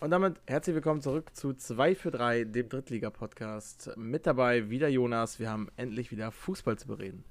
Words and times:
Und 0.00 0.10
damit 0.10 0.40
herzlich 0.46 0.74
willkommen 0.74 1.00
zurück 1.00 1.34
zu 1.34 1.54
2 1.54 1.94
für 1.94 2.10
3, 2.10 2.44
dem 2.44 2.68
Drittliga-Podcast. 2.68 3.96
Mit 3.96 4.26
dabei 4.26 4.68
wieder 4.68 4.88
Jonas. 4.88 5.38
Wir 5.38 5.50
haben 5.50 5.68
endlich 5.76 6.10
wieder 6.10 6.30
Fußball 6.30 6.76
zu 6.76 6.88
bereden. 6.88 7.24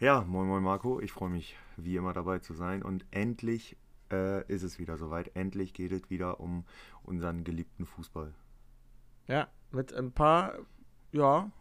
Ja, 0.00 0.22
moin 0.22 0.48
moin 0.48 0.62
Marco. 0.62 0.98
Ich 1.00 1.12
freue 1.12 1.30
mich 1.30 1.56
wie 1.76 1.96
immer 1.96 2.12
dabei 2.12 2.40
zu 2.40 2.54
sein. 2.54 2.82
Und 2.82 3.04
endlich 3.12 3.76
äh, 4.10 4.44
ist 4.52 4.62
es 4.62 4.78
wieder 4.78 4.96
soweit. 4.96 5.36
Endlich 5.36 5.72
geht 5.72 5.92
es 5.92 6.10
wieder 6.10 6.40
um 6.40 6.64
unseren 7.04 7.44
geliebten 7.44 7.86
Fußball. 7.86 8.32
Ja, 9.28 9.48
mit 9.70 9.92
ein 9.92 10.10
paar, 10.10 10.54
ja, 11.12 11.52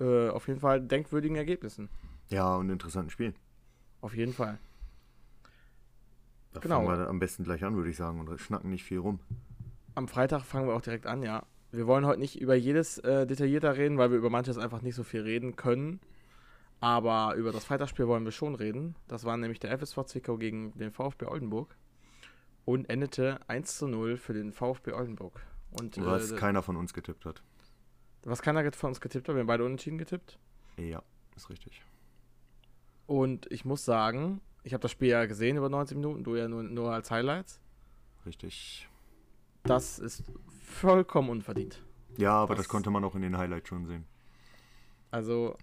äh, 0.00 0.28
auf 0.30 0.48
jeden 0.48 0.60
Fall 0.60 0.80
denkwürdigen 0.80 1.36
Ergebnissen. 1.36 1.88
Ja, 2.30 2.56
und 2.56 2.68
interessanten 2.70 3.10
Spielen. 3.10 3.36
Auf 4.00 4.14
jeden 4.14 4.32
Fall. 4.32 4.58
Da 6.52 6.60
Genau. 6.60 6.84
fangen 6.84 6.98
wir 6.98 7.08
am 7.08 7.18
besten 7.18 7.44
gleich 7.44 7.64
an, 7.64 7.76
würde 7.76 7.90
ich 7.90 7.96
sagen, 7.96 8.20
und 8.20 8.38
schnacken 8.40 8.70
nicht 8.70 8.84
viel 8.84 8.98
rum. 8.98 9.20
Am 9.94 10.08
Freitag 10.08 10.42
fangen 10.44 10.68
wir 10.68 10.74
auch 10.74 10.80
direkt 10.82 11.06
an, 11.06 11.22
ja. 11.22 11.44
Wir 11.70 11.86
wollen 11.86 12.04
heute 12.04 12.20
nicht 12.20 12.40
über 12.40 12.54
jedes 12.54 12.98
äh, 12.98 13.26
detaillierter 13.26 13.76
reden, 13.76 13.96
weil 13.98 14.10
wir 14.10 14.18
über 14.18 14.28
manches 14.30 14.58
einfach 14.58 14.82
nicht 14.82 14.94
so 14.94 15.04
viel 15.04 15.22
reden 15.22 15.56
können. 15.56 16.00
Aber 16.80 17.34
über 17.36 17.52
das 17.52 17.64
Freitagsspiel 17.64 18.08
wollen 18.08 18.24
wir 18.24 18.32
schon 18.32 18.54
reden. 18.54 18.96
Das 19.08 19.24
war 19.24 19.36
nämlich 19.36 19.60
der 19.60 19.70
FSV 19.78 20.04
Zwickau 20.04 20.36
gegen 20.36 20.76
den 20.76 20.90
VfB 20.90 21.26
Oldenburg. 21.26 21.76
Und 22.64 22.90
endete 22.90 23.38
1 23.48 23.78
zu 23.78 23.86
0 23.88 24.16
für 24.16 24.34
den 24.34 24.52
VfB 24.52 24.92
Oldenburg. 24.92 25.40
Und 25.70 25.96
Was 26.04 26.32
äh, 26.32 26.36
keiner 26.36 26.62
von 26.62 26.76
uns 26.76 26.92
getippt 26.92 27.24
hat. 27.24 27.42
was 28.24 28.42
keiner 28.42 28.70
von 28.72 28.88
uns 28.90 29.00
getippt 29.00 29.28
hat, 29.28 29.34
wir 29.34 29.40
haben 29.40 29.46
beide 29.46 29.64
unentschieden 29.64 29.96
getippt. 29.98 30.38
Ja, 30.76 31.02
ist 31.36 31.48
richtig. 31.48 31.82
Und 33.06 33.50
ich 33.50 33.64
muss 33.64 33.84
sagen, 33.84 34.40
ich 34.64 34.72
habe 34.74 34.82
das 34.82 34.90
Spiel 34.90 35.08
ja 35.08 35.24
gesehen 35.26 35.56
über 35.56 35.68
90 35.68 35.96
Minuten, 35.96 36.24
du 36.24 36.36
ja 36.36 36.48
nur, 36.48 36.62
nur 36.62 36.92
als 36.92 37.10
Highlights. 37.10 37.60
Richtig. 38.26 38.88
Das 39.64 39.98
ist 39.98 40.24
vollkommen 40.60 41.28
unverdient. 41.30 41.82
Ja, 42.18 42.34
aber 42.34 42.54
Das- 42.54 42.64
das 42.64 42.68
konnte 42.68 42.90
man 42.90 43.04
auch 43.04 43.14
in 43.14 43.22
den 43.22 43.36
Highlights 43.38 43.68
schon 43.68 43.86
sehen. 43.86 44.04
Also, 45.10 45.56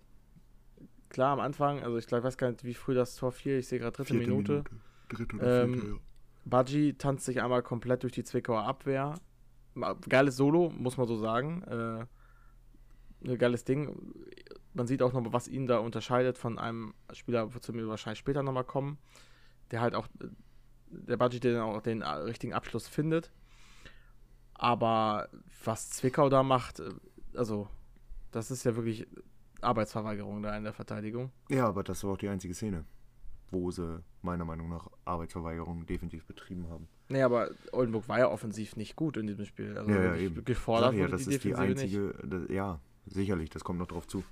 klar, 1.09 1.33
am 1.33 1.39
Anfang, 1.39 1.81
also 1.83 1.97
ich 1.97 2.07
glaub, 2.07 2.23
weiß 2.23 2.37
gar 2.37 2.49
nicht, 2.51 2.63
wie 2.63 2.73
früh 2.73 2.93
das 2.93 3.15
Tor 3.15 3.31
fiel, 3.31 3.59
ich 3.59 3.67
sehe 3.67 3.79
gerade 3.79 3.95
dritte 3.95 4.13
Minute. 4.13 4.63
Dritte 5.09 5.37
Ähm, 5.41 5.73
vierte, 5.73 5.87
ja. 5.87 5.95
Badji 6.45 6.93
tanzt 6.97 7.25
sich 7.25 7.41
einmal 7.41 7.63
komplett 7.63 8.03
durch 8.03 8.13
die 8.13 8.23
Zwickauer 8.23 8.63
Abwehr. 8.63 9.15
Geiles 10.07 10.35
Solo, 10.35 10.69
muss 10.71 10.97
man 10.97 11.07
so 11.07 11.15
sagen. 11.15 11.63
Äh, 11.63 12.05
ein 13.27 13.37
geiles 13.37 13.63
Ding. 13.63 13.95
Man 14.73 14.87
sieht 14.87 15.01
auch 15.01 15.13
noch, 15.13 15.33
was 15.33 15.47
ihn 15.47 15.67
da 15.67 15.79
unterscheidet 15.79 16.37
von 16.37 16.59
einem 16.59 16.93
Spieler, 17.11 17.49
zu 17.59 17.71
dem 17.71 17.81
wir 17.81 17.87
wahrscheinlich 17.87 18.19
später 18.19 18.43
nochmal 18.43 18.63
kommen, 18.63 18.97
der 19.71 19.81
halt 19.81 19.95
auch, 19.95 20.07
der 20.89 21.17
Badji, 21.17 21.39
der 21.39 21.53
dann 21.53 21.61
auch 21.63 21.81
den 21.81 22.03
richtigen 22.03 22.53
Abschluss 22.53 22.87
findet. 22.87 23.31
Aber 24.53 25.29
was 25.63 25.89
Zwickau 25.89 26.29
da 26.29 26.43
macht, 26.43 26.81
also, 27.35 27.67
das 28.31 28.51
ist 28.51 28.63
ja 28.63 28.75
wirklich 28.75 29.07
Arbeitsverweigerung 29.61 30.41
da 30.43 30.55
in 30.55 30.63
der 30.63 30.73
Verteidigung. 30.73 31.31
Ja, 31.49 31.67
aber 31.67 31.83
das 31.83 32.03
war 32.03 32.11
auch 32.11 32.17
die 32.17 32.29
einzige 32.29 32.53
Szene, 32.53 32.85
wo 33.51 33.71
sie 33.71 34.03
meiner 34.21 34.45
Meinung 34.45 34.69
nach 34.69 34.87
Arbeitsverweigerung 35.05 35.85
definitiv 35.85 36.25
betrieben 36.25 36.69
haben. 36.69 36.87
Nee, 37.07 37.23
aber 37.23 37.49
Oldenburg 37.71 38.07
war 38.07 38.19
ja 38.19 38.29
offensiv 38.29 38.75
nicht 38.75 38.95
gut 38.95 39.17
in 39.17 39.27
diesem 39.27 39.45
Spiel. 39.45 39.77
Also 39.77 39.89
Ja, 39.89 40.03
ja, 40.03 40.15
eben. 40.15 40.43
gefordert 40.45 40.93
ja, 40.93 41.07
das 41.07 41.21
ist 41.21 41.43
die 41.43 41.49
Defensive 41.49 41.73
nicht. 41.73 41.81
einzige, 41.81 42.27
das, 42.27 42.49
ja, 42.49 42.79
sicherlich, 43.07 43.49
das 43.49 43.63
kommt 43.63 43.79
noch 43.79 43.87
drauf 43.87 44.07
zu. 44.07 44.23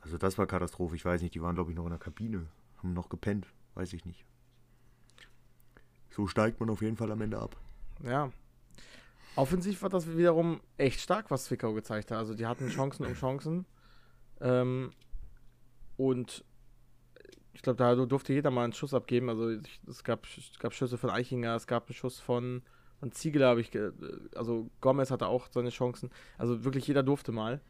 Also 0.00 0.18
das 0.18 0.38
war 0.38 0.46
Katastrophe, 0.46 0.96
ich 0.96 1.04
weiß 1.04 1.22
nicht, 1.22 1.34
die 1.34 1.42
waren 1.42 1.54
glaube 1.54 1.70
ich 1.70 1.76
noch 1.76 1.84
in 1.84 1.90
der 1.90 1.98
Kabine, 1.98 2.46
haben 2.78 2.92
noch 2.92 3.08
gepennt, 3.08 3.46
weiß 3.74 3.92
ich 3.92 4.04
nicht. 4.04 4.24
So 6.10 6.26
steigt 6.26 6.60
man 6.60 6.70
auf 6.70 6.82
jeden 6.82 6.96
Fall 6.96 7.10
am 7.12 7.20
Ende 7.20 7.38
ab. 7.38 7.56
Ja. 8.04 8.30
Offensiv 9.36 9.82
war 9.82 9.88
das 9.88 10.16
wiederum 10.16 10.60
echt 10.76 11.00
stark, 11.00 11.30
was 11.30 11.44
Zwickau 11.44 11.72
gezeigt 11.72 12.10
hat. 12.10 12.18
Also 12.18 12.34
die 12.34 12.46
hatten 12.46 12.68
Chancen 12.70 13.06
um 13.06 13.14
Chancen. 13.14 13.66
Ähm, 14.40 14.92
und 15.96 16.44
ich 17.52 17.62
glaube, 17.62 17.76
da 17.76 17.94
durfte 17.94 18.32
jeder 18.32 18.50
mal 18.50 18.64
einen 18.64 18.72
Schuss 18.72 18.94
abgeben. 18.94 19.28
Also 19.28 19.50
ich, 19.50 19.80
es 19.86 20.02
gab, 20.04 20.26
gab 20.58 20.74
Schüsse 20.74 20.98
von 20.98 21.10
Eichinger, 21.10 21.54
es 21.54 21.66
gab 21.66 21.88
einen 21.88 21.94
Schuss 21.94 22.18
von, 22.18 22.62
von 22.98 23.12
Ziegler, 23.12 23.48
habe 23.48 23.60
ich, 23.60 23.70
also 24.34 24.70
Gomez 24.80 25.10
hatte 25.10 25.26
auch 25.26 25.48
seine 25.50 25.70
Chancen. 25.70 26.10
Also 26.36 26.64
wirklich 26.64 26.86
jeder 26.86 27.02
durfte 27.02 27.32
mal. 27.32 27.60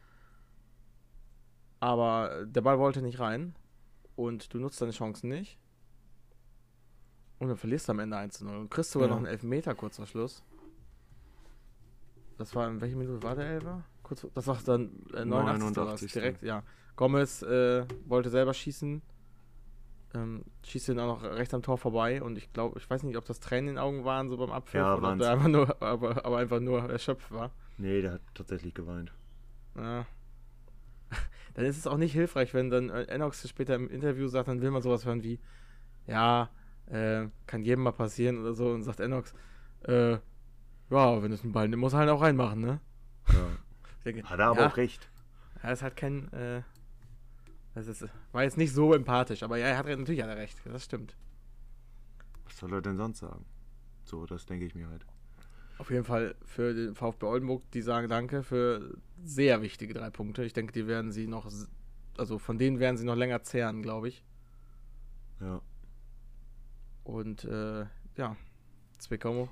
Aber 1.79 2.45
der 2.45 2.61
Ball 2.61 2.77
wollte 2.79 3.01
nicht 3.01 3.19
rein. 3.19 3.55
Und 4.15 4.53
du 4.53 4.59
nutzt 4.59 4.81
deine 4.81 4.91
Chancen 4.91 5.29
nicht. 5.29 5.57
Und 7.39 7.47
dann 7.47 7.57
verlierst 7.57 7.87
du 7.87 7.93
am 7.93 7.99
Ende 7.99 8.17
1 8.17 8.41
0 8.41 8.55
und 8.57 8.69
kriegst 8.69 8.91
sogar 8.91 9.07
Ja. 9.07 9.13
noch 9.13 9.17
einen 9.19 9.27
Elfmeter 9.27 9.73
kurz 9.75 9.95
vor 9.95 10.05
Schluss. 10.05 10.43
Das 12.37 12.53
war, 12.55 12.67
in 12.67 12.81
welcher 12.81 12.97
Minute 12.97 13.21
war 13.23 13.35
der 13.35 13.45
Elfer? 13.45 13.83
Kurz, 14.03 14.25
das 14.33 14.47
war 14.47 14.57
dann 14.65 14.91
äh, 15.13 15.23
89. 15.25 15.77
oder 15.77 15.85
was? 15.93 16.01
89.. 16.01 16.11
Direkt, 16.13 16.41
ja. 16.43 16.63
Gomez 16.95 17.41
äh, 17.43 17.85
wollte 18.05 18.29
selber 18.29 18.53
schießen. 18.53 19.01
Ähm, 20.15 20.43
schießt 20.65 20.89
ihn 20.89 20.99
auch 20.99 21.21
noch 21.21 21.23
rechts 21.23 21.53
am 21.53 21.61
Tor 21.61 21.77
vorbei 21.77 22.21
und 22.23 22.37
ich 22.37 22.51
glaube, 22.51 22.79
ich 22.79 22.89
weiß 22.89 23.03
nicht, 23.03 23.15
ob 23.15 23.25
das 23.25 23.39
Tränen 23.39 23.69
in 23.69 23.75
den 23.75 23.77
Augen 23.81 24.03
waren, 24.05 24.27
so 24.27 24.37
beim 24.37 24.51
Abpfiff 24.51 24.73
Ja, 24.73 24.95
oder 24.95 25.11
ob 25.13 25.19
der 25.19 25.31
einfach 25.31 25.47
nur, 25.47 25.81
aber, 25.83 26.25
aber 26.25 26.37
einfach 26.39 26.59
nur 26.59 26.89
erschöpft 26.89 27.31
war. 27.31 27.51
Nee, 27.77 28.01
der 28.01 28.13
hat 28.13 28.21
tatsächlich 28.33 28.73
geweint. 28.73 29.13
Ja. 29.77 30.05
Dann 31.53 31.65
ist 31.65 31.77
es 31.77 31.87
auch 31.87 31.97
nicht 31.97 32.13
hilfreich, 32.13 32.53
wenn 32.53 32.69
dann 32.69 32.89
äh, 32.89 33.03
Enox 33.03 33.47
später 33.47 33.75
im 33.75 33.89
Interview 33.89 34.27
sagt, 34.27 34.47
dann 34.47 34.61
will 34.61 34.71
man 34.71 34.81
sowas 34.81 35.05
hören 35.05 35.23
wie, 35.23 35.39
ja, 36.07 36.49
äh, 36.85 37.27
kann 37.47 37.63
jedem 37.63 37.83
mal 37.83 37.91
passieren 37.91 38.39
oder 38.39 38.53
so 38.53 38.69
und 38.69 38.83
sagt 38.83 38.99
Enox, 38.99 39.33
äh, 39.83 40.13
ja, 40.89 41.21
wenn 41.23 41.31
es 41.31 41.43
ein 41.43 41.51
Ball 41.51 41.67
nimmt, 41.67 41.81
muss 41.81 41.93
er 41.93 41.99
halt 41.99 42.09
auch 42.09 42.21
reinmachen, 42.21 42.61
ne? 42.61 42.79
Ja. 43.27 43.47
Denke, 44.05 44.23
Hat 44.23 44.39
er 44.39 44.47
aber 44.47 44.61
ja, 44.61 44.67
auch 44.67 44.77
recht. 44.77 45.09
Er 45.61 45.73
ist 45.73 45.81
halt 45.81 45.97
kein, 45.97 46.31
äh, 46.31 46.61
das 47.75 47.87
ist, 47.87 48.07
war 48.31 48.43
jetzt 48.43 48.57
nicht 48.57 48.73
so 48.73 48.93
empathisch, 48.93 49.43
aber 49.43 49.57
ja, 49.57 49.67
er 49.67 49.77
hat 49.77 49.85
natürlich 49.87 50.21
hat 50.21 50.29
er 50.29 50.37
recht, 50.37 50.61
das 50.65 50.85
stimmt. 50.85 51.15
Was 52.45 52.57
soll 52.57 52.73
er 52.73 52.81
denn 52.81 52.97
sonst 52.97 53.19
sagen? 53.19 53.45
So, 54.03 54.25
das 54.25 54.45
denke 54.45 54.65
ich 54.65 54.73
mir 54.75 54.87
halt. 54.87 55.05
Auf 55.79 55.91
jeden 55.91 56.03
Fall 56.03 56.35
für 56.45 56.73
den 56.73 56.93
VfB 56.93 57.25
Oldenburg, 57.25 57.63
die 57.71 57.81
sagen 57.81 58.09
Danke 58.09 58.43
für 58.43 58.97
sehr 59.23 59.61
wichtige 59.61 59.93
drei 59.93 60.09
Punkte. 60.09 60.43
Ich 60.43 60.51
denke, 60.51 60.73
die 60.73 60.87
werden 60.87 61.13
sie 61.13 61.25
noch, 61.25 61.49
also 62.17 62.37
von 62.37 62.57
denen 62.57 62.79
werden 62.79 62.97
sie 62.97 63.05
noch 63.05 63.15
länger 63.15 63.43
zehren, 63.43 63.81
glaube 63.81 64.09
ich. 64.09 64.25
Ja. 65.39 65.61
Und 67.05 67.45
äh, 67.45 67.85
ja, 68.17 68.35
Zwickau 68.97 69.47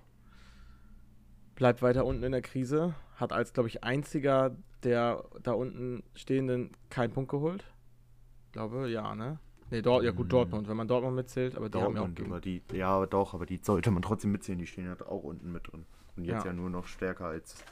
bleibt 1.55 1.81
weiter 1.81 2.05
unten 2.05 2.23
in 2.23 2.33
der 2.33 2.41
Krise, 2.41 2.93
hat 3.16 3.31
als, 3.31 3.53
glaube 3.53 3.69
ich, 3.69 3.85
einziger 3.85 4.55
der 4.83 5.23
da 5.41 5.53
unten 5.53 6.03
stehenden 6.13 6.71
keinen 6.89 7.13
Punkt 7.13 7.31
geholt. 7.31 7.66
Glaube, 8.51 8.89
ja, 8.89 9.16
ne? 9.16 9.39
Ne, 9.71 9.81
Dort, 9.81 10.03
ja 10.03 10.11
gut, 10.11 10.25
Mhm. 10.27 10.29
Dortmund, 10.29 10.67
wenn 10.67 10.77
man 10.77 10.87
Dortmund 10.87 11.16
mitzählt, 11.16 11.55
aber 11.55 11.69
ja 11.69 11.85
auch 11.85 11.93
Dortmund, 11.93 12.19
aber 12.19 12.41
die, 12.41 12.61
ja, 12.73 12.89
aber 12.89 13.07
doch, 13.07 13.33
aber 13.33 13.45
die 13.45 13.57
sollte 13.57 13.91
man 13.91 14.01
trotzdem 14.01 14.33
mitzählen, 14.33 14.59
die 14.59 14.67
stehen 14.67 14.85
ja 14.85 14.95
auch 15.07 15.23
unten 15.23 15.51
mit 15.51 15.71
drin. 15.71 15.85
Und 16.17 16.25
jetzt 16.25 16.44
Ja. 16.44 16.51
ja, 16.51 16.53
nur 16.53 16.69
noch 16.69 16.88
stärker 16.88 17.25
als 17.28 17.63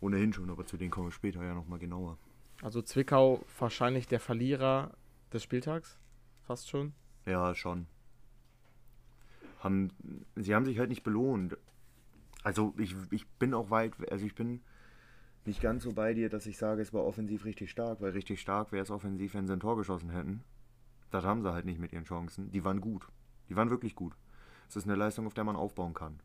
ohnehin 0.00 0.32
schon, 0.32 0.50
aber 0.50 0.66
zu 0.66 0.76
denen 0.76 0.90
kommen 0.90 1.08
wir 1.08 1.12
später 1.12 1.42
ja 1.44 1.54
nochmal 1.54 1.78
genauer. 1.78 2.18
Also 2.62 2.82
Zwickau 2.82 3.44
wahrscheinlich 3.58 4.06
der 4.06 4.20
Verlierer 4.20 4.92
des 5.32 5.42
Spieltags, 5.42 5.98
fast 6.42 6.68
schon. 6.68 6.92
Ja, 7.26 7.54
schon. 7.54 7.86
Haben, 9.60 9.90
sie 10.36 10.54
haben 10.54 10.64
sich 10.64 10.78
halt 10.78 10.88
nicht 10.88 11.02
belohnt. 11.02 11.56
Also 12.42 12.74
ich, 12.78 12.94
ich 13.10 13.26
bin 13.26 13.52
auch 13.52 13.70
weit, 13.70 13.92
also 14.10 14.24
ich 14.24 14.34
bin 14.34 14.62
nicht 15.44 15.60
ganz 15.60 15.84
so 15.84 15.92
bei 15.92 16.14
dir, 16.14 16.28
dass 16.28 16.46
ich 16.46 16.56
sage, 16.56 16.82
es 16.82 16.92
war 16.92 17.04
offensiv 17.04 17.44
richtig 17.44 17.70
stark, 17.70 18.00
weil 18.00 18.12
richtig 18.12 18.40
stark 18.40 18.72
wäre 18.72 18.82
es 18.82 18.90
offensiv, 18.90 19.34
wenn 19.34 19.46
sie 19.46 19.52
ein 19.52 19.60
Tor 19.60 19.76
geschossen 19.76 20.10
hätten. 20.10 20.42
Das 21.10 21.24
haben 21.24 21.42
sie 21.42 21.52
halt 21.52 21.64
nicht 21.64 21.80
mit 21.80 21.92
ihren 21.92 22.04
Chancen. 22.04 22.50
Die 22.50 22.64
waren 22.64 22.80
gut. 22.80 23.08
Die 23.48 23.56
waren 23.56 23.70
wirklich 23.70 23.94
gut. 23.94 24.14
Es 24.68 24.76
ist 24.76 24.84
eine 24.84 24.94
Leistung, 24.94 25.26
auf 25.26 25.34
der 25.34 25.44
man 25.44 25.56
aufbauen 25.56 25.94
kann. 25.94 26.20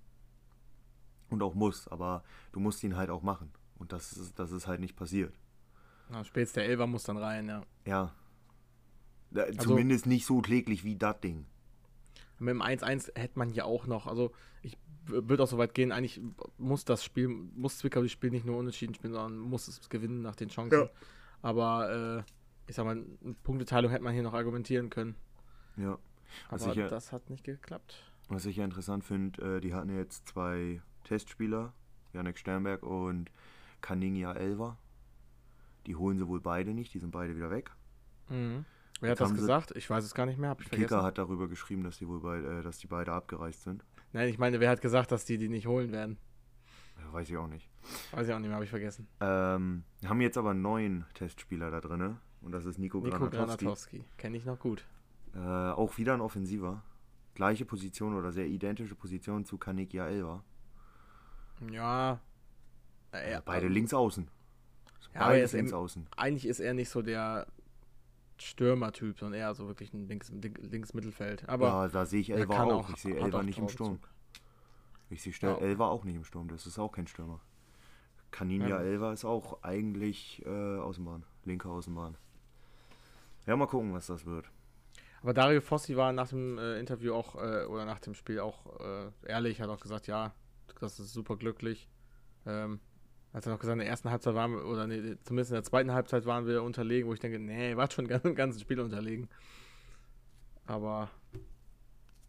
Und 1.29 1.41
auch 1.43 1.55
muss, 1.55 1.87
aber 1.87 2.23
du 2.51 2.59
musst 2.59 2.83
ihn 2.83 2.95
halt 2.95 3.09
auch 3.09 3.21
machen. 3.23 3.51
Und 3.77 3.91
das 3.91 4.13
ist, 4.13 4.37
das 4.39 4.51
ist 4.51 4.67
halt 4.67 4.79
nicht 4.79 4.95
passiert. 4.95 5.33
Ja, 6.11 6.23
spätestens 6.23 6.53
der 6.55 6.65
Elfer 6.65 6.87
muss 6.87 7.03
dann 7.03 7.17
rein, 7.17 7.47
ja. 7.47 7.63
Ja. 7.85 8.13
Da- 9.31 9.51
Zumindest 9.57 10.05
nicht 10.05 10.25
so 10.25 10.41
kläglich 10.41 10.83
wie 10.83 10.95
das 10.95 11.19
Ding. 11.19 11.45
Mit 12.37 12.49
dem 12.49 12.61
1-1 12.61 13.11
hätte 13.17 13.39
man 13.39 13.49
hier 13.49 13.65
auch 13.65 13.87
noch, 13.87 14.07
also 14.07 14.31
ich 14.61 14.77
würde 15.05 15.43
auch 15.43 15.47
so 15.47 15.57
weit 15.57 15.73
gehen, 15.73 15.91
eigentlich 15.91 16.21
muss 16.57 16.85
das 16.85 17.03
Spiel, 17.03 17.27
muss 17.27 17.77
Zwickau 17.79 18.01
das 18.01 18.11
Spiel 18.11 18.29
nicht 18.31 18.45
nur 18.45 18.57
unentschieden 18.57 18.93
spielen, 18.93 19.13
sondern 19.13 19.39
muss 19.39 19.67
es 19.67 19.89
gewinnen 19.89 20.21
nach 20.21 20.35
den 20.35 20.49
Chancen. 20.49 20.79
Ja. 20.83 20.89
Aber 21.41 22.23
äh, 22.25 22.31
ich 22.67 22.75
sag 22.75 22.85
mal, 22.85 22.97
eine 23.23 23.33
Punkteteilung 23.43 23.91
hätte 23.91 24.03
man 24.03 24.13
hier 24.13 24.23
noch 24.23 24.33
argumentieren 24.33 24.89
können. 24.89 25.15
Ja. 25.77 25.97
Was 26.49 26.63
Aber 26.63 26.71
ich 26.71 26.77
ja- 26.77 26.87
das 26.87 27.11
hat 27.11 27.29
nicht 27.29 27.43
geklappt. 27.43 28.03
Was 28.29 28.45
ich 28.45 28.57
ja 28.57 28.65
interessant 28.65 29.03
finde, 29.03 29.57
äh, 29.57 29.61
die 29.61 29.73
hatten 29.73 29.89
ja 29.89 29.97
jetzt 29.97 30.27
zwei 30.27 30.81
Testspieler, 31.05 31.73
Janek 32.13 32.37
Sternberg 32.37 32.83
und 32.83 33.31
Kaninja 33.81 34.33
Elver. 34.33 34.77
Die 35.85 35.95
holen 35.95 36.17
sie 36.17 36.27
wohl 36.27 36.41
beide 36.41 36.73
nicht, 36.73 36.93
die 36.93 36.99
sind 36.99 37.11
beide 37.11 37.35
wieder 37.35 37.51
weg. 37.51 37.71
Mhm. 38.29 38.65
Wer 39.01 39.11
hat 39.11 39.19
das 39.19 39.33
gesagt? 39.33 39.71
Ich 39.75 39.89
weiß 39.89 40.03
es 40.03 40.13
gar 40.13 40.25
nicht 40.25 40.39
mehr, 40.39 40.49
hab 40.49 40.61
ich 40.61 40.67
vergessen. 40.67 40.87
Kicker 40.87 41.03
hat 41.03 41.17
darüber 41.17 41.47
geschrieben, 41.47 41.83
dass 41.83 41.97
die 41.97 42.07
wohl 42.07 42.21
beide, 42.21 42.59
äh, 42.59 42.63
dass 42.63 42.79
die 42.79 42.87
beide 42.87 43.11
abgereist 43.11 43.63
sind. 43.63 43.83
Nein, 44.13 44.29
ich 44.29 44.37
meine, 44.37 44.59
wer 44.59 44.69
hat 44.69 44.81
gesagt, 44.81 45.11
dass 45.11 45.25
die 45.25 45.37
die 45.37 45.49
nicht 45.49 45.67
holen 45.67 45.91
werden? 45.91 46.17
weiß 47.11 47.29
ich 47.29 47.37
auch 47.37 47.47
nicht. 47.47 47.69
Weiß 48.11 48.27
ich 48.27 48.33
auch 48.33 48.39
nicht 48.39 48.47
mehr, 48.47 48.55
habe 48.55 48.65
ich 48.65 48.69
vergessen. 48.69 49.07
Ähm, 49.21 49.83
haben 50.05 50.21
jetzt 50.21 50.37
aber 50.37 50.51
einen 50.51 50.61
neuen 50.61 51.05
Testspieler 51.13 51.71
da 51.71 51.81
drin. 51.81 52.17
Und 52.41 52.51
das 52.51 52.65
ist 52.65 52.77
Nico, 52.77 52.99
Nico 52.99 53.17
Granatowski. 53.17 53.65
Granatowski. 53.65 54.05
Kenne 54.17 54.37
ich 54.37 54.45
noch 54.45 54.59
gut. 54.59 54.85
Äh, 55.33 55.39
auch 55.39 55.97
wieder 55.97 56.13
ein 56.13 56.21
Offensiver. 56.21 56.83
Gleiche 57.33 57.65
Position 57.65 58.15
oder 58.15 58.31
sehr 58.31 58.47
identische 58.47 58.95
Position 58.95 59.45
zu 59.45 59.57
Kanikia 59.57 60.07
Elva. 60.07 60.43
Ja. 61.71 62.19
Ja 63.13 63.41
beide 63.45 63.67
links 63.67 63.93
außen. 63.93 64.27
Ja, 65.13 65.21
aber 65.21 65.35
er 65.37 65.45
Beide 65.45 65.57
links 65.57 65.73
außen. 65.73 66.07
Eigentlich 66.17 66.45
ist 66.45 66.59
er 66.59 66.73
nicht 66.73 66.89
so 66.89 67.01
der 67.01 67.47
Stürmertyp, 68.37 69.17
sondern 69.17 69.39
eher 69.39 69.53
so 69.55 69.67
wirklich 69.67 69.93
ein 69.93 70.07
links, 70.09 70.29
links 70.31 70.93
Mittelfeld. 70.93 71.47
Aber 71.47 71.67
ja, 71.67 71.87
da 71.87 72.05
sehe 72.05 72.19
ich 72.19 72.31
Elva 72.31 72.63
auch. 72.63 72.85
auch- 72.85 72.89
Ich 72.89 72.97
sehe 72.97 73.15
Elva 73.15 73.41
nicht 73.43 73.57
im 73.59 73.69
Sturm. 73.69 73.99
Ich 75.09 75.21
sehe 75.21 75.33
Ja. 75.41 75.55
Elva 75.57 75.87
auch 75.87 76.03
nicht 76.03 76.15
im 76.15 76.25
Sturm. 76.25 76.49
Das 76.49 76.65
ist 76.67 76.77
auch 76.77 76.91
kein 76.91 77.07
Stürmer. 77.07 77.39
Kaninja 78.31 78.67
Ja. 78.67 78.81
Elva 78.81 79.13
ist 79.13 79.23
auch 79.23 79.63
eigentlich 79.63 80.43
äh, 80.45 80.49
Außenbahn. 80.79 81.23
Linke 81.45 81.69
Außenbahn. 81.69 82.17
Ja, 83.45 83.55
mal 83.55 83.67
gucken, 83.67 83.93
was 83.93 84.07
das 84.07 84.25
wird. 84.25 84.49
Aber 85.21 85.33
Dario 85.33 85.61
Fossi 85.61 85.95
war 85.95 86.11
nach 86.11 86.27
dem 86.27 86.57
äh, 86.57 86.77
Interview 86.79 87.13
auch, 87.13 87.35
äh, 87.35 87.65
oder 87.65 87.85
nach 87.85 87.99
dem 87.99 88.13
Spiel 88.15 88.39
auch 88.41 88.79
äh, 88.81 89.11
ehrlich, 89.23 89.61
hat 89.61 89.69
auch 89.69 89.79
gesagt, 89.79 90.07
ja, 90.07 90.33
das 90.79 90.99
ist 90.99 91.13
super 91.13 91.37
glücklich. 91.37 91.89
Ähm, 92.45 92.79
als 93.33 93.45
er 93.45 93.51
noch 93.51 93.59
gesagt, 93.59 93.73
in 93.73 93.79
der 93.79 93.87
ersten 93.89 94.09
Halbzeit 94.09 94.35
waren 94.35 94.51
wir, 94.51 94.65
oder 94.65 94.87
nee, 94.87 95.17
zumindest 95.23 95.51
in 95.51 95.55
der 95.55 95.63
zweiten 95.63 95.91
Halbzeit 95.91 96.25
waren 96.25 96.45
wir 96.45 96.63
unterlegen, 96.63 97.09
wo 97.09 97.13
ich 97.13 97.19
denke, 97.19 97.39
nee, 97.39 97.75
war 97.75 97.91
schon 97.91 98.05
im 98.09 98.35
ganzen 98.35 98.59
Spiel 98.59 98.79
unterlegen. 98.79 99.27
Aber 100.65 101.09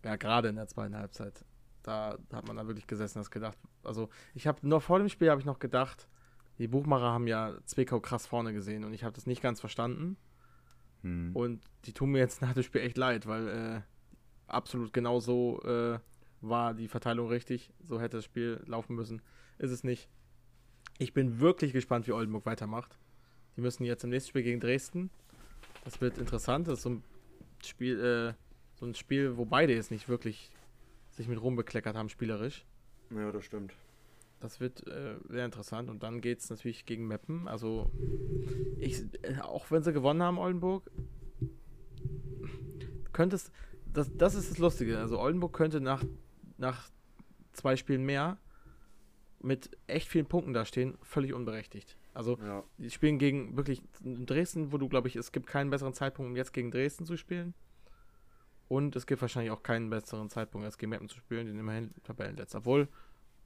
ja, 0.04 0.16
gerade 0.16 0.48
in 0.48 0.56
der 0.56 0.66
zweiten 0.68 0.96
Halbzeit, 0.96 1.44
da 1.82 2.18
hat 2.32 2.46
man 2.46 2.56
da 2.56 2.66
wirklich 2.66 2.86
gesessen 2.86 3.18
und 3.18 3.24
hat 3.24 3.30
gedacht, 3.30 3.58
also 3.84 4.08
ich 4.34 4.46
habe 4.46 4.66
noch 4.66 4.82
vor 4.82 4.98
dem 4.98 5.08
Spiel 5.08 5.30
habe 5.30 5.40
ich 5.40 5.46
noch 5.46 5.58
gedacht, 5.58 6.08
die 6.58 6.68
Buchmacher 6.68 7.12
haben 7.12 7.26
ja 7.26 7.54
Zwickau 7.64 8.00
krass 8.00 8.26
vorne 8.26 8.52
gesehen 8.52 8.84
und 8.84 8.92
ich 8.92 9.04
habe 9.04 9.14
das 9.14 9.26
nicht 9.26 9.42
ganz 9.42 9.60
verstanden. 9.60 10.16
Hm. 11.02 11.30
Und 11.34 11.62
die 11.84 11.92
tun 11.92 12.10
mir 12.10 12.18
jetzt 12.18 12.40
nach 12.42 12.54
dem 12.54 12.62
Spiel 12.62 12.80
echt 12.80 12.96
leid, 12.96 13.26
weil 13.26 13.48
äh, 13.48 13.80
absolut 14.46 14.92
genau 14.92 15.20
so 15.20 15.62
äh, 15.62 15.98
war 16.40 16.74
die 16.74 16.88
Verteilung 16.88 17.28
richtig. 17.28 17.70
So 17.82 18.00
hätte 18.00 18.18
das 18.18 18.24
Spiel 18.24 18.62
laufen 18.66 18.94
müssen. 18.94 19.22
Ist 19.58 19.70
es 19.70 19.84
nicht. 19.84 20.08
Ich 20.98 21.12
bin 21.12 21.40
wirklich 21.40 21.72
gespannt, 21.72 22.06
wie 22.06 22.12
Oldenburg 22.12 22.46
weitermacht. 22.46 22.98
Die 23.56 23.60
müssen 23.60 23.84
jetzt 23.84 24.04
im 24.04 24.10
nächsten 24.10 24.30
Spiel 24.30 24.42
gegen 24.42 24.60
Dresden. 24.60 25.10
Das 25.84 26.00
wird 26.00 26.18
interessant. 26.18 26.68
Das 26.68 26.78
ist 26.78 26.82
so 26.82 26.90
ein 26.90 27.04
Spiel, 27.64 28.00
äh, 28.00 28.34
so 28.78 28.86
ein 28.86 28.94
Spiel, 28.94 29.36
wo 29.36 29.44
beide 29.44 29.74
jetzt 29.74 29.90
nicht 29.90 30.08
wirklich 30.08 30.50
sich 31.10 31.28
mit 31.28 31.40
rumbekleckert 31.40 31.96
haben, 31.96 32.08
spielerisch. 32.08 32.64
Ja, 33.10 33.32
das 33.32 33.44
stimmt. 33.44 33.72
Das 34.40 34.60
wird 34.60 34.86
äh, 34.86 35.16
sehr 35.28 35.46
interessant. 35.46 35.88
Und 35.88 36.02
dann 36.02 36.20
geht 36.20 36.40
es 36.40 36.50
natürlich 36.50 36.84
gegen 36.84 37.06
Meppen. 37.06 37.48
Also, 37.48 37.90
ich, 38.78 39.02
äh, 39.22 39.40
auch 39.40 39.70
wenn 39.70 39.82
sie 39.82 39.92
gewonnen 39.92 40.22
haben, 40.22 40.38
Oldenburg, 40.38 40.90
könnte 43.12 43.36
es. 43.36 43.50
Das, 43.96 44.10
das 44.16 44.34
ist 44.34 44.50
das 44.50 44.58
Lustige. 44.58 44.98
Also, 44.98 45.18
Oldenburg 45.18 45.52
könnte 45.52 45.80
nach, 45.80 46.04
nach 46.58 46.88
zwei 47.52 47.76
Spielen 47.76 48.04
mehr 48.04 48.38
mit 49.40 49.70
echt 49.86 50.08
vielen 50.08 50.26
Punkten 50.26 50.52
dastehen, 50.52 50.96
völlig 51.02 51.32
unberechtigt. 51.32 51.96
Also, 52.14 52.38
Ja. 52.38 52.62
die 52.78 52.90
spielen 52.90 53.18
gegen 53.18 53.56
wirklich 53.56 53.82
Dresden, 54.02 54.72
wo 54.72 54.78
du, 54.78 54.88
glaube 54.88 55.08
ich, 55.08 55.16
es 55.16 55.32
gibt 55.32 55.46
keinen 55.46 55.70
besseren 55.70 55.92
Zeitpunkt, 55.94 56.30
um 56.30 56.36
jetzt 56.36 56.52
gegen 56.52 56.70
Dresden 56.70 57.06
zu 57.06 57.16
spielen. 57.16 57.54
Und 58.68 58.96
es 58.96 59.06
gibt 59.06 59.22
wahrscheinlich 59.22 59.52
auch 59.52 59.62
keinen 59.62 59.90
besseren 59.90 60.28
Zeitpunkt, 60.28 60.64
als 60.64 60.76
gegen 60.78 60.90
Meppen 60.90 61.08
zu 61.08 61.18
spielen, 61.18 61.46
den 61.46 61.58
immerhin 61.58 61.94
Tabellenletzter. 62.02 62.58
Obwohl, 62.58 62.88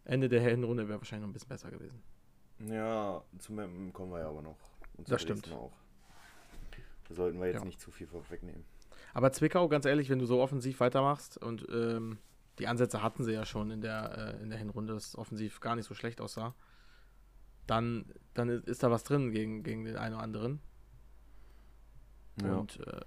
Ende 0.05 0.29
der 0.29 0.41
Hinrunde 0.41 0.89
wäre 0.89 0.99
wahrscheinlich 0.99 1.23
noch 1.27 1.31
ein 1.31 1.33
bisschen 1.35 1.49
besser 1.51 1.71
gewesen. 1.71 2.03
Ja, 2.67 3.23
zum 3.39 3.57
Mappen 3.57 3.93
kommen 3.93 4.13
wir 4.13 4.21
ja 4.21 4.29
aber 4.29 4.43
noch. 4.43 4.57
Und 4.97 5.07
zu 5.07 5.13
Das 5.13 5.23
stimmt. 5.23 5.45
Dresden 5.47 5.59
auch. 5.59 5.73
Da 7.09 7.15
sollten 7.15 7.39
wir 7.39 7.47
jetzt 7.49 7.57
Ja. 7.59 7.65
nicht 7.65 7.81
zu 7.81 7.91
viel 7.91 8.07
vorwegnehmen. 8.07 8.65
Aber 9.15 9.33
Zwickau, 9.33 9.69
ganz 9.69 9.87
ehrlich, 9.87 10.09
wenn 10.11 10.19
du 10.19 10.27
so 10.27 10.41
offensiv 10.41 10.81
weitermachst 10.81 11.39
und 11.39 11.67
ähm, 11.71 12.19
die 12.59 12.67
Ansätze 12.67 13.03
hatten 13.03 13.25
sie 13.25 13.33
ja 13.33 13.45
schon 13.45 13.71
in 13.71 13.81
der, 13.81 14.37
äh, 14.39 14.43
in 14.43 14.51
der 14.51 14.59
Hinrunde, 14.59 14.95
dass 14.95 15.17
offensiv 15.17 15.61
gar 15.61 15.77
nicht 15.77 15.87
so 15.87 15.95
schlecht 15.95 16.21
aussah, 16.21 16.55
dann, 17.67 18.05
dann 18.35 18.49
ist, 18.49 18.83
da 18.83 18.91
was 18.91 19.05
drin 19.05 19.33
gegen, 19.33 19.63
gegen 19.63 19.85
den 19.85 19.97
einen 19.97 20.15
oder 20.15 20.25
anderen. 20.25 20.61
Ja. 22.43 22.57
Und 22.57 22.81
äh, 22.87 23.01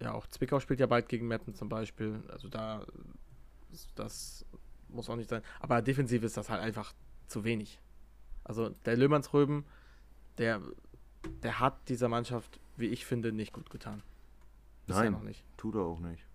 ja, 0.00 0.12
auch 0.12 0.26
Zwickau 0.26 0.60
spielt 0.60 0.80
ja 0.80 0.86
bald 0.86 1.08
gegen 1.08 1.26
Meppen 1.28 1.54
zum 1.54 1.68
Beispiel. 1.68 2.22
Also 2.28 2.48
da, 2.48 2.86
das 3.94 4.44
muss 4.88 5.08
auch 5.08 5.16
nicht 5.16 5.30
sein. 5.30 5.42
Aber 5.60 5.82
defensiv 5.82 6.22
ist 6.22 6.36
das 6.36 6.50
halt 6.50 6.60
einfach 6.60 6.92
zu 7.26 7.44
wenig. 7.44 7.80
Also 8.44 8.70
der 8.84 8.96
Löhmannsröben, 8.96 9.64
der, 10.38 10.60
der 11.42 11.60
hat 11.60 11.88
dieser 11.88 12.08
Mannschaft, 12.08 12.60
wie 12.76 12.88
ich 12.88 13.06
finde, 13.06 13.32
nicht 13.32 13.52
gut 13.52 13.70
getan. 13.70 14.02
Bisher 14.86 15.04
Nein. 15.04 15.12
noch 15.12 15.22
nicht. 15.22 15.44
Tut 15.56 15.74
er 15.74 15.82
auch 15.82 16.00
nicht. 16.00 16.26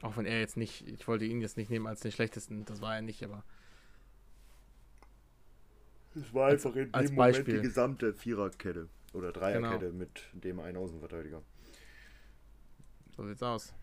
Auch 0.00 0.16
wenn 0.16 0.26
er 0.26 0.38
jetzt 0.38 0.56
nicht, 0.56 0.86
ich 0.86 1.08
wollte 1.08 1.24
ihn 1.24 1.40
jetzt 1.40 1.56
nicht 1.56 1.70
nehmen 1.70 1.88
als 1.88 2.00
den 2.00 2.12
schlechtesten, 2.12 2.64
das 2.64 2.80
war 2.80 2.94
er 2.94 3.02
nicht, 3.02 3.24
aber 3.24 3.42
Es 6.14 6.32
war 6.32 6.46
Als- 6.46 6.64
einfach 6.64 6.76
in 6.76 6.94
als 6.94 7.08
dem 7.10 7.16
Moment 7.16 7.36
Beispiel. 7.36 7.56
die 7.56 7.62
gesamte 7.62 8.14
Viererkette 8.14 8.88
oder 9.12 9.32
Dreierkette 9.32 9.90
mit 9.92 10.22
dem 10.34 10.60
einen 10.60 10.76
Außenverteidiger. 10.76 11.42
so 13.16 13.26
sieht's 13.26 13.42
aus. 13.42 13.74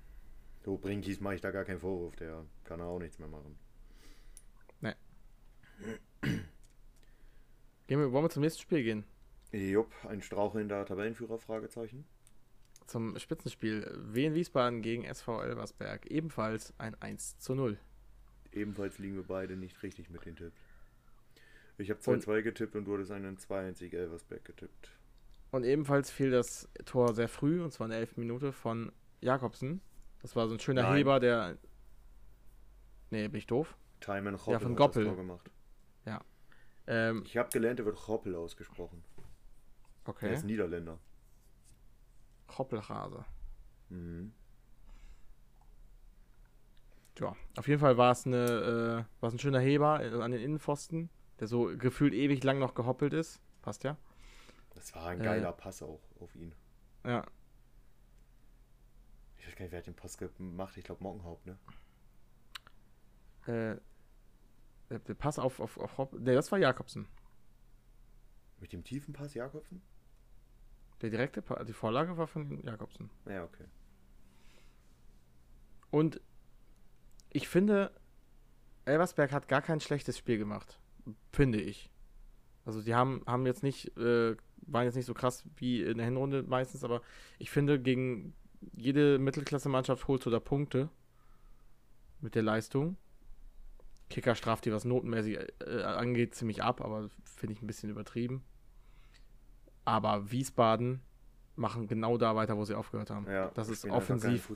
So, 0.64 0.78
Brinkis 0.78 1.20
mache 1.20 1.36
ich 1.36 1.42
da 1.42 1.52
gar 1.52 1.66
keinen 1.66 1.80
Vorwurf, 1.80 2.16
der 2.16 2.46
kann 2.64 2.80
auch 2.80 3.00
nichts 3.00 3.20
mehr 3.20 3.28
machen. 3.28 3.58
Gehen 6.22 8.00
wir, 8.00 8.10
wollen 8.14 8.24
wir 8.24 8.30
zum 8.30 8.42
nächsten 8.42 8.62
Spiel 8.62 8.82
gehen? 8.84 9.04
Jupp, 9.56 9.92
ein 10.08 10.22
strauchelnder 10.22 10.86
Tabellenführer, 10.86 11.38
Fragezeichen. 11.38 12.06
Zum 12.88 13.18
Spitzenspiel. 13.18 13.92
Wien 14.12 14.36
Wiesbaden 14.36 14.82
gegen 14.82 15.04
SV 15.06 15.42
Elversberg. 15.42 16.06
Ebenfalls 16.08 16.74
ein 16.78 16.96
1 17.02 17.40
zu 17.40 17.56
0. 17.56 17.78
Ebenfalls 18.52 19.00
liegen 19.00 19.16
wir 19.16 19.24
beide 19.24 19.56
nicht 19.56 19.82
richtig 19.82 20.10
mit 20.10 20.26
den 20.26 20.36
Tipps. 20.36 20.60
Ich 21.78 21.90
habe 21.90 22.00
Und- 22.00 22.22
2-2 22.24 22.42
getippt 22.44 22.76
und 22.76 22.86
du 22.86 22.94
hattest 22.94 23.12
einen 23.12 23.38
2-1 23.38 23.82
Elversberg 23.94 24.46
getippt. 24.46 24.92
Und 25.52 25.64
ebenfalls 25.64 26.12
fiel 26.12 26.32
das 26.32 26.68
Tor 26.86 27.14
sehr 27.14 27.28
früh, 27.28 27.62
und 27.62 27.72
zwar 27.72 27.86
in 27.86 27.92
der 27.92 28.00
11. 28.00 28.18
Minute 28.18 28.52
von 28.52 28.92
Jakobsen. 29.22 29.82
Das 30.22 30.36
war 30.36 30.48
so 30.48 30.54
ein 30.56 30.60
schöner 30.60 30.84
Nein. 30.84 30.98
Heber, 30.98 31.20
der. 31.20 31.58
Nee, 33.10 33.28
bin 33.28 33.38
ich 33.38 33.48
doof. 33.48 33.76
Timon 34.02 34.36
Hoppel 34.38 34.60
von 34.60 34.72
hat 34.72 34.78
Goppel. 34.78 35.04
das 35.06 35.14
Tor 35.14 35.22
gemacht. 35.24 35.52
Ähm, 36.88 37.24
Ich 37.26 37.36
habe 37.36 37.50
gelernt, 37.50 37.80
er 37.80 37.86
wird 37.88 38.08
Hoppel 38.08 38.36
ausgesprochen. 38.36 39.04
Er 40.06 40.10
okay. 40.10 40.34
ist 40.34 40.44
Niederländer. 40.46 41.00
Hoppelrase. 42.58 43.26
Mhm. 43.90 44.34
Ja, 47.20 47.36
auf 47.58 47.68
jeden 47.68 47.80
Fall 47.80 47.98
war 47.98 48.12
es 48.12 48.26
eine, 48.26 48.46
äh, 48.46 49.22
war 49.22 49.28
es 49.30 49.34
ein 49.34 49.40
schöner 49.40 49.60
Heber 49.60 50.04
äh, 50.04 50.22
an 50.22 50.32
den 50.32 50.42
Innenpfosten, 50.42 51.10
der 51.40 51.48
so 51.48 51.76
gefühlt 51.78 52.14
ewig 52.14 52.44
lang 52.44 52.60
noch 52.60 52.74
gehoppelt 52.76 53.14
ist. 53.14 53.42
Passt 53.62 53.84
ja. 53.84 53.98
Das 54.76 54.94
war 54.94 55.08
ein 55.08 55.22
Äh. 55.22 55.24
geiler 55.24 55.54
Pass 55.54 55.82
auch 55.82 56.02
auf 56.20 56.36
ihn. 56.36 56.54
Ja, 57.06 57.26
Ich 59.38 59.48
weiß 59.48 59.56
gar 59.56 59.64
nicht, 59.66 59.72
wer 59.72 59.80
hat 59.80 59.88
den 59.88 59.96
Pass 59.96 60.18
gemacht. 60.18 60.76
Ich 60.76 60.84
glaube 60.84 61.04
Mockenhaupt, 61.04 61.46
ne? 61.46 61.58
äh, 63.48 63.80
der, 64.90 65.14
Pass 65.16 65.40
auf, 65.40 65.60
auf, 65.60 65.78
auf 65.78 65.98
Hopp, 65.98 66.14
nee, 66.14 66.34
das 66.34 66.52
war 66.52 66.60
Jakobsen. 66.60 67.08
Mit 68.60 68.74
dem 68.74 68.84
tiefen 68.84 69.14
Pass 69.14 69.34
Jakobsen? 69.36 69.82
Der 71.02 71.10
direkte, 71.10 71.42
Pa- 71.42 71.64
die 71.64 71.74
Vorlage 71.74 72.18
war 72.18 72.28
von 72.28 72.64
Jakobsen. 72.64 73.10
Ja, 73.26 73.44
okay. 73.44 73.66
Und 75.92 76.22
ich 77.32 77.48
finde, 77.48 77.92
Elversberg 78.86 79.32
hat 79.32 79.48
gar 79.48 79.62
kein 79.62 79.80
schlechtes 79.80 80.18
Spiel 80.18 80.38
gemacht. 80.38 80.80
Finde 81.32 81.60
ich. 81.62 81.92
Also 82.66 82.82
die 82.82 82.96
haben, 82.96 83.24
haben 83.28 83.46
jetzt 83.46 83.62
nicht, 83.62 83.96
äh, 83.98 84.36
waren 84.68 84.86
jetzt 84.86 84.96
nicht 84.96 85.06
so 85.06 85.14
krass 85.14 85.44
wie 85.58 85.84
in 85.84 85.98
der 85.98 86.06
Hinrunde 86.06 86.44
meistens, 86.44 86.84
aber 86.84 87.02
ich 87.38 87.52
finde, 87.52 87.80
gegen 87.80 88.34
jede 88.74 89.20
Mittelklasse-Mannschaft 89.20 90.08
holst 90.08 90.26
du 90.26 90.30
da 90.30 90.40
Punkte 90.40 90.90
mit 92.22 92.34
der 92.36 92.42
Leistung. 92.44 92.98
Kicker 94.10 94.36
straft 94.36 94.66
die, 94.66 94.72
was 94.72 94.86
notenmäßig 94.86 95.38
äh, 95.66 95.84
angeht, 95.84 96.36
ziemlich 96.36 96.64
ab, 96.64 96.82
aber 96.82 97.10
finde 97.24 97.54
ich 97.54 97.62
ein 97.62 97.68
bisschen 97.68 97.90
übertrieben. 97.90 98.44
Aber 99.86 100.32
Wiesbaden 100.32 101.02
machen 101.56 101.88
genau 101.88 102.18
da 102.18 102.36
weiter, 102.36 102.58
wo 102.58 102.66
sie 102.66 102.76
aufgehört 102.76 103.10
haben. 103.10 103.28
Ja, 103.30 103.50
das 103.54 103.70
ist 103.70 103.86
offensiv 103.86 104.52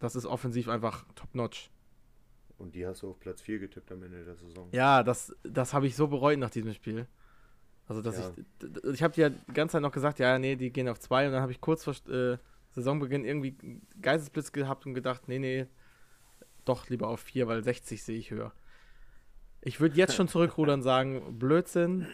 das 0.00 0.16
ist 0.16 0.26
offensiv 0.26 0.68
einfach 0.68 1.04
top-notch. 1.14 1.70
Und 2.58 2.74
die 2.74 2.86
hast 2.86 3.02
du 3.02 3.10
auf 3.10 3.18
Platz 3.18 3.40
4 3.40 3.58
getippt 3.58 3.90
am 3.90 4.02
Ende 4.02 4.24
der 4.24 4.36
Saison. 4.36 4.68
Ja, 4.72 5.02
das, 5.02 5.34
das 5.42 5.72
habe 5.72 5.86
ich 5.86 5.96
so 5.96 6.08
bereut 6.08 6.38
nach 6.38 6.50
diesem 6.50 6.74
Spiel. 6.74 7.06
Also, 7.88 8.02
dass 8.02 8.18
Ja. 8.18 8.32
ich. 8.36 8.84
Ich 8.94 9.02
habe 9.02 9.14
dir 9.14 9.30
die 9.30 9.52
ganze 9.52 9.72
Zeit 9.72 9.82
noch 9.82 9.90
gesagt, 9.92 10.18
ja, 10.18 10.38
nee, 10.38 10.56
die 10.56 10.70
gehen 10.70 10.88
auf 10.88 11.00
zwei. 11.00 11.26
Und 11.26 11.32
dann 11.32 11.42
habe 11.42 11.52
ich 11.52 11.60
kurz 11.60 11.84
vor 11.84 11.94
äh, 12.12 12.38
Saisonbeginn 12.70 13.24
irgendwie 13.24 13.80
Geistesblitz 14.00 14.52
gehabt 14.52 14.86
und 14.86 14.94
gedacht, 14.94 15.28
nee, 15.28 15.38
nee, 15.38 15.66
doch 16.64 16.88
lieber 16.88 17.08
auf 17.08 17.20
4, 17.20 17.48
weil 17.48 17.64
60 17.64 18.02
sehe 18.02 18.18
ich 18.18 18.30
höher. 18.30 18.52
Ich 19.60 19.80
würde 19.80 19.96
jetzt 19.96 20.14
schon 20.14 20.28
zurückrudern 20.28 20.80
und 20.80 20.82
sagen, 20.84 21.38
Blödsinn. 21.38 22.06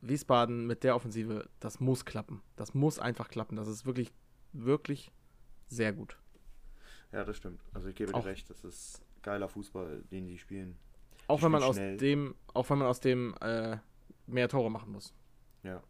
Wiesbaden 0.00 0.66
mit 0.66 0.84
der 0.84 0.94
Offensive, 0.94 1.48
das 1.60 1.80
muss 1.80 2.04
klappen. 2.04 2.42
Das 2.56 2.74
muss 2.74 2.98
einfach 2.98 3.28
klappen. 3.28 3.56
Das 3.56 3.68
ist 3.68 3.84
wirklich, 3.86 4.12
wirklich 4.52 5.10
sehr 5.66 5.92
gut. 5.92 6.18
Ja, 7.12 7.24
das 7.24 7.36
stimmt. 7.36 7.62
Also 7.72 7.88
ich 7.88 7.94
gebe 7.94 8.14
Auch- 8.14 8.20
dir 8.22 8.26
recht, 8.28 8.48
das 8.50 8.64
ist 8.64 9.02
geiler 9.22 9.48
Fußball, 9.48 10.02
den 10.10 10.26
die 10.26 10.38
spielen. 10.38 10.76
Auch 11.26 11.38
Die 11.38 11.44
wenn 11.44 11.52
man 11.52 11.62
aus 11.62 11.76
dem, 11.76 12.34
auch 12.54 12.68
wenn 12.70 12.78
man 12.78 12.86
aus 12.88 13.00
dem 13.00 13.34
äh, 13.40 13.78
mehr 14.26 14.48
Tore 14.48 14.70
machen 14.70 14.92
muss. 14.92 15.14
Ja. 15.62 15.82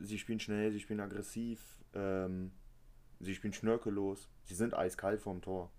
Sie 0.00 0.18
spielen 0.18 0.40
schnell, 0.40 0.72
sie 0.72 0.80
spielen 0.80 1.00
aggressiv, 1.00 1.78
ähm, 1.94 2.52
sie 3.20 3.34
spielen 3.34 3.52
schnörkellos, 3.52 4.28
sie 4.44 4.54
sind 4.54 4.74
eiskalt 4.74 5.20
vorm 5.20 5.40
Tor. 5.42 5.70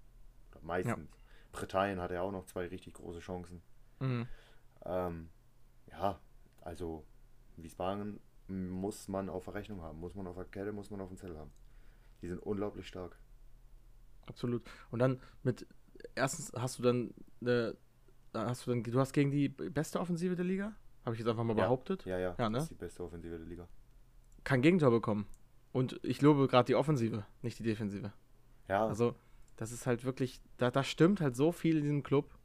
Meistens. 0.61 1.09
Britannien 1.51 1.99
hatte 1.99 2.13
ja 2.15 2.21
auch 2.21 2.31
noch 2.31 2.45
zwei 2.45 2.67
richtig 2.67 2.93
große 2.93 3.19
Chancen. 3.19 3.61
Mhm. 3.99 4.27
Ähm, 4.85 5.29
ja, 5.91 6.19
also 6.63 7.05
Wiesbaden 7.57 8.19
muss 8.47 9.07
man 9.07 9.29
auf 9.29 9.45
der 9.45 9.53
Rechnung 9.53 9.81
haben, 9.81 9.99
muss 9.99 10.15
man 10.15 10.27
auf 10.27 10.35
der 10.35 10.45
Kette, 10.45 10.71
muss 10.71 10.89
man 10.89 10.99
auf 11.01 11.07
dem 11.09 11.17
Zettel 11.17 11.37
haben. 11.37 11.51
Die 12.21 12.27
sind 12.27 12.39
unglaublich 12.39 12.87
stark. 12.87 13.17
Absolut. 14.25 14.63
Und 14.91 14.99
dann 14.99 15.19
mit 15.43 15.67
erstens 16.15 16.51
hast 16.53 16.79
du 16.79 16.83
dann 16.83 17.13
äh, 17.45 17.73
hast 18.33 18.65
du 18.65 18.71
dann 18.71 18.83
du 18.83 18.99
hast 18.99 19.13
gegen 19.13 19.31
die 19.31 19.49
beste 19.49 19.99
Offensive 19.99 20.35
der 20.35 20.45
Liga, 20.45 20.73
habe 21.05 21.15
ich 21.15 21.19
jetzt 21.19 21.27
einfach 21.29 21.43
mal 21.43 21.55
Ja. 21.57 21.63
behauptet, 21.65 22.05
Ja, 22.05 22.17
ja, 22.17 22.35
Ja, 22.37 22.49
ne? 22.49 22.55
das 22.57 22.63
ist 22.65 22.69
die 22.71 22.75
beste 22.75 23.03
Offensive 23.03 23.37
der 23.37 23.47
Liga. 23.47 23.67
kein 24.43 24.61
Gegentor 24.61 24.91
bekommen. 24.91 25.27
Und 25.71 25.99
ich 26.03 26.21
lobe 26.21 26.47
gerade 26.47 26.67
die 26.67 26.75
Offensive, 26.75 27.25
nicht 27.41 27.57
die 27.59 27.63
Defensive. 27.63 28.13
Ja, 28.67 28.85
Also, 28.87 29.15
das 29.57 29.71
ist 29.71 29.85
halt 29.87 30.03
wirklich, 30.05 30.41
da, 30.57 30.69
da 30.71 30.83
stimmt 30.83 31.19
halt 31.21 31.35
so 31.35 31.51
viel 31.51 31.77
in 31.77 31.83
diesem 31.83 32.03
Club. 32.03 32.37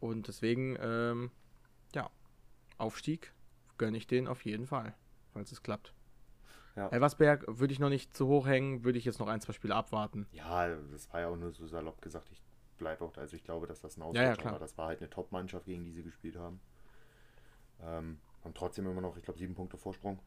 Und 0.00 0.28
deswegen, 0.28 0.76
ähm, 0.80 1.30
ja, 1.94 2.10
Aufstieg 2.78 3.32
gönne 3.78 3.96
ich 3.96 4.06
den 4.06 4.26
auf 4.28 4.44
jeden 4.44 4.66
Fall, 4.66 4.94
falls 5.32 5.52
es 5.52 5.62
klappt. 5.62 5.92
Ja. 6.76 6.88
Elversberg 6.88 7.44
würde 7.46 7.72
ich 7.72 7.78
noch 7.78 7.88
nicht 7.88 8.14
zu 8.14 8.26
hoch 8.26 8.46
hängen, 8.46 8.84
würde 8.84 8.98
ich 8.98 9.04
jetzt 9.06 9.18
noch 9.18 9.28
ein, 9.28 9.40
zwei 9.40 9.52
Spiele 9.54 9.74
abwarten. 9.74 10.26
Ja, 10.32 10.68
das 10.92 11.10
war 11.12 11.20
ja 11.20 11.28
auch 11.28 11.36
nur 11.36 11.50
so 11.52 11.66
salopp 11.66 12.02
gesagt. 12.02 12.30
Ich 12.30 12.42
bleibe 12.76 13.04
auch 13.04 13.12
da. 13.12 13.22
Also 13.22 13.34
ich 13.36 13.44
glaube, 13.44 13.66
dass 13.66 13.80
das 13.80 13.96
ein 13.96 14.00
Ja, 14.00 14.06
Ausrutscher 14.06 14.24
ja, 14.24 14.36
klar. 14.36 14.52
war. 14.54 14.58
Das 14.58 14.76
war 14.76 14.88
halt 14.88 15.00
eine 15.00 15.08
Top-Mannschaft, 15.08 15.64
gegen 15.64 15.84
die 15.84 15.92
sie 15.92 16.02
gespielt 16.02 16.36
haben. 16.36 16.60
Ähm, 17.80 18.18
haben 18.44 18.54
trotzdem 18.54 18.86
immer 18.86 19.00
noch, 19.00 19.16
ich 19.16 19.22
glaube, 19.22 19.38
sieben 19.38 19.54
Punkte 19.54 19.78
Vorsprung. 19.78 20.18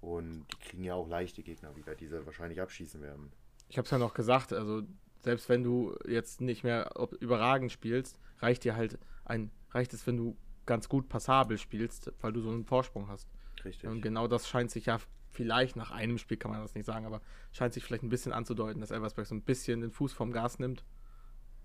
Und 0.00 0.46
die 0.52 0.58
kriegen 0.58 0.84
ja 0.84 0.94
auch 0.94 1.08
leichte 1.08 1.42
Gegner 1.42 1.74
wieder, 1.76 1.94
die 1.94 2.06
sie 2.06 2.26
wahrscheinlich 2.26 2.60
abschießen 2.60 3.00
werden. 3.00 3.32
Ich 3.68 3.78
habe 3.78 3.86
es 3.86 3.90
ja 3.90 3.98
noch 3.98 4.12
gesagt, 4.12 4.52
also 4.52 4.82
selbst 5.22 5.48
wenn 5.48 5.62
du 5.62 5.96
jetzt 6.06 6.42
nicht 6.42 6.62
mehr 6.62 6.90
überragend 7.20 7.72
spielst, 7.72 8.18
reicht 8.40 8.64
dir 8.64 8.76
halt 8.76 8.98
ein, 9.24 9.50
reicht 9.70 9.94
es, 9.94 10.06
wenn 10.06 10.18
du 10.18 10.36
ganz 10.66 10.88
gut 10.88 11.08
passabel 11.08 11.58
spielst, 11.58 12.12
weil 12.20 12.32
du 12.32 12.40
so 12.40 12.50
einen 12.50 12.64
Vorsprung 12.64 13.08
hast. 13.08 13.28
Richtig. 13.64 13.88
Und 13.88 14.02
genau 14.02 14.28
das 14.28 14.48
scheint 14.48 14.70
sich 14.70 14.86
ja 14.86 14.98
vielleicht 15.30 15.76
nach 15.76 15.90
einem 15.90 16.18
Spiel, 16.18 16.36
kann 16.36 16.50
man 16.50 16.60
das 16.60 16.74
nicht 16.74 16.84
sagen, 16.86 17.06
aber 17.06 17.20
scheint 17.52 17.74
sich 17.74 17.84
vielleicht 17.84 18.02
ein 18.04 18.08
bisschen 18.08 18.32
anzudeuten, 18.32 18.80
dass 18.80 18.90
Elversberg 18.90 19.26
so 19.26 19.34
ein 19.34 19.42
bisschen 19.42 19.80
den 19.80 19.90
Fuß 19.90 20.12
vom 20.12 20.32
Gas 20.32 20.58
nimmt. 20.58 20.84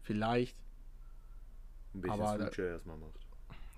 Vielleicht. 0.02 0.58
Ein 1.94 2.02
bisschen 2.02 2.22
aber 2.22 2.38
da- 2.38 2.46
Switcher 2.48 2.70
erstmal 2.70 2.98
macht. 2.98 3.28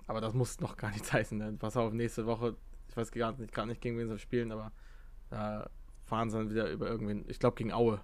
Aber 0.06 0.20
das 0.20 0.34
muss 0.34 0.60
noch 0.60 0.76
gar 0.76 0.90
nichts 0.90 1.12
heißen. 1.12 1.38
Ne? 1.38 1.52
Pass 1.58 1.76
auf, 1.76 1.92
nächste 1.92 2.26
Woche, 2.26 2.56
ich 2.88 2.96
weiß 2.96 3.10
gar 3.12 3.32
nicht, 3.32 3.52
gar 3.52 3.66
nicht 3.66 3.80
gegen 3.80 3.98
wen 3.98 4.08
sie 4.08 4.18
spielen, 4.18 4.50
aber 4.52 4.72
da 5.30 5.70
fahren 6.04 6.30
sie 6.30 6.36
dann 6.38 6.50
wieder 6.50 6.70
über 6.70 6.88
irgendwen. 6.88 7.24
Ich 7.28 7.38
glaube 7.38 7.56
gegen 7.56 7.72
Aue 7.72 8.00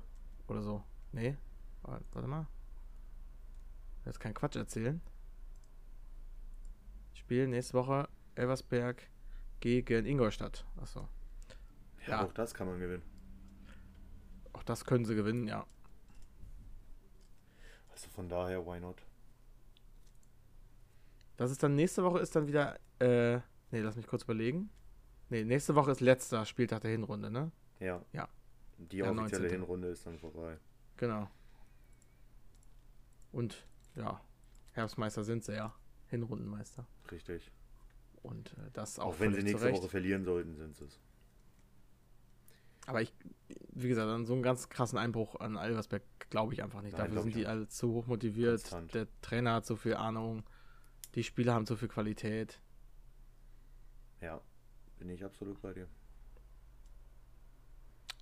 oder 0.47 0.63
so. 0.63 0.83
Nee? 1.13 1.37
Warte 1.83 2.29
mal. 2.29 2.47
Jetzt 4.05 4.21
kein 4.21 4.35
Quatsch 4.35 4.57
erzählen. 4.57 5.01
Spielen 7.29 7.51
nächste 7.51 7.75
Woche 7.75 8.09
Elversberg 8.37 9.03
gegen 9.61 10.07
Ingolstadt. 10.07 10.65
Achso. 10.81 11.07
Ja, 12.07 12.09
Ja. 12.09 12.25
auch 12.25 12.33
das 12.33 12.55
kann 12.55 12.67
man 12.67 12.81
gewinnen. 12.81 13.03
Auch 14.55 14.63
das 14.63 14.87
können 14.87 15.05
sie 15.05 15.15
gewinnen, 15.15 15.47
ja. 15.47 15.67
Also 17.91 18.09
von 18.09 18.31
daher, 18.31 18.65
why 18.65 18.81
not? 18.81 19.03
Das 21.37 21.51
ist 21.51 21.63
dann 21.63 21.75
nächste 21.75 22.03
Woche 22.03 22.19
ist 22.21 22.35
dann 22.35 22.47
wieder. 22.47 22.79
Äh, 22.99 23.41
nee, 23.73 23.81
lass 23.81 23.97
mich 23.97 24.07
kurz 24.07 24.23
überlegen. 24.23 24.71
Nee, 25.29 25.45
nächste 25.45 25.75
Woche 25.75 25.91
ist 25.91 26.01
letzter 26.01 26.47
Spieltag 26.47 26.81
der 26.81 26.93
Hinrunde, 26.93 27.31
ne? 27.31 27.53
Ja. 27.79 28.03
Ja. 28.15 28.27
Die 28.79 28.97
Der 29.01 29.11
offizielle 29.13 29.49
19.. 29.49 29.51
Hinrunde 29.51 29.89
ist 29.89 30.07
dann 30.07 30.19
vorbei. 30.19 30.57
Genau. 30.97 31.29
Und 33.33 33.67
ja, 33.97 34.19
Herbstmeister 34.73 35.25
sind 35.25 35.45
sie 35.45 35.57
ja. 35.57 35.75
Hinrundenmeister. 36.09 36.87
Richtig. 37.11 37.51
Und 38.23 38.53
äh, 38.55 38.71
das 38.73 38.99
auch, 38.99 39.15
Auch, 39.15 39.21
wenn 39.21 39.33
sie 39.33 39.43
nächste 39.43 39.61
zurecht. 39.61 39.79
Woche 39.79 39.89
verlieren 39.89 40.25
sollten, 40.25 40.57
sind 40.57 40.77
sie 40.77 40.85
es. 40.85 41.01
Aber 42.87 43.03
ich, 43.03 43.13
wie 43.73 43.89
gesagt, 43.89 44.09
an 44.09 44.25
so 44.25 44.33
einen 44.33 44.43
ganz 44.43 44.71
krassen 44.71 44.99
Einbruch 44.99 45.37
an 45.37 45.57
Elversberg 45.57 46.03
glaube 46.31 46.55
ich 46.55 46.63
einfach 46.63 46.81
nicht. 46.81 46.97
Nein, 46.97 47.09
Dafür 47.09 47.23
sind 47.23 47.35
die 47.35 47.47
alle 47.47 47.69
zu 47.69 47.93
hoch 47.93 48.07
motiviert. 48.07 48.63
Konstant. 48.63 48.95
Der 48.95 49.07
Trainer 49.21 49.55
hat 49.55 49.67
so 49.67 49.77
viel 49.77 49.95
Ahnung. 49.95 50.43
Die 51.15 51.23
Spieler 51.23 51.55
haben 51.55 51.67
so 51.67 51.77
viel 51.77 51.89
Qualität. 51.89 52.61
Ja, 54.21 54.41
bin 54.99 55.11
ich 55.11 55.25
absolut 55.25 55.61
bei 55.61 55.73
dir. 55.75 55.87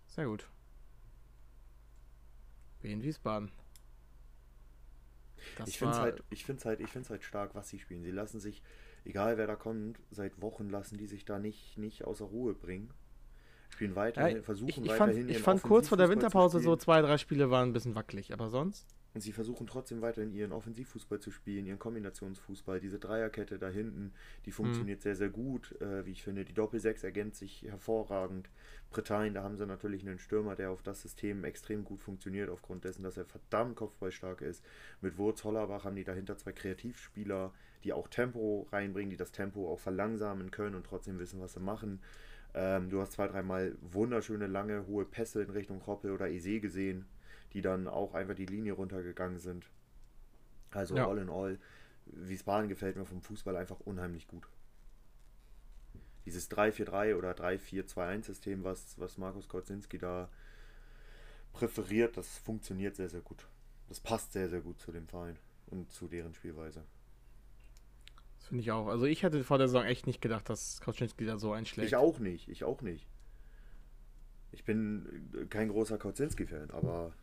Sehr 0.09 0.27
gut. 0.27 0.49
Wien 2.81 3.03
Wiesbaden. 3.03 3.51
Das 5.55 5.69
ich 5.69 5.79
finde 5.79 5.95
es 5.95 6.01
halt, 6.01 6.23
ich 6.31 6.45
find's 6.45 6.65
halt, 6.65 6.81
ich 6.81 6.91
find's 6.91 7.11
halt 7.11 7.23
stark, 7.23 7.55
was 7.55 7.69
sie 7.69 7.79
spielen. 7.79 8.03
Sie 8.03 8.11
lassen 8.11 8.41
sich, 8.41 8.63
egal 9.05 9.39
wer 9.39 9.47
da 9.47 9.57
kommt, 9.57 9.99
seit 10.11 10.41
Wochen 10.43 10.69
lassen 10.69 10.99
die 10.99 11.07
sich 11.07 11.25
da 11.25 11.39
nicht, 11.39 11.79
nicht 11.79 12.05
außer 12.05 12.25
Ruhe 12.25 12.55
bringen. 12.55 12.91
Spielen 13.71 13.97
weiterhin, 13.97 14.37
Ja, 14.37 14.43
versuchen 14.43 14.71
ich, 14.71 14.79
ich 14.79 14.89
weiterhin 14.89 15.23
fand, 15.23 15.31
ich 15.31 15.39
fand 15.43 15.63
kurz 15.63 15.89
vor 15.89 15.99
der 15.99 16.09
Winterpause 16.09 16.61
so 16.61 16.77
zwei, 16.77 17.01
drei 17.03 17.19
Spiele 17.19 17.51
waren 17.51 17.71
ein 17.71 17.73
bisschen 17.73 17.95
wackelig, 17.95 18.33
aber 18.33 18.49
sonst? 18.49 18.87
Und 19.17 19.23
sie 19.23 19.33
versuchen 19.33 19.67
trotzdem 19.67 20.03
weiterhin 20.03 20.35
ihren 20.35 20.53
Offensivfußball 20.53 21.21
zu 21.21 21.31
spielen, 21.31 21.65
ihren 21.65 21.79
Kombinationsfußball. 21.79 22.81
Diese 22.81 22.99
Dreierkette 22.99 23.59
da 23.59 23.71
hinten, 23.71 24.13
die 24.45 24.51
Mhm. 24.51 24.55
funktioniert 24.57 25.01
sehr, 25.01 25.17
sehr 25.17 25.31
gut, 25.31 25.73
äh, 25.81 26.05
wie 26.05 26.11
ich 26.11 26.23
finde. 26.23 26.45
Die 26.45 26.53
Doppel-6 26.53 27.03
ergänzt 27.03 27.39
sich 27.39 27.63
hervorragend. 27.63 28.51
Britannien, 28.91 29.33
da 29.33 29.43
haben 29.43 29.57
sie 29.57 29.65
natürlich 29.65 30.07
einen 30.07 30.19
Stürmer, 30.19 30.55
der 30.55 30.71
auf 30.71 30.83
das 30.83 31.01
System 31.01 31.45
extrem 31.45 31.83
gut 31.83 32.03
funktioniert, 32.03 32.51
aufgrund 32.51 32.85
dessen, 32.85 33.05
dass 33.05 33.17
er 33.17 33.25
verdammt 33.25 33.77
kopfballstark 33.77 34.43
ist. 34.43 34.63
Mit 35.01 35.17
Wurz 35.17 35.45
Hollerbach 35.45 35.87
haben 35.87 35.97
die 35.97 36.05
dahinter 36.05 36.37
zwei 36.37 36.53
Kreativspieler, 36.53 37.55
die 37.85 37.95
auch 37.95 38.09
Tempo 38.09 38.69
reinbringen, 38.71 39.09
die 39.09 39.17
das 39.17 39.33
Tempo 39.33 39.73
auch 39.73 39.81
verlangsamen 39.81 40.51
können 40.51 40.75
und 40.75 40.85
trotzdem 40.85 41.19
wissen, 41.19 41.41
was 41.41 41.55
sie 41.55 41.61
machen. 41.61 42.03
Ähm, 42.55 42.91
du 42.91 43.01
hast 43.01 43.13
zwei, 43.13 43.29
dreimal 43.29 43.77
wunderschöne, 43.81 44.47
lange, 44.47 44.87
hohe 44.87 45.07
Pässe 45.07 45.43
in 45.43 45.51
Richtung 45.51 45.81
Roppel 45.81 46.11
oder 46.13 46.29
Ise 46.29 46.61
gesehen, 46.61 47.07
die 47.57 47.63
dann 47.63 47.89
auch 47.89 48.13
einfach 48.13 48.35
die 48.35 48.45
Linie 48.45 48.75
runtergegangen 48.75 49.39
sind. 49.39 49.65
Also 50.73 50.95
Ja. 50.95 51.09
all 51.09 51.17
in 51.17 51.31
all, 51.31 51.59
Wiesbaden 52.05 52.69
gefällt 52.69 52.97
mir 52.97 53.07
vom 53.07 53.23
Fußball 53.23 53.57
einfach 53.57 53.81
unheimlich 53.81 54.29
gut. 54.29 54.47
Dieses 56.27 56.51
3-4-3 56.51 57.17
oder 57.17 57.33
3-4-2-1-System, 57.33 58.63
was, 58.63 59.01
was 59.01 59.17
Markus 59.17 59.49
Kocinski 59.49 59.97
da 59.97 60.29
präferiert, 61.55 62.19
das 62.19 62.37
funktioniert 62.37 62.95
sehr, 62.95 63.09
sehr 63.09 63.23
gut. 63.23 63.49
Das 63.89 64.01
passt 64.01 64.35
sehr, 64.35 64.51
sehr 64.51 64.61
gut 64.61 64.79
zu 64.79 64.93
dem 64.93 65.09
Verein 65.09 65.39
und 65.69 65.91
zu 65.91 66.09
deren 66.09 66.35
Spielweise. 66.35 66.85
Das 68.37 68.49
finde 68.49 68.61
ich 68.61 68.71
auch. 68.71 68.89
Also 68.89 69.07
ich 69.07 69.23
hätte 69.23 69.43
vor 69.45 69.57
der 69.57 69.69
Saison 69.69 69.85
echt 69.85 70.07
nicht 70.07 70.21
gedacht, 70.21 70.51
dass 70.51 70.83
Koczynski 70.83 71.25
da 71.25 71.39
so 71.39 71.53
einschlägt. 71.53 71.87
Ich 71.87 71.97
auch 71.97 72.19
nicht, 72.19 72.51
ich 72.51 72.65
auch 72.65 72.83
nicht. 72.83 73.07
Ich 74.53 74.65
bin 74.65 75.49
kein 75.49 75.71
großer 75.71 75.97
Kocinski-Fan, 75.97 76.71
aber 76.71 77.15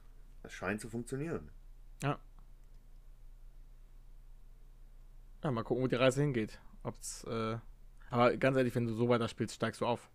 es 0.44 0.54
scheint 0.54 0.82
zu 0.82 0.90
funktionieren. 0.90 1.52
Ja, 5.44 5.52
mal 5.52 5.64
gucken, 5.64 5.84
wo 5.84 5.88
die 5.88 5.96
Reise 5.96 6.22
hingeht. 6.22 6.62
Ob's, 6.84 7.26
äh, 7.26 7.58
aber 8.10 8.38
ganz 8.38 8.56
ehrlich, 8.56 8.74
wenn 8.76 8.86
du 8.86 8.94
so 8.94 9.10
weiter 9.10 9.28
spielst, 9.28 9.56
steigst 9.56 9.82
du 9.82 9.86
auf. 9.86 10.10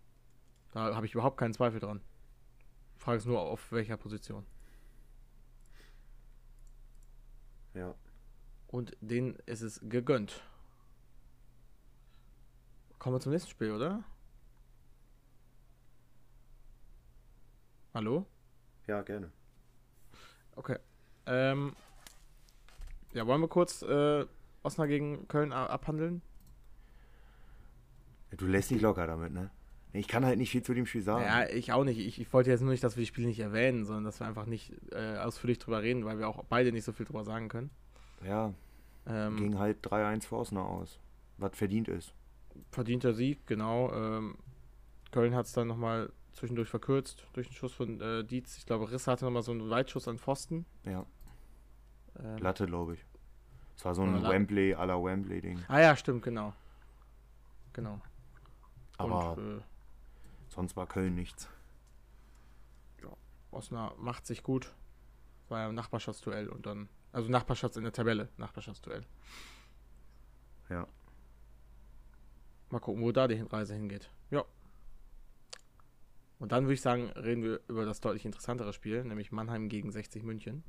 Da 0.72 0.94
habe 0.94 1.04
ich 1.04 1.12
überhaupt 1.12 1.36
keinen 1.36 1.52
Zweifel 1.52 1.80
dran. 1.80 2.00
Frage 2.96 3.18
ist 3.18 3.26
nur, 3.26 3.40
auf 3.40 3.70
welcher 3.70 3.98
Position. 3.98 4.46
Ja. 7.74 7.94
Und 8.68 8.96
denen 9.00 9.36
ist 9.46 9.60
es 9.60 9.80
gegönnt. 9.82 10.42
Kommen 12.98 13.16
wir 13.16 13.20
zum 13.20 13.32
nächsten 13.32 13.50
Spiel, 13.50 13.72
oder? 13.72 14.02
Hallo? 17.92 18.26
Ja, 18.86 19.02
gerne. 19.02 19.30
Okay. 20.58 20.76
Ähm, 21.26 21.72
ja, 23.12 23.26
wollen 23.26 23.40
wir 23.40 23.48
kurz 23.48 23.82
äh, 23.82 24.26
Osnabrück 24.64 24.90
gegen 24.90 25.28
Köln 25.28 25.52
abhandeln? 25.52 26.20
Du 28.36 28.46
lässt 28.46 28.70
dich 28.70 28.80
locker 28.82 29.06
damit, 29.06 29.32
ne? 29.32 29.50
Ich 29.92 30.06
kann 30.08 30.26
halt 30.26 30.38
nicht 30.38 30.50
viel 30.50 30.62
zu 30.62 30.74
dem 30.74 30.84
Spiel 30.84 31.02
sagen. 31.02 31.24
Ja, 31.24 31.48
ich 31.48 31.72
auch 31.72 31.84
nicht. 31.84 31.98
Ich, 31.98 32.20
ich 32.20 32.32
wollte 32.32 32.50
jetzt 32.50 32.60
nur 32.60 32.70
nicht, 32.72 32.82
dass 32.84 32.96
wir 32.96 33.02
die 33.02 33.06
Spiele 33.06 33.28
nicht 33.28 33.40
erwähnen, 33.40 33.84
sondern 33.84 34.04
dass 34.04 34.20
wir 34.20 34.26
einfach 34.26 34.46
nicht 34.46 34.72
äh, 34.92 35.16
ausführlich 35.18 35.58
drüber 35.58 35.80
reden, 35.80 36.04
weil 36.04 36.18
wir 36.18 36.28
auch 36.28 36.44
beide 36.44 36.72
nicht 36.72 36.84
so 36.84 36.92
viel 36.92 37.06
drüber 37.06 37.24
sagen 37.24 37.48
können. 37.48 37.70
Ja, 38.26 38.52
Ähm, 39.06 39.36
ging 39.36 39.58
halt 39.58 39.78
3-1 39.86 40.26
für 40.26 40.36
Osnabrück 40.36 40.72
aus. 40.82 40.98
Was 41.38 41.56
verdient 41.56 41.88
ist. 41.88 42.12
verdienter 42.72 43.14
Sieg, 43.14 43.46
genau. 43.46 43.92
Ähm, 43.94 44.36
Köln 45.12 45.34
hat 45.34 45.46
es 45.46 45.52
dann 45.52 45.68
nochmal 45.68 46.12
zwischendurch 46.38 46.68
verkürzt 46.68 47.26
durch 47.34 47.46
einen 47.48 47.56
Schuss 47.56 47.72
von 47.72 48.00
äh, 48.00 48.24
Dietz. 48.24 48.56
Ich 48.58 48.66
glaube, 48.66 48.90
Riss 48.90 49.06
hatte 49.06 49.24
nochmal 49.24 49.42
so 49.42 49.52
einen 49.52 49.68
Weitschuss 49.70 50.08
an 50.08 50.18
Pfosten. 50.18 50.64
Ja, 50.84 51.04
Ähm, 52.18 52.38
Latte, 52.38 52.66
glaube 52.66 52.94
ich. 52.94 53.04
Es 53.76 53.84
war 53.84 53.94
so 53.94 54.02
Ja, 54.02 54.08
ein 54.08 54.22
Latte. 54.22 54.34
Wembley 54.34 54.74
à 54.74 54.84
la 54.86 54.94
Wembley-Ding. 55.02 55.60
ah 55.68 55.80
ja, 55.80 55.94
stimmt, 55.96 56.22
genau. 56.22 56.52
Genau. 57.72 58.00
Aber 58.96 59.36
Und, 59.36 59.58
äh, 59.58 59.62
sonst 60.48 60.74
war 60.76 60.86
Köln 60.86 61.14
nichts. 61.14 61.48
Osnabrück 63.50 63.98
macht 64.00 64.26
sich 64.26 64.42
gut. 64.42 64.74
War 65.48 65.60
ja 65.60 65.68
ein 65.68 65.74
Nachbarschaftsduell 65.74 66.48
und 66.50 66.66
dann, 66.66 66.88
also 67.12 67.30
Nachbarschafts 67.30 67.78
in 67.78 67.82
der 67.84 67.92
Tabelle, 67.94 68.28
Nachbarschaftsduell. 68.36 69.06
Ja. 70.68 70.86
Mal 72.68 72.80
gucken, 72.80 73.02
wo 73.02 73.10
da 73.10 73.26
die 73.26 73.40
Reise 73.40 73.72
hingeht. 73.74 74.10
Ja. 74.30 74.44
Und 76.38 76.52
dann 76.52 76.64
würde 76.64 76.74
ich 76.74 76.80
sagen, 76.80 77.10
reden 77.10 77.42
wir 77.42 77.60
über 77.68 77.84
das 77.84 78.00
deutlich 78.00 78.24
interessantere 78.24 78.72
Spiel, 78.72 79.04
nämlich 79.04 79.32
Mannheim 79.32 79.68
gegen 79.68 79.90
60 79.90 80.22
München. 80.22 80.62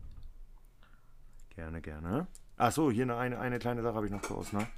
Gerne, 1.50 1.82
gerne. 1.82 2.28
Achso, 2.58 2.90
hier 2.90 3.04
eine, 3.04 3.18
eine, 3.18 3.40
eine 3.40 3.60
kleine 3.60 3.84
Sache 3.84 3.96
habe 3.96 4.06
ich 4.06 4.12
noch 4.12 4.22
zu 4.22 4.38
Osnabrück. 4.38 4.70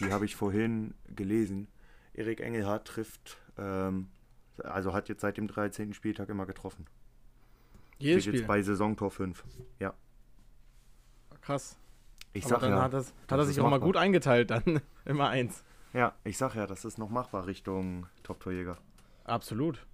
Die 0.00 0.12
habe 0.12 0.24
ich 0.24 0.34
vorhin 0.34 0.94
gelesen. 1.14 1.68
Erik 2.14 2.40
Engelhardt 2.40 2.86
trifft, 2.86 3.38
ähm, 3.58 4.08
also 4.58 4.92
hat 4.92 5.08
jetzt 5.08 5.20
seit 5.20 5.36
dem 5.36 5.46
13. 5.46 5.94
Spieltag 5.94 6.28
immer 6.28 6.46
getroffen. 6.46 6.86
Jedes 7.98 8.24
Spiel. 8.24 8.40
jetzt 8.40 8.46
bei 8.46 8.62
Saisontor 8.62 9.10
5. 9.10 9.44
Ja. 9.78 9.94
Krass. 11.40 11.78
Ich 12.32 12.44
Aber 12.44 12.54
sag 12.54 12.60
dann 12.62 12.70
ja, 12.70 12.82
hat, 12.82 12.92
das, 12.92 13.08
hat 13.08 13.14
das 13.30 13.40
er 13.40 13.44
sich 13.46 13.60
auch 13.60 13.70
mal 13.70 13.78
gut 13.78 13.96
eingeteilt, 13.96 14.50
dann 14.50 14.80
immer 15.04 15.28
eins. 15.28 15.62
ja, 15.92 16.14
ich 16.24 16.36
sag 16.38 16.54
ja, 16.54 16.66
das 16.66 16.84
ist 16.84 16.98
noch 16.98 17.10
machbar 17.10 17.46
Richtung 17.46 18.06
Top-Torjäger. 18.24 18.78
Absolut. 19.24 19.86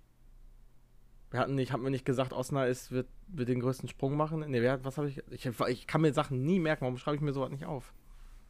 Wir 1.30 1.38
hatten 1.40 1.54
nicht, 1.54 1.72
haben 1.72 1.82
wir 1.84 1.90
nicht 1.90 2.04
gesagt, 2.04 2.32
Osnabrück 2.32 2.70
ist, 2.70 2.90
wird, 2.90 3.08
wird 3.28 3.49
den 3.49 3.60
größten 3.60 3.88
Sprung 3.88 4.16
machen? 4.16 4.40
Nee, 4.49 4.62
wer, 4.62 4.84
was 4.84 4.99
habe 4.99 5.08
ich, 5.08 5.18
ich? 5.30 5.46
Ich 5.68 5.87
kann 5.87 6.00
mir 6.00 6.12
Sachen 6.12 6.42
nie 6.44 6.58
merken, 6.58 6.82
warum 6.82 6.99
schreibe 6.99 7.16
ich 7.16 7.22
mir 7.22 7.32
sowas 7.32 7.50
nicht 7.50 7.66
auf? 7.66 7.92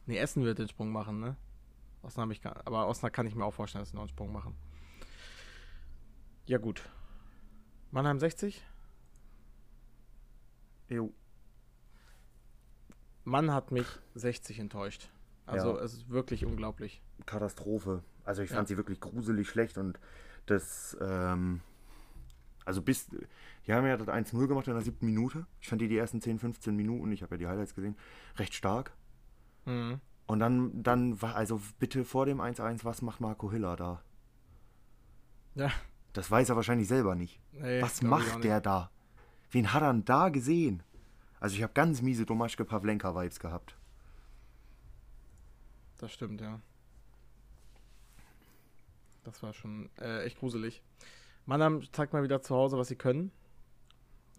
Nee, 0.07 0.17
Essen 0.17 0.43
wird 0.43 0.57
den 0.57 0.67
Sprung 0.67 0.91
machen, 0.91 1.19
ne? 1.19 1.35
Osnabrück 2.01 2.43
hab 2.43 2.57
ich 2.57 2.67
aber 2.67 2.87
Osnabrück 2.87 3.13
kann 3.13 3.27
ich 3.27 3.35
mir 3.35 3.45
auch 3.45 3.53
vorstellen, 3.53 3.83
dass 3.83 3.89
sie 3.91 3.95
noch 3.95 4.01
einen 4.01 4.09
Sprung 4.09 4.31
machen. 4.33 4.55
Ja, 6.47 6.57
gut. 6.57 6.81
Mannheim 7.91 8.19
60? 8.19 8.65
Jo. 10.89 11.13
Mann 13.23 13.51
hat 13.53 13.71
mich 13.71 13.85
60 14.15 14.57
enttäuscht. 14.59 15.09
Also, 15.45 15.77
Ja. 15.77 15.83
es 15.83 15.93
ist 15.93 16.09
wirklich 16.09 16.45
unglaublich. 16.45 17.01
Katastrophe. 17.25 18.03
Also 18.23 18.41
ich 18.41 18.49
Ja. 18.49 18.55
fand 18.57 18.67
sie 18.67 18.77
wirklich 18.77 18.99
gruselig 18.99 19.47
schlecht 19.49 19.77
und 19.77 19.99
das, 20.47 20.97
ähm, 20.99 21.61
also 22.65 22.81
bis, 22.81 23.07
die 23.65 23.73
haben 23.73 23.85
ja 23.85 23.97
das 23.97 24.07
1-0 24.07 24.47
gemacht 24.47 24.67
in 24.67 24.73
der 24.73 24.83
siebten 24.83 25.05
Minute. 25.05 25.45
Ich 25.59 25.69
fand 25.69 25.81
die 25.81 25.87
die 25.87 25.97
ersten 25.97 26.21
10, 26.21 26.39
15 26.39 26.75
Minuten, 26.75 27.11
ich 27.11 27.23
habe 27.23 27.35
ja 27.35 27.39
die 27.39 27.47
Highlights 27.47 27.75
gesehen, 27.75 27.95
recht 28.37 28.53
stark. 28.53 28.91
Mhm. 29.65 29.99
Und 30.27 30.39
dann, 30.39 30.83
dann 30.83 31.21
war, 31.21 31.35
also 31.35 31.61
bitte 31.79 32.05
vor 32.05 32.25
dem 32.25 32.39
1-1, 32.39 32.83
was 32.83 33.01
macht 33.01 33.19
Marco 33.19 33.51
Hiller 33.51 33.75
da? 33.75 34.01
Ja. 35.55 35.71
Das 36.13 36.29
weiß 36.29 36.49
er 36.49 36.55
wahrscheinlich 36.55 36.87
selber 36.87 37.15
nicht. 37.15 37.39
Nee, 37.53 37.81
was 37.81 38.01
macht 38.01 38.43
der 38.43 38.61
da? 38.61 38.91
Wen 39.51 39.73
hat 39.73 39.81
er 39.81 39.91
denn 39.91 40.05
da 40.05 40.29
gesehen? 40.29 40.83
Also 41.39 41.55
ich 41.55 41.63
habe 41.63 41.73
ganz 41.73 42.01
miese 42.01 42.25
Domaschke 42.25 42.65
Pavlenka-Vibes 42.65 43.39
gehabt. 43.39 43.75
Das 45.97 46.11
stimmt, 46.13 46.41
ja. 46.41 46.59
Das 49.23 49.41
war 49.43 49.53
schon 49.53 49.89
äh, 49.99 50.23
echt 50.23 50.39
gruselig. 50.39 50.81
Mannheim 51.51 51.83
zeigt 51.91 52.13
mal 52.13 52.23
wieder 52.23 52.41
zu 52.41 52.55
Hause, 52.55 52.77
was 52.77 52.87
sie 52.87 52.95
können. 52.95 53.29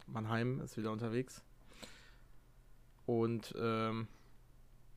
Mannheim 0.07 0.63
ist 0.63 0.79
wieder 0.79 0.91
unterwegs. 0.91 1.45
Und 3.05 3.55
ähm, 3.59 4.09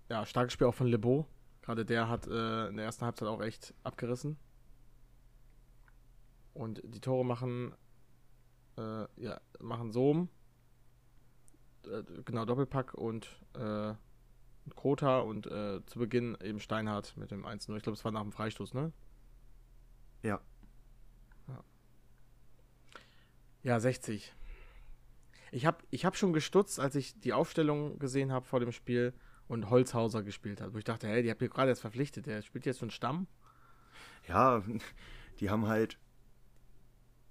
ja, 0.08 0.26
starkes 0.26 0.54
Spiel 0.54 0.68
auch 0.68 0.74
von 0.74 0.88
Lebeau. 0.88 1.28
Gerade 1.62 1.84
der 1.84 2.08
hat 2.08 2.26
äh, 2.26 2.70
in 2.70 2.78
der 2.78 2.86
ersten 2.86 3.04
Halbzeit 3.04 3.28
auch 3.28 3.42
echt 3.42 3.74
abgerissen. 3.84 4.38
Und 6.54 6.82
die 6.86 7.02
Tore 7.02 7.26
machen, 7.26 7.76
äh, 8.78 9.08
ja, 9.22 9.42
machen 9.60 9.92
Sohm. 9.92 10.30
Äh, 11.86 12.04
genau, 12.24 12.46
Doppelpack 12.46 12.94
und 12.94 13.28
äh, 13.56 13.94
und 14.64 14.76
Krota 14.78 15.20
und 15.20 15.48
äh, 15.48 15.86
zu 15.86 16.00
Beginn 16.00 16.38
eben 16.42 16.62
Steinhardt 16.62 17.18
mit 17.18 17.32
dem 17.32 17.46
1-0. 17.46 17.76
Ich 17.76 17.84
glaube, 17.84 17.98
es 17.98 18.06
war 18.06 18.14
nach 18.14 18.22
dem 18.22 18.32
Freistoß, 18.32 18.74
ne? 18.74 18.94
Ja, 20.24 20.40
ja 23.66 23.80
60. 23.80 24.34
Ich 25.52 25.66
habe 25.66 25.78
ich 25.90 26.06
hab 26.06 26.16
schon 26.16 26.34
gestutzt, 26.34 26.80
als 26.80 26.96
ich 26.96 27.20
die 27.20 27.34
Aufstellung 27.34 28.00
gesehen 28.00 28.32
habe 28.32 28.46
vor 28.46 28.60
dem 28.60 28.72
Spiel 28.72 29.14
und 29.48 29.70
Holzhauser 29.70 30.24
gespielt 30.24 30.62
hat, 30.62 30.74
wo 30.74 30.78
ich 30.78 30.84
dachte, 30.84 31.08
hey, 31.08 31.24
die 31.24 31.30
habt 31.30 31.42
ihr 31.42 31.50
gerade 31.50 31.70
erst 31.70 31.82
verpflichtet, 31.82 32.26
der 32.26 32.42
spielt 32.42 32.66
jetzt 32.66 32.80
schon 32.80 32.90
Stamm. 32.92 33.28
Ja, 34.28 34.64
die 35.40 35.50
haben 35.50 35.68
halt 35.68 35.98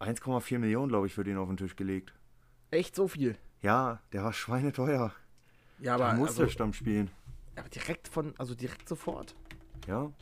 1,4 0.00 0.58
Millionen, 0.58 0.88
glaube 0.88 1.06
ich, 1.06 1.14
für 1.14 1.24
den 1.24 1.36
auf 1.38 1.48
den 1.48 1.56
Tisch 1.56 1.76
gelegt. 1.76 2.12
Echt 2.70 2.94
so 2.96 3.08
viel. 3.08 3.36
Ja, 3.62 4.02
der 4.12 4.24
war 4.24 4.32
schweineteuer. 4.32 5.12
Ja, 5.78 5.96
Da 5.96 6.08
aber, 6.08 6.18
musste 6.18 6.42
also, 6.42 6.52
Stamm 6.52 6.72
spielen. 6.72 7.10
aber 7.56 7.68
direkt 7.68 8.08
von, 8.08 8.34
also 8.38 8.54
direkt 8.54 8.88
sofort. 8.88 9.34
Ja, 9.86 10.12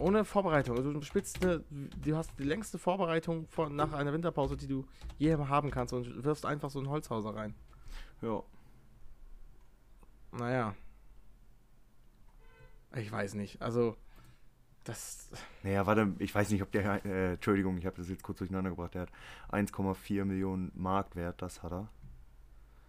Ohne 0.00 0.24
Vorbereitung. 0.24 0.76
Also 0.76 0.92
du 0.92 1.00
spielst 1.02 1.44
eine, 1.44 1.62
du 1.70 2.16
hast 2.16 2.30
die 2.38 2.44
längste 2.44 2.78
Vorbereitung 2.78 3.46
von, 3.48 3.76
nach 3.76 3.92
einer 3.92 4.12
Winterpause, 4.12 4.56
die 4.56 4.66
du 4.66 4.84
je 5.18 5.36
haben 5.36 5.70
kannst 5.70 5.92
und 5.92 6.24
wirfst 6.24 6.44
einfach 6.46 6.70
so 6.70 6.80
einen 6.80 6.88
Holzhauser 6.88 7.34
rein. 7.34 7.54
ja. 8.22 8.42
Naja. 10.32 10.74
Ich 12.96 13.10
weiß 13.10 13.34
nicht. 13.34 13.62
Also, 13.62 13.96
das. 14.84 15.30
Naja, 15.62 15.86
warte, 15.86 16.12
ich 16.18 16.34
weiß 16.34 16.50
nicht, 16.50 16.62
ob 16.62 16.70
der, 16.72 17.04
äh, 17.04 17.32
Entschuldigung, 17.34 17.78
ich 17.78 17.86
habe 17.86 17.96
das 17.96 18.08
jetzt 18.08 18.22
kurz 18.22 18.38
durcheinander 18.38 18.70
gebracht. 18.70 18.94
Der 18.94 19.02
hat 19.02 19.12
1,4 19.50 20.24
Millionen 20.24 20.70
Marktwert, 20.74 21.40
das 21.42 21.62
hat 21.62 21.72
er. 21.72 21.88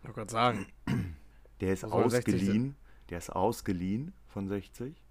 Ich 0.01 0.05
wollte 0.05 0.19
gerade 0.19 0.31
sagen. 0.31 0.67
Der 1.61 1.73
ist 1.73 1.83
Wo 1.83 1.89
soll 1.89 2.09
60 2.09 2.35
ausgeliehen. 2.35 2.75
Der 3.09 3.17
ist 3.17 3.29
ausgeliehen 3.29 4.13
von 4.27 4.47
60. 4.47 5.01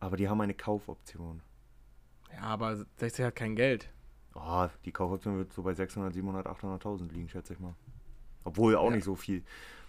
Aber 0.00 0.16
die 0.16 0.28
haben 0.28 0.40
eine 0.40 0.54
Kaufoption. 0.54 1.42
Ja, 2.34 2.42
aber 2.42 2.84
60 2.96 3.24
hat 3.24 3.36
kein 3.36 3.56
Geld. 3.56 3.88
Oh, 4.34 4.68
die 4.84 4.92
Kaufoption 4.92 5.38
wird 5.38 5.52
so 5.52 5.62
bei 5.62 5.74
600, 5.74 6.12
700, 6.14 6.46
800.000 6.46 7.12
liegen, 7.12 7.28
schätze 7.28 7.54
ich 7.54 7.60
mal. 7.60 7.74
Obwohl 8.44 8.76
auch 8.76 8.90
Ja. 8.90 8.96
nicht 8.96 9.04
so 9.04 9.16
viel. 9.16 9.42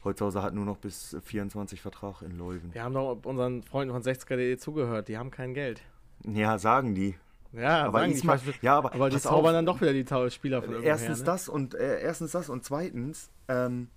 Holzhauser 0.04 0.42
hat 0.42 0.54
nur 0.54 0.66
noch 0.66 0.78
bis 0.78 1.16
24 1.24 1.82
Vertrag 1.82 2.22
in 2.22 2.38
Leuven. 2.38 2.74
Wir 2.74 2.84
haben 2.84 2.94
doch 2.94 3.20
unseren 3.26 3.64
Freunden 3.64 3.94
von 3.94 4.02
60er.de 4.02 4.58
zugehört. 4.58 5.10
Die 5.10 5.18
haben 5.18 5.30
kein 5.30 5.54
Geld. 5.54 5.82
Ja, 6.26 6.58
sagen 6.58 6.96
die. 6.96 7.16
Ja, 7.52 7.86
aber 7.86 8.00
sagen 8.00 8.14
die, 8.14 8.20
ich 8.20 8.28
weiß, 8.28 8.42
ja, 8.62 8.78
aber, 8.78 8.94
aber 8.94 9.10
die 9.10 9.18
zaubern 9.20 9.48
auf, 9.48 9.52
dann 9.54 9.66
doch 9.66 9.82
wieder 9.82 9.94
die 9.94 10.32
Spieler 10.32 10.62
von 10.62 10.84
erstens 10.84 11.20
ne? 11.20 11.26
das 11.26 11.50
und 11.50 11.74
äh, 11.74 12.00
erstens 12.00 12.32
das 12.32 12.48
und 12.50 12.64
zweitens, 12.64 13.32
ähm, 13.48 13.90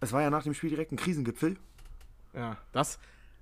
es 0.00 0.12
war 0.12 0.22
ja 0.22 0.30
nach 0.30 0.44
dem 0.44 0.54
Spiel 0.54 0.70
direkt 0.70 0.92
ein 0.92 0.96
Krisengipfel 0.96 1.56
Ja, 2.34 2.56
das. 2.72 2.98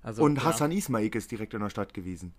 Also, 0.07 0.23
und 0.23 0.37
ja. 0.37 0.45
Hassan 0.45 0.71
Ismail 0.71 1.13
ist 1.13 1.31
direkt 1.31 1.53
in 1.53 1.59
der 1.59 1.69
Stadt 1.69 1.93
gewesen. 1.93 2.33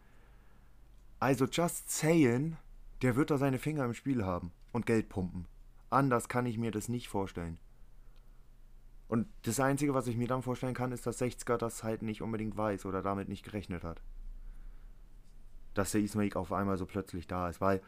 Also 1.18 1.44
just 1.44 1.90
saying, 1.90 2.56
der 3.02 3.14
wird 3.14 3.30
da 3.30 3.36
seine 3.36 3.58
Finger 3.58 3.84
im 3.84 3.92
Spiel 3.92 4.24
haben 4.24 4.52
und 4.72 4.86
Geld 4.86 5.10
pumpen. 5.10 5.46
Anders 5.90 6.30
kann 6.30 6.46
ich 6.46 6.56
mir 6.56 6.70
das 6.70 6.88
nicht 6.88 7.08
vorstellen. 7.08 7.58
Und 9.06 9.26
das 9.42 9.60
Einzige, 9.60 9.92
was 9.92 10.06
ich 10.06 10.16
mir 10.16 10.28
dann 10.28 10.40
vorstellen 10.40 10.72
kann, 10.72 10.92
ist, 10.92 11.06
dass 11.06 11.20
60er 11.20 11.58
das 11.58 11.82
halt 11.82 12.00
nicht 12.00 12.22
unbedingt 12.22 12.56
weiß 12.56 12.86
oder 12.86 13.02
damit 13.02 13.28
nicht 13.28 13.44
gerechnet 13.44 13.84
hat. 13.84 14.00
Dass 15.74 15.92
der 15.92 16.00
Ismail 16.00 16.32
auf 16.36 16.54
einmal 16.54 16.78
so 16.78 16.86
plötzlich 16.86 17.26
da 17.26 17.50
ist, 17.50 17.60
weil 17.60 17.82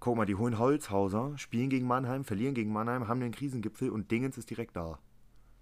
Guck 0.00 0.18
mal, 0.18 0.26
die 0.26 0.34
holen 0.34 0.58
Holzhauser, 0.58 1.38
spielen 1.38 1.70
gegen 1.70 1.86
Mannheim, 1.86 2.24
verlieren 2.24 2.54
gegen 2.54 2.74
Mannheim, 2.74 3.08
haben 3.08 3.20
den 3.20 3.32
Krisengipfel 3.32 3.88
und 3.88 4.10
Dingens 4.10 4.36
ist 4.36 4.50
direkt 4.50 4.76
da. 4.76 4.98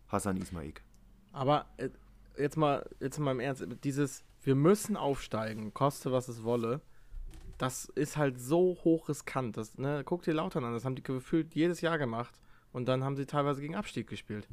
Hassan 0.09 0.37
Ismail. 0.37 0.75
Aber 1.33 1.67
äh, 1.77 1.91
jetzt 2.39 2.57
mal, 2.57 2.89
jetzt 3.01 3.19
mal 3.19 3.33
im 3.33 3.41
Ernst, 3.41 3.67
dieses, 3.85 4.25
wir 4.43 4.55
müssen 4.55 4.97
aufsteigen, 4.97 5.75
koste 5.75 6.13
was 6.13 6.29
es 6.29 6.43
wolle, 6.43 6.81
das 7.59 7.87
ist 7.87 8.17
halt 8.17 8.41
so 8.41 8.79
hoch 8.85 9.09
riskant. 9.09 9.57
Das, 9.57 9.77
ne, 9.79 10.03
guck 10.05 10.23
dir 10.23 10.33
Lautern 10.33 10.65
an, 10.65 10.73
das 10.73 10.85
haben 10.85 10.95
die 10.95 11.03
gefühlt 11.03 11.55
jedes 11.55 11.81
Jahr 11.81 11.99
gemacht 11.99 12.41
und 12.73 12.87
dann 12.87 13.05
haben 13.05 13.17
sie 13.17 13.27
teilweise 13.27 13.61
gegen 13.61 13.75
Abstieg 13.75 14.07
gespielt. 14.07 14.49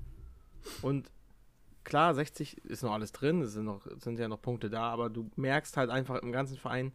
Und 0.81 1.11
klar, 1.83 2.15
60 2.15 2.65
ist 2.65 2.81
noch 2.81 2.93
alles 2.93 3.11
drin, 3.11 3.41
es 3.41 3.53
sind, 3.53 3.65
noch, 3.65 3.85
sind 3.99 4.19
ja 4.19 4.27
noch 4.27 4.41
Punkte 4.41 4.69
da, 4.69 4.89
aber 4.89 5.09
du 5.09 5.29
merkst 5.35 5.77
halt 5.77 5.89
einfach 5.91 6.21
im 6.21 6.31
ganzen 6.31 6.57
Verein, 6.57 6.93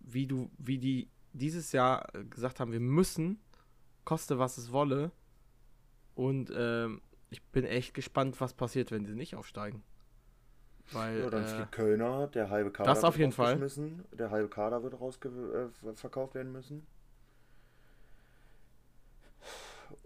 wie 0.00 0.26
du, 0.26 0.50
wie 0.58 0.78
die 0.78 1.08
dieses 1.34 1.72
Jahr 1.72 2.08
gesagt 2.28 2.60
haben, 2.60 2.72
wir 2.72 2.80
müssen, 2.80 3.40
koste 4.04 4.38
was 4.38 4.58
es 4.58 4.72
wolle. 4.72 5.12
Und 6.14 6.52
ähm, 6.54 7.00
ich 7.30 7.42
bin 7.44 7.64
echt 7.64 7.94
gespannt, 7.94 8.40
was 8.40 8.52
passiert, 8.52 8.90
wenn 8.90 9.06
sie 9.06 9.14
nicht 9.14 9.34
aufsteigen. 9.34 9.82
Weil, 10.92 11.20
Ja, 11.20 11.30
dann 11.30 11.44
äh, 11.44 11.48
steht 11.48 11.72
Kölner, 11.72 12.26
der 12.28 12.50
halbe 12.50 12.70
Kader 12.70 12.90
das 12.90 13.04
auf 13.04 13.14
wird 13.14 13.20
jeden 13.20 13.32
Fall. 13.32 13.58
Der 14.12 14.30
halbe 14.30 14.48
Kader 14.48 14.82
wird 14.82 15.00
rausverkauft 15.00 16.34
werden 16.34 16.52
müssen. 16.52 16.86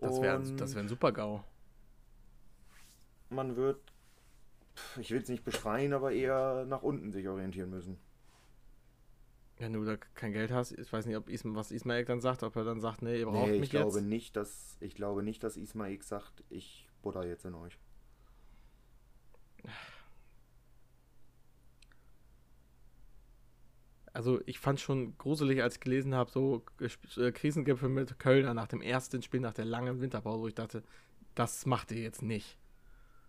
das 0.01 0.21
wäre 0.21 0.43
das 0.57 0.75
wär 0.75 0.83
ein 0.83 0.89
super 0.89 1.13
GAU. 1.13 1.43
man 3.31 3.57
wird, 3.57 3.81
ich 4.99 5.11
will 5.11 5.23
es 5.23 5.29
nicht 5.29 5.45
beschreien, 5.45 5.93
aber 5.93 6.13
eher 6.13 6.65
nach 6.67 6.83
unten 6.83 7.13
sich 7.13 7.29
orientieren 7.29 7.71
müssen. 7.71 7.99
Wenn 9.59 9.73
du 9.73 9.85
da 9.85 9.97
kein 10.15 10.33
Geld 10.33 10.51
hast, 10.51 10.73
ich 10.73 10.93
weiß 10.93 11.07
nicht, 11.07 11.17
ob 11.17 11.29
Isma, 11.31 11.55
was 11.57 11.71
Ismail 11.71 12.05
dann 12.05 12.21
sagt, 12.21 12.43
ob 12.43 12.57
er 12.57 12.65
dann 12.65 12.81
sagt, 12.81 13.01
nee, 13.03 13.19
ihr 13.21 13.27
braucht 13.27 13.49
Nee, 13.49 13.55
ich 13.55 13.61
mich 13.61 13.71
glaube 13.71 13.99
jetzt. 13.99 14.07
nicht, 14.09 14.37
dass 14.37 14.77
ich 14.81 14.95
glaube 14.95 15.23
nicht, 15.23 15.43
dass 15.43 15.57
Ismail 15.57 16.03
sagt, 16.03 16.45
ich 16.51 16.89
butter 17.03 17.27
jetzt 17.27 17.45
in 17.47 17.55
euch. 17.55 17.79
Also 24.17 24.41
ich 24.47 24.59
fand 24.59 24.81
schon 24.81 25.17
gruselig, 25.19 25.63
als 25.63 25.75
ich 25.75 25.81
gelesen 25.81 26.15
habe, 26.15 26.31
so 26.31 26.65
äh, 26.81 27.33
Krisengipfel 27.33 27.89
mit 27.91 28.19
Kölner 28.19 28.55
nach 28.55 28.67
dem 28.67 28.81
ersten 28.81 29.21
Spiel 29.23 29.41
nach 29.41 29.53
der 29.53 29.67
langen 29.67 30.01
Winterpause, 30.01 30.41
wo 30.41 30.49
ich 30.49 30.55
dachte, 30.55 30.83
das 31.35 31.67
macht 31.67 31.93
ihr 31.93 32.01
jetzt 32.03 32.23
nicht. 32.23 32.57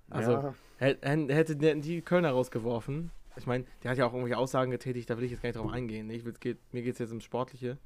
Also 0.10 0.32
ja, 0.32 0.54
Hä- 0.80 0.98
hä- 1.02 1.34
Hätte 1.34 1.56
die 1.58 2.02
Kölner 2.02 2.32
rausgeworfen. 2.32 3.12
Ich 3.36 3.46
meine, 3.46 3.66
der 3.84 3.92
hat 3.92 3.98
ja 3.98 4.06
auch 4.06 4.14
irgendwelche 4.14 4.38
Aussagen 4.38 4.72
getätigt, 4.72 5.10
da 5.10 5.18
will 5.18 5.26
ich 5.26 5.32
jetzt 5.32 5.42
gar 5.42 5.50
nicht 5.50 5.58
drauf 5.60 5.72
eingehen. 5.72 6.10
Ich 6.10 6.24
will, 6.24 6.34
geht, 6.40 6.58
mir 6.74 6.82
geht 6.84 6.94
es 6.94 7.00
jetzt 7.00 7.10
ums 7.10 7.26
Sportliche. 7.26 7.78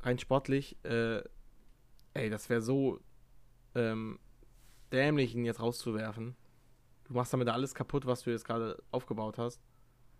Rein 0.00 0.18
sportlich, 0.18 0.76
äh, 0.84 1.22
ey, 2.14 2.30
das 2.30 2.48
wäre 2.48 2.60
so 2.62 3.00
ähm, 3.74 4.18
dämlich, 4.92 5.34
ihn 5.34 5.44
jetzt 5.44 5.60
rauszuwerfen. 5.60 6.36
Du 7.04 7.14
machst 7.14 7.32
damit 7.32 7.48
alles 7.48 7.74
kaputt, 7.74 8.06
was 8.06 8.22
du 8.22 8.30
jetzt 8.30 8.44
gerade 8.44 8.82
aufgebaut 8.92 9.38
hast. 9.38 9.60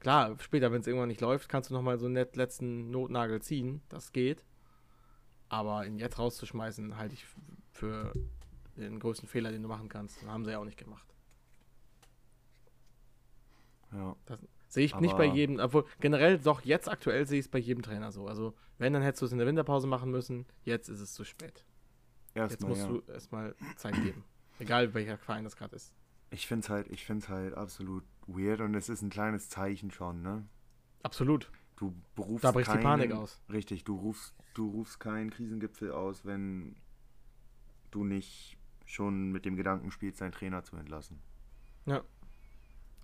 Klar, 0.02 0.36
später, 0.40 0.72
wenn 0.72 0.80
es 0.80 0.88
irgendwann 0.88 1.06
nicht 1.06 1.20
läuft, 1.20 1.48
kannst 1.48 1.70
du 1.70 1.74
nochmal 1.74 1.96
so 1.96 2.06
einen 2.06 2.14
nett 2.14 2.34
letzten 2.34 2.90
Notnagel 2.90 3.40
ziehen. 3.40 3.82
Das 3.88 4.10
geht. 4.10 4.44
Aber 5.48 5.86
ihn 5.86 5.96
jetzt 5.96 6.18
rauszuschmeißen, 6.18 6.96
halte 6.96 7.14
ich 7.14 7.24
für 7.70 8.12
den 8.76 8.98
größten 8.98 9.28
Fehler, 9.28 9.52
den 9.52 9.62
du 9.62 9.68
machen 9.68 9.88
kannst. 9.88 10.20
Den 10.20 10.28
haben 10.28 10.44
sie 10.44 10.50
ja 10.50 10.58
auch 10.58 10.64
nicht 10.64 10.76
gemacht. 10.76 11.06
ja. 13.92 14.16
Sehe 14.66 14.86
ich 14.86 14.96
nicht 14.96 15.16
bei 15.16 15.26
jedem, 15.26 15.60
obwohl 15.60 15.84
generell 16.00 16.36
doch 16.36 16.62
jetzt 16.62 16.88
aktuell 16.88 17.24
sehe 17.28 17.38
ich 17.38 17.44
es 17.44 17.50
bei 17.50 17.60
jedem 17.60 17.84
Trainer 17.84 18.10
so. 18.10 18.26
Also, 18.26 18.54
wenn, 18.78 18.92
dann 18.92 19.02
hättest 19.02 19.22
du 19.22 19.26
es 19.26 19.32
in 19.32 19.38
der 19.38 19.46
Winterpause 19.46 19.86
machen 19.86 20.10
müssen. 20.10 20.46
Jetzt 20.64 20.88
ist 20.88 20.98
es 20.98 21.12
zu 21.12 21.22
spät. 21.22 21.64
Jetzt 22.34 22.60
Erstmal, 22.60 22.70
musst 22.70 22.82
ja. 22.82 22.88
du 22.88 23.02
erstmal 23.12 23.54
Zeit 23.76 23.94
geben. 24.02 24.24
Egal 24.58 24.94
welcher 24.94 25.16
Verein 25.16 25.44
das 25.44 25.54
gerade 25.54 25.76
ist. 25.76 25.94
Ich 26.32 26.46
finde 26.46 26.64
es 26.64 26.70
halt, 26.70 26.88
ich 26.90 27.04
find's 27.04 27.28
halt 27.28 27.54
absolut 27.54 28.04
weird 28.26 28.60
und 28.60 28.74
es 28.74 28.88
ist 28.88 29.02
ein 29.02 29.10
kleines 29.10 29.48
Zeichen 29.50 29.90
schon, 29.90 30.22
ne? 30.22 30.46
Absolut. 31.02 31.50
Du 31.76 31.94
berufst 32.14 32.44
Da 32.44 32.52
bricht 32.52 32.68
die 32.68 32.72
keinen, 32.72 32.82
Panik 32.82 33.12
aus. 33.12 33.40
Richtig, 33.50 33.84
du 33.84 33.96
rufst, 33.96 34.34
du 34.54 34.68
rufst 34.70 34.98
keinen 34.98 35.30
Krisengipfel 35.30 35.92
aus, 35.92 36.24
wenn 36.24 36.76
du 37.90 38.04
nicht 38.04 38.56
schon 38.86 39.30
mit 39.30 39.44
dem 39.44 39.56
Gedanken 39.56 39.90
spielst, 39.90 40.20
deinen 40.20 40.32
Trainer 40.32 40.64
zu 40.64 40.76
entlassen. 40.76 41.20
Ja. 41.86 42.02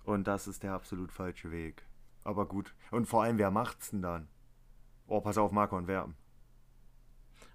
Und 0.03 0.27
das 0.27 0.47
ist 0.47 0.63
der 0.63 0.73
absolut 0.73 1.11
falsche 1.11 1.51
Weg. 1.51 1.83
Aber 2.23 2.47
gut. 2.47 2.73
Und 2.89 3.05
vor 3.05 3.23
allem, 3.23 3.37
wer 3.37 3.51
macht's 3.51 3.91
denn 3.91 4.01
dann? 4.01 4.27
Oh, 5.07 5.21
pass 5.21 5.37
auf, 5.37 5.51
Marco 5.51 5.77
und 5.77 5.87
Werben. 5.87 6.15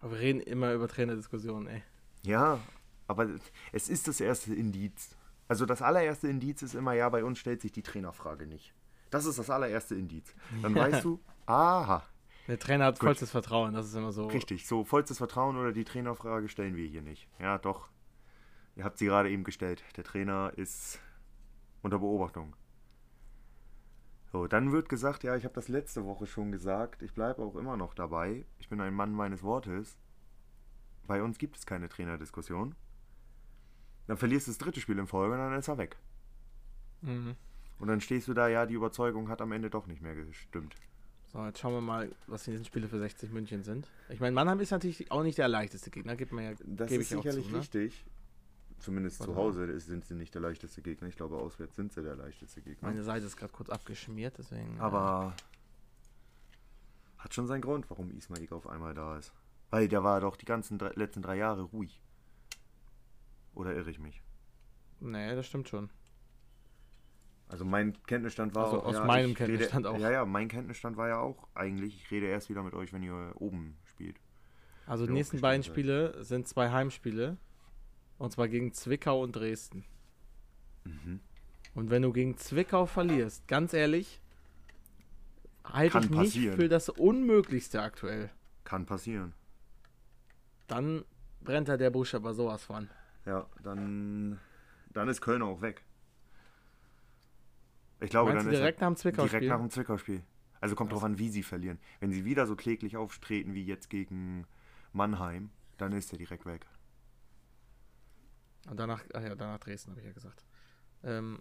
Aber 0.01 0.13
wir 0.13 0.21
reden 0.21 0.41
immer 0.41 0.73
über 0.73 0.87
Trainerdiskussionen, 0.87 1.67
ey. 1.69 1.83
Ja, 2.23 2.61
aber 3.07 3.29
es 3.73 3.89
ist 3.89 4.07
das 4.09 4.21
erste 4.21 4.55
Indiz. 4.55 5.17
Also 5.49 5.67
das 5.67 5.83
allererste 5.83 6.29
Indiz 6.29 6.63
ist 6.63 6.75
immer, 6.75 6.93
ja, 6.95 7.09
bei 7.09 7.23
uns 7.25 7.39
stellt 7.39 7.61
sich 7.61 7.73
die 7.73 7.83
Trainerfrage 7.83 8.47
nicht. 8.47 8.75
Das 9.11 9.27
ist 9.27 9.39
das 9.39 9.51
allererste 9.51 9.95
Indiz. 9.95 10.35
Dann 10.63 10.75
Ja. 10.75 10.83
weißt 10.91 11.05
du, 11.05 11.21
aha, 11.47 12.03
Der 12.47 12.59
Trainer 12.59 12.87
hat 12.87 12.99
Gut. 12.99 13.07
vollstes 13.09 13.31
Vertrauen, 13.31 13.73
das 13.73 13.87
ist 13.87 13.95
immer 13.95 14.13
so. 14.13 14.27
richtig, 14.27 14.67
so 14.67 14.85
vollstes 14.85 15.17
Vertrauen 15.19 15.57
oder 15.57 15.73
die 15.73 15.85
Trainerfrage 15.85 16.49
stellen 16.49 16.77
wir 16.77 16.87
hier 16.87 17.01
nicht. 17.03 17.27
Ja, 17.39 17.57
doch. 17.59 17.89
Ihr 18.77 18.85
habt 18.85 18.99
sie 18.99 19.07
gerade 19.07 19.31
eben 19.31 19.45
gestellt. 19.45 19.83
Der 19.97 20.05
Trainer 20.05 20.53
ist 20.57 20.99
unter 21.83 21.99
Beobachtung. 22.01 22.55
So, 24.33 24.47
dann 24.49 24.73
wird 24.73 24.89
gesagt, 24.89 25.23
ja, 25.23 25.37
ich 25.37 25.45
habe 25.45 25.55
das 25.55 25.69
letzte 25.69 26.05
Woche 26.05 26.27
schon 26.27 26.51
gesagt, 26.51 27.03
ich 27.03 27.15
bleibe 27.15 27.41
auch 27.43 27.55
immer 27.57 27.77
noch 27.77 27.95
dabei. 27.95 28.45
Ich 28.59 28.69
bin 28.69 28.81
ein 28.81 28.93
Mann 28.95 29.13
meines 29.13 29.43
Wortes. 29.43 29.97
Bei 31.07 31.23
uns 31.23 31.39
gibt 31.39 31.57
es 31.57 31.67
keine 31.67 31.89
Trainerdiskussion. 31.89 32.75
Dann 34.07 34.17
verlierst 34.17 34.47
du 34.47 34.51
das 34.51 34.59
dritte 34.59 34.81
Spiel 34.81 34.99
in 34.99 35.07
Folge 35.07 35.35
und 35.35 35.41
dann 35.41 35.59
ist 35.59 35.69
er 35.69 35.79
weg. 35.79 35.97
Mhm. 37.03 37.37
Und 37.79 37.89
dann 37.89 38.01
stehst 38.01 38.29
du 38.29 38.35
da, 38.35 38.49
ja, 38.49 38.67
die 38.67 38.75
Überzeugung 38.75 39.29
hat 39.29 39.41
am 39.41 39.53
Ende 39.53 39.71
doch 39.71 39.87
nicht 39.87 40.03
mehr 40.03 40.15
gestimmt. 40.15 40.75
So, 41.33 41.45
jetzt 41.45 41.59
schauen 41.59 41.73
wir 41.75 41.81
mal, 41.81 42.11
was 42.29 42.45
die 42.45 42.51
nächsten 42.51 42.67
Spiele 42.67 42.89
für 42.89 42.99
60 42.99 43.33
München 43.33 43.65
sind. 43.65 43.89
Ich 44.09 44.21
meine, 44.21 44.33
Mannheim 44.33 44.61
ist 44.61 44.71
natürlich 44.71 45.11
auch 45.11 45.23
nicht 45.25 45.37
der 45.39 45.49
leichteste 45.49 45.91
Gegner, 45.91 46.15
gibt 46.15 46.33
man 46.33 46.45
ja, 46.45 46.51
Das 46.65 46.89
gebe 46.89 47.03
ist 47.03 47.11
ich 47.11 47.19
auch 47.19 47.23
sicherlich 47.23 47.47
zu, 47.47 47.53
ne? 47.53 47.59
richtig. 47.59 48.05
Zumindest 48.79 49.17
zu 49.19 49.29
Warte 49.29 49.41
Hause 49.41 49.81
sind 49.81 50.05
sie 50.05 50.15
nicht 50.15 50.35
der 50.35 50.43
leichteste 50.43 50.83
Gegner. 50.83 51.09
Ich 51.09 51.17
glaube, 51.17 51.37
auswärts 51.37 51.75
sind 51.75 51.93
sie 51.93 52.03
der 52.03 52.17
leichteste 52.17 52.61
Gegner. 52.61 52.89
Meine 52.89 53.03
Seite 53.03 53.27
ist 53.27 53.37
gerade 53.37 53.53
kurz 53.53 53.71
abgeschmiert, 53.71 54.37
deswegen. 54.39 54.77
äh, 54.77 54.81
Aber 54.81 55.35
hat 57.19 57.35
schon 57.35 57.47
seinen 57.47 57.63
Grund, 57.63 57.89
warum 57.91 58.11
Ismail 58.11 58.47
auf 58.51 58.69
einmal 58.69 58.95
da 58.95 59.17
ist. 59.19 59.33
Weil 59.71 59.89
der 59.89 60.05
war 60.05 60.21
doch 60.21 60.37
die 60.37 60.45
ganzen 60.45 60.79
drei, 60.79 60.91
letzten 60.95 61.23
drei 61.23 61.37
Jahre 61.37 61.63
ruhig. 61.63 62.01
Oder 63.55 63.75
irre 63.75 63.91
ich 63.91 63.99
mich? 63.99 64.23
Nee, 65.01 65.35
das 65.35 65.47
stimmt 65.47 65.69
schon. 65.69 65.91
Also 67.49 67.65
mein 67.65 67.95
Kenntnisstand 68.05 68.55
war 68.55 68.65
Also 68.65 68.81
auch, 68.81 68.87
aus 68.87 68.95
ja, 68.95 69.05
meinem 69.05 69.35
Kenntnisstand 69.35 69.87
rede, 69.87 69.95
auch. 69.95 70.01
Ja, 70.01 70.11
ja, 70.11 70.25
mein 70.25 70.49
Kenntnisstand 70.49 70.97
war 70.97 71.09
ja 71.09 71.19
auch 71.19 71.47
eigentlich, 71.55 71.95
ich 71.97 72.11
rede 72.11 72.27
erst 72.27 72.49
wieder 72.49 72.63
mit 72.63 72.75
euch, 72.75 72.93
wenn 72.93 73.03
ihr 73.03 73.33
oben 73.37 73.77
spielt. 73.85 74.17
Also 74.87 75.07
die 75.07 75.13
nächsten 75.13 75.41
beiden 75.41 75.63
seid. 75.63 75.73
Spiele 75.73 76.25
sind 76.25 76.49
zwei 76.49 76.71
Heimspiele. 76.71 77.37
Und 78.19 78.33
zwar 78.33 78.49
gegen 78.49 78.73
Zwickau 78.73 79.23
und 79.23 79.33
Dresden. 79.33 79.85
Mhm. 80.85 81.21
Und 81.75 81.91
wenn 81.91 82.03
du 82.03 82.13
gegen 82.13 82.37
Zwickau 82.37 82.87
verlierst, 82.87 83.47
ganz 83.49 83.73
ehrlich, 83.73 84.21
halte 85.65 85.99
ich 85.99 86.11
passieren. 86.11 86.57
für 86.57 86.69
das 86.69 86.89
Unmöglichste 86.89 87.83
aktuell. 87.83 88.31
Kann 88.65 88.87
passieren. 88.87 89.35
Dann 90.69 91.05
brennt 91.43 91.69
da 91.69 91.77
der 91.77 91.91
Busch 91.91 92.15
aber 92.15 92.35
sowas 92.35 92.65
von. 92.65 92.89
Ja, 93.27 93.47
dann, 93.63 94.39
dann 94.93 95.09
ist 95.09 95.21
Köln 95.21 95.43
auch 95.43 95.61
weg. 95.61 95.83
Ich 98.01 98.11
glaube, 98.11 98.33
Meinst 98.33 98.47
dann 98.47 98.53
ist 98.53 98.59
direkt 98.59 98.81
nach 98.81 98.89
dem 98.89 98.97
Zwickau-Spiel? 98.97 99.41
direkt 99.41 99.51
nach 99.51 99.61
dem 99.61 99.71
Zwickau-Spiel. 99.71 100.23
Also 100.61 100.75
kommt 100.75 100.91
Krass. 100.91 101.01
drauf 101.01 101.05
an, 101.05 101.19
wie 101.19 101.29
sie 101.29 101.43
verlieren. 101.43 101.79
Wenn 102.01 102.13
sie 102.13 102.25
wieder 102.25 102.47
so 102.47 102.57
kläglich 102.57 102.97
auftreten 102.97 103.55
wie 103.55 103.65
jetzt 103.65 103.89
gegen 103.91 104.47
Mannheim, 104.93 105.51
dann 105.79 105.93
ist 105.93 106.13
er 106.13 106.19
direkt 106.19 106.47
weg. 106.47 106.67
Und 108.69 108.79
danach, 108.79 109.03
ach 109.13 109.23
ja, 109.23 109.35
danach 109.35 109.59
Dresden, 109.59 109.91
habe 109.91 110.01
ich 110.01 110.07
ja 110.07 110.13
gesagt. 110.13 110.45
Ähm, 111.03 111.41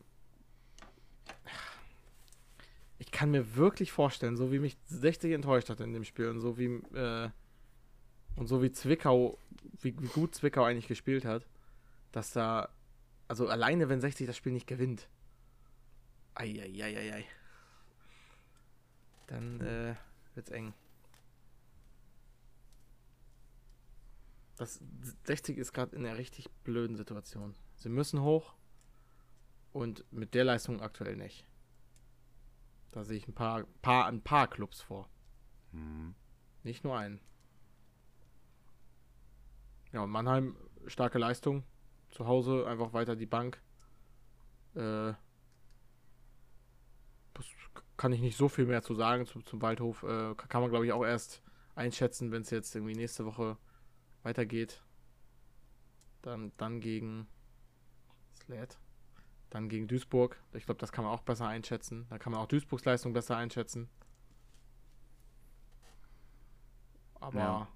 ich 2.98 3.12
kann 3.12 3.32
mir 3.32 3.56
wirklich 3.56 3.92
vorstellen, 3.92 4.36
so 4.36 4.52
wie 4.52 4.60
mich 4.60 4.78
60 4.86 5.34
enttäuscht 5.34 5.70
hat 5.70 5.80
in 5.80 5.94
dem 5.94 6.04
Spiel 6.04 6.30
und 6.30 6.40
so 6.40 6.58
wie 6.58 6.66
äh, 6.96 7.30
und 8.36 8.48
so 8.48 8.62
wie 8.62 8.72
Zwickau, 8.72 9.38
wie, 9.82 9.96
wie 10.00 10.08
gut 10.08 10.36
Zwickau 10.36 10.64
eigentlich 10.64 10.88
gespielt 10.88 11.24
hat, 11.24 11.46
dass 12.14 12.32
da, 12.32 12.70
also 13.28 13.50
alleine 13.50 13.90
wenn 13.90 14.00
60 14.00 14.26
das 14.26 14.38
Spiel 14.38 14.54
nicht 14.54 14.68
gewinnt, 14.68 15.10
Eieieiei. 16.36 17.26
Dann 19.28 19.62
äh, 19.62 19.96
wird's 20.36 20.50
eng. 20.50 20.74
Das 24.56 24.80
60 25.26 25.58
ist 25.58 25.74
gerade 25.74 25.96
in 25.96 26.06
einer 26.06 26.18
richtig 26.18 26.50
blöden 26.64 26.96
Situation. 26.96 27.56
Sie 27.76 27.90
müssen 27.90 28.22
hoch 28.22 28.54
und 29.72 30.06
mit 30.12 30.34
der 30.34 30.44
Leistung 30.44 30.82
aktuell 30.82 31.16
nicht. 31.16 31.46
Da 32.92 33.04
sehe 33.04 33.18
ich 33.18 33.28
ein 33.28 33.34
paar, 33.34 33.64
paar, 33.82 34.06
ein 34.06 34.22
paar 34.22 34.48
Clubs 34.48 34.82
vor. 34.82 35.10
Mhm. 35.72 36.14
Nicht 36.64 36.84
nur 36.84 36.98
einen. 36.98 37.20
Ja, 39.92 40.02
und 40.02 40.12
Mannheim, 40.12 40.56
starke 40.88 41.18
Leistung. 41.18 41.64
Zu 42.14 42.28
Hause 42.28 42.66
einfach 42.68 42.94
weiter 42.94 43.16
die 43.16 43.26
Bank. 43.26 43.62
Äh, 44.76 45.14
das 47.34 47.46
kann 47.98 48.14
ich 48.14 48.22
nicht 48.22 48.38
so 48.38 48.48
viel 48.48 48.66
mehr 48.66 48.84
zu 48.84 48.96
sagen 48.96 49.26
zu, 49.26 49.42
zum 49.42 49.62
Waldhof. 49.62 50.04
Äh, 50.04 50.36
kann 50.36 50.62
man, 50.62 50.70
glaube 50.70 50.86
ich, 50.86 50.94
auch 50.94 51.04
erst 51.04 51.42
einschätzen, 51.76 52.32
wenn 52.32 52.44
es 52.44 52.52
jetzt 52.52 52.76
irgendwie 52.76 52.96
nächste 52.96 53.26
Woche 53.26 53.58
weitergeht. 54.22 54.84
Dann, 56.22 56.52
dann 56.58 56.80
gegen 56.80 57.28
Sled. 58.44 58.78
Dann 59.50 59.70
gegen 59.70 59.88
Duisburg. 59.88 60.42
Ich 60.54 60.66
glaube, 60.66 60.80
das 60.80 60.92
kann 60.92 61.04
man 61.04 61.14
auch 61.14 61.24
besser 61.24 61.48
einschätzen. 61.48 62.06
Da 62.10 62.18
kann 62.18 62.32
man 62.32 62.42
auch 62.42 62.48
Duisburgs 62.48 62.86
Leistung 62.86 63.14
besser 63.14 63.38
einschätzen. 63.38 63.90
aber 67.24 67.40
Ja. 67.40 67.68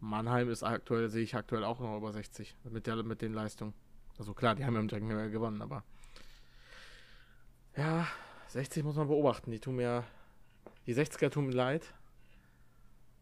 Mannheim 0.00 0.50
ist 0.50 0.62
aktuell, 0.62 1.08
sehe 1.08 1.22
ich 1.22 1.34
aktuell 1.34 1.64
auch 1.64 1.80
noch 1.80 1.96
über 1.96 2.12
60 2.12 2.54
mit, 2.64 2.86
der, 2.86 3.02
mit 3.02 3.22
den 3.22 3.32
Leistungen. 3.32 3.74
Also 4.18 4.34
klar, 4.34 4.54
die 4.54 4.64
haben 4.64 4.74
ja 4.74 4.80
im 4.80 4.88
direkten 4.88 5.08
Vergleich 5.10 5.32
gewonnen, 5.32 5.62
aber 5.62 5.84
ja, 7.76 8.06
60 8.48 8.84
muss 8.84 8.96
man 8.96 9.08
beobachten. 9.08 9.50
Die 9.50 9.60
tun 9.60 9.76
mir, 9.76 10.04
die 10.86 10.94
60er 10.94 11.30
tun 11.30 11.46
mir 11.46 11.52
leid, 11.52 11.92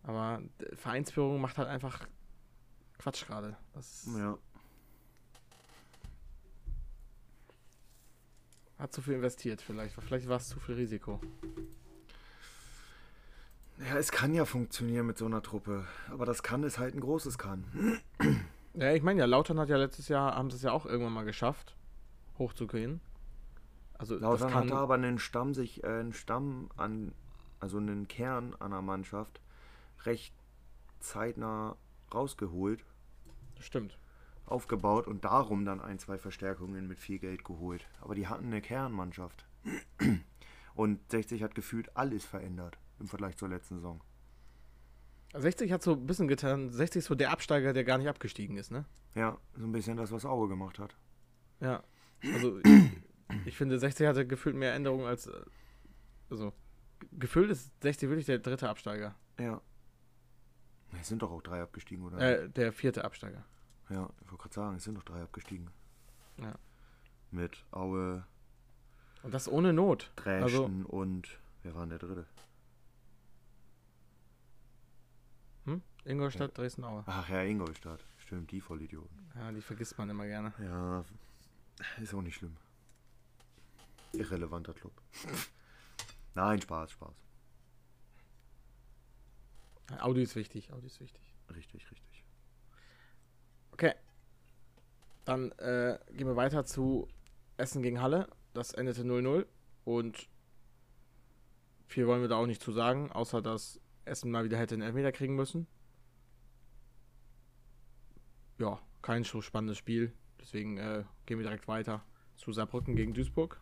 aber 0.03 0.43
Vereinsführung 0.75 1.41
macht 1.41 1.59
halt 1.59 1.69
einfach 1.69 2.07
Quatsch 2.99 3.27
gerade. 3.27 3.57
Das 3.73 4.07
Ja. 4.17 4.39
hat 8.79 8.93
zu 8.93 9.03
viel 9.03 9.15
investiert 9.15 9.61
vielleicht. 9.63 9.95
Vielleicht 9.95 10.29
war 10.29 10.37
es 10.37 10.49
zu 10.49 10.61
viel 10.61 10.75
Risiko. 10.75 11.21
Ja, 13.79 13.99
es 13.99 14.13
kann 14.13 14.35
ja 14.35 14.45
funktionieren 14.45 15.07
mit 15.07 15.19
so 15.19 15.27
einer 15.27 15.43
Truppe. 15.43 15.85
Aber 16.11 16.27
das 16.27 16.43
kann 16.43 16.63
ist 16.63 16.79
halt 16.79 16.95
ein 16.95 17.01
großes 17.01 17.39
Kann. 17.39 17.65
Ja, 18.77 18.93
ich 18.93 19.05
meine 19.05 19.21
ja, 19.21 19.27
Lautern 19.27 19.61
hat 19.61 19.69
ja 19.69 19.77
letztes 19.77 20.09
Jahr, 20.09 20.35
haben 20.35 20.51
sie 20.51 20.57
es 20.57 20.63
ja 20.65 20.73
auch 20.73 20.85
irgendwann 20.85 21.13
mal 21.13 21.25
geschafft, 21.25 21.77
hochzugehen. 22.41 23.01
Also 23.97 24.17
Lautern 24.17 24.49
das 24.49 24.53
kann, 24.53 24.65
hatte 24.65 24.75
aber 24.75 24.95
einen 24.95 25.21
Stamm 25.21 25.55
sich, 25.55 25.85
äh, 25.85 26.01
einen 26.01 26.13
Stamm 26.13 26.71
an, 26.77 27.13
also 27.61 27.79
einen 27.79 28.09
Kern 28.09 28.53
an 28.59 28.73
der 28.73 28.83
Mannschaft 28.83 29.41
recht 30.03 30.35
zeitnah 30.99 31.77
rausgeholt, 32.13 32.85
stimmt. 33.61 33.97
aufgebaut 34.45 35.07
und 35.07 35.25
darum 35.25 35.65
dann 35.65 35.81
ein, 35.81 36.01
zwei 36.01 36.19
Verstärkungen 36.19 36.89
mit 36.89 36.99
viel 36.99 37.21
Geld 37.21 37.45
geholt. 37.45 37.87
Aber 38.01 38.17
die 38.17 38.27
hatten 38.27 38.47
eine 38.47 38.61
Kernmannschaft. 38.61 39.47
Und 40.75 40.99
60 41.13 41.45
hat 41.45 41.55
gefühlt 41.55 41.97
alles 41.97 42.25
verändert 42.25 42.77
im 43.05 43.09
Vergleich 43.09 43.37
zur 43.37 43.49
letzten 43.51 43.77
Saison. 43.77 44.01
60 45.35 45.71
hat 45.73 45.83
so 45.83 45.93
ein 45.93 46.07
bisschen 46.07 46.27
getan. 46.29 46.71
60 46.71 47.01
ist 47.01 47.05
so 47.07 47.14
der 47.14 47.31
Absteiger, 47.31 47.73
der 47.73 47.85
gar 47.85 47.99
nicht 47.99 48.09
abgestiegen 48.09 48.57
ist, 48.57 48.71
ne? 48.71 48.85
Ja, 49.14 49.37
so 49.57 49.64
ein 49.64 49.73
bisschen 49.73 49.97
das, 49.97 50.11
was 50.11 50.25
Auge 50.25 50.49
gemacht 50.49 50.79
hat. 50.79 50.97
Ja. 51.61 51.83
Also 52.23 52.61
ich, 53.45 53.57
finde, 53.57 53.79
60 53.79 54.07
hatte 54.07 54.27
gefühlt 54.27 54.57
mehr 54.57 54.75
Änderungen 54.75 55.07
als. 55.07 55.27
äh, 55.27 55.33
Also, 56.31 56.53
gefühlt 57.12 57.51
ist 57.51 57.71
60 57.83 58.09
wirklich 58.09 58.27
der 58.27 58.38
dritte 58.38 58.69
Absteiger. 58.71 59.14
Ja. 59.38 59.61
Es 61.01 61.09
sind 61.09 61.23
doch 61.23 61.31
auch 61.33 61.43
drei 61.43 61.61
abgestiegen, 61.61 62.05
oder? 62.05 62.19
Äh, 62.45 62.49
der 62.49 62.73
vierte 62.73 63.05
Absteiger. 63.05 63.45
Ja, 63.90 64.09
ich 64.23 64.31
wollte 64.31 64.43
gerade 64.45 64.55
sagen, 64.55 64.77
es 64.77 64.85
sind 64.85 64.95
doch 64.97 65.03
drei 65.03 65.21
abgestiegen. 65.23 65.69
Ja. 66.40 66.55
Mit 67.31 67.64
Aue, 67.73 68.25
Und 69.25 69.35
das 69.35 69.49
ohne 69.49 69.73
Not. 69.73 70.12
Dresden 70.17 70.43
Also, 70.45 70.64
und 70.87 71.40
wer 71.64 71.75
war 71.75 71.83
denn 71.83 71.90
der 71.90 71.99
dritte? 71.99 72.27
Ingolstadt, 76.05 76.57
Dresden-Aue. 76.57 77.05
Ach 77.07 77.29
ja, 77.29 77.43
Ingolstadt. 77.43 78.05
Stimmt, 78.19 78.51
die 78.51 78.61
Vollidioten. 78.61 79.31
Ja, 79.35 79.51
die 79.53 79.61
vergisst 79.61 79.97
man 79.99 80.11
immer 80.11 80.27
gerne. 80.27 80.53
Ja, 80.59 81.05
ist 82.01 82.14
auch 82.14 82.23
nicht 82.23 82.37
schlimm. 82.37 82.57
Irrelevanter 84.12 84.75
Club. 84.75 84.93
Nein, 86.35 86.61
Spaß, 86.61 86.93
Spaß. 86.93 87.14
Audi 90.01 90.23
ist 90.23 90.37
wichtig, 90.37 90.73
Audi 90.73 90.87
ist 90.87 91.01
wichtig. 91.01 91.23
Richtig, 91.55 91.90
richtig. 91.90 92.25
Okay. 93.73 93.93
Dann 95.25 95.53
äh, 95.53 95.99
gehen 96.12 96.27
wir 96.27 96.37
weiter 96.37 96.64
zu 96.64 97.09
Essen 97.57 97.83
gegen 97.83 98.01
Halle. 98.01 98.29
Das 98.53 98.73
endete 98.73 99.03
0-0. 99.03 99.47
Und 99.85 100.29
viel 101.87 102.07
wollen 102.07 102.23
wir 102.23 102.29
da 102.29 102.37
auch 102.37 102.47
nicht 102.47 102.62
zu 102.62 102.73
sagen, 102.73 103.11
außer 103.11 103.43
dass 103.43 103.81
Essen 104.05 104.31
mal 104.31 104.45
wieder 104.45 104.59
hätte 104.59 104.75
einen 104.75 104.83
Elfmeter 104.83 105.12
kriegen 105.12 105.35
müssen. 105.35 105.67
Ja, 108.59 108.79
kein 109.03 109.25
so 109.25 109.40
spannendes 109.43 109.79
Spiel. 109.79 110.12
Deswegen 110.40 110.77
äh, 110.79 111.05
gehen 111.27 111.38
wir 111.38 111.45
direkt 111.45 111.67
weiter 111.69 112.05
zu 112.37 112.53
Saarbrücken 112.53 112.97
gegen 112.97 113.14
Duisburg. 113.14 113.61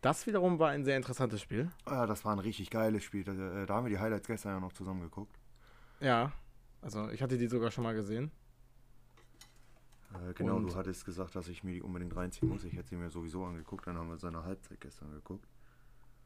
Das 0.00 0.26
wiederum 0.26 0.58
war 0.58 0.70
ein 0.70 0.84
sehr 0.84 0.96
interessantes 0.96 1.40
Spiel. 1.42 1.70
Ja, 1.88 2.06
das 2.06 2.24
war 2.24 2.32
ein 2.32 2.38
richtig 2.38 2.70
geiles 2.70 3.02
Spiel. 3.02 3.24
Da, 3.24 3.32
äh, 3.32 3.66
da 3.66 3.74
haben 3.74 3.84
wir 3.86 3.90
die 3.90 3.98
Highlights 3.98 4.28
gestern 4.28 4.52
ja 4.52 4.60
noch 4.60 4.72
zusammen 4.72 5.00
geguckt. 5.00 5.36
Ja, 6.00 6.32
also 6.80 7.08
ich 7.10 7.20
hatte 7.22 7.36
die 7.36 7.48
sogar 7.48 7.70
schon 7.72 7.82
mal 7.84 7.94
gesehen. 7.94 8.30
Äh, 10.14 10.32
genau, 10.34 10.56
Und- 10.56 10.68
du 10.70 10.74
hattest 10.76 11.04
gesagt, 11.04 11.34
dass 11.34 11.48
ich 11.48 11.64
mir 11.64 11.72
die 11.72 11.82
unbedingt 11.82 12.14
reinziehen 12.14 12.48
muss. 12.48 12.64
Ich 12.64 12.74
hätte 12.74 12.88
sie 12.90 12.96
mir 12.96 13.10
sowieso 13.10 13.44
angeguckt. 13.44 13.86
Dann 13.86 13.96
haben 13.96 14.08
wir 14.08 14.18
seine 14.18 14.44
Halbzeit 14.44 14.80
gestern 14.80 15.10
geguckt. 15.10 15.46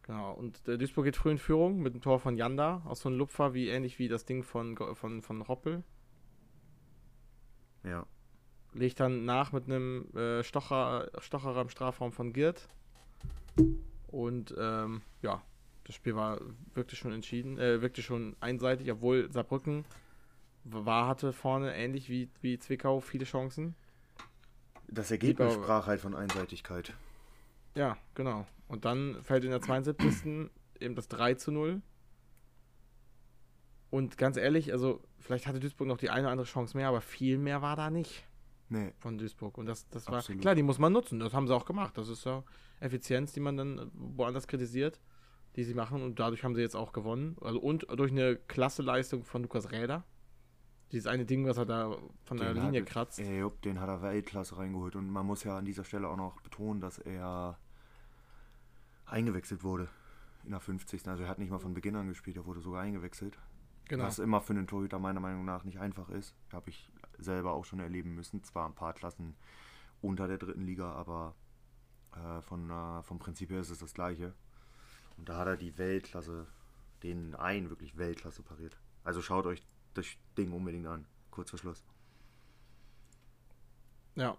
Genau, 0.02 0.32
und 0.32 0.66
äh, 0.68 0.76
Duisburg 0.76 1.04
geht 1.06 1.16
früh 1.16 1.30
in 1.30 1.38
Führung 1.38 1.80
mit 1.80 1.94
dem 1.94 2.00
Tor 2.02 2.18
von 2.18 2.36
Janda 2.36 2.82
aus 2.84 3.00
so 3.00 3.08
einem 3.08 3.18
Lupfer, 3.18 3.54
wie 3.54 3.68
ähnlich 3.68 3.98
wie 3.98 4.08
das 4.08 4.24
Ding 4.26 4.42
von, 4.42 4.76
von, 4.96 5.22
von 5.22 5.48
Hoppel. 5.48 5.84
Ja, 7.84 8.06
Legt 8.74 9.00
dann 9.00 9.24
nach 9.26 9.52
mit 9.52 9.64
einem 9.66 10.06
äh, 10.16 10.42
Stocher, 10.42 11.10
Stocherer 11.18 11.60
im 11.62 11.68
Strafraum 11.68 12.10
von 12.12 12.32
Girt. 12.32 12.68
Und 14.08 14.54
ähm, 14.58 15.02
ja, 15.20 15.42
das 15.84 15.94
Spiel 15.94 16.16
war 16.16 16.40
wirklich 16.74 16.98
schon 16.98 17.12
entschieden, 17.12 17.58
äh, 17.58 17.82
wirklich 17.82 18.06
schon 18.06 18.34
einseitig, 18.40 18.90
obwohl 18.90 19.30
Saarbrücken 19.30 19.84
war, 20.64 21.06
hatte 21.08 21.32
vorne 21.32 21.74
ähnlich 21.74 22.08
wie, 22.08 22.28
wie 22.40 22.58
Zwickau 22.58 23.00
viele 23.00 23.24
Chancen. 23.24 23.74
das 24.88 25.10
Ergebnis 25.10 25.52
Lieber- 25.54 25.64
sprach 25.64 25.86
halt 25.86 26.00
von 26.00 26.14
Einseitigkeit. 26.14 26.94
Ja, 27.74 27.96
genau. 28.14 28.46
Und 28.68 28.84
dann 28.84 29.22
fällt 29.22 29.44
in 29.44 29.50
der 29.50 29.60
72. 29.60 30.50
eben 30.80 30.94
das 30.94 31.08
3 31.08 31.34
zu 31.34 31.50
0. 31.52 31.82
Und 33.92 34.16
ganz 34.16 34.38
ehrlich, 34.38 34.72
also 34.72 35.02
vielleicht 35.18 35.46
hatte 35.46 35.60
Duisburg 35.60 35.86
noch 35.86 35.98
die 35.98 36.08
eine 36.08 36.22
oder 36.22 36.32
andere 36.32 36.46
Chance 36.46 36.76
mehr, 36.76 36.88
aber 36.88 37.02
viel 37.02 37.36
mehr 37.38 37.60
war 37.62 37.76
da 37.76 37.90
nicht 37.90 38.26
Nee, 38.70 38.94
von 38.96 39.18
Duisburg. 39.18 39.58
Und 39.58 39.66
das, 39.66 39.86
das 39.90 40.06
war, 40.08 40.16
Absolut. 40.16 40.40
klar, 40.40 40.54
die 40.54 40.62
muss 40.62 40.78
man 40.78 40.94
nutzen. 40.94 41.20
Das 41.20 41.34
haben 41.34 41.46
sie 41.46 41.54
auch 41.54 41.66
gemacht. 41.66 41.98
Das 41.98 42.08
ist 42.08 42.24
ja 42.24 42.42
Effizienz, 42.80 43.32
die 43.34 43.40
man 43.40 43.58
dann 43.58 43.90
woanders 43.92 44.46
kritisiert, 44.46 44.98
die 45.56 45.64
sie 45.64 45.74
machen. 45.74 46.00
Und 46.02 46.18
dadurch 46.18 46.42
haben 46.42 46.54
sie 46.54 46.62
jetzt 46.62 46.74
auch 46.74 46.94
gewonnen. 46.94 47.36
Also 47.42 47.60
und 47.60 47.86
durch 47.94 48.10
eine 48.10 48.36
klasse 48.36 48.80
Leistung 48.80 49.24
von 49.24 49.42
Lukas 49.42 49.70
Räder. 49.72 50.04
Dieses 50.90 51.06
eine 51.06 51.26
Ding, 51.26 51.46
was 51.46 51.58
er 51.58 51.66
da 51.66 51.98
von 52.24 52.38
der 52.38 52.54
Den 52.54 52.62
Linie 52.64 52.80
hat- 52.80 52.88
kratzt. 52.88 53.18
Ey, 53.18 53.40
jupp, 53.40 53.60
den 53.60 53.78
hat 53.78 53.90
er 53.90 54.00
Weltklasse 54.00 54.56
reingeholt. 54.56 54.96
Und 54.96 55.10
man 55.10 55.26
muss 55.26 55.44
ja 55.44 55.58
an 55.58 55.66
dieser 55.66 55.84
Stelle 55.84 56.08
auch 56.08 56.16
noch 56.16 56.40
betonen, 56.40 56.80
dass 56.80 56.98
er 56.98 57.58
eingewechselt 59.04 59.62
wurde 59.64 59.88
in 60.44 60.50
der 60.52 60.60
50. 60.60 61.06
Also 61.08 61.24
er 61.24 61.28
hat 61.28 61.38
nicht 61.38 61.50
mal 61.50 61.58
von 61.58 61.74
Beginn 61.74 61.94
an 61.96 62.08
gespielt, 62.08 62.36
er 62.36 62.46
wurde 62.46 62.60
sogar 62.60 62.80
eingewechselt. 62.80 63.38
Genau. 63.88 64.04
Was 64.04 64.18
immer 64.18 64.40
für 64.40 64.52
einen 64.52 64.66
Torhüter 64.66 64.98
meiner 64.98 65.20
Meinung 65.20 65.44
nach 65.44 65.64
nicht 65.64 65.78
einfach 65.78 66.08
ist. 66.08 66.34
Habe 66.52 66.70
ich 66.70 66.90
selber 67.18 67.52
auch 67.52 67.64
schon 67.64 67.80
erleben 67.80 68.14
müssen. 68.14 68.42
Zwar 68.42 68.66
ein 68.66 68.74
paar 68.74 68.94
Klassen 68.94 69.36
unter 70.00 70.28
der 70.28 70.38
dritten 70.38 70.62
Liga, 70.62 70.92
aber 70.92 71.34
äh, 72.14 72.40
von, 72.42 72.70
äh, 72.70 73.02
vom 73.02 73.18
Prinzip 73.18 73.50
her 73.50 73.60
ist 73.60 73.70
es 73.70 73.78
das 73.78 73.94
gleiche. 73.94 74.34
Und 75.16 75.28
da 75.28 75.38
hat 75.38 75.46
er 75.46 75.56
die 75.56 75.78
Weltklasse, 75.78 76.46
den 77.02 77.34
einen 77.34 77.70
wirklich 77.70 77.96
Weltklasse 77.96 78.42
pariert. 78.42 78.76
Also 79.04 79.22
schaut 79.22 79.46
euch 79.46 79.62
das 79.94 80.06
Ding 80.36 80.52
unbedingt 80.52 80.86
an. 80.86 81.06
Kurz 81.30 81.50
vor 81.50 81.58
Schluss. 81.58 81.84
Ja. 84.14 84.36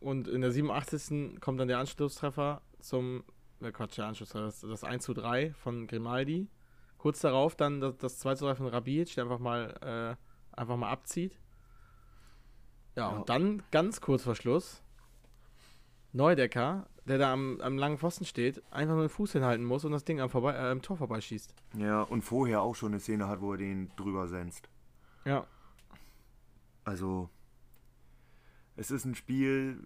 Und 0.00 0.28
in 0.28 0.42
der 0.42 0.52
87. 0.52 1.40
kommt 1.40 1.58
dann 1.58 1.68
der 1.68 1.78
Anschlusstreffer 1.78 2.62
zum, 2.78 3.24
äh 3.60 3.72
Quatsch, 3.72 3.98
der 3.98 4.06
Anschlusstreffer, 4.06 4.46
das, 4.46 4.60
das 4.60 4.84
1 4.84 5.04
zu 5.04 5.12
3 5.12 5.52
von 5.54 5.86
Grimaldi. 5.86 6.48
Kurz 6.98 7.20
darauf 7.20 7.54
dann 7.56 7.80
das, 7.80 7.96
das 7.96 8.18
2 8.18 8.34
zu 8.34 8.44
3 8.44 8.54
von 8.56 8.66
Rabic, 8.66 9.14
der 9.14 9.24
einfach 9.24 9.38
mal, 9.38 10.16
äh, 10.20 10.58
einfach 10.60 10.76
mal 10.76 10.90
abzieht. 10.90 11.38
Ja, 12.96 13.10
Ja. 13.12 13.16
und 13.18 13.28
dann 13.28 13.62
ganz 13.70 14.00
kurz 14.00 14.24
vor 14.24 14.34
Schluss 14.34 14.82
Neudecker, 16.12 16.88
der 17.04 17.18
da 17.18 17.32
am, 17.32 17.60
am 17.60 17.76
langen 17.78 17.98
Pfosten 17.98 18.24
steht, 18.24 18.62
einfach 18.72 18.94
nur 18.94 19.04
den 19.04 19.10
Fuß 19.10 19.32
hinhalten 19.32 19.64
muss 19.64 19.84
und 19.84 19.92
das 19.92 20.04
Ding 20.04 20.20
am, 20.20 20.30
vorbei, 20.30 20.54
äh, 20.54 20.70
am 20.70 20.82
Tor 20.82 20.96
vorbeischießt. 20.96 21.54
Ja, 21.76 22.02
und 22.02 22.22
vorher 22.22 22.62
auch 22.62 22.74
schon 22.74 22.92
eine 22.92 23.00
Szene 23.00 23.28
hat, 23.28 23.40
wo 23.40 23.52
er 23.52 23.58
den 23.58 23.90
drüber 23.96 24.26
senzt. 24.26 24.68
Ja, 25.24 25.46
Also, 26.84 27.28
es 28.76 28.90
ist 28.90 29.04
ein 29.04 29.14
Spiel, 29.14 29.78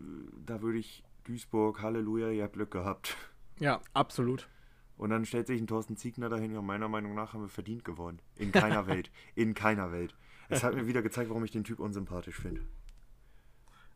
da 0.46 0.62
würde 0.62 0.79
ich 0.79 1.03
Duisburg, 1.25 1.83
Halleluja, 1.83 2.29
ihr 2.31 2.44
habt 2.44 2.55
Glück 2.55 2.70
gehabt. 2.70 3.16
ja, 3.59 3.81
absolut. 3.92 4.48
Und 4.96 5.11
dann 5.11 5.24
stellt 5.24 5.46
sich 5.46 5.61
ein 5.61 5.66
Thorsten 5.66 5.96
Ziegner 5.96 6.28
dahin, 6.28 6.52
ja, 6.52 6.62
meiner 6.62 6.88
Meinung 6.88 7.14
nach 7.14 7.33
haben 7.35 7.42
wir 7.42 7.48
verdient 7.48 7.85
gewonnen. 7.85 8.20
In 8.37 8.52
keiner 8.52 8.87
Welt. 8.87 9.11
In 9.35 9.55
keiner 9.55 9.90
Welt. 9.92 10.14
Es 10.48 10.62
hat 10.62 10.74
mir 10.74 10.87
wieder 10.87 11.02
gezeigt, 11.02 11.31
warum 11.31 11.44
ich 11.44 11.50
den 11.50 11.64
Typ 11.64 11.81
unsympathisch 11.81 12.37
finde. 12.37 12.61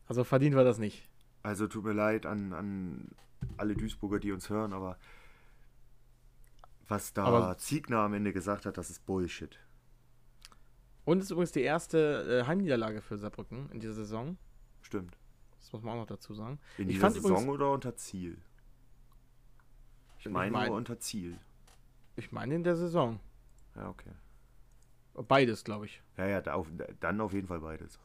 Also 0.07 0.23
verdient 0.23 0.55
war 0.55 0.63
das 0.63 0.79
nicht. 0.79 1.07
Also 1.43 1.67
tut 1.67 1.83
mir 1.85 1.93
leid 1.93 2.25
an, 2.25 2.51
an 2.53 3.11
alle 3.57 3.75
Duisburger, 3.75 4.19
die 4.19 4.31
uns 4.31 4.49
hören, 4.49 4.73
aber 4.73 4.97
was 6.87 7.13
da 7.13 7.25
Aber- 7.25 7.57
Ziegner 7.57 7.99
am 7.99 8.13
Ende 8.13 8.33
gesagt 8.33 8.65
hat, 8.65 8.77
das 8.77 8.89
ist 8.89 9.05
Bullshit. 9.05 9.59
Und 11.05 11.19
es 11.19 11.25
ist 11.25 11.31
übrigens 11.31 11.51
die 11.51 11.61
erste 11.61 12.41
äh, 12.43 12.47
Heimniederlage 12.47 13.01
für 13.01 13.17
Saarbrücken 13.17 13.69
in 13.71 13.79
dieser 13.79 13.93
Saison. 13.93 14.37
Stimmt. 14.81 15.17
Das 15.59 15.71
muss 15.73 15.81
man 15.83 15.93
auch 15.95 16.01
noch 16.01 16.07
dazu 16.07 16.33
sagen. 16.33 16.59
In 16.77 16.89
Ich 16.89 16.95
dieser 16.95 17.11
Saison 17.11 17.31
übrigens- 17.31 17.49
oder 17.49 17.71
unter 17.71 17.95
Ziel? 17.95 18.37
Ich 20.27 20.33
meine 20.33 20.51
mein- 20.51 20.67
nur 20.67 20.77
unter 20.77 20.99
Ziel. 20.99 21.37
Ich 22.15 22.31
meine 22.31 22.55
in 22.55 22.63
der 22.63 22.75
Saison. 22.75 23.19
Ja, 23.75 23.89
okay. 23.89 24.11
Beides, 25.27 25.63
glaube 25.63 25.85
ich. 25.85 26.01
Ja, 26.17 26.27
ja, 26.27 26.41
da 26.41 26.53
auf, 26.53 26.67
dann 26.99 27.21
auf 27.21 27.33
jeden 27.33 27.47
Fall 27.47 27.59
beides. 27.59 27.99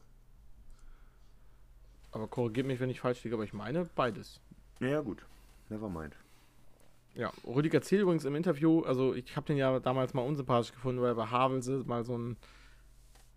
Aber 2.11 2.27
korrigiert 2.27 2.67
mich, 2.67 2.79
wenn 2.79 2.89
ich 2.89 2.99
falsch 3.01 3.23
liege, 3.23 3.35
aber 3.35 3.43
ich 3.43 3.53
meine 3.53 3.85
beides. 3.95 4.39
Ja, 4.79 4.87
ja, 4.87 5.01
gut. 5.01 5.25
Never 5.69 5.89
mind. 5.89 6.15
Ja, 7.15 7.31
Rüdiger 7.45 7.81
Ziel 7.81 8.01
übrigens 8.01 8.25
im 8.25 8.35
Interview, 8.35 8.81
also 8.81 9.13
ich 9.13 9.35
habe 9.35 9.45
den 9.45 9.57
ja 9.57 9.79
damals 9.79 10.13
mal 10.13 10.21
unsympathisch 10.23 10.71
gefunden, 10.71 11.01
weil 11.01 11.09
er 11.09 11.15
bei 11.15 11.27
Havelse 11.27 11.83
mal 11.85 12.03
so 12.03 12.17
ein, 12.17 12.37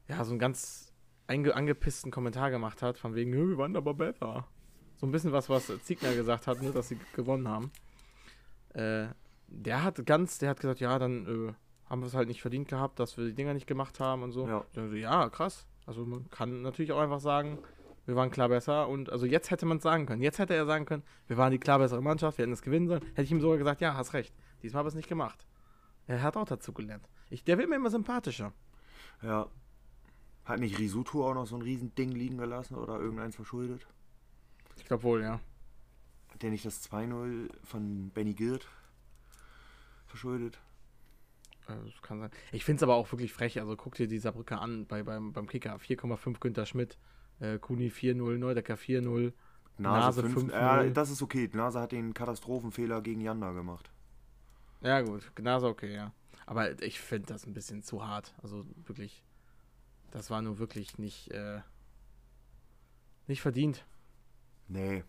ja, 0.09 0.25
so 0.25 0.31
einen 0.31 0.39
ganz 0.39 0.93
angepissten 1.27 2.11
Kommentar 2.11 2.51
gemacht 2.51 2.81
hat, 2.83 2.99
von 2.99 3.15
wegen, 3.15 3.33
wir 3.33 3.59
waren 3.59 3.77
aber 3.77 3.93
besser. 3.95 4.47
So 4.97 5.07
ein 5.07 5.13
bisschen 5.13 5.33
was, 5.33 5.49
was 5.51 5.71
Ziegner 5.85 6.15
gesagt 6.15 6.47
hat, 6.47 6.63
ne, 6.63 6.71
dass 6.71 6.89
sie 6.89 6.99
gewonnen 7.15 7.49
haben. 7.49 7.71
Äh, 8.77 9.09
der 9.49 9.83
hat 9.83 10.05
ganz, 10.05 10.39
der 10.39 10.51
hat 10.51 10.61
gesagt, 10.61 10.81
ja, 10.81 10.99
dann 10.99 11.27
äh, 11.27 11.53
haben 11.89 12.01
wir 12.01 12.07
es 12.07 12.15
halt 12.15 12.29
nicht 12.29 12.43
verdient 12.43 12.69
gehabt, 12.69 12.99
dass 13.01 13.17
wir 13.17 13.25
die 13.25 13.35
Dinger 13.35 13.55
nicht 13.55 13.67
gemacht 13.67 14.01
haben 14.01 14.23
und 14.23 14.33
so. 14.33 14.47
Ja. 14.47 14.65
So, 14.75 14.83
ja, 14.95 15.29
krass. 15.31 15.67
Also 15.87 16.05
man 16.05 16.29
kann 16.31 16.63
natürlich 16.63 16.93
auch 16.93 17.01
einfach 17.01 17.21
sagen, 17.21 17.59
wir 18.07 18.17
waren 18.17 18.31
klar 18.31 18.49
besser 18.49 18.89
und 18.89 19.11
also 19.11 19.25
jetzt 19.25 19.51
hätte 19.51 19.67
man 19.67 19.79
es 19.79 19.83
sagen 19.83 20.07
können. 20.07 20.21
Jetzt 20.21 20.39
hätte 20.39 20.55
er 20.55 20.67
sagen 20.67 20.85
können, 20.85 21.05
wir 21.27 21.37
waren 21.37 21.53
die 21.53 21.59
klar 21.59 21.79
bessere 21.79 22.03
Mannschaft, 22.03 22.39
wir 22.39 22.43
hätten 22.43 22.53
es 22.53 22.63
gewinnen 22.63 22.89
sollen. 22.89 23.03
Hätte 23.11 23.23
ich 23.23 23.31
ihm 23.31 23.41
sogar 23.41 23.59
gesagt, 23.59 23.81
ja, 23.81 23.95
hast 23.95 24.13
recht. 24.15 24.35
Diesmal 24.63 24.81
habe 24.81 24.89
ich 24.89 24.93
es 24.93 24.97
nicht 24.97 25.09
gemacht. 25.09 25.47
Er 26.07 26.23
hat 26.23 26.37
auch 26.37 26.45
dazu 26.45 26.73
gelernt. 26.73 27.09
Ich, 27.31 27.45
der 27.45 27.59
wird 27.59 27.69
mir 27.69 27.77
immer 27.77 27.91
sympathischer. 27.91 28.53
Ja. 29.23 29.49
Hat 30.45 30.61
nicht 30.61 30.79
Risuto 30.79 31.29
auch 31.29 31.35
noch 31.35 31.47
so 31.47 31.57
ein 31.57 31.63
riesen 31.63 31.95
Ding 31.95 32.11
liegen 32.11 32.39
gelassen 32.39 32.77
oder 32.77 33.01
irgendeins 33.01 33.35
verschuldet? 33.35 33.87
Ich 34.77 34.85
glaube 34.85 35.03
wohl, 35.03 35.23
ja. 35.23 35.41
Hat 36.37 36.43
der 36.43 36.51
nicht 36.51 36.67
das 36.67 36.87
2-0 36.93 37.49
von 37.65 38.11
Benny 38.11 38.35
Girt 38.35 38.69
verschuldet? 40.07 40.59
Äh, 41.67 41.73
Das 41.83 42.03
kann 42.03 42.21
sein. 42.21 42.31
Ich 42.53 42.63
finde 42.63 42.77
es 42.77 42.83
aber 42.83 42.95
auch 42.95 43.11
wirklich 43.11 43.33
frech. 43.33 43.59
Also 43.59 43.75
guck 43.75 43.95
dir 43.95 44.07
die 44.07 44.19
Saarbrücker 44.19 44.61
an 44.61 44.85
bei, 44.87 45.03
beim, 45.03 45.33
beim 45.33 45.47
Kicker. 45.47 45.75
4,5 45.77 46.39
Günther 46.39 46.67
Schmidt, 46.67 46.99
äh, 47.41 47.59
Kuni 47.59 47.89
4-0, 47.89 48.37
Neudecker 48.37 48.75
4-0. 48.75 49.33
Nase, 49.79 50.21
Nase 50.21 50.23
5. 50.25 50.53
5-0. 50.53 50.53
Ja, 50.53 50.85
das 50.85 51.09
ist 51.09 51.23
okay. 51.23 51.49
Nase 51.55 51.81
hat 51.81 51.93
den 51.93 52.13
Katastrophenfehler 52.13 53.01
gegen 53.01 53.23
Janda 53.23 53.53
gemacht. 53.53 53.91
Ja, 54.83 55.01
gut, 55.01 55.35
genauso 55.35 55.69
okay, 55.69 55.95
ja. 55.95 56.13
Aber 56.45 56.83
ich 56.83 57.01
finde 57.01 57.29
das 57.29 57.47
ein 57.47 57.55
bisschen 57.55 57.83
zu 57.83 58.07
hart. 58.07 58.35
Also 58.43 58.67
wirklich, 58.85 59.25
das 60.11 60.29
war 60.29 60.43
nur 60.43 60.59
wirklich 60.59 60.99
nicht, 60.99 61.31
äh, 61.31 61.63
nicht 63.27 63.41
verdient. 63.41 63.87
Nee. 64.69 65.03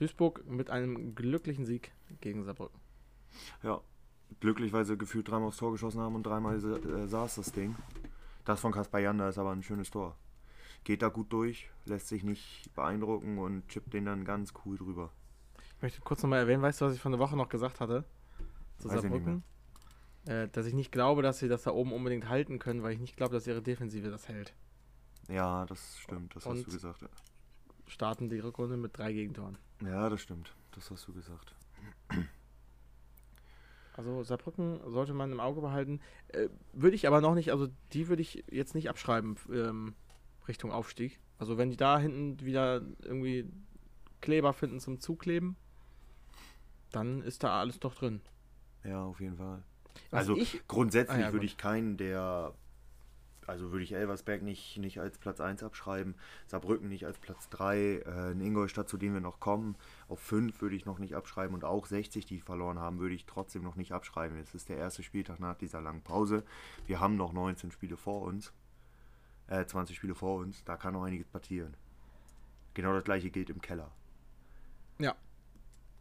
Duisburg 0.00 0.44
mit 0.46 0.70
einem 0.70 1.14
glücklichen 1.14 1.66
Sieg 1.66 1.92
gegen 2.20 2.42
Saarbrücken. 2.44 2.78
Ja. 3.62 3.80
Glücklich, 4.38 4.72
weil 4.72 4.84
sie 4.84 4.96
gefühlt 4.96 5.28
dreimal 5.28 5.48
aufs 5.48 5.56
Tor 5.56 5.72
geschossen 5.72 6.00
haben 6.00 6.14
und 6.14 6.22
dreimal 6.24 6.56
äh, 6.56 7.06
saß 7.08 7.34
das 7.34 7.50
Ding. 7.52 7.74
Das 8.44 8.60
von 8.60 8.70
Kaspar 8.72 9.00
Janda 9.00 9.28
ist 9.28 9.38
aber 9.38 9.50
ein 9.50 9.62
schönes 9.62 9.90
Tor. 9.90 10.16
Geht 10.84 11.02
da 11.02 11.08
gut 11.08 11.32
durch, 11.32 11.68
lässt 11.84 12.08
sich 12.08 12.22
nicht 12.22 12.72
beeindrucken 12.74 13.38
und 13.38 13.66
chippt 13.68 13.92
den 13.92 14.04
dann 14.06 14.24
ganz 14.24 14.54
cool 14.64 14.78
drüber. 14.78 15.10
Ich 15.76 15.82
möchte 15.82 16.00
kurz 16.00 16.22
nochmal 16.22 16.38
erwähnen, 16.38 16.62
weißt 16.62 16.80
du, 16.80 16.84
was 16.86 16.94
ich 16.94 17.00
vor 17.00 17.10
einer 17.10 17.18
Woche 17.18 17.36
noch 17.36 17.48
gesagt 17.48 17.80
hatte? 17.80 18.04
Zu 18.78 18.88
Weiß 18.88 19.02
Saarbrücken? 19.02 19.42
Äh, 20.26 20.48
dass 20.48 20.64
ich 20.66 20.74
nicht 20.74 20.92
glaube, 20.92 21.22
dass 21.22 21.40
sie 21.40 21.48
das 21.48 21.64
da 21.64 21.72
oben 21.72 21.92
unbedingt 21.92 22.28
halten 22.28 22.58
können, 22.60 22.82
weil 22.82 22.92
ich 22.92 23.00
nicht 23.00 23.16
glaube, 23.16 23.34
dass 23.34 23.46
ihre 23.48 23.62
Defensive 23.62 24.10
das 24.10 24.28
hält. 24.28 24.54
Ja, 25.28 25.66
das 25.66 25.98
stimmt, 25.98 26.36
das 26.36 26.46
hast 26.46 26.58
Und- 26.58 26.66
du 26.66 26.70
gesagt. 26.70 27.04
Starten 27.86 28.28
die 28.30 28.38
Rückrunde 28.38 28.76
mit 28.76 28.96
drei 28.96 29.12
Gegentoren. 29.12 29.58
Ja, 29.82 30.08
das 30.08 30.20
stimmt, 30.20 30.54
das 30.72 30.90
hast 30.90 31.06
du 31.08 31.12
gesagt. 31.12 31.54
Also 33.94 34.22
Saarbrücken 34.22 34.80
sollte 34.90 35.12
man 35.14 35.32
im 35.32 35.40
Auge 35.40 35.60
behalten. 35.60 36.00
Äh, 36.28 36.48
würde 36.72 36.96
ich 36.96 37.06
aber 37.06 37.20
noch 37.20 37.34
nicht, 37.34 37.50
also 37.50 37.68
die 37.92 38.08
würde 38.08 38.22
ich 38.22 38.44
jetzt 38.50 38.74
nicht 38.74 38.88
abschreiben 38.88 39.36
ähm, 39.52 39.94
Richtung 40.48 40.72
Aufstieg. 40.72 41.18
Also 41.38 41.58
wenn 41.58 41.70
die 41.70 41.76
da 41.76 41.98
hinten 41.98 42.44
wieder 42.44 42.82
irgendwie 43.02 43.50
Kleber 44.20 44.52
finden 44.52 44.80
zum 44.80 45.00
Zukleben, 45.00 45.56
dann 46.92 47.22
ist 47.22 47.42
da 47.42 47.60
alles 47.60 47.80
doch 47.80 47.94
drin. 47.94 48.20
Ja, 48.84 49.04
auf 49.04 49.20
jeden 49.20 49.36
Fall. 49.36 49.62
Was 50.10 50.20
also 50.20 50.36
ich, 50.36 50.66
grundsätzlich 50.66 51.18
Ah, 51.18 51.28
ja, 51.28 51.32
würde 51.32 51.46
ich 51.46 51.56
keinen, 51.56 51.96
der. 51.96 52.54
Also 53.50 53.72
würde 53.72 53.82
ich 53.82 53.92
Elversberg 53.92 54.42
nicht, 54.42 54.78
nicht 54.78 55.00
als 55.00 55.18
Platz 55.18 55.40
1 55.40 55.64
abschreiben, 55.64 56.14
Saarbrücken 56.46 56.88
nicht 56.88 57.04
als 57.04 57.18
Platz 57.18 57.48
3, 57.48 57.76
äh, 57.76 58.30
in 58.30 58.40
Ingolstadt, 58.40 58.88
zu 58.88 58.96
dem 58.96 59.12
wir 59.12 59.20
noch 59.20 59.40
kommen, 59.40 59.74
auf 60.08 60.20
5 60.20 60.62
würde 60.62 60.76
ich 60.76 60.86
noch 60.86 61.00
nicht 61.00 61.16
abschreiben 61.16 61.54
und 61.54 61.64
auch 61.64 61.86
60, 61.86 62.26
die 62.26 62.40
verloren 62.40 62.78
haben, 62.78 63.00
würde 63.00 63.16
ich 63.16 63.26
trotzdem 63.26 63.64
noch 63.64 63.74
nicht 63.74 63.90
abschreiben. 63.90 64.38
Es 64.38 64.54
ist 64.54 64.68
der 64.68 64.76
erste 64.76 65.02
Spieltag 65.02 65.40
nach 65.40 65.56
dieser 65.56 65.80
langen 65.80 66.02
Pause. 66.02 66.44
Wir 66.86 67.00
haben 67.00 67.16
noch 67.16 67.32
19 67.32 67.72
Spiele 67.72 67.96
vor 67.96 68.22
uns, 68.22 68.52
äh, 69.48 69.66
20 69.66 69.96
Spiele 69.96 70.14
vor 70.14 70.38
uns, 70.38 70.62
da 70.62 70.76
kann 70.76 70.92
noch 70.92 71.02
einiges 71.02 71.26
passieren. 71.26 71.76
Genau 72.74 72.94
das 72.94 73.02
gleiche 73.02 73.30
gilt 73.30 73.50
im 73.50 73.60
Keller. 73.60 73.90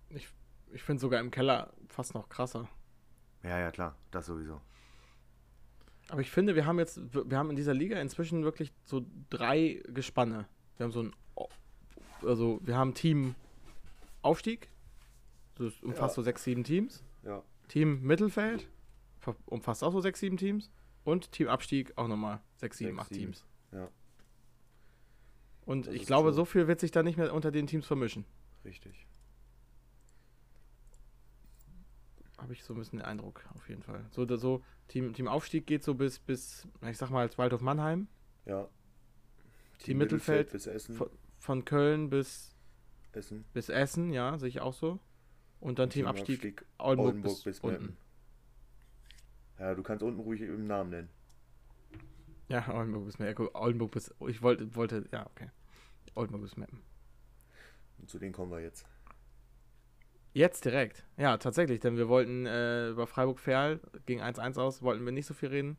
ich, 0.10 0.30
ich 0.72 0.84
finde 0.84 1.02
sogar 1.02 1.20
im 1.20 1.32
Keller 1.32 1.74
fast 1.88 2.14
noch 2.14 2.30
krasser. 2.30 2.70
Ja, 3.42 3.58
ja, 3.58 3.72
klar, 3.72 3.96
das 4.12 4.28
sowieso. 4.28 4.62
Aber 6.10 6.22
ich 6.22 6.32
finde, 6.32 6.56
wir 6.56 6.66
haben 6.66 6.80
jetzt, 6.80 7.00
wir 7.14 7.38
haben 7.38 7.50
in 7.52 7.56
dieser 7.56 7.74
Liga 7.74 8.00
inzwischen 8.02 8.44
wirklich 8.44 8.72
so 8.84 9.06
drei 9.30 9.82
Gespanne. 9.88 10.48
Wir 10.78 10.86
haben 10.86 10.92
so 10.92 11.04
ein, 11.04 11.14
also 12.24 12.60
wir 12.64 12.76
haben 12.76 12.94
Team 12.94 13.36
Aufstieg, 14.22 14.70
das 15.56 15.74
umfasst 15.82 16.14
Ja. 16.14 16.16
so 16.16 16.22
sechs, 16.24 16.44
sieben 16.44 16.64
Teams. 16.64 17.04
Ja. 17.24 17.44
Team 17.68 18.02
Mittelfeld, 18.02 18.68
umfasst 19.46 19.84
auch 19.84 19.92
so 19.92 20.02
sechs, 20.02 20.20
sieben 20.20 20.38
Teams. 20.38 20.72
Und 21.04 21.32
Team 21.32 21.48
Abstieg 21.48 21.94
auch 21.98 22.08
nochmal 22.08 22.42
sechs, 22.58 22.78
sieben, 22.78 22.92
Sechs, 22.92 23.02
acht 23.02 23.10
sieben. 23.14 23.26
Teams. 23.34 23.46
Ja. 23.72 23.90
Und 25.66 25.88
Das 25.88 25.94
ich 25.94 26.06
glaube, 26.08 26.32
so. 26.32 26.38
so 26.38 26.46
viel 26.46 26.68
wird 26.68 26.80
sich 26.80 26.92
da 26.92 27.04
nicht 27.04 27.18
mehr 27.18 27.34
unter 27.34 27.52
den 27.52 27.68
Teams 27.68 27.86
vermischen. 27.86 28.26
Richtig. 28.66 29.06
Habe 32.42 32.54
ich 32.54 32.64
so 32.64 32.74
ein 32.74 32.80
bisschen 32.80 33.00
den 33.00 33.06
Eindruck, 33.06 33.44
auf 33.54 33.68
jeden 33.70 33.84
Fall. 33.84 34.06
So, 34.12 34.26
so 34.38 34.64
Team, 34.88 35.14
Team 35.14 35.28
Aufstieg 35.28 35.68
geht 35.68 35.84
so 35.84 35.94
bis, 35.94 36.20
bis, 36.20 36.68
ich 36.90 36.98
sag 36.98 37.10
mal, 37.10 37.22
als 37.22 37.38
Waldhof 37.38 37.62
Mannheim. 37.62 38.08
Ja. 38.46 38.68
Team 39.80 39.98
Mittelfeld 39.98 40.52
bis 40.52 40.68
Essen. 40.68 40.96
Von, 40.96 41.10
von 41.38 41.66
Köln 41.66 42.10
bis, 42.10 42.56
Essen. 43.12 43.46
bis 43.54 43.70
Essen, 43.70 44.12
ja, 44.12 44.38
sehe 44.38 44.50
ich 44.50 44.62
auch 44.62 44.74
so. 44.74 45.00
Und 45.60 45.80
dann 45.80 45.90
Team, 45.90 46.06
Abstieg, 46.06 46.66
Oldenburg, 46.78 47.08
Oldenburg 47.08 47.24
bis, 47.24 47.44
bis 47.44 47.60
unten. 47.60 47.98
Ja, 49.58 49.76
du 49.76 49.84
kannst 49.84 50.04
unten 50.04 50.22
ruhig 50.22 50.42
im 50.42 50.68
Namen 50.68 50.90
nennen. 50.90 51.10
Ja, 52.48 52.68
Oldenburg 52.74 53.06
bis 53.06 53.20
Meppen. 53.20 53.50
Oldenburg 53.54 53.92
bis, 53.92 54.14
ich 54.28 54.42
wollte, 54.42 54.74
wollte, 54.76 55.08
ja, 55.12 55.26
okay. 55.28 55.50
Oldenburg 56.16 56.44
bis 56.44 56.58
Meppen. 56.58 56.82
Und 58.00 58.10
zu 58.10 58.18
denen 58.18 58.34
kommen 58.34 58.52
wir 58.52 58.62
jetzt. 58.62 58.86
Jetzt 60.40 60.64
direkt. 60.64 61.04
Ja, 61.18 61.36
tatsächlich, 61.36 61.82
denn 61.82 61.98
wir 61.98 62.08
wollten 62.08 62.46
äh, 62.46 62.92
über 62.92 63.08
Freiburg-Ferl 63.08 63.82
gegen 64.06 64.22
1-1 64.22 64.58
aus, 64.58 64.82
wollten 64.82 65.04
wir 65.04 65.12
nicht 65.12 65.26
so 65.26 65.34
viel 65.34 65.50
reden. 65.50 65.76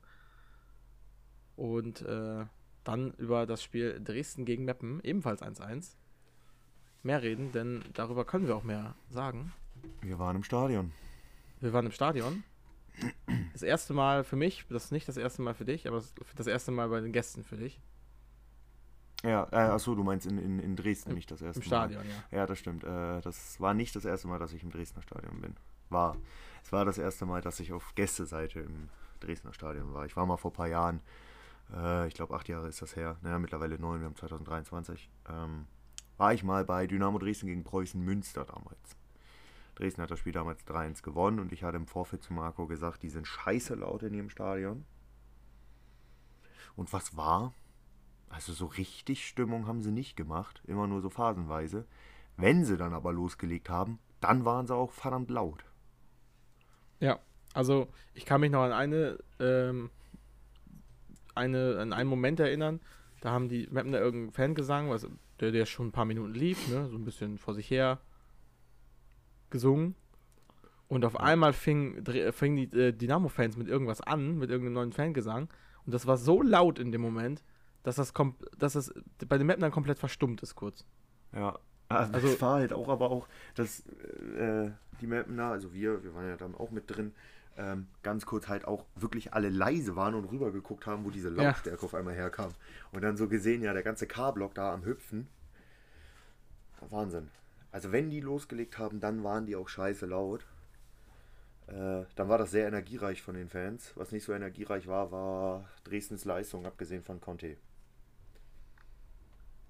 Und 1.56 2.02
äh, 2.02 2.44
dann 2.84 3.14
über 3.14 3.46
das 3.46 3.62
Spiel 3.62 3.98
Dresden 4.04 4.44
gegen 4.44 4.66
Meppen, 4.66 5.00
ebenfalls 5.02 5.40
1-1. 5.42 5.94
Mehr 7.02 7.22
reden, 7.22 7.52
denn 7.52 7.82
darüber 7.94 8.26
können 8.26 8.46
wir 8.48 8.54
auch 8.54 8.62
mehr 8.62 8.94
sagen. 9.08 9.54
Wir 10.02 10.18
waren 10.18 10.36
im 10.36 10.42
Stadion. 10.42 10.92
Wir 11.60 11.72
waren 11.72 11.86
im 11.86 11.92
Stadion. 11.92 12.44
Das 13.54 13.62
erste 13.62 13.94
Mal 13.94 14.24
für 14.24 14.36
mich, 14.36 14.66
das 14.68 14.84
ist 14.84 14.92
nicht 14.92 15.08
das 15.08 15.16
erste 15.16 15.40
Mal 15.40 15.54
für 15.54 15.64
dich, 15.64 15.88
aber 15.88 15.96
das- 15.96 16.14
das 16.36 16.46
erste 16.46 16.70
Mal 16.70 16.90
bei 16.90 17.00
den 17.00 17.12
Gästen 17.12 17.44
für 17.44 17.56
dich. 17.56 17.80
Ja, 19.22 19.46
äh, 19.52 19.56
achso, 19.56 19.94
du 19.94 20.02
meinst 20.02 20.26
in, 20.26 20.38
in, 20.38 20.58
in 20.60 20.76
Dresden 20.76 21.10
Im- 21.10 21.16
nicht 21.16 21.30
das 21.30 21.42
erste 21.42 21.62
Im 21.62 21.68
Mal. 21.68 21.90
Stadion, 21.90 22.04
ja. 22.30 22.38
Ja, 22.38 22.46
das 22.46 22.58
stimmt. 22.58 22.84
Äh, 22.84 23.20
das 23.20 23.60
war 23.60 23.74
nicht 23.74 23.94
das 23.94 24.04
erste 24.04 24.28
Mal, 24.28 24.38
dass 24.38 24.52
ich 24.52 24.62
im 24.62 24.70
Dresdner 24.70 25.02
Stadion 25.02 25.40
bin. 25.40 25.54
War. 25.90 26.16
Es 26.62 26.72
war 26.72 26.84
das 26.84 26.98
erste 26.98 27.26
Mal, 27.26 27.40
dass 27.42 27.58
ich 27.60 27.72
auf 27.72 27.94
Gästeseite 27.96 28.60
im 28.60 28.88
Dresdner 29.18 29.52
Stadion 29.52 29.92
war. 29.92 30.06
Ich 30.06 30.16
war 30.16 30.24
mal 30.24 30.36
vor 30.36 30.52
ein 30.52 30.54
paar 30.54 30.68
Jahren, 30.68 31.00
äh, 31.74 32.06
ich 32.08 32.14
glaube 32.14 32.34
acht 32.34 32.48
Jahre 32.48 32.68
ist 32.68 32.80
das 32.80 32.96
her, 32.96 33.16
naja, 33.22 33.38
mittlerweile 33.38 33.78
neun, 33.78 34.00
wir 34.00 34.06
haben 34.06 34.16
2023, 34.16 35.10
ähm, 35.28 35.66
war 36.16 36.32
ich 36.32 36.44
mal 36.44 36.64
bei 36.64 36.86
Dynamo 36.86 37.18
Dresden 37.18 37.46
gegen 37.48 37.64
Preußen 37.64 38.00
Münster 38.02 38.44
damals. 38.44 38.96
Dresden 39.74 40.02
hat 40.02 40.10
das 40.10 40.18
Spiel 40.18 40.32
damals 40.32 40.64
3-1 40.66 41.02
gewonnen 41.02 41.40
und 41.40 41.52
ich 41.52 41.64
hatte 41.64 41.76
im 41.76 41.86
Vorfeld 41.86 42.22
zu 42.22 42.32
Marco 42.32 42.66
gesagt, 42.66 43.02
die 43.02 43.08
sind 43.10 43.26
scheiße 43.26 43.74
laut 43.74 44.02
in 44.02 44.14
ihrem 44.14 44.30
Stadion. 44.30 44.84
Und 46.76 46.92
was 46.92 47.16
war? 47.16 47.52
Also 48.30 48.52
so 48.52 48.66
richtig 48.66 49.26
Stimmung 49.26 49.66
haben 49.66 49.82
sie 49.82 49.90
nicht 49.90 50.16
gemacht, 50.16 50.62
immer 50.66 50.86
nur 50.86 51.02
so 51.02 51.10
phasenweise. 51.10 51.84
Wenn 52.36 52.64
sie 52.64 52.76
dann 52.76 52.94
aber 52.94 53.12
losgelegt 53.12 53.68
haben, 53.68 53.98
dann 54.20 54.44
waren 54.44 54.66
sie 54.66 54.74
auch 54.74 54.92
verdammt 54.92 55.30
laut. 55.30 55.64
Ja, 57.00 57.18
also 57.52 57.88
ich 58.14 58.24
kann 58.24 58.40
mich 58.40 58.50
noch 58.50 58.62
an 58.62 58.72
eine, 58.72 59.18
ähm, 59.40 59.90
eine, 61.34 61.78
an 61.80 61.92
einen 61.92 62.08
Moment 62.08 62.40
erinnern. 62.40 62.80
Da 63.20 63.30
haben 63.32 63.48
die 63.48 63.68
Mappen 63.70 63.92
da 63.92 63.98
irgendeinen 63.98 64.32
Fangesang, 64.32 64.88
was, 64.90 65.06
der, 65.40 65.50
der 65.50 65.66
schon 65.66 65.88
ein 65.88 65.92
paar 65.92 66.04
Minuten 66.04 66.32
lief, 66.32 66.68
ne, 66.68 66.88
so 66.88 66.96
ein 66.96 67.04
bisschen 67.04 67.36
vor 67.36 67.54
sich 67.54 67.70
her 67.70 67.98
gesungen. 69.50 69.96
Und 70.88 71.04
auf 71.04 71.18
einmal 71.18 71.52
fing, 71.52 72.04
fing 72.32 72.56
die 72.56 72.76
äh, 72.76 72.92
Dynamo-Fans 72.92 73.56
mit 73.56 73.68
irgendwas 73.68 74.00
an, 74.00 74.38
mit 74.38 74.50
irgendeinem 74.50 74.74
neuen 74.74 74.92
Fangesang. 74.92 75.48
Und 75.84 75.92
das 75.94 76.06
war 76.06 76.16
so 76.16 76.42
laut 76.42 76.78
in 76.78 76.92
dem 76.92 77.00
Moment, 77.00 77.42
dass 77.82 77.96
das, 77.96 78.12
dass 78.58 78.72
das 78.74 78.92
bei 79.26 79.38
den 79.38 79.46
Mappen 79.46 79.62
dann 79.62 79.70
komplett 79.70 79.98
verstummt 79.98 80.42
ist 80.42 80.54
kurz. 80.54 80.84
Ja, 81.32 81.58
also, 81.88 82.12
also 82.12 82.28
es 82.28 82.40
war 82.40 82.54
halt 82.54 82.72
auch, 82.72 82.88
aber 82.88 83.10
auch, 83.10 83.28
dass 83.54 83.80
äh, 84.36 84.70
die 85.00 85.06
Mapner, 85.06 85.46
also 85.46 85.72
wir, 85.72 86.04
wir 86.04 86.14
waren 86.14 86.28
ja 86.28 86.36
dann 86.36 86.54
auch 86.54 86.70
mit 86.70 86.84
drin, 86.86 87.12
ähm, 87.56 87.88
ganz 88.02 88.26
kurz 88.26 88.48
halt 88.48 88.64
auch 88.64 88.84
wirklich 88.94 89.34
alle 89.34 89.48
leise 89.48 89.96
waren 89.96 90.14
und 90.14 90.24
rübergeguckt 90.26 90.86
haben, 90.86 91.04
wo 91.04 91.10
diese 91.10 91.30
Lautstärke 91.30 91.80
ja. 91.80 91.84
auf 91.84 91.94
einmal 91.94 92.14
herkam. 92.14 92.52
Und 92.92 93.02
dann 93.02 93.16
so 93.16 93.28
gesehen, 93.28 93.62
ja, 93.62 93.72
der 93.72 93.82
ganze 93.82 94.06
K-Block 94.06 94.54
da 94.54 94.72
am 94.72 94.84
Hüpfen. 94.84 95.26
Wahnsinn. 96.88 97.28
Also 97.72 97.92
wenn 97.92 98.08
die 98.08 98.20
losgelegt 98.20 98.78
haben, 98.78 99.00
dann 99.00 99.22
waren 99.24 99.46
die 99.46 99.56
auch 99.56 99.68
scheiße 99.68 100.06
laut. 100.06 100.46
Äh, 101.66 102.04
dann 102.14 102.28
war 102.28 102.38
das 102.38 102.50
sehr 102.50 102.66
energiereich 102.66 103.20
von 103.20 103.34
den 103.34 103.48
Fans. 103.48 103.92
Was 103.96 104.12
nicht 104.12 104.24
so 104.24 104.32
energiereich 104.32 104.86
war, 104.86 105.12
war 105.12 105.68
Dresdens 105.84 106.24
Leistung, 106.24 106.66
abgesehen 106.66 107.02
von 107.02 107.20
Conte. 107.20 107.56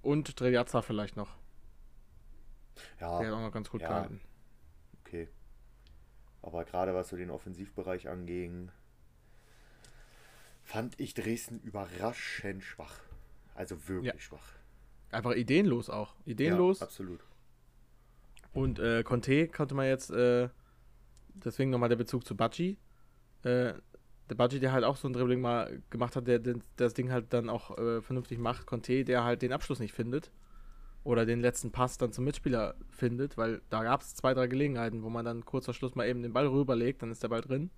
Und 0.01 0.39
Drejazza 0.39 0.81
vielleicht 0.81 1.15
noch. 1.15 1.37
Ja. 2.99 3.19
Der 3.19 3.27
hat 3.27 3.33
auch 3.35 3.41
noch 3.41 3.51
ganz 3.51 3.69
gut 3.69 3.81
ja, 3.81 3.87
gehalten. 3.87 4.21
Okay. 5.01 5.27
Aber 6.41 6.63
gerade 6.65 6.93
was 6.93 7.09
so 7.09 7.17
den 7.17 7.29
Offensivbereich 7.29 8.09
anging, 8.09 8.71
fand 10.63 10.99
ich 10.99 11.13
Dresden 11.13 11.59
überraschend 11.59 12.63
schwach. 12.63 12.99
Also 13.53 13.87
wirklich 13.87 14.13
ja. 14.13 14.19
schwach. 14.19 14.53
Einfach 15.11 15.35
ideenlos 15.35 15.89
auch. 15.89 16.15
Ideenlos. 16.25 16.79
Ja, 16.79 16.85
absolut. 16.85 17.19
Und 18.53 18.79
äh, 18.79 19.03
Conte 19.03 19.47
konnte 19.47 19.75
man 19.75 19.85
jetzt, 19.85 20.09
äh, 20.11 20.49
deswegen 21.33 21.69
nochmal 21.69 21.89
der 21.89 21.95
Bezug 21.95 22.25
zu 22.25 22.35
Baci. 22.35 22.77
Äh, 23.43 23.73
der 24.29 24.35
Baci, 24.35 24.59
der 24.59 24.71
halt 24.71 24.83
auch 24.83 24.95
so 24.95 25.07
ein 25.07 25.13
Dribbling 25.13 25.41
mal 25.41 25.81
gemacht 25.89 26.15
hat, 26.15 26.27
der, 26.27 26.39
der 26.39 26.55
das 26.77 26.93
Ding 26.93 27.11
halt 27.11 27.33
dann 27.33 27.49
auch 27.49 27.77
äh, 27.77 28.01
vernünftig 28.01 28.39
macht. 28.39 28.65
Conte, 28.65 29.03
der 29.03 29.23
halt 29.23 29.41
den 29.41 29.53
Abschluss 29.53 29.79
nicht 29.79 29.93
findet 29.93 30.31
oder 31.03 31.25
den 31.25 31.41
letzten 31.41 31.71
Pass 31.71 31.97
dann 31.97 32.13
zum 32.13 32.25
Mitspieler 32.25 32.75
findet, 32.91 33.37
weil 33.37 33.61
da 33.69 33.83
gab 33.83 34.01
es 34.01 34.15
zwei, 34.15 34.33
drei 34.33 34.47
Gelegenheiten, 34.47 35.03
wo 35.03 35.09
man 35.09 35.25
dann 35.25 35.45
kurz 35.45 35.65
vor 35.65 35.73
Schluss 35.73 35.95
mal 35.95 36.07
eben 36.07 36.21
den 36.21 36.33
Ball 36.33 36.47
rüberlegt, 36.47 37.01
dann 37.01 37.11
ist 37.11 37.23
der 37.23 37.29
Ball 37.29 37.41
drin. 37.41 37.71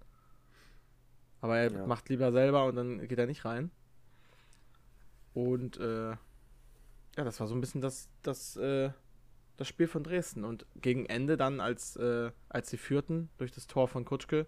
Aber 1.41 1.57
er 1.57 1.71
ja. 1.71 1.87
macht 1.87 2.09
lieber 2.09 2.31
selber 2.31 2.65
und 2.65 2.75
dann 2.75 3.07
geht 3.07 3.19
er 3.19 3.27
nicht 3.27 3.45
rein. 3.45 3.71
Und 5.33 5.77
äh, 5.77 6.11
ja, 6.11 7.23
das 7.23 7.39
war 7.39 7.47
so 7.47 7.55
ein 7.55 7.61
bisschen 7.61 7.81
das, 7.81 8.09
das, 8.21 8.55
äh, 8.57 8.91
das 9.57 9.67
Spiel 9.67 9.87
von 9.87 10.03
Dresden. 10.03 10.43
Und 10.43 10.65
gegen 10.75 11.05
Ende 11.05 11.37
dann, 11.37 11.59
als, 11.59 11.95
äh, 11.95 12.31
als 12.49 12.69
sie 12.69 12.77
führten 12.77 13.29
durch 13.37 13.51
das 13.51 13.67
Tor 13.67 13.87
von 13.87 14.05
Kutschke, 14.05 14.47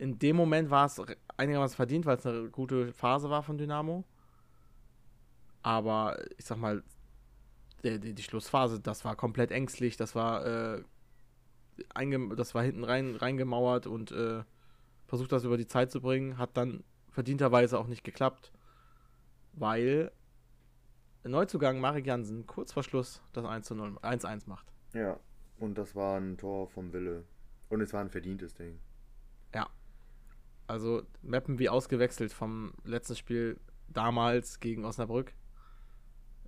in 0.00 0.18
dem 0.18 0.34
Moment 0.34 0.70
war 0.70 0.86
es 0.86 1.00
einigermaßen 1.36 1.76
verdient, 1.76 2.06
weil 2.06 2.16
es 2.16 2.24
eine 2.24 2.48
gute 2.48 2.92
Phase 2.94 3.28
war 3.28 3.42
von 3.42 3.58
Dynamo. 3.58 4.04
Aber 5.62 6.16
ich 6.38 6.46
sag 6.46 6.56
mal, 6.56 6.82
die, 7.84 8.00
die, 8.00 8.14
die, 8.14 8.22
Schlussphase, 8.22 8.80
das 8.80 9.04
war 9.04 9.14
komplett 9.14 9.50
ängstlich, 9.50 9.98
das 9.98 10.14
war, 10.14 10.46
äh, 10.46 10.82
das 12.34 12.54
war 12.54 12.62
hinten 12.62 12.84
rein 12.84 13.14
reingemauert 13.14 13.86
und 13.86 14.10
äh, 14.12 14.42
versucht 15.06 15.32
das 15.32 15.44
über 15.44 15.58
die 15.58 15.66
Zeit 15.66 15.90
zu 15.90 16.00
bringen, 16.00 16.38
hat 16.38 16.56
dann 16.56 16.82
verdienterweise 17.10 17.78
auch 17.78 17.86
nicht 17.86 18.02
geklappt, 18.02 18.52
weil 19.52 20.12
Neuzugang 21.24 21.78
Marek 21.78 22.06
Jansen 22.06 22.46
kurz 22.46 22.72
vor 22.72 22.84
Schluss 22.84 23.20
das 23.34 23.44
1-1 23.44 24.48
macht. 24.48 24.72
Ja, 24.94 25.20
und 25.58 25.76
das 25.76 25.94
war 25.94 26.18
ein 26.18 26.38
Tor 26.38 26.68
vom 26.68 26.94
Wille. 26.94 27.24
Und 27.68 27.82
es 27.82 27.92
war 27.92 28.00
ein 28.00 28.10
verdientes 28.10 28.54
Ding. 28.54 28.78
Also 30.70 31.02
Mappen 31.22 31.58
wie 31.58 31.68
ausgewechselt 31.68 32.32
vom 32.32 32.72
letzten 32.84 33.16
Spiel 33.16 33.58
damals 33.88 34.60
gegen 34.60 34.84
Osnabrück. 34.84 35.34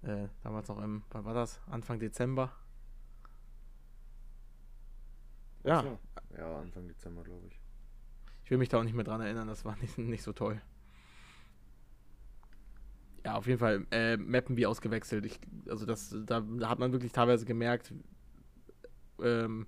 Äh, 0.03 0.29
damals 0.45 0.69
noch 0.69 0.81
im, 0.81 1.03
wann 1.11 1.25
war 1.25 1.35
das? 1.35 1.61
Anfang 1.67 1.99
Dezember. 1.99 2.53
Ja. 5.65 5.83
So. 5.83 5.99
Ja, 6.39 6.61
Anfang 6.61 6.87
Dezember, 6.87 7.25
glaube 7.25 7.49
ich. 7.49 7.61
Ich 8.45 8.51
will 8.53 8.59
mich 8.59 8.69
da 8.69 8.79
auch 8.79 8.85
nicht 8.85 8.95
mehr 8.95 9.05
dran 9.05 9.21
erinnern, 9.21 9.49
das 9.49 9.65
war 9.65 9.77
nicht, 9.79 9.99
nicht 9.99 10.23
so 10.23 10.33
toll. 10.33 10.63
Ja, 13.25 13.35
auf 13.35 13.49
jeden 13.49 13.59
Fall 13.59 13.87
äh, 13.91 14.17
Mappen 14.17 14.57
wie 14.57 14.67
ausgewechselt. 14.67 15.27
Ich, 15.27 15.41
also 15.69 15.85
das, 15.85 16.15
da 16.27 16.45
hat 16.63 16.79
man 16.79 16.93
wirklich 16.93 17.11
teilweise 17.11 17.45
gemerkt, 17.45 17.93
ähm, 19.21 19.67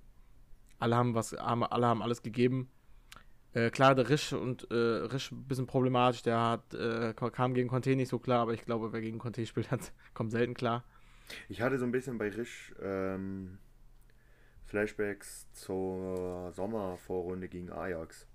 alle 0.79 0.95
haben 0.95 1.15
was, 1.15 1.33
haben, 1.33 1.65
alle 1.65 1.87
haben 1.87 2.03
alles 2.03 2.23
gegeben. 2.23 2.71
Äh, 3.55 3.71
klar, 3.71 3.95
der 3.95 4.09
Risch 4.09 4.33
und 4.33 4.69
äh, 4.71 4.75
Risch 4.75 5.31
ein 5.31 5.45
bisschen 5.45 5.67
problematisch, 5.67 6.23
der 6.23 6.41
hat, 6.41 6.75
äh, 6.75 7.15
kam 7.15 7.55
gegen 7.55 7.69
Conte 7.69 7.95
nicht 7.95 8.09
so 8.09 8.19
klar, 8.19 8.41
aber 8.41 8.53
ich 8.53 8.65
glaube, 8.65 8.93
wer 8.93 9.01
gegen 9.01 9.19
Conte 9.19 9.47
spielt, 9.47 9.71
hat, 9.71 9.93
kommt 10.15 10.33
selten 10.33 10.55
klar. 10.55 10.85
Ich 11.49 11.63
hatte 11.63 11.79
so 11.79 11.85
ein 11.85 11.93
bisschen 11.93 12.19
bei 12.19 12.29
Risch 12.29 12.75
ähm, 12.83 13.59
Flashbacks 14.67 15.47
zur 15.53 16.53
Sommervorrunde 16.53 17.49
gegen 17.49 17.71
Ajax. 17.71 18.27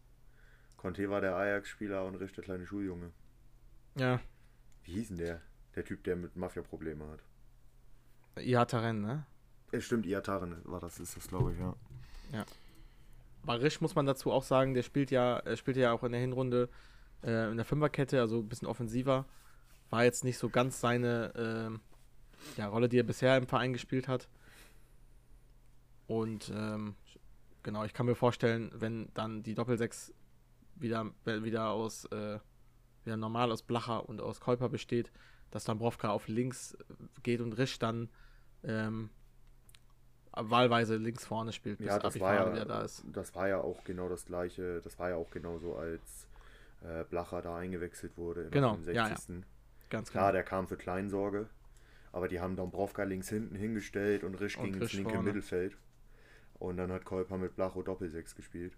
Conte 0.78 1.10
war 1.10 1.20
der 1.20 1.36
Ajax-Spieler 1.36 2.06
und 2.06 2.16
Risch 2.16 2.34
der 2.34 2.46
kleine 2.46 2.66
Schuljunge. 2.66 3.12
Ja. 3.96 4.22
Wie 4.84 4.94
hieß 4.94 5.10
denn 5.10 5.18
der? 5.18 5.42
Der 5.76 5.84
Typ, 5.84 6.04
der 6.06 6.16
mit 6.16 6.38
Mafia-Probleme 6.38 7.06
hat. 7.10 8.42
Iataren, 8.42 9.02
ne? 9.02 9.26
Es 9.72 9.84
stimmt, 9.84 10.06
Iataren 10.06 10.62
war 10.64 10.80
das, 10.80 11.00
ist 11.00 11.18
das, 11.18 11.28
glaube 11.28 11.52
ich, 11.52 11.60
ja. 11.60 11.76
Ja. 12.32 12.46
Barisch 13.44 13.82
muss 13.82 13.96
man 13.96 14.06
dazu 14.06 14.32
auch 14.32 14.44
sagen, 14.44 14.74
der 14.74 14.84
spielt 14.84 15.12
ja, 15.12 15.38
er 15.38 15.58
spielt 15.58 15.78
ja 15.78 15.92
auch 15.92 16.04
in 16.04 16.12
der 16.12 16.22
Hinrunde 16.22 16.70
äh, 17.24 17.50
in 17.50 17.58
der 17.58 17.66
Fünferkette, 17.66 18.20
also 18.20 18.40
ein 18.40 18.50
bisschen 18.50 18.68
offensiver. 18.68 19.26
War 19.90 20.04
jetzt 20.04 20.24
nicht 20.24 20.38
so 20.38 20.50
ganz 20.50 20.80
seine 20.80 21.80
äh, 22.56 22.60
ja, 22.60 22.68
Rolle, 22.68 22.90
die 22.90 23.00
er 23.00 23.04
bisher 23.04 23.38
im 23.38 23.48
Verein 23.48 23.74
gespielt 23.74 24.08
hat. 24.08 24.30
Und 26.08 26.52
ähm, 26.56 26.96
genau, 27.64 27.84
ich 27.86 27.94
kann 27.94 28.06
mir 28.06 28.16
vorstellen, 28.16 28.72
wenn 28.74 29.10
dann 29.14 29.44
die 29.44 29.56
Doppelsechs 29.56 30.14
wieder, 30.76 31.12
wieder 31.26 31.70
aus 31.70 32.06
äh, 32.06 32.40
wieder 33.06 33.18
normal 33.18 33.52
aus 33.52 33.64
Blacher 33.64 34.08
und 34.08 34.22
aus 34.22 34.40
Kolper 34.40 34.70
besteht, 34.70 35.12
dass 35.52 35.64
dann 35.64 35.80
Brovka 35.80 36.10
auf 36.10 36.28
links 36.28 36.78
geht 37.24 37.42
und 37.42 37.54
Risch 37.54 37.80
dann 37.80 38.10
ähm, 38.64 39.10
wahlweise 40.32 40.98
links 40.98 41.26
vorne 41.26 41.52
spielt, 41.52 41.80
bis 41.80 41.88
ja, 41.88 42.00
das 42.00 42.20
war 42.20 42.34
ja, 42.34 42.54
wieder 42.54 42.66
da 42.66 42.82
ist. 42.82 43.04
Das 43.12 43.34
war 43.36 43.48
ja 43.48 43.60
auch 43.60 43.84
genau 43.84 44.10
das 44.10 44.26
gleiche, 44.26 44.82
das 44.82 44.98
war 45.00 45.10
ja 45.10 45.16
auch 45.16 45.30
genauso, 45.32 45.76
als 45.76 46.28
äh, 46.82 47.04
Blacher 47.04 47.42
da 47.42 47.58
eingewechselt 47.58 48.18
wurde 48.18 48.44
im 48.44 48.52
genau, 48.52 48.76
60. 48.76 48.96
Ja, 48.96 49.08
ja. 49.10 49.16
Ganz 49.90 50.12
Klar, 50.12 50.26
genau. 50.26 50.32
der 50.34 50.44
kam 50.44 50.68
für 50.68 50.78
Kleinsorge, 50.78 51.50
aber 52.12 52.28
die 52.28 52.40
haben 52.40 52.56
Dombrovka 52.56 53.04
links 53.04 53.30
hinten 53.30 53.56
hingestellt 53.56 54.24
und 54.24 54.36
Risch 54.36 54.58
ging 54.58 54.74
ins 54.76 54.94
linke 54.94 55.12
vorne. 55.12 55.26
Mittelfeld. 55.26 55.78
Und 56.60 56.78
dann 56.78 56.92
hat 56.92 57.06
Kolper 57.06 57.38
mit 57.38 57.56
Blacho 57.56 57.82
Doppelsechs 57.82 58.36
gespielt. 58.36 58.74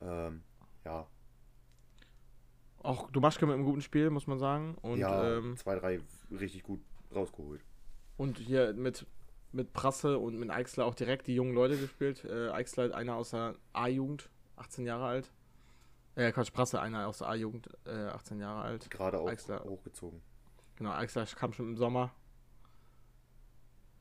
Ähm, 0.00 0.42
ja. 0.84 1.06
Auch 2.78 3.10
Dumaschke 3.10 3.46
mit 3.46 3.54
einem 3.54 3.64
guten 3.64 3.82
Spiel, 3.82 4.10
muss 4.10 4.26
man 4.26 4.38
sagen. 4.38 4.76
Und, 4.80 4.98
ja, 4.98 5.38
ähm, 5.38 5.56
zwei, 5.56 5.76
drei 5.76 6.00
richtig 6.30 6.62
gut 6.62 6.80
rausgeholt. 7.14 7.60
Und 8.16 8.38
hier 8.38 8.72
mit 8.74 9.06
mit 9.52 9.72
Prasse 9.72 10.18
und 10.18 10.38
mit 10.38 10.50
Eichsler 10.50 10.86
auch 10.86 10.94
direkt 10.94 11.26
die 11.26 11.34
jungen 11.34 11.54
Leute 11.54 11.76
gespielt. 11.76 12.24
Äh, 12.24 12.50
Eichsler, 12.50 12.94
einer 12.94 13.16
aus 13.16 13.30
der 13.30 13.56
A-Jugend, 13.72 14.30
18 14.56 14.86
Jahre 14.86 15.04
alt. 15.04 15.32
Äh, 16.14 16.32
Quatsch, 16.32 16.52
Prasse, 16.52 16.80
einer 16.80 17.06
aus 17.06 17.18
der 17.18 17.28
A-Jugend, 17.28 17.68
äh, 17.86 18.08
18 18.08 18.38
Jahre 18.38 18.62
alt. 18.62 18.90
Gerade 18.90 19.18
auch 19.20 19.28
Eichsler, 19.28 19.64
hochgezogen. 19.64 20.20
Genau, 20.76 20.92
Eichsler 20.92 21.26
kam 21.26 21.52
schon 21.52 21.68
im 21.68 21.76
Sommer. 21.76 22.14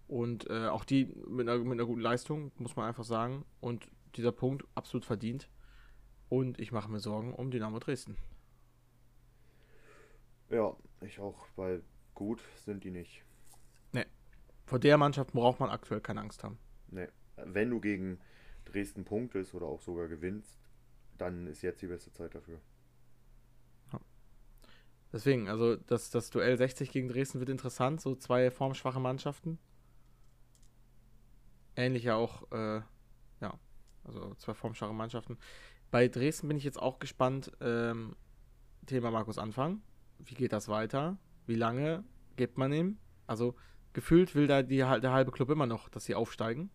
Und 0.08 0.50
äh, 0.50 0.68
auch 0.68 0.84
die 0.84 1.06
mit 1.28 1.48
einer, 1.48 1.58
mit 1.60 1.74
einer 1.74 1.86
guten 1.86 2.02
Leistung, 2.02 2.52
muss 2.58 2.76
man 2.76 2.88
einfach 2.88 3.06
sagen. 3.06 3.46
Und 3.62 3.88
dieser 4.16 4.34
Punkt 4.34 4.66
absolut 4.76 5.06
verdient. 5.06 5.50
Und 6.28 6.60
ich 6.60 6.72
mache 6.72 6.90
mir 6.90 7.00
Sorgen 7.00 7.34
um 7.34 7.52
Dynamo 7.52 7.80
Dresden. 7.80 8.18
Ja, 10.50 10.76
ich 11.02 11.20
auch, 11.20 11.46
weil 11.56 11.82
gut 12.14 12.42
sind 12.66 12.84
die 12.84 12.92
nicht. 12.92 13.24
Vor 14.72 14.80
der 14.80 14.98
Mannschaft 14.98 15.34
braucht 15.34 15.60
man 15.60 15.70
aktuell 15.70 16.00
keine 16.00 16.22
Angst 16.22 16.46
haben. 16.46 16.58
Nee. 16.92 17.10
Wenn 17.36 17.70
du 17.72 17.82
gegen 17.82 18.20
Dresden 18.64 19.04
punktest 19.04 19.54
oder 19.54 19.66
auch 19.66 19.82
sogar 19.82 20.08
gewinnst, 20.08 20.62
dann 21.18 21.46
ist 21.46 21.62
jetzt 21.62 21.82
die 21.82 21.88
beste 21.88 22.14
Zeit 22.14 22.34
dafür. 22.34 22.62
Ja. 23.92 24.00
Deswegen, 25.12 25.50
also 25.50 25.76
das, 25.76 26.10
das 26.10 26.30
Duell 26.30 26.56
60 26.56 26.90
gegen 26.90 27.10
Dresden 27.10 27.40
wird 27.40 27.50
interessant. 27.50 28.00
So 28.00 28.16
zwei 28.16 28.50
formschwache 28.50 29.02
Mannschaften. 29.02 29.60
Ähnlich 31.76 32.06
ja 32.06 32.16
auch, 32.16 32.50
äh, 32.54 32.80
ja, 33.42 33.60
also 34.06 34.36
zwei 34.36 34.54
formschwache 34.54 34.94
Mannschaften. 34.94 35.38
Bei 35.92 36.08
Dresden 36.08 36.48
bin 36.48 36.56
ich 36.56 36.64
jetzt 36.64 36.82
auch 36.82 37.00
gespannt. 37.00 37.52
Ähm, 37.60 38.16
Thema 38.86 39.12
Markus 39.12 39.38
Anfang. 39.38 39.82
Wie 40.20 40.36
geht 40.36 40.54
das 40.54 40.70
weiter? 40.70 41.18
Wie 41.46 41.56
lange 41.56 42.06
gibt 42.38 42.58
man 42.58 42.72
ihm? 42.72 43.00
Also 43.28 43.54
gefühlt 43.94 44.36
will 44.36 44.48
da 44.48 44.64
die, 44.64 44.78
der 44.78 45.12
halbe 45.12 45.32
Club 45.32 45.50
immer 45.50 45.66
noch, 45.66 45.90
dass 45.90 46.06
sie 46.06 46.16
aufsteigen. 46.16 46.70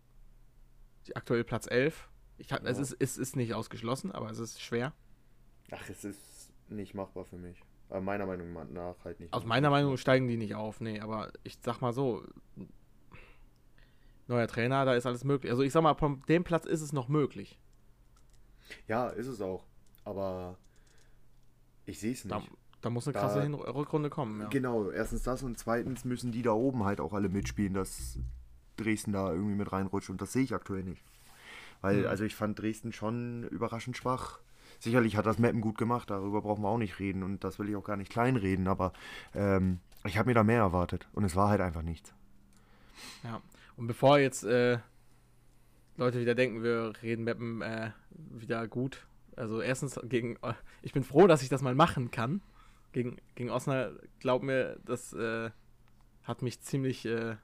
Die 1.07 1.17
aktuell 1.17 1.45
Platz 1.45 1.67
11 1.71 2.09
Ich 2.39 2.53
hab, 2.53 2.65
es, 2.65 2.79
ist, 2.79 2.97
es 2.99 3.17
ist 3.17 3.37
nicht 3.37 3.55
ausgeschlossen, 3.55 4.13
aber 4.13 4.31
es 4.31 4.39
ist 4.39 4.61
schwer. 4.61 4.93
Ach, 5.71 5.89
es 5.89 6.05
ist 6.05 6.53
nicht 6.69 6.95
machbar 6.95 7.25
für 7.25 7.37
mich. 7.37 7.63
Aber 7.89 8.01
meiner 8.01 8.27
Meinung 8.27 8.53
nach 8.73 9.05
halt 9.05 9.21
nicht. 9.21 9.33
Aus 9.33 9.45
meiner 9.45 9.71
Meinung 9.71 9.97
steigen 9.97 10.27
die 10.27 10.37
nicht 10.37 10.55
auf, 10.55 10.81
nee, 10.81 11.01
aber 11.01 11.33
ich 11.45 11.59
sag 11.63 11.81
mal 11.81 11.93
so, 11.93 12.25
neuer 14.27 14.49
Trainer, 14.49 14.85
da 14.85 14.95
ist 14.95 15.07
alles 15.07 15.25
möglich. 15.25 15.51
Also 15.51 15.63
ich 15.63 15.73
sag 15.73 15.83
mal, 15.83 15.95
von 15.95 16.23
dem 16.29 16.45
Platz 16.45 16.67
ist 16.67 16.81
es 16.81 16.93
noch 16.93 17.09
möglich. 17.09 17.61
Ja, 18.89 19.09
ist 19.09 19.29
es 19.29 19.41
auch. 19.41 19.65
Aber 20.05 20.59
ich 21.85 22.01
sehe 22.01 22.13
es 22.13 22.25
nicht. 22.25 22.51
Da, 22.87 22.91
muss 22.91 23.07
eine 23.09 23.15
krasse 23.15 23.43
Hin 23.43 23.55
Rückrunde 23.55 24.11
kommen, 24.11 24.41
ja. 24.41 24.47
Genau, 24.49 24.91
erstens 24.91 25.23
das 25.25 25.43
und 25.43 25.59
zweitens 25.59 26.05
müssen 26.05 26.31
die 26.31 26.43
da 26.43 26.53
oben 26.53 26.85
halt 26.85 27.01
auch 27.01 27.13
alle 27.13 27.29
mitspielen, 27.29 27.75
dass 27.75 28.19
Dresden 28.77 29.13
da 29.13 29.33
irgendwie 29.33 29.57
mit 29.57 29.73
reinrutscht 29.73 30.09
und 30.11 30.21
das 30.21 30.33
sehe 30.33 30.45
ich 30.45 30.55
aktuell 30.55 30.85
nicht. 30.85 31.03
Weil, 31.81 32.03
Mhm. 32.03 32.07
also 32.07 32.25
ich 32.25 32.35
fand 32.37 32.59
Dresden 32.61 32.93
schon 32.93 33.45
überraschend 33.49 33.97
schwach. 33.97 34.39
Sicherlich 34.79 35.17
hat 35.17 35.27
das 35.27 35.39
Mappen 35.39 35.61
gut 35.61 35.79
gemacht, 35.79 36.11
darüber 36.11 36.43
brauchen 36.43 36.63
wir 36.63 36.69
auch 36.69 36.79
nicht 36.79 36.99
reden 37.01 37.23
und 37.23 37.43
das 37.43 37.59
will 37.59 37.69
ich 37.69 37.77
auch 37.77 37.85
gar 37.85 37.97
nicht 37.97 38.13
kleinreden, 38.13 38.69
aber 38.69 38.93
ähm, 39.35 39.81
ich 40.05 40.17
habe 40.19 40.29
mir 40.29 40.35
da 40.35 40.45
mehr 40.45 40.61
erwartet 40.61 41.09
und 41.13 41.25
es 41.25 41.35
war 41.35 41.49
halt 41.49 41.61
einfach 41.61 41.83
nichts. 41.83 42.15
Ja. 43.25 43.41
Und 43.77 43.89
bevor 43.89 44.19
jetzt 44.19 44.45
äh, 44.45 44.79
Leute 45.97 46.21
wieder 46.21 46.35
denken, 46.35 46.63
wir 46.63 46.93
reden 47.03 47.25
Mappen 47.25 47.63
äh, 47.63 47.91
wieder 48.11 48.69
gut. 48.69 49.07
Also 49.35 49.61
erstens 49.61 49.99
gegen, 50.05 50.37
äh, 50.43 50.55
ich 50.83 50.93
bin 50.93 51.03
froh, 51.05 51.27
dass 51.27 51.43
ich 51.43 51.49
das 51.49 51.63
mal 51.63 51.75
machen 51.75 52.11
kann. 52.11 52.41
Gegen, 52.97 53.17
gegen 53.35 53.51
Osnabrück, 53.51 54.09
glaub 54.21 54.43
mir, 54.43 54.79
das 54.87 55.13
äh, 55.13 55.51
hat 56.23 56.41
mich 56.41 56.61
ziemlich, 56.63 57.05
äh, 57.05 57.37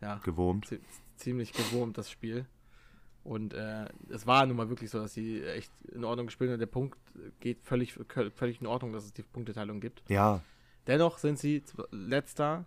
ja, 0.00 0.20
Gewurmt. 0.22 0.66
zi- 0.66 0.78
ziemlich 1.16 1.52
gewurmt, 1.52 1.98
das 1.98 2.08
Spiel. 2.08 2.46
Und 3.24 3.54
äh, 3.54 3.86
es 4.08 4.24
war 4.24 4.46
nun 4.46 4.56
mal 4.56 4.68
wirklich 4.68 4.88
so, 4.90 5.00
dass 5.00 5.14
sie 5.14 5.42
echt 5.42 5.72
in 5.92 6.04
Ordnung 6.04 6.26
gespielt 6.26 6.50
haben. 6.52 6.60
Der 6.60 6.66
Punkt 6.66 6.96
geht 7.40 7.60
völlig, 7.64 7.98
völlig 8.36 8.60
in 8.60 8.68
Ordnung, 8.68 8.92
dass 8.92 9.04
es 9.04 9.12
die 9.12 9.22
Punkteteilung 9.24 9.80
gibt. 9.80 10.04
Ja, 10.08 10.42
Dennoch 10.86 11.18
sind 11.18 11.40
sie 11.40 11.64
letzter. 11.90 12.64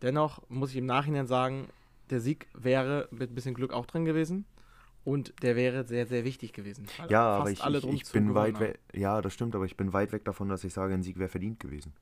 Dennoch 0.00 0.48
muss 0.48 0.70
ich 0.70 0.76
im 0.76 0.86
Nachhinein 0.86 1.26
sagen, 1.26 1.68
der 2.10 2.20
Sieg 2.20 2.46
wäre 2.54 3.08
mit 3.10 3.32
ein 3.32 3.34
bisschen 3.34 3.54
Glück 3.54 3.72
auch 3.72 3.86
drin 3.86 4.04
gewesen. 4.04 4.44
Und 5.04 5.34
der 5.42 5.56
wäre 5.56 5.84
sehr, 5.86 6.06
sehr 6.06 6.24
wichtig 6.24 6.52
gewesen. 6.52 6.86
weil 6.98 7.10
ja, 7.10 7.22
aber 7.38 7.50
ich, 7.50 7.62
alle 7.64 7.78
ich, 7.78 7.84
ich 7.86 8.12
bin 8.12 8.34
weit 8.34 8.60
weg. 8.60 8.78
Ja, 8.92 9.20
das 9.20 9.34
stimmt, 9.34 9.54
aber 9.56 9.64
ich 9.64 9.76
bin 9.76 9.92
weit 9.92 10.12
weg 10.12 10.24
davon, 10.24 10.48
dass 10.48 10.62
ich 10.64 10.72
sage, 10.72 10.94
ein 10.94 11.02
Sieg 11.02 11.18
wäre 11.18 11.28
verdient 11.28 11.58
gewesen. 11.58 11.92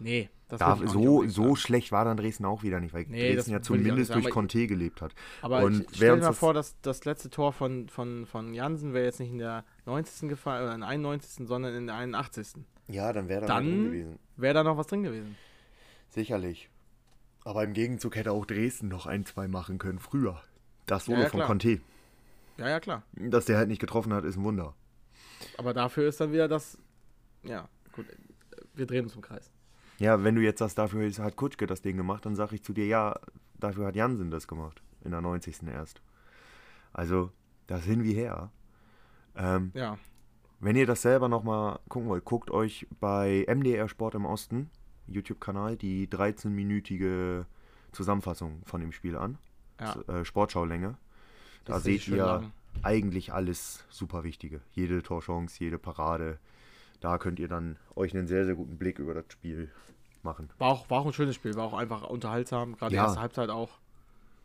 Nee, 0.00 0.28
das 0.48 0.58
Da, 0.58 0.76
so 0.84 1.24
so 1.28 1.42
sagen. 1.44 1.56
schlecht 1.56 1.92
war 1.92 2.04
dann 2.04 2.16
Dresden 2.16 2.44
auch 2.44 2.64
wieder 2.64 2.80
nicht, 2.80 2.92
weil 2.92 3.04
Nee, 3.08 3.34
Dresden 3.34 3.52
ja 3.52 3.62
zumindest 3.62 4.08
sagen, 4.08 4.22
durch 4.22 4.32
Conte 4.34 4.66
gelebt 4.66 5.00
hat. 5.00 5.14
Aber 5.42 5.62
Und 5.62 5.82
ich 5.82 5.96
stell 5.96 6.16
dir 6.16 6.20
mal 6.22 6.28
das- 6.28 6.38
vor, 6.38 6.52
dass 6.54 6.80
das 6.80 7.04
letzte 7.04 7.30
Tor 7.30 7.52
von, 7.52 7.88
von, 7.88 8.26
von 8.26 8.52
Jansen 8.52 8.92
wäre 8.94 9.04
jetzt 9.04 9.20
nicht 9.20 9.30
in 9.30 9.38
der 9.38 9.64
90. 9.86 10.28
gefallen 10.28 10.64
oder 10.64 10.74
in 10.74 10.80
der 10.80 10.88
91., 10.88 11.46
sondern 11.46 11.74
in 11.76 11.86
der 11.86 11.94
81. 11.94 12.64
Ja, 12.88 13.12
dann 13.12 13.28
wäre 13.28 13.42
da 13.42 13.46
Dann- 13.46 13.64
noch 13.64 13.70
drin 13.72 13.84
gewesen. 13.84 14.18
Wäre 14.36 14.54
da 14.54 14.64
noch 14.64 14.76
was 14.76 14.88
drin 14.88 15.04
gewesen. 15.04 15.36
Sicherlich. 16.08 16.68
Aber 17.44 17.62
im 17.62 17.72
Gegenzug 17.72 18.16
hätte 18.16 18.32
auch 18.32 18.44
Dresden 18.46 18.88
noch 18.88 19.06
ein, 19.06 19.24
zwei 19.24 19.46
machen 19.46 19.78
können 19.78 20.00
früher. 20.00 20.40
Das 20.86 21.04
Solo 21.04 21.18
Ja, 21.18 21.24
ja, 21.24 21.30
von. 21.30 21.40
Conte. 21.42 21.80
Ja, 22.62 22.68
ja, 22.70 22.80
klar. 22.80 23.02
Dass 23.14 23.44
der 23.46 23.58
halt 23.58 23.68
nicht 23.68 23.80
getroffen 23.80 24.12
hat, 24.12 24.24
ist 24.24 24.36
ein 24.36 24.44
Wunder. 24.44 24.74
Aber 25.58 25.74
dafür 25.74 26.08
ist 26.08 26.20
dann 26.20 26.32
wieder 26.32 26.48
das. 26.48 26.78
Ja, 27.42 27.68
gut. 27.92 28.06
Wir 28.74 28.86
drehen 28.86 29.04
uns 29.04 29.14
im 29.14 29.20
Kreis. 29.20 29.50
Ja, 29.98 30.22
wenn 30.24 30.34
du 30.34 30.40
jetzt 30.42 30.58
sagst, 30.58 30.78
dafür 30.78 31.10
hat 31.10 31.36
Kutschke 31.36 31.66
das 31.66 31.82
Ding 31.82 31.96
gemacht, 31.96 32.24
dann 32.24 32.36
sage 32.36 32.54
ich 32.54 32.62
zu 32.62 32.72
dir, 32.72 32.86
ja, 32.86 33.18
dafür 33.58 33.86
hat 33.86 33.96
Jansen 33.96 34.30
das 34.30 34.46
gemacht. 34.46 34.82
In 35.04 35.10
der 35.10 35.20
90. 35.20 35.64
erst. 35.66 36.00
Also, 36.92 37.32
das 37.66 37.84
hin 37.84 38.04
wie 38.04 38.14
her. 38.14 38.50
Ähm, 39.36 39.72
Ja. 39.74 39.98
Wenn 40.60 40.76
ihr 40.76 40.86
das 40.86 41.02
selber 41.02 41.28
nochmal 41.28 41.80
gucken 41.88 42.08
wollt, 42.08 42.24
guckt 42.24 42.52
euch 42.52 42.86
bei 43.00 43.44
MDR 43.48 43.88
Sport 43.88 44.14
im 44.14 44.24
Osten, 44.24 44.70
YouTube-Kanal, 45.08 45.76
die 45.76 46.06
13-minütige 46.06 47.46
Zusammenfassung 47.90 48.62
von 48.64 48.80
dem 48.80 48.92
Spiel 48.92 49.16
an. 49.16 49.38
Ja. 49.80 49.96
Äh, 50.06 50.24
Sportschaulänge. 50.24 50.96
Da 51.64 51.74
Das 51.74 51.84
seht 51.84 52.08
ihr 52.08 52.16
lang. 52.24 52.52
eigentlich 52.82 53.32
alles 53.32 53.84
super 53.90 54.24
Wichtige. 54.24 54.60
Jede 54.72 55.02
Torchance, 55.02 55.62
jede 55.62 55.78
Parade. 55.78 56.38
Da 57.00 57.18
könnt 57.18 57.38
ihr 57.40 57.48
dann 57.48 57.76
euch 57.96 58.14
einen 58.14 58.26
sehr, 58.26 58.44
sehr 58.44 58.54
guten 58.54 58.78
Blick 58.78 58.98
über 58.98 59.14
das 59.14 59.24
Spiel 59.30 59.70
machen. 60.22 60.50
War 60.58 60.70
auch, 60.70 60.88
war 60.90 61.00
auch 61.00 61.06
ein 61.06 61.12
schönes 61.12 61.34
Spiel, 61.34 61.54
war 61.54 61.64
auch 61.64 61.74
einfach 61.74 62.02
unterhaltsam, 62.04 62.76
gerade 62.76 62.94
Ja. 62.94 63.02
die 63.02 63.06
erste 63.06 63.20
Halbzeit 63.20 63.50
auch. 63.50 63.78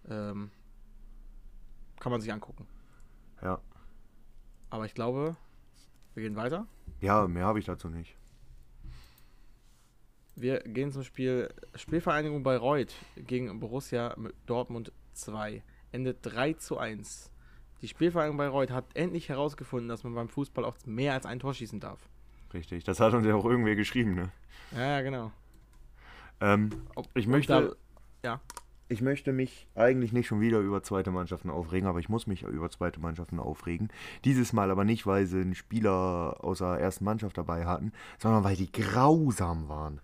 Ähm, 0.09 0.49
kann 1.99 2.11
man 2.11 2.21
sich 2.21 2.31
angucken. 2.31 2.65
Ja, 3.41 3.59
Aber 4.69 4.85
ich 4.85 4.93
glaube, 4.95 5.35
wir 6.15 6.23
gehen 6.23 6.35
weiter. 6.35 6.65
ja 7.01 7.27
mehr 7.27 7.45
habe 7.45 7.59
ich 7.59 7.65
dazu 7.65 7.89
nicht. 7.89 8.15
Wir 10.35 10.59
gehen 10.59 10.91
zum 10.91 11.03
Spiel 11.03 11.49
Spielvereinigung 11.75 12.43
Bayreuth 12.43 12.93
gegen 13.15 13.59
Borussia 13.59 14.15
Dortmund 14.45 14.91
2. 15.13 15.63
Endet 15.91 16.19
3 16.21 16.53
zu 16.53 16.77
1. 16.77 17.31
Die 17.81 17.87
Spielvereinigung 17.87 18.37
Bayreuth 18.37 18.71
hat 18.71 18.85
endlich 18.95 19.29
herausgefunden, 19.29 19.87
dass 19.89 20.03
man 20.03 20.15
beim 20.15 20.29
Fußball 20.29 20.65
auch 20.65 20.75
mehr 20.85 21.13
als 21.13 21.25
ein 21.25 21.39
Tor 21.39 21.53
schießen 21.53 21.79
darf. 21.79 21.99
Richtig, 22.53 22.83
das 22.83 22.99
hat 22.99 23.13
uns 23.13 23.25
ja 23.25 23.35
auch 23.35 23.45
irgendwer 23.45 23.75
geschrieben, 23.75 24.15
ne? 24.15 24.29
Ja, 24.75 25.01
genau. 25.01 25.31
Ähm, 26.39 26.69
Ob- 26.95 27.07
ich 27.13 27.27
möchte, 27.27 27.75
Da, 28.23 28.29
ja, 28.29 28.41
ich 28.89 29.01
möchte 29.01 29.33
mich 29.33 29.67
eigentlich 29.75 30.13
nicht 30.13 30.27
schon 30.27 30.39
wieder 30.39 30.59
über 30.59 30.81
zweite 30.81 31.11
Mannschaften 31.11 31.49
aufregen, 31.49 31.87
aber 31.89 31.99
ich 31.99 32.09
muss 32.09 32.25
mich 32.25 32.43
über 32.43 32.69
zweite 32.69 32.99
Mannschaften 32.99 33.39
aufregen. 33.39 33.89
Dieses 34.23 34.53
Mal 34.53 34.71
aber 34.71 34.85
nicht, 34.85 35.05
weil 35.05 35.25
sie 35.25 35.41
einen 35.41 35.55
Spieler 35.55 36.37
aus 36.41 36.59
der 36.59 36.79
ersten 36.79 37.05
Mannschaft 37.05 37.37
dabei 37.37 37.65
hatten, 37.65 37.91
sondern 38.17 38.43
weil 38.43 38.55
die 38.55 38.71
grausam 38.71 39.67
waren. 39.67 40.01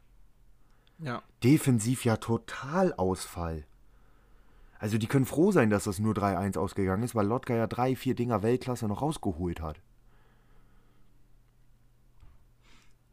ja. 0.99 1.21
Defensiv 1.43 2.03
ja 2.05 2.17
total 2.17 2.93
Ausfall. 2.93 3.65
Also 4.83 4.97
die 4.97 5.07
können 5.07 5.23
froh 5.23 5.53
sein, 5.53 5.69
dass 5.69 5.85
das 5.85 5.99
nur 5.99 6.13
3-1 6.13 6.57
ausgegangen 6.57 7.03
ist, 7.03 7.15
weil 7.15 7.25
Lotka 7.25 7.55
ja 7.55 7.67
drei, 7.67 7.95
vier 7.95 8.15
Dinger 8.15 8.43
Weltklasse 8.43 8.85
noch 8.89 9.01
rausgeholt 9.01 9.61
hat. 9.61 9.79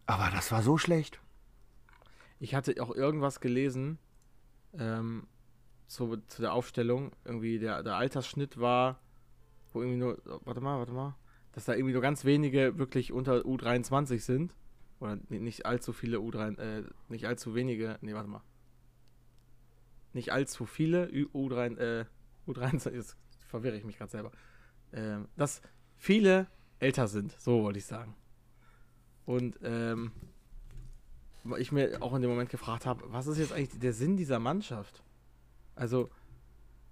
Aber 0.04 0.30
das 0.32 0.50
war 0.50 0.64
so 0.64 0.78
schlecht. 0.78 1.20
Ich 2.40 2.56
hatte 2.56 2.74
auch 2.82 2.92
irgendwas 2.92 3.38
gelesen 3.38 4.00
ähm, 4.76 5.28
zu, 5.86 6.16
zu 6.26 6.42
der 6.42 6.54
Aufstellung. 6.54 7.12
Irgendwie 7.24 7.60
der, 7.60 7.84
der 7.84 7.94
Altersschnitt 7.94 8.58
war, 8.58 8.98
wo 9.72 9.80
irgendwie 9.80 9.98
nur, 10.00 10.20
warte 10.44 10.60
mal, 10.60 10.78
warte 10.80 10.90
mal, 10.92 11.14
dass 11.52 11.66
da 11.66 11.74
irgendwie 11.74 11.92
nur 11.92 12.02
ganz 12.02 12.24
wenige 12.24 12.78
wirklich 12.78 13.12
unter 13.12 13.42
U23 13.42 14.18
sind. 14.18 14.56
Oder 14.98 15.18
ni- 15.28 15.38
nicht 15.38 15.66
allzu 15.66 15.92
viele 15.92 16.18
U3, 16.18 16.58
äh, 16.58 16.82
nicht 17.08 17.28
allzu 17.28 17.54
wenige, 17.54 17.96
nee, 18.00 18.12
warte 18.12 18.28
mal. 18.28 18.42
Nicht 20.12 20.32
allzu 20.32 20.66
viele 20.66 21.08
Ü- 21.10 21.28
U3, 21.34 21.76
äh, 21.78 22.04
U23, 22.48 22.90
jetzt 22.94 23.16
verwirre 23.48 23.76
ich 23.76 23.84
mich 23.84 23.98
gerade 23.98 24.10
selber. 24.10 24.32
Ähm, 24.92 25.28
dass 25.36 25.60
viele 25.96 26.46
älter 26.78 27.06
sind, 27.08 27.32
so 27.40 27.62
wollte 27.62 27.78
ich 27.78 27.84
sagen. 27.86 28.14
Und 29.26 29.58
ähm, 29.62 30.12
ich 31.58 31.72
mir 31.72 32.02
auch 32.02 32.14
in 32.14 32.22
dem 32.22 32.30
Moment 32.30 32.50
gefragt 32.50 32.86
habe, 32.86 33.04
was 33.12 33.26
ist 33.26 33.38
jetzt 33.38 33.52
eigentlich 33.52 33.78
der 33.78 33.92
Sinn 33.92 34.16
dieser 34.16 34.38
Mannschaft? 34.38 35.02
Also, 35.74 36.10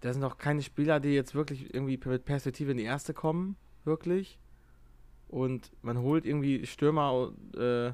da 0.01 0.13
sind 0.13 0.23
doch 0.23 0.39
keine 0.39 0.63
Spieler, 0.63 1.01
die 1.01 1.11
jetzt 1.11 1.35
wirklich 1.35 1.75
irgendwie 1.75 1.99
mit 2.05 2.25
Perspektive 2.25 2.71
in 2.71 2.77
die 2.77 2.85
erste 2.85 3.13
kommen, 3.15 3.57
wirklich. 3.85 4.39
Und 5.29 5.73
man 5.83 5.99
holt 5.99 6.25
irgendwie 6.25 6.65
Stürmer, 6.67 7.33
äh, 7.57 7.93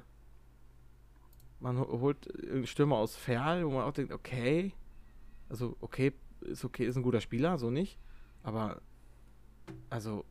man 1.60 1.78
ho- 1.78 2.00
holt 2.00 2.26
irgendwie 2.26 2.66
Stürmer 2.66 2.96
aus 2.96 3.16
Ferl, 3.16 3.64
wo 3.66 3.70
man 3.70 3.82
auch 3.84 3.92
denkt, 3.92 4.12
okay, 4.12 4.72
also 5.48 5.76
okay, 5.80 6.12
ist 6.40 6.64
okay, 6.64 6.86
ist 6.86 6.96
ein 6.96 7.02
guter 7.02 7.20
Spieler, 7.20 7.58
so 7.58 7.70
nicht. 7.70 7.98
Aber, 8.42 8.80
also, 9.90 10.24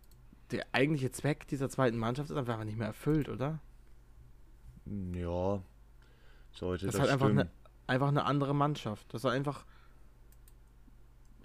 der 0.51 0.68
eigentliche 0.72 1.11
Zweck 1.11 1.47
dieser 1.47 1.70
zweiten 1.70 1.97
Mannschaft 1.97 2.30
ist 2.30 2.38
einfach 2.38 2.64
nicht 2.64 2.78
mehr 2.78 2.88
erfüllt, 2.88 3.30
oder? 3.30 3.59
Ja, 4.86 5.61
sollte 6.51 6.86
Das 6.86 6.95
das, 6.95 6.95
ist 6.95 6.99
halt 6.99 7.11
einfach 7.11 7.28
stimmen. 7.28 7.39
eine, 7.39 7.51
einfach 7.88 8.07
eine 8.09 8.26
andere 8.26 8.53
Mannschaft. 8.53 9.14
Das 9.14 9.24
ist 9.24 9.30
einfach. 9.30 9.66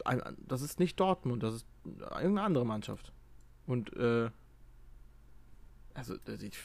Ein, 0.05 0.21
das 0.47 0.63
ist 0.63 0.79
nicht 0.79 0.99
Dortmund, 1.01 1.43
das 1.43 1.55
ist 1.55 1.67
irgendeine 1.85 2.43
andere 2.43 2.67
Mannschaft. 2.67 3.13
Und, 3.67 3.93
äh. 3.97 4.31
Also, 5.95 6.15
ich, 6.27 6.57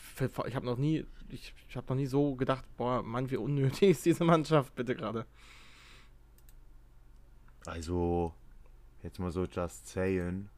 ich 0.48 0.56
habe 0.56 0.66
noch 0.66 0.78
nie. 0.78 1.06
Ich, 1.30 1.54
ich 1.68 1.76
habe 1.76 1.88
noch 1.88 1.96
nie 1.96 2.06
so 2.06 2.36
gedacht, 2.36 2.66
boah, 2.78 3.02
Mann, 3.02 3.32
wie 3.32 3.38
unnötig 3.38 3.82
ist 3.90 4.06
diese 4.06 4.24
Mannschaft 4.24 4.76
bitte 4.76 4.96
gerade. 4.96 5.26
Also, 7.66 8.34
jetzt 9.02 9.20
mal 9.20 9.32
so 9.32 9.46
just 9.46 9.88
saying. 9.88 10.50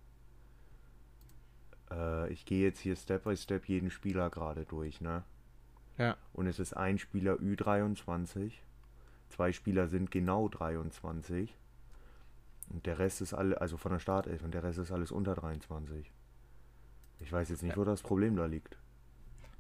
Äh, 1.92 2.32
ich 2.32 2.46
gehe 2.46 2.64
jetzt 2.64 2.80
hier 2.80 2.96
Step 2.96 3.24
by 3.24 3.36
Step 3.38 3.68
jeden 3.68 3.90
Spieler 3.90 4.30
gerade 4.30 4.66
durch, 4.66 5.02
ne? 5.02 5.24
Ja. 5.98 6.18
Und 6.34 6.48
es 6.48 6.60
ist 6.60 6.76
ein 6.76 6.98
Spieler 6.98 7.36
Ü23. 7.36 8.52
Zwei 9.30 9.52
Spieler 9.52 9.88
sind 9.88 10.12
genau 10.12 10.50
23. 10.50 11.56
Und 12.70 12.86
der 12.86 13.00
Rest 13.00 13.22
ist 13.22 13.34
alle, 13.34 13.62
also 13.62 13.78
von 13.78 13.92
der 13.92 14.00
Startelf, 14.00 14.44
und 14.44 14.54
der 14.54 14.64
Rest 14.64 14.80
ist 14.80 14.92
alles 14.92 15.12
unter 15.12 15.36
23. 15.36 16.12
Ich 17.20 17.32
weiß 17.32 17.50
jetzt 17.50 17.64
nicht, 17.64 17.78
wo 17.78 17.84
das 17.84 18.02
Problem 18.02 18.36
da 18.36 18.46
liegt. 18.46 18.78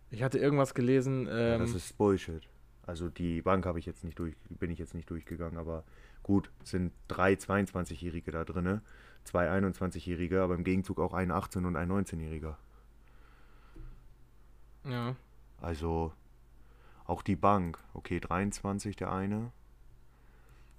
Ich 0.10 0.24
hatte 0.24 0.39
irgendwas 0.39 0.74
gelesen. 0.74 1.28
Ähm, 1.30 1.38
ja, 1.38 1.58
das 1.58 1.74
ist 1.74 1.98
Bullshit. 1.98 2.48
Also 2.84 3.10
die 3.10 3.41
Bank 3.41 3.66
habe 3.66 3.80
ich 3.80 3.86
jetzt 3.86 4.04
nicht 4.04 4.20
durch, 4.20 4.36
bin 4.50 4.72
ich 4.72 4.80
jetzt 4.80 4.93
nicht 4.93 5.10
durchgegangen, 5.10 5.58
aber 5.58 5.84
gut, 6.26 6.50
sind 6.64 6.92
drei 7.08 7.34
22-Jährige 7.34 8.32
da 8.32 8.44
drin, 8.44 8.82
zwei 9.26 9.48
21-Jährige, 9.48 10.42
aber 10.42 10.56
im 10.56 10.64
Gegenzug 10.64 11.00
auch 11.00 11.14
ein 11.14 11.32
18- 11.32 11.68
und 11.68 11.76
ein 11.76 11.92
19-Jähriger. 11.92 12.56
ja. 14.86 15.16
Also 15.62 16.12
auch 17.06 17.22
die 17.22 17.36
Bank, 17.36 17.78
okay, 17.94 18.20
23 18.20 18.96
der 18.96 19.12
eine. 19.12 19.52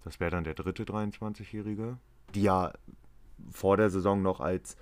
Das 0.03 0.19
wäre 0.19 0.33
dann 0.33 0.43
der 0.43 0.55
dritte 0.55 0.83
23-Jährige, 0.83 1.97
die 2.35 2.43
ja 2.43 2.73
vor 3.53 3.77
der 3.77 3.89
Saison 3.91 4.23
noch 4.23 4.41
als 4.41 4.77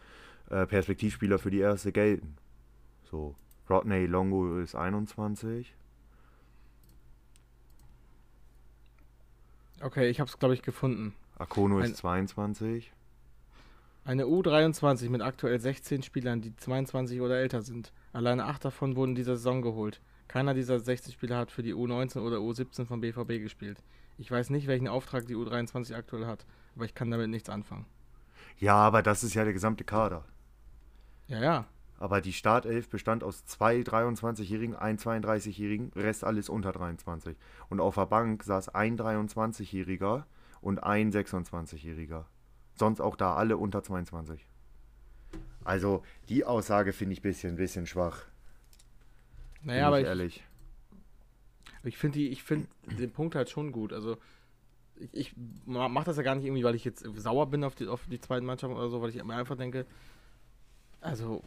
äh, 0.49 0.67
Perspektivspieler 0.67 1.39
für 1.39 1.51
die 1.51 1.61
erste 1.61 1.93
gelten. 1.93 2.39
So, 3.11 3.35
Rodney 3.69 4.07
Longo 4.07 4.59
ist 4.61 4.75
21. 4.75 5.75
Okay, 9.81 10.09
ich 10.09 10.21
habe 10.21 10.29
es, 10.29 10.39
glaube 10.39 10.55
ich, 10.55 10.63
gefunden. 10.63 11.15
Akono 11.39 11.79
Ein- 11.79 11.91
ist 11.91 11.97
22. 11.99 12.93
Eine 14.05 14.25
U23 14.25 15.09
mit 15.09 15.23
aktuell 15.23 15.59
16 15.59 16.03
Spielern, 16.03 16.43
die 16.43 16.55
22 16.55 17.21
oder 17.23 17.39
älter 17.39 17.63
sind. 17.63 17.93
Alleine 18.13 18.45
acht 18.45 18.65
davon 18.65 18.97
wurden 18.97 19.15
dieser 19.15 19.37
Saison 19.37 19.63
geholt. 19.63 20.01
Keiner 20.29 20.53
dieser 20.53 20.79
60 20.79 21.15
Spieler 21.15 21.39
hat 21.39 21.51
für 21.51 21.63
die 21.63 21.75
U19 21.75 22.21
oder 22.21 22.39
U17 22.39 22.85
vom 22.85 23.01
BVB 23.01 23.41
gespielt. 23.41 23.83
Ich 24.19 24.31
weiß 24.31 24.51
nicht, 24.51 24.67
welchen 24.67 24.89
Auftrag 24.89 25.27
die 25.27 25.35
U23 25.35 25.95
aktuell 25.95 26.27
hat, 26.27 26.45
aber 26.77 26.85
ich 26.85 26.95
kann 26.95 27.11
damit 27.11 27.31
nichts 27.31 27.49
anfangen. 27.49 27.87
Ja, 28.59 28.77
aber 28.77 29.03
das 29.03 29.25
ist 29.25 29.35
ja 29.35 29.45
der 29.45 29.53
gesamte 29.53 29.85
Kader. 29.85 30.25
Ja, 31.27 31.41
ja. 31.43 31.67
Aber 32.05 32.21
die 32.21 32.35
Startelf 32.35 32.91
bestand 32.91 33.25
aus 33.25 33.47
zwei 33.47 33.79
23-Jährigen, 33.79 34.77
ein 34.77 34.99
32-Jährigen, 34.99 35.91
Rest 35.97 36.23
alles 36.23 36.51
unter 36.51 36.71
23. 36.71 37.35
Und 37.71 37.81
auf 37.81 37.95
der 37.95 38.05
Bank 38.05 38.43
saß 38.43 38.69
ein 38.75 38.99
23-Jähriger 38.99 40.25
und 40.61 40.83
ein 40.83 41.11
26-Jähriger. 41.11 42.27
Sonst 42.75 43.01
auch 43.01 43.17
da 43.17 43.37
alle 43.37 43.57
unter 43.57 43.83
22. 43.83 44.47
Also 45.65 46.03
die 46.29 46.45
Aussage 46.45 46.93
finde 46.93 47.15
ich 47.15 47.21
ein 47.21 47.23
bisschen, 47.23 47.57
bisschen 47.57 47.87
schwach. 47.87 48.27
Naja, 49.63 49.87
aber 49.87 50.01
ich 50.01 50.03
ich, 50.03 50.09
ehrlich. 50.11 50.45
ich 51.85 51.97
finde 51.97 52.37
find 52.37 52.69
den 52.85 53.13
Punkt 53.13 53.35
halt 53.35 53.49
schon 53.49 53.73
gut. 53.73 53.95
Also 53.95 54.19
ich, 54.97 55.15
ich 55.15 55.35
mache 55.65 56.05
das 56.05 56.19
ja 56.19 56.23
gar 56.23 56.35
nicht 56.35 56.45
irgendwie, 56.45 56.65
weil 56.65 56.75
ich 56.75 56.85
jetzt 56.85 57.03
sauer 57.17 57.49
bin 57.49 57.65
auf 57.65 57.75
die, 57.75 57.89
auf 57.89 58.05
die 58.11 58.21
zweite 58.21 58.45
Mannschaft 58.45 58.75
oder 58.75 58.91
so, 58.91 59.01
weil 59.01 59.09
ich 59.09 59.25
mir 59.25 59.37
einfach 59.37 59.57
denke, 59.57 59.87
also 61.01 61.43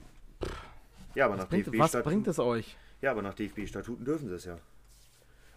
Ja, 1.15 1.25
aber 1.25 1.35
was, 1.35 1.43
nach 1.43 1.49
bringt, 1.49 1.77
was 1.77 2.01
DFB-Statuten 2.01 2.03
bringt 2.03 2.27
es 2.27 2.39
euch? 2.39 2.77
ja, 3.01 3.11
aber 3.11 3.21
nach 3.21 3.33
DFB-Statuten 3.33 4.05
dürfen 4.05 4.27
sie 4.29 4.35
es 4.35 4.45
ja. 4.45 4.59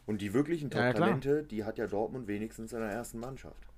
Und 0.06 0.20
die 0.20 0.32
wirklichen 0.34 0.70
Ja, 0.70 0.90
ja. 0.92 0.92
Top-Talente, 0.92 1.44
die 1.44 1.64
hat 1.64 1.78
ja 1.78 1.86
Dortmund 1.86 2.26
wenigstens 2.28 2.72
in 2.72 2.80
der 2.80 2.90
ersten 2.90 3.18
Mannschaft. 3.18 3.68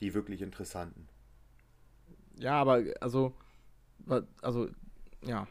Die 0.00 0.14
wirklich 0.14 0.42
interessanten. 0.42 1.08
Ja, 2.38 2.60
aber 2.60 2.82
also, 3.00 3.34
also, 4.42 4.68
ja. 5.22 5.46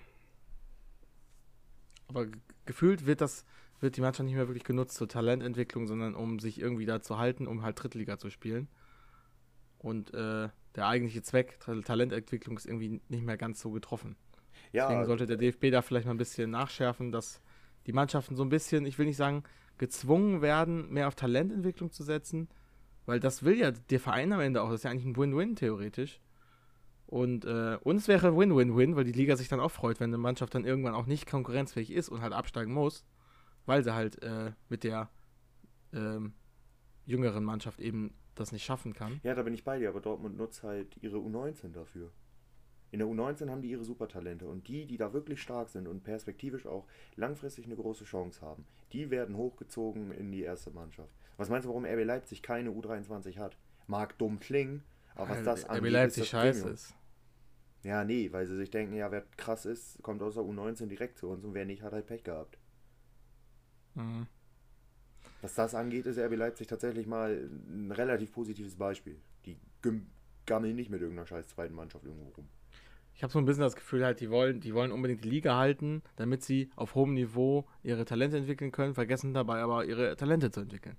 Aber 2.08 2.26
ge- 2.28 2.42
gefühlt 2.66 3.06
wird 3.06 3.22
das, 3.22 3.46
wird 3.80 3.98
die 3.98 4.02
Mannschaft 4.02 4.26
nicht 4.26 4.36
mehr 4.36 4.48
wirklich 4.48 4.64
genutzt 4.64 4.96
zur 4.98 5.08
Talententwicklung, 5.08 5.88
sondern 5.88 6.16
um 6.16 6.40
sich 6.40 6.60
irgendwie 6.60 6.86
da 6.86 7.02
zu 7.02 7.18
halten, 7.18 7.48
um 7.48 7.62
halt 7.64 7.82
Drittliga 7.82 8.18
zu 8.18 8.30
spielen. 8.30 8.68
Und 9.80 10.14
äh, 10.14 10.50
der 10.76 10.88
eigentliche 10.88 11.22
Zweck, 11.22 11.60
Tal- 11.60 11.84
Talententwicklung, 11.84 12.58
ist 12.58 12.66
irgendwie 12.66 13.02
nicht 13.10 13.24
mehr 13.24 13.38
ganz 13.38 13.60
so 13.62 13.72
getroffen. 13.72 14.16
Ja, 14.72 14.88
Deswegen 14.88 15.06
sollte 15.06 15.26
der 15.26 15.38
DFB 15.38 15.72
da 15.72 15.82
vielleicht 15.82 16.06
mal 16.06 16.14
ein 16.14 16.18
bisschen 16.18 16.52
nachschärfen, 16.52 17.12
dass 17.12 17.42
die 17.86 17.94
Mannschaften 17.94 18.36
so 18.36 18.44
ein 18.44 18.50
bisschen, 18.50 18.86
ich 18.86 18.98
will 18.98 19.06
nicht 19.06 19.18
sagen, 19.18 19.44
gezwungen 19.78 20.42
werden, 20.42 20.92
mehr 20.92 21.08
auf 21.08 21.16
Talententwicklung 21.16 21.92
zu 21.92 22.04
setzen, 22.04 22.50
weil 23.06 23.20
das 23.20 23.44
will 23.44 23.58
ja 23.58 23.72
der 23.72 24.00
Verein 24.00 24.34
am 24.34 24.40
Ende 24.40 24.62
auch. 24.62 24.70
Das 24.70 24.80
ist 24.80 24.84
ja 24.84 24.92
eigentlich 24.92 25.06
ein 25.06 25.18
Win-Win 25.18 25.56
theoretisch. 25.56 26.20
Und 27.08 27.46
äh, 27.46 27.78
uns 27.84 28.08
wäre 28.08 28.36
Win-Win-Win, 28.36 28.96
weil 28.96 29.04
die 29.04 29.12
Liga 29.12 29.36
sich 29.36 29.48
dann 29.48 29.60
auch 29.60 29.72
freut, 29.72 30.00
wenn 30.00 30.10
eine 30.10 30.18
Mannschaft 30.18 30.56
dann 30.56 30.66
irgendwann 30.66 30.96
auch 30.96 31.06
nicht 31.06 31.30
konkurrenzfähig 31.30 31.92
ist 31.92 32.10
und 32.10 32.22
halt 32.22 32.34
absteigen 32.34 32.74
muss, 32.74 33.06
weil 33.66 33.84
sie 33.84 33.94
halt 33.94 34.22
äh, 34.24 34.54
mit 34.70 34.84
der 34.84 35.10
ähm, 35.94 36.34
jüngeren 37.06 37.44
Mannschaft 37.44 37.80
eben 37.80 38.16
das 38.34 38.52
nicht 38.52 38.66
schaffen 38.66 38.94
kann. 38.94 39.20
Ja, 39.24 39.36
da 39.36 39.44
bin 39.44 39.54
ich 39.54 39.64
bei 39.64 39.78
dir, 39.78 39.90
aber 39.90 40.02
Dortmund 40.02 40.38
nutzt 40.38 40.64
halt 40.64 40.98
ihre 41.02 41.18
U19 41.18 41.72
dafür. 41.72 42.12
In 42.96 43.00
der 43.00 43.10
U19 43.10 43.50
haben 43.50 43.62
die 43.62 43.72
ihre 43.72 43.84
Supertalente 43.84 44.48
und 44.48 44.70
die, 44.70 44.86
die 44.86 44.96
da 44.96 45.12
wirklich 45.12 45.42
stark 45.42 45.68
sind 45.68 45.86
und 45.86 46.06
perspektivisch 46.06 46.66
auch 46.66 46.88
langfristig 47.18 47.66
eine 47.66 47.76
große 47.76 48.06
Chance 48.06 48.40
haben, 48.40 48.66
die 48.94 49.12
werden 49.12 49.36
hochgezogen 49.36 50.12
in 50.12 50.32
die 50.32 50.44
erste 50.44 50.72
Mannschaft. 50.72 51.12
Was 51.36 51.50
meinst 51.50 51.66
du, 51.66 51.70
warum 51.72 51.84
RB 51.84 52.06
Leipzig 52.06 52.42
keine 52.42 52.70
U23 52.70 53.38
hat? 53.38 53.58
Mag 53.88 54.18
dumm 54.18 54.40
klingen, 54.40 54.82
aber 55.14 55.32
was 55.32 55.44
das 55.44 55.66
RB 55.66 55.72
angeht, 55.72 55.92
Leipzig 55.92 56.24
ist 56.24 56.32
das 56.34 56.42
scheiße 56.42 56.60
Premium. 56.62 56.74
ist. 56.74 56.96
Ja, 57.84 58.06
nee, 58.06 58.32
weil 58.32 58.48
sie 58.48 58.56
sich 58.56 58.72
denken, 58.72 58.96
ja, 58.96 59.12
wer 59.12 59.26
krass 59.36 59.66
ist, 59.66 60.02
kommt 60.02 60.22
aus 60.22 60.36
der 60.36 60.44
U19 60.44 60.86
direkt 60.86 61.18
zu 61.18 61.28
uns 61.28 61.44
und 61.44 61.54
wer 61.54 61.66
nicht, 61.66 61.82
hat 61.82 61.92
halt 61.92 62.08
Pech 62.08 62.24
gehabt. 62.24 62.58
Mhm. 63.96 64.26
Was 65.42 65.54
das 65.54 65.76
angeht, 65.76 66.06
ist 66.06 66.18
RB 66.18 66.38
Leipzig 66.38 66.68
tatsächlich 66.68 67.08
mal 67.08 67.50
ein 67.68 67.92
relativ 67.92 68.32
positives 68.32 68.78
Beispiel. 68.78 69.20
Die 69.46 69.58
gammeln 70.46 70.78
nicht 70.78 70.90
mit 70.90 71.02
irgendeiner 71.02 71.28
scheiß 71.28 71.48
zweiten 71.50 71.76
Mannschaft 71.76 72.06
irgendwo 72.06 72.30
rum. 72.30 72.48
Ich 73.16 73.24
habe 73.24 73.32
so 73.32 73.40
ein 73.40 73.46
bisschen 73.46 73.64
das 73.64 73.76
Gefühl, 73.76 74.04
halt, 74.04 74.20
die 74.20 74.30
wollen, 74.30 74.60
die 74.60 74.74
wollen 74.74 74.92
unbedingt 74.92 75.24
die 75.24 75.30
Liga 75.30 75.56
halten, 75.56 76.04
damit 76.18 76.44
sie 76.44 76.70
auf 76.76 76.96
hohem 76.96 77.14
Niveau 77.14 77.66
ihre 77.82 78.04
Talente 78.04 78.38
entwickeln 78.38 78.74
können, 78.74 78.94
vergessen 78.94 79.34
dabei 79.34 79.62
aber 79.62 79.86
ihre 79.86 80.18
Talente 80.18 80.52
zu 80.52 80.62
entwickeln. 80.62 80.98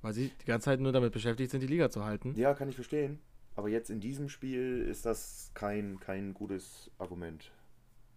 Weil 0.00 0.14
sie 0.14 0.32
die 0.40 0.46
ganze 0.46 0.66
Zeit 0.66 0.80
nur 0.80 0.92
damit 0.92 1.12
beschäftigt 1.12 1.50
sind, 1.50 1.60
die 1.60 1.66
Liga 1.66 1.90
zu 1.90 2.04
halten. 2.04 2.34
Ja, 2.36 2.54
kann 2.54 2.70
ich 2.70 2.74
verstehen. 2.74 3.20
Aber 3.54 3.68
jetzt 3.68 3.90
in 3.90 4.00
diesem 4.00 4.28
Spiel 4.30 4.86
ist 4.88 5.04
das 5.04 5.50
kein, 5.52 6.00
kein 6.00 6.32
gutes 6.32 6.90
Argument. 6.96 7.52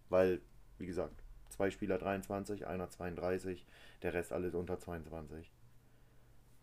Weil, 0.08 0.40
wie 0.78 0.86
gesagt, 0.86 1.22
zwei 1.50 1.70
Spieler 1.70 1.98
23, 1.98 2.66
einer 2.66 2.88
32, 2.88 3.66
der 4.02 4.14
Rest 4.14 4.32
alles 4.32 4.54
unter 4.54 4.78
22. 4.78 5.52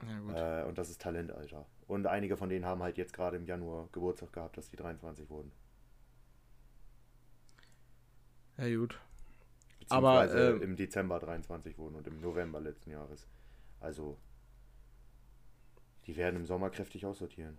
Ja, 0.07 0.19
gut. 0.19 0.33
Äh, 0.33 0.67
und 0.67 0.77
das 0.77 0.89
ist 0.89 1.01
Talentalter. 1.01 1.65
Und 1.87 2.07
einige 2.07 2.37
von 2.37 2.49
denen 2.49 2.65
haben 2.65 2.81
halt 2.81 2.97
jetzt 2.97 3.13
gerade 3.13 3.37
im 3.37 3.45
Januar 3.45 3.89
Geburtstag 3.91 4.33
gehabt, 4.33 4.57
dass 4.57 4.69
die 4.69 4.77
23 4.77 5.29
wurden. 5.29 5.51
Ja, 8.59 8.75
gut. 8.75 8.99
Beziehungsweise 9.79 10.49
Aber, 10.49 10.61
äh, 10.61 10.63
im 10.63 10.75
Dezember 10.75 11.19
23 11.19 11.77
wurden 11.77 11.95
und 11.95 12.07
im 12.07 12.19
November 12.19 12.59
letzten 12.59 12.91
Jahres. 12.91 13.27
Also, 13.79 14.17
die 16.05 16.17
werden 16.17 16.35
im 16.35 16.45
Sommer 16.45 16.69
kräftig 16.69 17.05
aussortieren. 17.05 17.57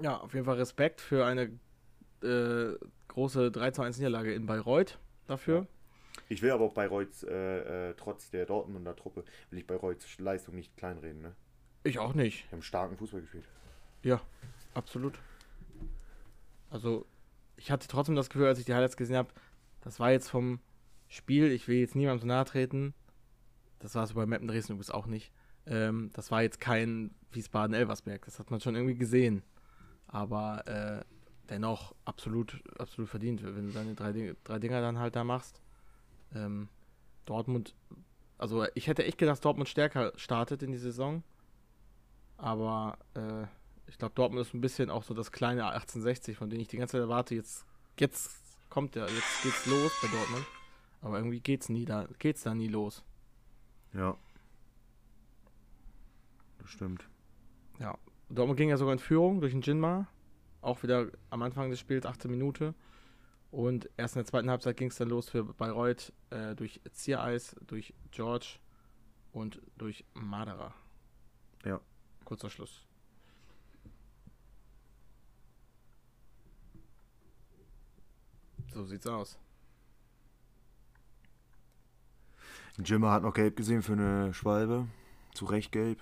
Ja, 0.00 0.18
auf 0.18 0.34
jeden 0.34 0.44
Fall 0.44 0.56
Respekt 0.56 1.00
für 1.00 1.24
eine 1.24 1.58
äh, 2.22 2.76
große 3.08 3.50
3 3.50 3.70
zu 3.70 3.82
1 3.82 3.98
Niederlage 3.98 4.34
in 4.34 4.46
Bayreuth 4.46 4.98
dafür. 5.26 5.66
Ich 6.28 6.42
will 6.42 6.50
aber 6.50 6.64
auch 6.64 6.74
Bayreuths, 6.74 7.22
äh, 7.22 7.90
äh, 7.90 7.94
trotz 7.94 8.30
der 8.30 8.46
Dortmunder 8.46 8.96
Truppe, 8.96 9.24
will 9.50 9.58
ich 9.58 9.66
Bayreuths 9.66 10.18
Leistung 10.18 10.54
nicht 10.54 10.76
kleinreden. 10.76 11.22
Ne? 11.22 11.34
Ich 11.84 11.98
auch 11.98 12.14
nicht. 12.14 12.46
Die 12.48 12.52
haben 12.52 12.62
starken 12.62 12.96
Fußball 12.96 13.20
gespielt. 13.20 13.44
Ja, 14.02 14.20
absolut. 14.74 15.18
Also, 16.70 17.06
ich 17.56 17.70
hatte 17.70 17.86
trotzdem 17.86 18.16
das 18.16 18.30
Gefühl, 18.30 18.46
als 18.46 18.58
ich 18.58 18.64
die 18.64 18.74
Highlights 18.74 18.96
gesehen 18.96 19.16
habe, 19.16 19.28
das 19.82 20.00
war 20.00 20.10
jetzt 20.10 20.30
vom 20.30 20.60
Spiel, 21.08 21.52
ich 21.52 21.68
will 21.68 21.76
jetzt 21.76 21.94
niemandem 21.94 22.22
zu 22.22 22.26
nahe 22.26 22.44
treten, 22.44 22.94
das 23.78 23.94
war 23.94 24.04
es 24.04 24.14
bei 24.14 24.24
Meppen 24.24 24.48
Dresden 24.48 24.72
übrigens 24.72 24.90
auch 24.90 25.06
nicht, 25.06 25.32
ähm, 25.66 26.10
das 26.14 26.30
war 26.30 26.42
jetzt 26.42 26.60
kein 26.60 27.14
Wiesbaden-Elversberg, 27.32 28.24
das 28.24 28.38
hat 28.38 28.50
man 28.50 28.60
schon 28.60 28.74
irgendwie 28.74 28.96
gesehen. 28.96 29.42
Aber 30.06 30.66
äh, 30.66 31.04
dennoch 31.48 31.94
absolut, 32.04 32.62
absolut 32.78 33.10
verdient, 33.10 33.42
wenn 33.42 33.66
du 33.66 33.72
deine 33.72 33.94
drei, 33.94 34.34
drei 34.44 34.58
Dinger 34.58 34.80
dann 34.80 34.98
halt 34.98 35.16
da 35.16 35.24
machst. 35.24 35.60
Ähm, 36.34 36.68
Dortmund, 37.24 37.74
also 38.38 38.66
ich 38.74 38.86
hätte 38.86 39.04
echt 39.04 39.18
gedacht, 39.18 39.44
Dortmund 39.44 39.68
stärker 39.68 40.12
startet 40.16 40.62
in 40.62 40.72
die 40.72 40.78
Saison. 40.78 41.22
Aber 42.36 42.98
äh, 43.14 43.44
ich 43.86 43.98
glaube, 43.98 44.14
Dortmund 44.14 44.46
ist 44.46 44.54
ein 44.54 44.60
bisschen 44.60 44.90
auch 44.90 45.02
so 45.02 45.14
das 45.14 45.32
kleine 45.32 45.66
1860, 45.66 46.36
von 46.36 46.50
dem 46.50 46.60
ich 46.60 46.68
die 46.68 46.76
ganze 46.76 46.92
Zeit 46.92 47.02
erwarte, 47.02 47.34
jetzt, 47.34 47.64
jetzt 47.98 48.41
kommt 48.72 48.94
der, 48.94 49.06
jetzt 49.06 49.42
geht's 49.42 49.66
los 49.66 49.92
bei 50.00 50.08
Dortmund. 50.08 50.46
Aber 51.02 51.18
irgendwie 51.18 51.40
geht's 51.40 51.68
nie 51.68 51.84
da, 51.84 52.08
geht's 52.18 52.42
da 52.42 52.54
nie 52.54 52.68
los. 52.68 53.04
Ja. 53.92 54.16
Das 56.58 56.70
stimmt. 56.70 57.06
Ja. 57.78 57.98
Dortmund 58.30 58.56
ging 58.56 58.70
ja 58.70 58.78
sogar 58.78 58.94
in 58.94 58.98
Führung 58.98 59.42
durch 59.42 59.52
den 59.52 59.60
Jinma. 59.60 60.08
Auch 60.62 60.82
wieder 60.82 61.08
am 61.28 61.42
Anfang 61.42 61.68
des 61.68 61.80
Spiels, 61.80 62.06
18 62.06 62.30
Minute. 62.30 62.74
Und 63.50 63.90
erst 63.98 64.16
in 64.16 64.20
der 64.20 64.26
zweiten 64.26 64.48
Halbzeit 64.48 64.78
ging 64.78 64.88
es 64.88 64.96
dann 64.96 65.10
los 65.10 65.28
für 65.28 65.44
Bayreuth 65.44 66.10
äh, 66.30 66.54
durch 66.54 66.80
Ziereis, 66.92 67.54
durch 67.66 67.92
George 68.10 68.58
und 69.32 69.60
durch 69.76 70.06
Madera. 70.14 70.72
Ja. 71.66 71.78
Kurzer 72.24 72.48
Schluss. 72.48 72.86
So 78.72 78.84
sieht's 78.84 79.06
aus. 79.06 79.38
Jimmer 82.82 83.10
hat 83.10 83.22
noch 83.22 83.34
gelb 83.34 83.56
gesehen 83.56 83.82
für 83.82 83.92
eine 83.92 84.32
Schwalbe. 84.32 84.86
Zu 85.34 85.44
Recht 85.44 85.72
gelb. 85.72 86.00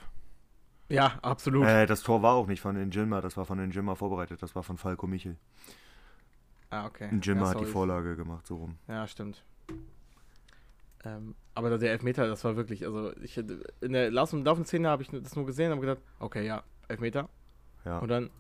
Ja, 0.89 1.19
absolut. 1.23 1.67
Äh, 1.67 1.87
das 1.87 2.03
Tor 2.03 2.23
war 2.23 2.35
auch 2.35 2.47
nicht 2.47 2.61
von 2.61 2.75
den 2.75 2.91
Jimmer, 2.91 3.21
das 3.21 3.37
war 3.37 3.45
von 3.45 3.59
den 3.59 3.71
Jimmer 3.71 3.95
vorbereitet. 3.97 4.43
Das 4.43 4.55
war 4.57 4.63
von 4.63 4.77
Falco 4.77 5.07
Michel. 5.07 5.37
ah, 6.71 6.87
okay. 6.87 7.09
Und 7.11 7.25
Jimmer 7.25 7.43
ja, 7.43 7.49
hat 7.51 7.61
die. 7.61 7.65
Vorlage 7.65 8.17
gemacht, 8.17 8.47
so 8.47 8.57
rum. 8.57 8.77
Ja, 8.89 9.07
stimmt. 9.07 9.45
Ähm, 11.05 11.35
aber 11.55 11.79
der 11.79 11.93
Elfmeter, 11.93 12.27
das 12.27 12.45
war 12.45 12.57
wirklich, 12.57 12.85
also 12.85 13.17
ich 13.23 13.39
in 13.39 13.93
der 13.93 14.11
laufenden, 14.11 14.45
laufenden 14.45 14.67
Szene 14.67 14.89
habe 14.89 15.03
ich 15.03 15.09
das 15.11 15.35
nur 15.35 15.47
gesehen 15.47 15.67
und 15.67 15.79
habe 15.79 15.87
gedacht, 15.87 16.03
okay, 16.19 16.45
ja, 16.45 16.63
Elfmeter. 16.89 17.29
Ja. 17.85 17.99
Und 18.01 18.09
dann, 18.09 18.31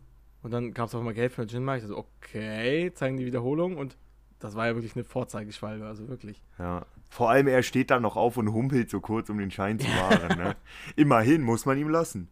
und 0.42 0.50
dann 0.50 0.74
gab 0.74 0.88
es 0.88 0.94
auch 0.94 1.02
mal 1.02 1.14
Gelb 1.14 1.32
für 1.32 1.44
Jinma. 1.44 1.76
Ich 1.76 1.82
dachte, 1.82 1.96
okay, 1.96 2.92
zeigen 2.94 3.16
die 3.16 3.26
Wiederholung 3.26 3.76
und 3.76 3.96
das 4.40 4.54
war 4.56 4.66
ja 4.66 4.74
wirklich 4.74 4.96
eine 4.96 5.04
Vorzeigeschwalbe, 5.04 5.86
also 5.86 6.08
wirklich. 6.08 6.42
Ja. 6.58 6.84
Vor 7.08 7.30
allem, 7.30 7.46
er 7.46 7.62
steht 7.62 7.90
dann 7.90 8.02
noch 8.02 8.16
auf 8.16 8.36
und 8.36 8.52
humpelt 8.52 8.90
so 8.90 9.00
kurz, 9.00 9.30
um 9.30 9.38
den 9.38 9.50
Schein 9.50 9.78
zu 9.78 9.86
wahren. 10.00 10.36
ne? 10.38 10.56
Immerhin 10.96 11.42
muss 11.42 11.64
man 11.66 11.78
ihm 11.78 11.88
lassen. 11.88 12.28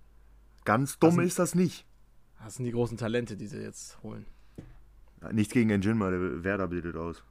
Ganz 0.64 0.98
dumm 0.98 1.09
Das 1.11 1.14
sind- 1.16 1.24
ist 1.24 1.38
das 1.38 1.54
nicht. 1.54 1.86
Das 2.42 2.54
sind 2.56 2.64
die 2.66 2.72
großen 2.72 2.96
Talente, 2.98 3.36
die 3.36 3.46
sie 3.46 3.59
jetzt 3.61 4.02
holen. 4.02 4.26
Nichts 5.32 5.52
gegen 5.52 5.70
Njinma, 5.76 6.11
der 6.11 6.44
Werder 6.44 6.68
bildet 6.68 6.96
aus. 6.96 7.22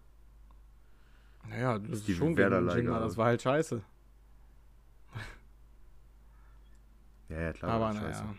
Naja, 1.47 1.79
das 1.79 1.99
ist 1.99 2.07
die 2.09 2.13
schon 2.15 2.27
gegen 2.29 2.37
Werder-Leihgabe. 2.39 2.81
Jinma, 2.81 2.99
das 2.99 3.15
war 3.15 3.27
halt 3.27 3.41
scheiße. 3.41 3.81
Ja, 7.29 7.39
ja, 7.41 7.53
klar. 7.53 7.71
aber 7.71 7.93
scheiße. 7.93 8.23
naja. 8.23 8.35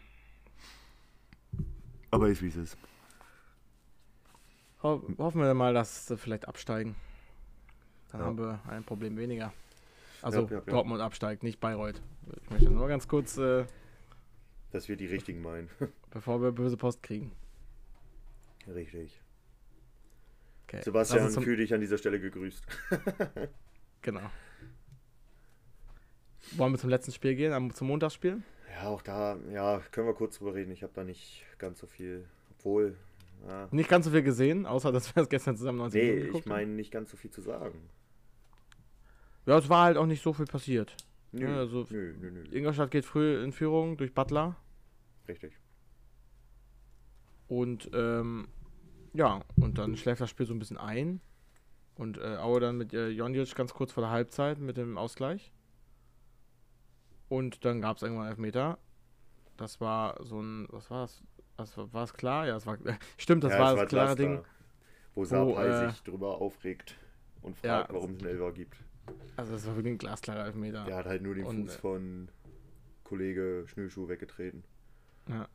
Aber 2.11 2.29
ist 2.29 2.43
wie 2.43 2.49
es 2.49 2.57
ist. 2.57 2.79
Ho 4.83 5.03
hoffen 5.19 5.41
wir 5.41 5.55
mal, 5.55 5.75
dass 5.75 6.07
sie 6.07 6.17
vielleicht 6.17 6.47
absteigen. 6.47 6.95
Dann 8.11 8.21
Ja. 8.21 8.27
haben 8.27 8.39
wir 8.39 8.61
ein 8.69 8.85
Problem 8.85 9.17
weniger. 9.17 9.53
Also 10.23 10.43
Ja, 10.47 10.51
ja. 10.57 10.61
Dortmund 10.61 11.01
absteigt, 11.01 11.43
nicht 11.43 11.61
Bayreuth. 11.61 12.01
Ich 12.43 12.51
möchte 12.51 12.71
nur 12.71 12.89
ganz 12.89 13.09
kurz, 13.09 13.37
äh, 13.39 13.65
Dass 14.71 14.89
wir 14.89 14.97
die 14.97 15.07
richtigen 15.07 15.43
meinen. 15.43 15.69
bevor 16.11 16.43
wir 16.43 16.53
böse 16.53 16.77
Post 16.77 17.03
kriegen. 17.03 17.33
Richtig. 18.67 19.21
Okay. 20.67 20.83
Sebastian, 20.83 21.31
zum, 21.31 21.45
dich 21.45 21.73
an 21.73 21.81
dieser 21.81 21.99
Stelle 21.99 22.21
gegrüßt. 22.21 22.65
Genau. 24.03 24.31
Wollen 26.53 26.73
wir 26.73 26.79
zum 26.79 26.89
letzten 26.89 27.11
Spiel 27.11 27.35
gehen, 27.35 27.71
zum 27.73 27.89
Montagsspiel? 27.89 28.43
Ja, 28.75 28.89
auch 28.89 29.03
da, 29.03 29.37
ja, 29.53 29.81
können 29.91 30.07
wir 30.07 30.15
kurz 30.15 30.39
drüber 30.39 30.55
reden. 30.55 30.71
Ich 30.71 30.83
habe 30.85 30.93
da 30.95 31.03
nicht 31.03 31.45
ganz 31.59 31.81
so 31.81 31.87
viel. 31.89 32.27
Obwohl, 32.53 32.97
ja. 33.47 33.69
Nicht 33.71 33.89
ganz 33.89 34.05
so 34.07 34.11
viel 34.11 34.23
gesehen, 34.23 34.67
außer 34.67 34.91
dass 34.93 35.15
wir 35.15 35.23
es 35.23 35.29
gestern 35.29 35.57
zusammen 35.57 35.79
90 35.79 36.03
Nee, 36.03 36.39
ich 36.39 36.47
meine 36.47 36.71
nicht 36.73 36.91
ganz 36.91 37.11
so 37.11 37.17
viel 37.17 37.31
zu 37.31 37.41
sagen. 37.41 37.89
Ja, 39.47 39.57
es 39.59 39.69
war 39.69 39.85
halt 39.85 39.97
auch 39.97 40.07
nicht 40.07 40.23
so 40.23 40.33
viel 40.33 40.47
passiert. 40.47 40.97
Nö, 41.33 41.43
Ja, 41.47 41.57
also- 41.59 41.87
nö, 41.91 42.15
nö, 42.21 42.31
nö. 42.31 42.45
Ingolstadt 42.51 42.91
geht 42.91 43.05
früh 43.05 43.43
in 43.43 43.53
Führung 43.53 43.97
durch 43.97 44.15
Butler. 44.15 44.57
Richtig. 45.27 45.53
Und 47.49 47.91
ähm, 47.95 48.49
ja, 49.15 49.41
und 49.57 49.79
dann 49.79 49.97
schläft 49.97 50.21
das 50.21 50.31
Spiel 50.31 50.47
so 50.47 50.53
ein 50.55 50.59
bisschen 50.59 50.77
ein. 50.79 51.21
Und 51.95 52.19
äh, 52.19 52.37
Aue 52.37 52.61
dann 52.61 52.77
mit 52.77 52.93
äh, 52.93 53.09
Jonjic 53.09 53.55
ganz 53.57 53.75
kurz 53.75 53.91
vor 53.93 54.03
der 54.03 54.11
Halbzeit 54.11 54.59
mit 54.61 54.77
dem 54.77 54.97
Ausgleich. 54.99 55.53
Und 57.29 57.65
dann 57.65 57.81
gab 57.81 57.97
es 57.97 58.03
irgendwann 58.03 58.29
Elfmeter. 58.29 58.79
Das 59.57 59.81
war 59.81 60.23
so 60.25 60.41
ein, 60.41 60.67
was 60.71 60.91
war 60.91 61.03
das? 61.03 61.23
Das 61.59 61.77
war, 61.77 61.93
war 61.93 62.05
es 62.05 62.15
klar? 62.15 62.47
Ja, 62.47 62.57
es 62.57 62.67
war, 62.67 62.79
stimmt, 63.19 63.45
das 63.45 63.53
Ja, 63.53 63.59
war 63.59 63.77
das 63.77 63.89
klare 63.89 64.15
Glasner, 64.15 64.37
Ding. 64.37 64.45
Wo 65.15 65.25
Sapai 65.25 65.67
äh, 65.67 65.91
sich 65.91 66.03
drüber 66.05 66.41
aufregt 66.41 66.97
und 67.43 67.57
ja, 67.63 67.81
fragt, 67.81 67.93
warum 67.93 68.13
es 68.13 68.19
einen 68.21 68.29
Elfer 68.29 68.53
gibt. 68.53 68.77
Also 69.37 69.53
das 69.53 69.67
war 69.67 69.75
wirklich 69.75 69.95
ein 69.95 69.99
glasklarer 69.99 70.47
Elfmeter. 70.47 70.85
Der 70.85 70.97
hat 70.97 71.07
halt 71.07 71.23
nur 71.23 71.35
den 71.35 71.45
Und, 71.45 71.67
Fuß 71.67 71.75
äh, 71.77 71.79
von 71.79 72.29
Kollege 73.05 73.65
Schnürschuh 73.67 74.09
weggetreten. 74.09 74.63
Ja. 75.29 75.49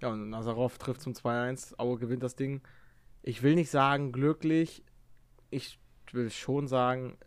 Ja, 0.00 0.08
und 0.08 0.30
Nazarov 0.30 0.78
trifft 0.78 1.00
zum 1.00 1.12
2-1. 1.12 1.78
Aue 1.78 1.98
gewinnt 1.98 2.22
das 2.22 2.34
Ding. 2.34 2.62
Ich 3.22 3.42
will 3.42 3.54
nicht 3.54 3.70
sagen 3.70 4.12
glücklich. 4.12 4.82
Ich 5.50 5.78
will 6.12 6.30
schon 6.30 6.66
sagen, 6.68 7.18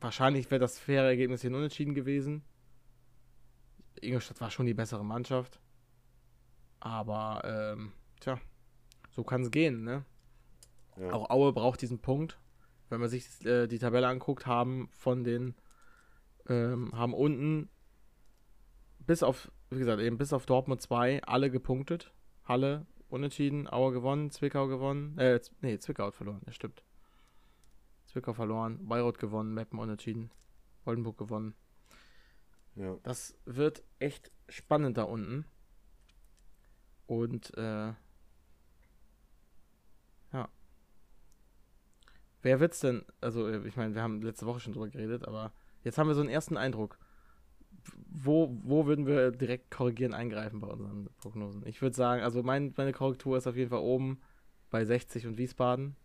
wahrscheinlich 0.00 0.50
wäre 0.50 0.60
das 0.60 0.78
faire 0.78 1.04
Ergebnis 1.04 1.40
hier 1.40 1.50
Unentschieden 1.50 1.94
gewesen. 1.94 2.42
Ingolstadt 4.00 4.40
war 4.40 4.50
schon 4.50 4.66
die 4.66 4.74
bessere 4.74 5.04
Mannschaft. 5.04 5.60
Aber, 6.80 7.42
ähm, 7.44 7.92
tja, 8.20 8.40
so 9.10 9.24
kann 9.24 9.42
es 9.42 9.50
gehen, 9.50 9.84
ne? 9.84 10.04
Ja. 10.96 11.12
Auch 11.12 11.30
Aue 11.30 11.52
braucht 11.52 11.82
diesen 11.82 11.98
Punkt. 11.98 12.38
Wenn 12.88 13.00
man 13.00 13.08
sich 13.08 13.44
äh, 13.44 13.66
die 13.66 13.78
Tabelle 13.78 14.08
anguckt, 14.08 14.46
haben 14.46 14.88
von 14.92 15.24
den, 15.24 15.54
ähm, 16.48 16.92
haben 16.96 17.14
unten 17.14 17.68
bis 18.98 19.22
auf, 19.22 19.50
wie 19.70 19.78
gesagt, 19.78 20.00
eben 20.00 20.18
bis 20.18 20.32
auf 20.32 20.46
Dortmund 20.46 20.80
2 20.80 21.22
alle 21.24 21.50
gepunktet. 21.50 22.12
Halle 22.44 22.86
unentschieden, 23.08 23.68
Aue 23.68 23.92
gewonnen, 23.92 24.30
Zwickau 24.30 24.68
gewonnen, 24.68 25.18
äh, 25.18 25.40
nee, 25.60 25.78
Zwickau 25.78 26.06
hat 26.06 26.14
verloren, 26.14 26.40
das 26.44 26.54
stimmt. 26.54 26.82
Zwickau 28.06 28.32
verloren, 28.32 28.86
Bayreuth 28.88 29.18
gewonnen, 29.18 29.52
Meppen 29.54 29.78
unentschieden, 29.78 30.30
Oldenburg 30.84 31.18
gewonnen. 31.18 31.54
ja. 32.74 32.96
Das 33.02 33.36
wird 33.44 33.82
echt 33.98 34.30
spannend 34.48 34.96
da 34.96 35.02
unten. 35.04 35.44
Und 37.08 37.56
äh, 37.56 37.92
ja. 40.32 40.48
Wer 42.42 42.60
wird's 42.60 42.80
denn? 42.80 43.02
Also, 43.22 43.48
äh, 43.48 43.66
ich 43.66 43.76
meine, 43.76 43.94
wir 43.94 44.02
haben 44.02 44.20
letzte 44.20 44.44
Woche 44.44 44.60
schon 44.60 44.74
drüber 44.74 44.88
geredet, 44.88 45.26
aber 45.26 45.52
jetzt 45.82 45.96
haben 45.96 46.06
wir 46.06 46.14
so 46.14 46.20
einen 46.20 46.28
ersten 46.28 46.58
Eindruck. 46.58 46.98
Wo, 48.10 48.54
wo 48.62 48.84
würden 48.84 49.06
wir 49.06 49.30
direkt 49.30 49.70
korrigieren, 49.70 50.12
eingreifen 50.12 50.60
bei 50.60 50.66
unseren 50.66 51.08
Prognosen? 51.16 51.66
Ich 51.66 51.80
würde 51.80 51.96
sagen, 51.96 52.22
also 52.22 52.42
mein, 52.42 52.74
meine 52.76 52.92
Korrektur 52.92 53.38
ist 53.38 53.46
auf 53.46 53.56
jeden 53.56 53.70
Fall 53.70 53.80
oben 53.80 54.20
bei 54.68 54.84
60 54.84 55.26
und 55.26 55.38
Wiesbaden. 55.38 55.96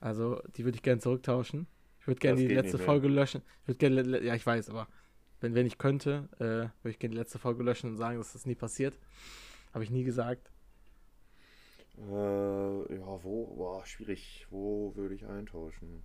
Also, 0.00 0.42
die 0.56 0.64
würde 0.64 0.74
ich 0.74 0.82
gerne 0.82 1.00
zurücktauschen. 1.00 1.68
Ich 2.00 2.08
würde 2.08 2.18
gerne 2.18 2.40
die 2.40 2.52
letzte 2.52 2.78
mehr. 2.78 2.86
Folge 2.86 3.06
löschen. 3.06 3.42
Ich 3.62 3.68
würde 3.68 3.78
gerne, 3.78 4.24
ja, 4.24 4.34
ich 4.34 4.44
weiß, 4.44 4.70
aber 4.70 4.88
wenn, 5.40 5.54
wenn 5.54 5.66
ich 5.66 5.78
könnte, 5.78 6.28
äh, 6.40 6.42
würde 6.82 6.90
ich 6.90 6.98
gerne 6.98 7.12
die 7.12 7.20
letzte 7.20 7.38
Folge 7.38 7.62
löschen 7.62 7.90
und 7.90 7.96
sagen, 7.96 8.18
dass 8.18 8.32
das 8.32 8.44
nie 8.44 8.56
passiert. 8.56 8.98
Habe 9.72 9.84
ich 9.84 9.90
nie 9.90 10.04
gesagt. 10.04 10.50
Äh, 11.98 12.02
ja, 12.02 13.24
wo? 13.24 13.46
Boah, 13.54 13.84
schwierig. 13.86 14.46
Wo 14.50 14.94
würde 14.96 15.14
ich 15.14 15.26
eintauschen? 15.26 16.02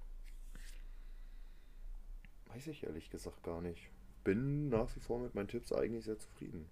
Weiß 2.48 2.68
ich 2.68 2.84
ehrlich 2.84 3.10
gesagt 3.10 3.44
gar 3.44 3.62
nicht. 3.62 3.90
Bin 4.24 4.70
nach 4.70 4.94
wie 4.96 5.00
vor 5.00 5.20
mit 5.20 5.36
meinen 5.36 5.48
Tipps 5.48 5.72
eigentlich 5.72 6.06
sehr 6.06 6.18
zufrieden. 6.18 6.70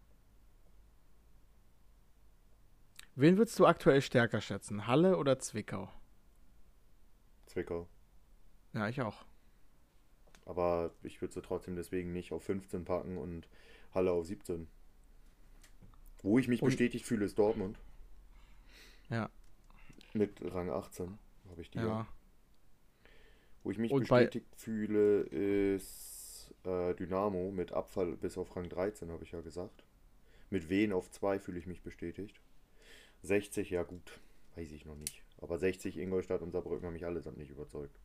Wen 3.16 3.38
würdest 3.38 3.58
du 3.60 3.66
aktuell 3.66 4.02
stärker 4.02 4.42
schätzen? 4.42 4.88
Halle 4.88 5.18
oder 5.18 5.40
Zwickau? 5.40 5.90
Zwickau. 7.46 7.88
Ja, 8.74 8.90
ich 8.90 9.02
auch. 9.02 9.24
Aber 10.46 10.92
ich 11.02 11.22
würde 11.22 11.34
sie 11.34 11.42
trotzdem 11.42 11.76
deswegen 11.76 12.12
nicht 12.12 12.34
auf 12.34 12.44
15 12.44 12.84
packen 12.84 13.18
und 13.18 13.48
Halle 13.94 14.12
auf 14.12 14.26
17. 14.26 14.68
Wo 16.26 16.40
ich 16.40 16.48
mich 16.48 16.64
Und- 16.64 16.70
bestätigt 16.70 17.06
fühle, 17.06 17.24
ist 17.26 17.38
Dortmund. 17.38 17.78
Ja. 19.12 19.30
Mit 20.14 20.32
Rang 20.42 20.72
18 20.72 21.20
habe 21.50 21.62
ich 21.62 21.70
die. 21.70 21.78
Ja. 21.78 21.86
Ja. 21.86 22.08
Wo 23.64 23.70
ich 23.70 23.78
mich 23.78 23.92
Und 23.92 24.02
bestätigt 24.02 24.48
fühle, 24.56 25.22
ist 25.22 26.52
äh, 26.64 26.96
Dynamo 26.96 27.52
mit 27.52 27.74
Abfall 27.74 28.18
bis 28.18 28.40
auf 28.40 28.56
Rang 28.56 28.70
13, 28.70 29.12
habe 29.12 29.24
ich 29.24 29.34
ja 29.34 29.42
gesagt. 29.42 29.84
Mit 30.50 30.68
Wen 30.70 30.94
auf 30.94 31.12
2 31.12 31.38
fühle 31.40 31.60
ich 31.60 31.68
mich 31.68 31.84
bestätigt. 31.84 32.42
60, 33.22 33.70
ja 33.70 33.84
gut, 33.84 34.20
weiß 34.56 34.72
ich 34.72 34.84
noch 34.86 34.96
nicht. 34.96 35.24
Aber 35.38 35.60
60, 35.60 35.96
Ingolstadt 35.98 36.42
und 36.42 36.50
Saarbrücken 36.52 36.88
haben 36.88 36.94
mich 36.94 37.06
allesamt 37.06 37.38
nicht 37.38 37.52
überzeugt. 37.52 38.00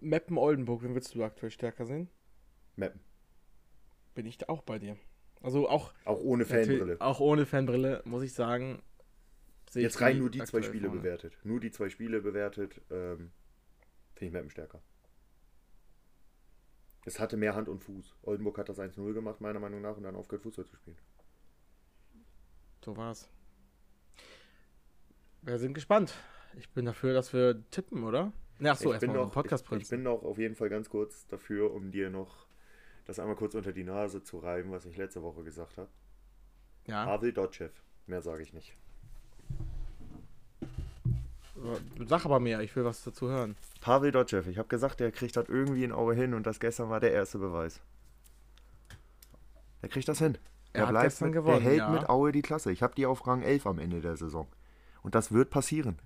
Meppen 0.00 0.36
Oldenburg, 0.36 0.82
wen 0.82 0.92
würdest 0.94 1.14
du 1.14 1.24
aktuell 1.24 1.50
stärker 1.50 1.86
sehen? 1.86 2.08
Meppen. 2.76 3.00
Bin 4.14 4.26
ich 4.26 4.36
da 4.36 4.48
auch 4.50 4.62
bei 4.62 4.78
dir. 4.78 4.98
Also 5.44 5.68
auch, 5.68 5.92
Auch 6.06 6.20
ohne 6.20 6.46
Fanbrille. 6.46 6.96
auch 7.00 7.20
ohne 7.20 7.44
Fanbrille, 7.44 8.00
muss 8.06 8.22
ich 8.22 8.32
sagen. 8.32 8.82
sehe 9.68 9.82
ich 9.82 9.84
Jetzt 9.92 10.00
rein 10.00 10.18
nur 10.18 10.30
die 10.30 10.42
zwei 10.42 10.62
Spiele 10.62 10.86
vorne. 10.86 11.02
bewertet. 11.02 11.36
Nur 11.44 11.60
die 11.60 11.70
zwei 11.70 11.90
Spiele 11.90 12.22
bewertet, 12.22 12.80
ähm, 12.90 13.30
finde 14.14 14.26
ich 14.26 14.32
Meppen 14.32 14.50
stärker. 14.50 14.80
Es 17.04 17.20
hatte 17.20 17.36
mehr 17.36 17.54
Hand 17.54 17.68
und 17.68 17.80
Fuß. 17.80 18.16
Oldenburg 18.22 18.56
hat 18.56 18.70
das 18.70 18.78
1-0 18.78 19.12
gemacht, 19.12 19.42
meiner 19.42 19.60
Meinung 19.60 19.82
nach, 19.82 19.98
und 19.98 20.04
dann 20.04 20.16
aufgehört, 20.16 20.42
Fußball 20.44 20.64
zu 20.64 20.76
spielen. 20.76 20.96
So 22.82 22.96
war's. 22.96 23.28
Wir 25.42 25.58
sind 25.58 25.74
gespannt. 25.74 26.14
Ich 26.56 26.70
bin 26.70 26.86
dafür, 26.86 27.12
dass 27.12 27.34
wir 27.34 27.62
tippen, 27.70 28.04
oder? 28.04 28.32
Ach 28.62 28.76
so, 28.76 28.94
ich, 28.94 29.00
bin 29.00 29.10
erstmal 29.10 29.30
Podcast 29.30 29.66
ich, 29.70 29.82
ich 29.82 29.88
bin 29.90 30.04
noch 30.04 30.22
auf 30.22 30.38
jeden 30.38 30.54
Fall 30.54 30.70
ganz 30.70 30.88
kurz 30.88 31.26
dafür, 31.26 31.74
um 31.74 31.90
dir 31.90 32.08
noch 32.08 32.46
das 33.04 33.18
einmal 33.18 33.36
kurz 33.36 33.54
unter 33.54 33.72
die 33.72 33.84
Nase 33.84 34.22
zu 34.22 34.38
reiben, 34.38 34.70
was 34.70 34.86
ich 34.86 34.96
letzte 34.96 35.22
Woche 35.22 35.42
gesagt 35.44 35.76
habe. 35.78 35.88
Ja. 36.86 37.04
Pavel 37.04 37.32
Dotschew. 37.32 37.70
Mehr 38.06 38.22
sage 38.22 38.42
ich 38.42 38.52
nicht. 38.52 38.76
Sag 42.06 42.24
aber 42.24 42.40
mehr, 42.40 42.60
ich 42.60 42.74
will 42.76 42.84
was 42.84 43.02
dazu 43.04 43.28
hören. 43.28 43.56
Pavel 43.80 44.10
Dotschew, 44.12 44.42
ich 44.48 44.58
habe 44.58 44.68
gesagt, 44.68 45.00
der 45.00 45.12
kriegt 45.12 45.36
das 45.36 45.48
irgendwie 45.48 45.84
in 45.84 45.92
Aue 45.92 46.14
hin 46.14 46.34
und 46.34 46.46
das 46.46 46.60
gestern 46.60 46.90
war 46.90 47.00
der 47.00 47.12
erste 47.12 47.38
Beweis. 47.38 47.80
Der 49.80 49.88
kriegt 49.88 50.08
das 50.08 50.18
hin. 50.18 50.36
Er 50.72 50.80
Der 50.80 50.82
hat 50.86 50.90
bleibt 50.90 51.04
gestern 51.04 51.26
mit, 51.28 51.34
gewonnen, 51.34 51.60
Der 51.60 51.70
hält 51.70 51.78
ja. 51.78 51.88
mit 51.90 52.08
Aue 52.08 52.32
die 52.32 52.42
Klasse. 52.42 52.72
Ich 52.72 52.82
habe 52.82 52.94
die 52.94 53.06
auf 53.06 53.26
Rang 53.26 53.42
11 53.42 53.66
am 53.66 53.78
Ende 53.78 54.00
der 54.00 54.16
Saison. 54.16 54.48
Und 55.02 55.14
das 55.14 55.32
wird 55.32 55.50
passieren. 55.50 55.98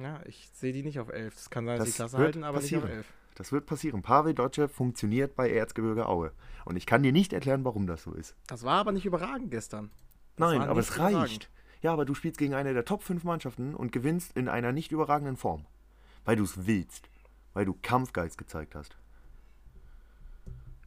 Ja, 0.00 0.20
ich 0.24 0.50
sehe 0.52 0.72
die 0.72 0.82
nicht 0.82 0.98
auf 0.98 1.08
11. 1.10 1.36
Es 1.36 1.50
kann 1.50 1.66
sein, 1.66 1.78
dass 1.78 1.86
Das 1.86 1.94
die 1.94 1.96
Klasse 1.96 2.18
halten, 2.18 2.44
aber 2.44 2.60
nicht 2.60 2.74
auf 2.74 2.82
passieren. 2.82 2.98
11. 2.98 3.12
Das 3.34 3.50
wird 3.50 3.66
passieren. 3.66 4.02
Pavel 4.02 4.34
Dotschew 4.34 4.68
funktioniert 4.68 5.34
bei 5.34 5.50
Erzgebirge 5.50 6.08
Aue. 6.08 6.32
Und 6.64 6.76
ich 6.76 6.86
kann 6.86 7.02
dir 7.02 7.12
nicht 7.12 7.32
erklären, 7.32 7.64
warum 7.64 7.86
das 7.86 8.02
so 8.02 8.12
ist. 8.12 8.36
Das 8.46 8.62
war 8.62 8.78
aber 8.78 8.92
nicht 8.92 9.06
überragend 9.06 9.50
gestern. 9.50 9.90
Das 10.36 10.50
Nein, 10.50 10.62
aber 10.62 10.80
es 10.80 10.98
reicht. 10.98 11.12
überragend. 11.12 11.50
Ja, 11.82 11.92
aber 11.92 12.04
du 12.04 12.14
spielst 12.14 12.38
gegen 12.38 12.54
eine 12.54 12.72
der 12.72 12.84
Top 12.84 13.02
5 13.02 13.24
Mannschaften 13.24 13.74
und 13.74 13.92
gewinnst 13.92 14.36
in 14.36 14.48
einer 14.48 14.72
nicht 14.72 14.92
überragenden 14.92 15.36
Form. 15.36 15.66
Weil 16.24 16.36
du 16.36 16.44
es 16.44 16.66
willst. 16.66 17.08
Weil 17.52 17.66
du 17.66 17.76
Kampfgeist 17.82 18.38
gezeigt 18.38 18.74
hast. 18.74 18.96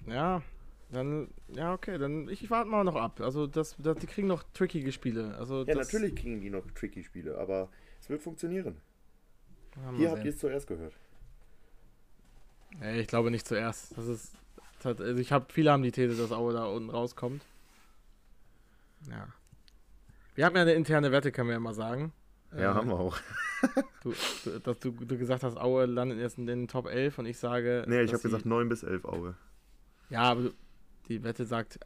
Ja, 0.07 0.41
dann, 0.89 1.27
ja, 1.49 1.73
okay, 1.73 1.97
dann 1.97 2.29
ich, 2.29 2.43
ich 2.43 2.49
warte 2.49 2.69
mal 2.69 2.83
noch 2.83 2.95
ab. 2.95 3.19
Also, 3.19 3.45
das, 3.45 3.75
das, 3.77 3.97
die 3.97 4.07
kriegen 4.07 4.27
noch 4.27 4.43
trickige 4.53 4.91
Spiele. 4.91 5.35
Also, 5.37 5.65
das, 5.65 5.89
kriegen 5.89 6.39
die 6.41 6.49
noch 6.49 6.65
tricky 6.71 7.03
Spiele, 7.03 7.37
aber 7.37 7.69
es 7.99 8.09
wird 8.09 8.21
funktionieren. 8.21 8.77
Ja, 9.75 9.91
Hier 9.97 10.11
habt 10.11 10.23
ihr 10.23 10.31
es 10.31 10.39
zuerst 10.39 10.65
gehört. 10.65 10.93
Nee, 12.79 12.99
ich 13.01 13.07
glaube 13.07 13.31
nicht 13.31 13.47
zuerst. 13.47 13.97
Das 13.97 14.07
ist. 14.07 14.33
Das 14.77 14.85
hat, 14.85 15.01
also 15.01 15.19
ich 15.19 15.31
habe 15.31 15.47
viele 15.49 15.71
haben 15.71 15.81
die 15.81 15.91
These, 15.91 16.15
dass 16.15 16.31
Aue 16.31 16.53
da 16.53 16.65
unten 16.65 16.89
rauskommt. 16.91 17.43
Ja. 19.09 19.27
Wir 20.35 20.45
haben 20.45 20.55
ja 20.55 20.61
eine 20.61 20.73
interne 20.73 21.11
Wette, 21.11 21.31
können 21.31 21.49
wir 21.49 21.53
ja 21.53 21.59
mal 21.59 21.73
sagen. 21.73 22.13
Ja, 22.53 22.71
Äh, 22.71 22.75
haben 22.75 22.89
wir 22.89 22.99
auch. 22.99 23.17
Du, 24.03 24.13
du, 24.43 24.59
dass 24.59 24.79
du, 24.79 24.91
du 24.91 25.17
gesagt 25.17 25.41
hast, 25.41 25.57
Aue 25.57 25.87
landet 25.87 26.19
jetzt 26.19 26.37
in 26.37 26.45
den 26.45 26.67
Top 26.67 26.85
11 26.85 27.17
und 27.17 27.25
ich 27.25 27.39
sage. 27.39 27.83
Nee, 27.87 28.03
ich 28.03 28.13
habe 28.13 28.21
gesagt 28.21 28.45
9 28.45 28.69
bis 28.69 28.83
11 28.83 29.03
Aue. 29.05 29.33
Ja, 30.11 30.21
aber 30.21 30.41
du, 30.43 30.53
die 31.09 31.23
Wette 31.23 31.43
sagt 31.43 31.79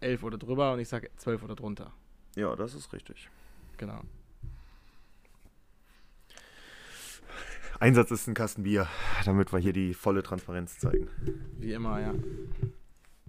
11 0.00 0.22
oder 0.22 0.36
drüber 0.36 0.74
und 0.74 0.80
ich 0.80 0.88
sage 0.88 1.10
12 1.16 1.42
oder 1.42 1.56
drunter. 1.56 1.92
Ja, 2.36 2.54
das 2.56 2.74
ist 2.74 2.92
richtig. 2.92 3.30
Genau. 3.78 4.02
Einsatz 7.84 8.10
ist 8.10 8.26
ein 8.26 8.32
Kasten 8.32 8.62
Bier, 8.62 8.88
damit 9.26 9.52
wir 9.52 9.58
hier 9.58 9.74
die 9.74 9.92
volle 9.92 10.22
Transparenz 10.22 10.78
zeigen. 10.78 11.06
Wie 11.58 11.74
immer, 11.74 12.00
ja. 12.00 12.14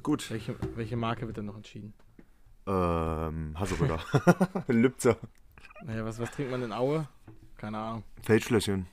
Gut. 0.01 0.31
Welche, 0.31 0.55
welche 0.77 0.95
Marke 0.95 1.27
wird 1.27 1.35
denn 1.35 1.43
noch 1.43 1.57
entschieden? 1.57 1.93
Ähm, 2.65 3.59
Haselrüder. 3.59 3.99
Lübzer. 4.69 5.17
Naja, 5.83 6.05
was, 6.05 6.19
was 6.19 6.31
trinkt 6.31 6.51
man 6.51 6.63
in 6.63 6.71
Aue? 6.71 7.05
Keine 7.57 7.79
Ahnung. 7.79 8.03
Feldschlösschen. 8.21 8.87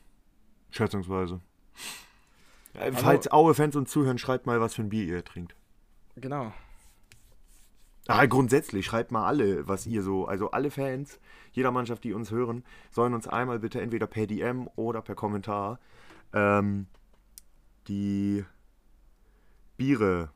Schätzungsweise. 0.72 1.40
Also- 2.74 2.98
falls 2.98 3.30
Aue-Fans 3.30 3.76
uns 3.76 3.88
zuhören, 3.88 4.18
schreibt 4.18 4.46
mal, 4.46 4.60
was 4.60 4.74
für 4.74 4.82
ein 4.82 4.88
Bier 4.88 5.04
ihr 5.04 5.24
trinkt. 5.24 5.54
Genau. 6.16 6.52
Ah, 8.08 8.26
grundsätzlich, 8.26 8.84
schreibt 8.84 9.12
mal 9.12 9.26
alle, 9.26 9.68
was 9.68 9.86
ihr 9.86 10.02
so, 10.02 10.26
also 10.26 10.50
alle 10.50 10.70
Fans, 10.70 11.20
jeder 11.52 11.70
Mannschaft, 11.70 12.02
die 12.02 12.12
uns 12.14 12.30
hören, 12.30 12.64
sollen 12.90 13.14
uns 13.14 13.28
einmal 13.28 13.60
bitte 13.60 13.80
entweder 13.80 14.06
per 14.06 14.26
DM 14.26 14.68
oder 14.74 15.02
per 15.02 15.14
Kommentar 15.14 15.78
ähm, 16.32 16.86
die 17.86 18.44
Biere, 19.76 20.30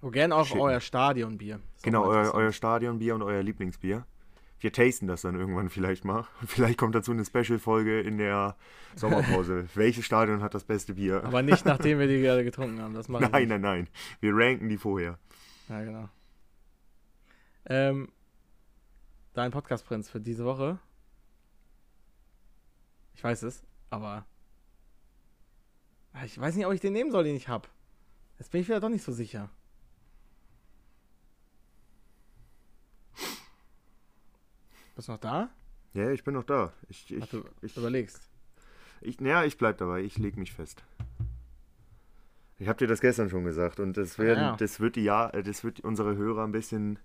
Wo 0.00 0.10
gern 0.10 0.32
auch 0.32 0.46
Schicken. 0.46 0.60
euer 0.60 0.80
Stadionbier. 0.80 1.60
Genau, 1.82 2.04
euer, 2.04 2.32
euer 2.34 2.52
Stadionbier 2.52 3.14
und 3.14 3.22
euer 3.22 3.42
Lieblingsbier. 3.42 4.06
Wir 4.60 4.72
tasten 4.72 5.06
das 5.08 5.22
dann 5.22 5.34
irgendwann 5.34 5.68
vielleicht 5.68 6.04
mal. 6.06 6.24
Vielleicht 6.46 6.78
kommt 6.78 6.94
dazu 6.94 7.12
eine 7.12 7.24
Special-Folge 7.24 8.00
in 8.00 8.16
der 8.16 8.56
Sommerpause. 8.96 9.66
Welches 9.74 10.06
Stadion 10.06 10.42
hat 10.42 10.54
das 10.54 10.64
beste 10.64 10.94
Bier? 10.94 11.22
Aber 11.24 11.42
nicht 11.42 11.66
nachdem 11.66 11.98
wir 11.98 12.06
die 12.06 12.20
gerade 12.22 12.44
getrunken 12.44 12.80
haben. 12.80 12.94
Das 12.94 13.08
machen 13.08 13.28
nein, 13.30 13.48
nein, 13.48 13.60
nein. 13.60 13.88
Wir 14.20 14.32
ranken 14.34 14.68
die 14.70 14.78
vorher. 14.78 15.18
Ja, 15.68 15.82
genau. 15.82 16.08
Ähm, 17.66 18.10
dein 19.32 19.50
Podcast-Prinz 19.50 20.10
für 20.10 20.20
diese 20.20 20.44
Woche. 20.44 20.78
Ich 23.14 23.22
weiß 23.24 23.42
es, 23.44 23.62
aber 23.90 24.26
Ah, 26.12 26.24
ich 26.24 26.38
weiß 26.38 26.54
nicht, 26.54 26.64
ob 26.66 26.72
ich 26.72 26.80
den 26.80 26.92
nehmen 26.92 27.10
soll, 27.10 27.24
den 27.24 27.34
ich 27.34 27.48
habe. 27.48 27.68
Jetzt 28.38 28.52
bin 28.52 28.60
ich 28.60 28.68
wieder 28.68 28.78
doch 28.78 28.88
nicht 28.88 29.02
so 29.02 29.10
sicher. 29.10 29.50
Bist 34.94 35.08
du 35.08 35.12
noch 35.12 35.18
da? 35.18 35.50
Ja, 35.92 36.10
ich 36.10 36.22
bin 36.22 36.34
noch 36.34 36.44
da. 36.44 36.72
Ich, 36.88 37.12
ich, 37.12 37.22
Ach, 37.22 37.28
du 37.28 37.44
ich, 37.62 37.76
überlegst. 37.76 38.20
Ich, 39.00 39.20
ja, 39.20 39.44
ich 39.44 39.58
bleib 39.58 39.78
dabei. 39.78 40.02
Ich 40.02 40.18
leg 40.18 40.36
mich 40.36 40.52
fest. 40.52 40.84
Ich 42.58 42.68
habe 42.68 42.78
dir 42.78 42.86
das 42.86 43.00
gestern 43.00 43.28
schon 43.28 43.44
gesagt 43.44 43.80
und 43.80 43.96
das, 43.96 44.16
werden, 44.18 44.38
Ja, 44.40 44.50
ja. 44.50 44.56
das 44.56 44.78
wird 44.78 44.94
die 44.94 45.02
ja, 45.02 45.28
äh, 45.30 45.42
das 45.42 45.64
wird 45.64 45.80
unsere 45.80 46.14
Hörer 46.16 46.44
ein 46.44 46.52
bisschen 46.52 47.00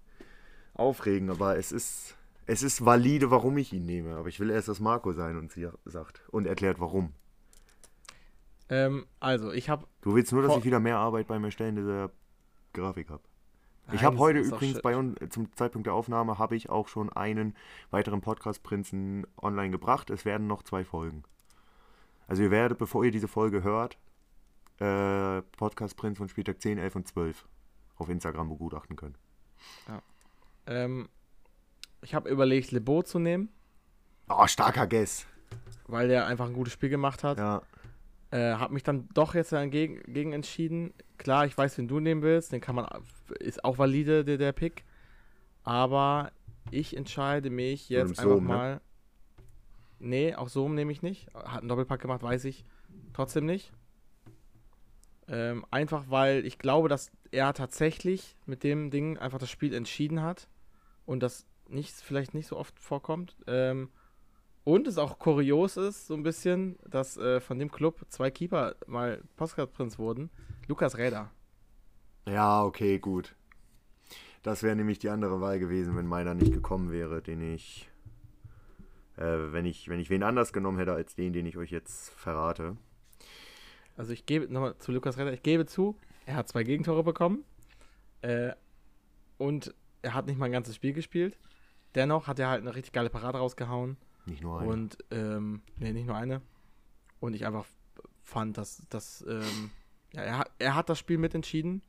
aufregen, 0.79 1.29
aber 1.29 1.57
es 1.57 1.71
ist, 1.71 2.15
es 2.45 2.63
ist 2.63 2.85
valide, 2.85 3.29
warum 3.31 3.57
ich 3.57 3.73
ihn 3.73 3.85
nehme. 3.85 4.15
Aber 4.15 4.29
ich 4.29 4.39
will 4.39 4.49
erst, 4.49 4.67
dass 4.67 4.79
Marco 4.79 5.13
sein 5.13 5.37
und 5.37 5.51
sie 5.51 5.67
sagt 5.85 6.21
und 6.31 6.47
erklärt, 6.47 6.79
warum. 6.79 7.13
Ähm, 8.69 9.05
also, 9.19 9.51
ich 9.51 9.69
habe. 9.69 9.87
Du 10.01 10.15
willst 10.15 10.31
nur, 10.31 10.41
dass 10.41 10.57
ich 10.57 10.65
wieder 10.65 10.79
mehr 10.79 10.97
Arbeit 10.97 11.27
beim 11.27 11.43
Erstellen 11.43 11.75
dieser 11.75 12.11
Grafik 12.73 13.09
habe. 13.09 13.23
Ich 13.91 14.03
habe 14.03 14.19
heute 14.19 14.39
übrigens 14.39 14.81
bei 14.81 14.95
uns, 14.95 15.17
zum 15.29 15.51
Zeitpunkt 15.55 15.87
der 15.87 15.95
Aufnahme, 15.95 16.37
habe 16.37 16.55
ich 16.55 16.69
auch 16.69 16.87
schon 16.87 17.11
einen 17.11 17.55
weiteren 17.89 18.21
Podcast-Prinzen 18.21 19.25
online 19.41 19.71
gebracht. 19.71 20.11
Es 20.11 20.25
werden 20.25 20.45
noch 20.45 20.61
zwei 20.61 20.85
Folgen. 20.85 21.23
Also 22.27 22.43
ihr 22.43 22.51
werdet, 22.51 22.77
bevor 22.77 23.03
ihr 23.03 23.11
diese 23.11 23.27
Folge 23.27 23.63
hört, 23.63 23.97
äh, 24.79 25.41
Podcast-Prinz 25.57 26.19
von 26.19 26.29
Spieltag 26.29 26.61
10, 26.61 26.77
11 26.77 26.95
und 26.95 27.07
12 27.07 27.45
auf 27.95 28.09
Instagram 28.09 28.49
begutachten 28.49 28.95
können. 28.95 29.15
Ähm, 30.69 31.09
ich 32.01 32.13
habe 32.15 32.29
überlegt, 32.29 32.71
Lebo 32.71 33.03
zu 33.03 33.19
nehmen, 33.19 33.49
Oh, 34.29 34.45
starker 34.45 34.85
Guess. 34.87 35.25
weil 35.87 36.07
der 36.07 36.27
einfach 36.27 36.45
ein 36.45 36.53
gutes 36.53 36.73
Spiel 36.73 36.89
gemacht 36.89 37.23
hat. 37.23 37.39
Ja, 37.39 37.63
Äh, 38.31 38.53
hab 38.53 38.69
mich 38.69 38.83
dann 38.83 39.09
doch 39.15 39.33
jetzt 39.33 39.51
dagegen 39.51 40.01
gegen 40.13 40.31
entschieden. 40.33 40.93
Klar, 41.17 41.47
ich 41.47 41.57
weiß, 41.57 41.79
wen 41.79 41.87
du 41.87 41.99
nehmen 41.99 42.21
willst. 42.21 42.51
Den 42.51 42.61
kann 42.61 42.75
man, 42.75 42.87
ist 43.39 43.65
auch 43.65 43.79
valide, 43.79 44.23
der, 44.23 44.37
der 44.37 44.51
Pick. 44.51 44.85
Aber 45.63 46.31
ich 46.69 46.95
entscheide 46.95 47.49
mich 47.49 47.89
jetzt 47.89 48.19
einfach 48.19 48.23
Sohm, 48.23 48.43
ne? 48.43 48.53
mal. 48.53 48.81
Nee, 49.97 50.35
auch 50.35 50.47
so 50.47 50.69
nehme 50.69 50.91
ich 50.91 51.01
nicht. 51.01 51.27
Hat 51.33 51.61
einen 51.61 51.69
Doppelpack 51.69 51.99
gemacht, 52.01 52.21
weiß 52.21 52.45
ich 52.45 52.63
trotzdem 53.13 53.47
nicht. 53.47 53.71
Ähm, 55.27 55.65
einfach 55.71 56.05
weil 56.09 56.45
ich 56.45 56.57
glaube, 56.59 56.87
dass 56.89 57.11
er 57.31 57.53
tatsächlich 57.53 58.35
mit 58.45 58.63
dem 58.63 58.91
Ding 58.91 59.17
einfach 59.17 59.39
das 59.39 59.49
Spiel 59.49 59.73
entschieden 59.73 60.21
hat. 60.21 60.47
Und 61.09 61.23
das 61.23 61.47
nicht, 61.67 61.91
vielleicht 61.95 62.35
nicht 62.35 62.45
so 62.45 62.55
oft 62.55 62.79
vorkommt. 62.79 63.35
Ähm, 63.47 63.89
und 64.63 64.85
es 64.85 64.99
auch 64.99 65.17
kurios 65.17 65.75
ist, 65.75 66.05
so 66.05 66.13
ein 66.13 66.21
bisschen, 66.21 66.77
dass 66.87 67.17
äh, 67.17 67.39
von 67.39 67.57
dem 67.57 67.71
Club 67.71 68.05
zwei 68.09 68.29
Keeper 68.29 68.75
mal 68.85 69.23
Postcard-Prinz 69.35 69.97
wurden. 69.97 70.29
Lukas 70.67 70.99
Räder. 70.99 71.31
ja, 72.27 72.63
okay, 72.63 72.99
gut. 72.99 73.35
Das 74.43 74.61
wäre 74.61 74.75
nämlich 74.75 74.99
die 74.99 75.09
andere 75.09 75.41
Wahl 75.41 75.57
gewesen, 75.57 75.97
wenn 75.97 76.05
meiner 76.05 76.35
nicht 76.35 76.53
gekommen 76.53 76.91
wäre, 76.91 77.23
den 77.23 77.41
ich, 77.41 77.89
äh, 79.17 79.23
wenn 79.23 79.65
ich, 79.65 79.89
wenn 79.89 79.99
ich 79.99 80.11
wen 80.11 80.21
anders 80.21 80.53
genommen 80.53 80.77
hätte 80.77 80.93
als 80.93 81.15
den, 81.15 81.33
den 81.33 81.47
ich 81.47 81.57
euch 81.57 81.71
jetzt 81.71 82.11
verrate. 82.11 82.77
Also 83.97 84.13
ich 84.13 84.27
gebe, 84.27 84.53
nochmal 84.53 84.77
zu 84.77 84.91
Lukas 84.91 85.17
Räder, 85.17 85.33
ich 85.33 85.41
gebe 85.41 85.65
zu, 85.65 85.97
er 86.27 86.35
hat 86.35 86.49
zwei 86.49 86.61
Gegentore 86.61 87.03
bekommen. 87.03 87.45
Äh, 88.21 88.51
und 89.39 89.73
er 90.01 90.13
hat 90.13 90.25
nicht 90.27 90.37
mal 90.37 90.45
ein 90.45 90.51
ganzes 90.51 90.75
Spiel 90.75 90.93
gespielt. 90.93 91.37
Dennoch 91.95 92.27
hat 92.27 92.39
er 92.39 92.49
halt 92.49 92.61
eine 92.61 92.75
richtig 92.75 92.93
geile 92.93 93.09
Parade 93.09 93.37
rausgehauen. 93.39 93.97
Nicht 94.25 94.41
nur 94.43 94.59
einen. 94.59 94.69
Und, 94.69 94.97
ähm, 95.11 95.61
nee, 95.77 95.91
nicht 95.91 96.05
nur 96.07 96.15
eine. 96.15 96.41
Und 97.19 97.33
ich 97.33 97.45
einfach 97.45 97.65
fand, 98.21 98.57
dass, 98.57 98.83
dass 98.89 99.25
ähm, 99.27 99.71
ja, 100.13 100.21
er, 100.21 100.37
hat- 100.39 100.51
er 100.59 100.75
hat 100.75 100.89
das 100.89 100.99
Spiel 100.99 101.17
mitentschieden. 101.17 101.81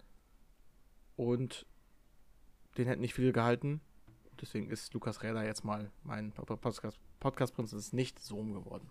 Und 1.16 1.66
den 2.78 2.86
hätten 2.86 3.02
nicht 3.02 3.14
viele 3.14 3.32
gehalten. 3.32 3.80
Deswegen 4.40 4.70
ist 4.70 4.94
Lukas 4.94 5.22
Räder 5.22 5.44
jetzt 5.44 5.64
mal 5.64 5.90
mein 6.02 6.32
Podcast, 6.32 6.98
Podcast-Prinz 7.20 7.74
ist 7.74 7.92
nicht 7.92 8.18
Sohm 8.18 8.54
geworden. 8.54 8.88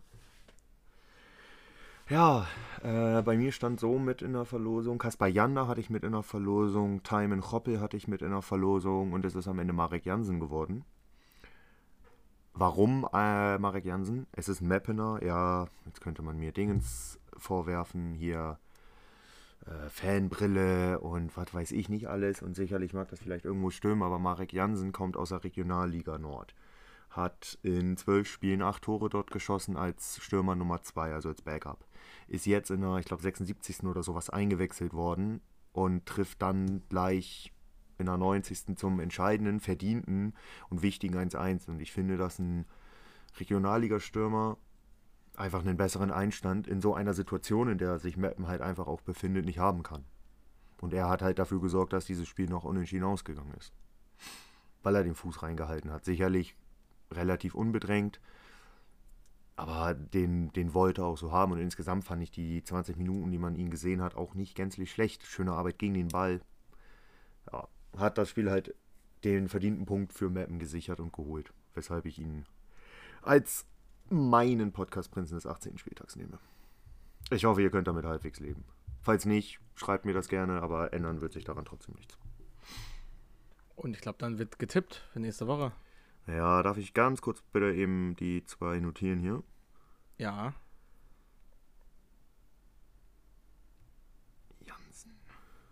Ja, 2.10 2.47
äh, 2.82 3.22
bei 3.22 3.38
mir 3.38 3.51
stand 3.51 3.80
so 3.80 3.99
mit 3.99 4.24
in 4.24 4.34
der 4.34 4.45
Verlosung. 4.45 4.97
Kaspar 4.97 5.28
Janda 5.28 5.68
hatte 5.68 5.80
ich 5.80 5.91
mit 5.91 6.03
in 6.03 6.14
der 6.14 6.24
Verlosung. 6.24 7.03
Timon 7.03 7.41
Choppel 7.41 7.80
hatte 7.80 7.97
ich 7.97 8.07
mit 8.07 8.24
in 8.24 8.32
der 8.32 8.41
Verlosung. 8.41 9.14
Und 9.14 9.26
es 9.26 9.36
ist 9.36 9.47
am 9.47 9.60
Ende 9.60 9.74
Marek 9.74 10.05
Jansen 10.05 10.39
geworden. 10.39 10.84
Warum 12.53 13.07
äh, 13.14 13.60
Marek 13.60 13.86
Jansen? 13.86 14.26
Es 14.32 14.49
ist 14.49 14.62
ein 14.62 14.68
Mappener. 14.68 15.20
Ja, 15.24 15.68
jetzt 15.86 16.01
könnte 16.01 16.24
man 16.24 16.38
mir 16.39 16.51
Dingens 16.51 17.20
vorwerfen. 17.38 18.14
Hier 18.16 18.57
äh, 19.68 19.89
Fanbrille 19.89 20.99
und 20.99 21.38
was 21.38 21.53
weiß 21.53 21.72
ich 21.74 21.89
nicht 21.89 22.10
alles. 22.10 22.41
Und 22.41 22.55
sicherlich 22.55 22.93
mag 22.93 23.10
das 23.10 23.20
vielleicht 23.20 23.45
irgendwo 23.45 23.70
stimmen. 23.70 24.01
Aber 24.01 24.18
Marek 24.18 24.51
Jansen 24.51 24.93
kommt 24.93 25.16
aus 25.16 25.30
der 25.30 25.43
Regionalliga 25.43 26.18
Nord. 26.18 26.55
hat 27.12 27.60
in 27.64 27.97
zwölf 27.97 28.28
Spielen 28.28 28.62
acht 28.64 28.84
Tore 28.84 29.10
dort 29.10 29.32
geschossen 29.32 29.78
als 29.78 30.20
Stürmer 30.24 30.55
Nummer 30.55 30.82
zwei, 30.82 31.14
also 31.14 31.30
als 31.30 31.41
Backup. 31.41 31.86
Ist 32.30 32.46
jetzt 32.46 32.70
in 32.70 32.82
der, 32.82 32.96
ich 32.98 33.06
glaube, 33.06 33.24
76. 33.24 33.84
oder 33.84 34.04
sowas 34.04 34.30
eingewechselt 34.30 34.94
worden 34.94 35.42
und 35.72 36.06
trifft 36.06 36.42
dann 36.42 36.84
gleich 36.88 37.52
in 37.98 38.06
der 38.06 38.18
90. 38.18 38.78
zum 38.78 39.00
entscheidenden, 39.00 39.60
verdienten 39.60 40.36
und 40.70 40.84
wichtigen 40.84 41.16
1-1. 41.16 41.70
Und 41.70 41.82
ich 41.82 41.92
finde, 41.92 42.18
dass 42.18 42.38
ein 42.38 42.66
Regionalliga-Stürmer 43.40 44.58
einfach 45.36 45.62
einen 45.62 45.78
besseren 45.78 46.12
Einstand 46.12 46.68
in 46.68 46.82
so 46.82 46.94
einer 46.94 47.14
Situation, 47.14 47.70
in 47.70 47.78
der 47.80 47.98
sich 47.98 48.16
Meppen 48.16 48.48
halt 48.48 48.62
einfach 48.62 48.88
auch 48.88 49.02
befindet, 49.02 49.46
nicht 49.46 49.60
haben 49.60 49.82
kann. 49.82 50.06
Und 50.82 50.94
er 50.94 51.10
hat 51.10 51.24
halt 51.24 51.40
dafür 51.40 51.60
gesorgt, 51.60 51.94
dass 51.94 52.06
dieses 52.06 52.28
Spiel 52.28 52.48
noch 52.48 52.64
unentschieden 52.64 53.06
ausgegangen 53.06 53.54
ist. 53.58 53.74
Weil 54.84 54.96
er 54.96 55.04
den 55.04 55.16
Fuß 55.16 55.42
reingehalten 55.42 55.92
hat. 55.92 56.06
Sicherlich 56.06 56.56
relativ 57.12 57.56
unbedrängt, 57.56 58.22
aber 59.60 59.93
den, 59.93 60.53
den 60.53 60.74
wollte 60.74 61.01
er 61.01 61.07
auch 61.07 61.18
so 61.18 61.34
haben. 61.34 61.51
Und 61.51 61.60
insgesamt 61.60 62.05
fand 62.05 62.24
ich 62.24 62.32
die 62.32 62.64
20 62.64 62.95
Minuten, 62.95 63.30
die 63.30 63.38
man 63.38 63.55
ihn 63.55 63.70
gesehen 63.70 64.01
hat, 64.01 64.16
auch 64.16 64.34
nicht 64.34 64.55
gänzlich 64.55 64.89
schlecht. 64.89 65.26
Schöne 65.26 65.51
Arbeit 65.51 65.78
gegen 65.80 65.95
den 65.95 66.07
Ball. 66.07 66.39
Ja, 67.51 67.68
hat 67.97 68.18
das 68.18 68.30
Spiel 68.30 68.49
halt 68.49 68.74
den 69.26 69.49
verdienten 69.49 69.86
Punkt 69.86 70.14
für 70.14 70.30
Mappen 70.30 70.60
gesichert 70.60 71.01
und 71.01 71.12
geholt. 71.12 71.51
Weshalb 71.74 72.05
ich 72.05 72.20
ihn 72.20 72.45
als 73.22 73.66
meinen 74.10 74.72
Podcast-Prinzen 74.72 75.36
des 75.36 75.45
18. 75.45 75.78
Spieltags 75.78 76.16
nehme. 76.16 76.39
Ich 77.30 77.43
hoffe, 77.43 77.62
ihr 77.62 77.70
könnt 77.70 77.89
damit 77.89 78.05
halbwegs 78.05 78.39
leben. 78.39 78.64
Falls 79.01 79.26
nicht, 79.26 79.60
schreibt 79.76 80.05
mir 80.05 80.14
das 80.14 80.30
gerne, 80.30 80.62
aber 80.62 80.93
ändern 80.93 81.20
wird 81.20 81.34
sich 81.34 81.43
daran 81.43 81.66
trotzdem 81.66 81.95
nichts. 81.95 82.18
Und 83.76 83.93
ich 83.93 84.01
glaube, 84.01 84.20
dann 84.20 84.39
wird 84.39 84.57
getippt 84.57 85.03
für 85.12 85.20
nächste 85.20 85.47
Woche. 85.47 85.74
Ja, 86.36 86.62
darf 86.64 86.78
ich 86.78 86.94
ganz 86.94 87.22
kurz 87.22 87.42
bitte 87.42 87.74
eben 87.74 88.16
die 88.16 88.44
zwei 88.46 88.80
notieren 88.80 89.20
hier? 89.20 89.44
Ja. 90.18 90.54
Jansen. 94.66 95.12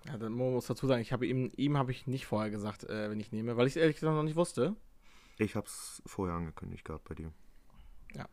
Ja, 0.05 0.18
dann 0.18 0.34
muss 0.34 0.66
dazu 0.68 0.88
sagen, 0.88 1.01
ich 1.01 1.12
habe 1.14 1.28
ihm, 1.28 1.51
ihm 1.58 1.78
habe 1.78 1.91
ich 1.91 2.08
nicht 2.08 2.26
vorher 2.26 2.49
gesagt, 2.49 2.86
äh, 2.86 3.10
wenn 3.10 3.20
ich 3.20 3.32
nehme, 3.32 3.58
weil 3.58 3.68
ich 3.68 3.74
es 3.74 3.82
ehrlich 3.82 3.97
gesagt 3.97 4.16
noch 4.16 4.24
nicht 4.24 4.36
wusste. 4.36 4.76
Ich 5.38 5.55
habe 5.55 5.68
es 5.68 6.01
vorher 6.05 6.36
angekündigt 6.36 6.86
gehabt 6.86 7.03
bei 7.03 7.14
dir. 7.16 7.32
Ja. 8.14 8.28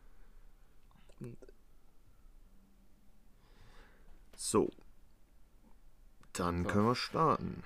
So. 4.35 4.71
Dann 6.33 6.63
So. 6.63 6.69
können 6.69 6.85
wir 6.87 6.95
starten. 6.95 7.63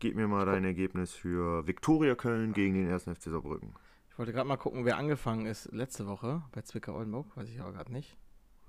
Gib 0.00 0.16
mir 0.16 0.26
mal 0.26 0.46
dein 0.46 0.64
Ergebnis 0.64 1.12
für 1.12 1.66
Viktoria 1.66 2.14
Köln 2.14 2.54
gegen 2.54 2.74
den 2.74 2.90
1. 2.90 3.04
FC 3.04 3.24
Saarbrücken. 3.24 3.74
Ich 4.08 4.18
wollte 4.18 4.32
gerade 4.32 4.48
mal 4.48 4.56
gucken, 4.56 4.86
wer 4.86 4.96
angefangen 4.96 5.44
ist 5.44 5.70
letzte 5.72 6.06
Woche 6.06 6.42
bei 6.52 6.62
Zwickau 6.62 6.94
Oldenburg, 6.94 7.36
weiß 7.36 7.48
ich 7.50 7.60
aber 7.60 7.72
gerade 7.72 7.92
nicht. 7.92 8.16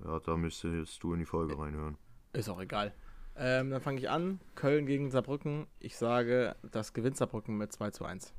Ja, 0.03 0.19
da 0.19 0.35
müsstest 0.35 1.01
du 1.01 1.13
in 1.13 1.19
die 1.19 1.25
Folge 1.25 1.57
reinhören. 1.57 1.97
Ist 2.33 2.49
auch 2.49 2.59
egal. 2.59 2.93
Ähm, 3.37 3.69
dann 3.69 3.81
fange 3.81 3.99
ich 3.99 4.09
an. 4.09 4.41
Köln 4.55 4.85
gegen 4.85 5.09
Saarbrücken. 5.09 5.67
Ich 5.79 5.95
sage, 5.95 6.55
das 6.69 6.91
gewinnt 6.91 7.15
Saarbrücken 7.15 7.57
mit 7.57 7.71
2 7.71 7.91
zu 7.91 8.03
1. 8.03 8.33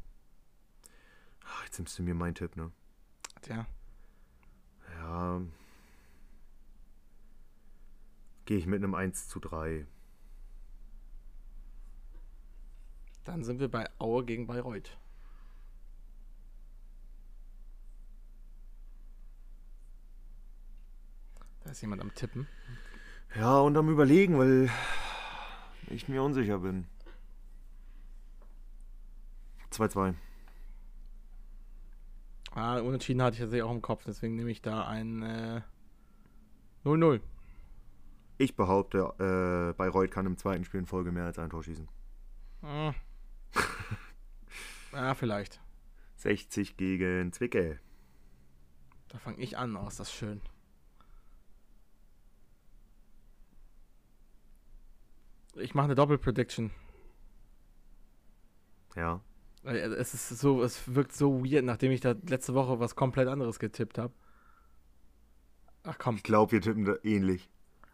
Ach, 1.46 1.64
jetzt 1.64 1.78
nimmst 1.78 1.98
du 1.98 2.02
mir 2.02 2.14
meinen 2.14 2.34
Tipp, 2.34 2.56
ne? 2.56 2.70
Tja, 3.40 3.66
Ja. 5.00 5.40
Gehe 8.44 8.58
ich 8.58 8.66
mit 8.66 8.82
einem 8.82 8.94
1 8.94 9.28
zu 9.28 9.40
3. 9.40 9.86
dann 13.24 13.44
sind 13.44 13.60
wir 13.60 13.70
bei 13.70 13.88
Aue 13.98 14.24
gegen 14.24 14.46
Bayreuth. 14.46 14.96
Da 21.64 21.70
ist 21.70 21.80
jemand 21.80 22.02
am 22.02 22.14
Tippen. 22.14 22.48
Ja, 23.36 23.60
und 23.60 23.76
am 23.76 23.88
Überlegen, 23.88 24.38
weil 24.38 24.68
ich 25.88 26.08
mir 26.08 26.22
unsicher 26.22 26.58
bin. 26.58 26.86
2-2. 29.70 30.14
Ah, 32.54 32.78
unentschieden 32.80 33.22
hatte 33.22 33.34
ich 33.34 33.40
tatsächlich 33.40 33.62
auch 33.62 33.72
im 33.72 33.80
Kopf, 33.80 34.04
deswegen 34.04 34.34
nehme 34.34 34.50
ich 34.50 34.60
da 34.60 34.86
ein 34.86 35.22
äh, 35.22 35.62
0-0. 36.84 37.20
Ich 38.36 38.56
behaupte, 38.56 39.14
äh, 39.18 39.72
Bayreuth 39.74 40.10
kann 40.10 40.26
im 40.26 40.36
zweiten 40.36 40.64
Spiel 40.64 40.80
in 40.80 40.86
Folge 40.86 41.12
mehr 41.12 41.24
als 41.24 41.38
ein 41.38 41.48
Tor 41.48 41.62
schießen. 41.62 41.88
Ah. 42.62 42.92
ja, 44.92 45.14
vielleicht. 45.14 45.60
60 46.16 46.76
gegen 46.76 47.32
Zwickau. 47.32 47.74
Da 49.08 49.18
fange 49.18 49.38
ich 49.38 49.58
an, 49.58 49.76
oh, 49.76 49.88
ist 49.88 50.00
das 50.00 50.12
schön. 50.12 50.40
Ich 55.56 55.74
mache 55.74 55.84
eine 55.84 55.94
Doppel-Prediction. 55.94 56.70
Ja. 58.96 59.20
Weil 59.62 59.76
Es 59.76 60.14
ist 60.14 60.28
so, 60.28 60.62
es 60.62 60.94
wirkt 60.94 61.12
so 61.12 61.44
weird, 61.44 61.64
nachdem 61.64 61.92
ich 61.92 62.00
da 62.00 62.14
letzte 62.26 62.54
Woche 62.54 62.80
was 62.80 62.96
komplett 62.96 63.28
anderes 63.28 63.58
getippt 63.58 63.98
habe. 63.98 64.14
Ach 65.84 65.98
komm, 65.98 66.16
Ich 66.16 66.22
glaube, 66.22 66.52
wir 66.52 66.60
tippen 66.60 66.84
da 66.84 66.94
ähnlich. 67.02 67.50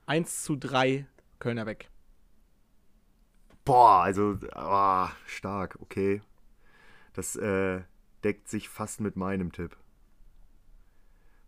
1 0.06 0.44
zu 0.44 0.56
3, 0.56 1.06
Kölner 1.38 1.66
weg. 1.66 1.90
Boah, 3.68 4.04
also, 4.04 4.38
ah, 4.54 5.10
stark, 5.26 5.76
okay. 5.82 6.22
Das 7.12 7.36
äh, 7.36 7.82
deckt 8.24 8.48
sich 8.48 8.66
fast 8.70 8.98
mit 9.02 9.14
meinem 9.14 9.52
Tipp. 9.52 9.76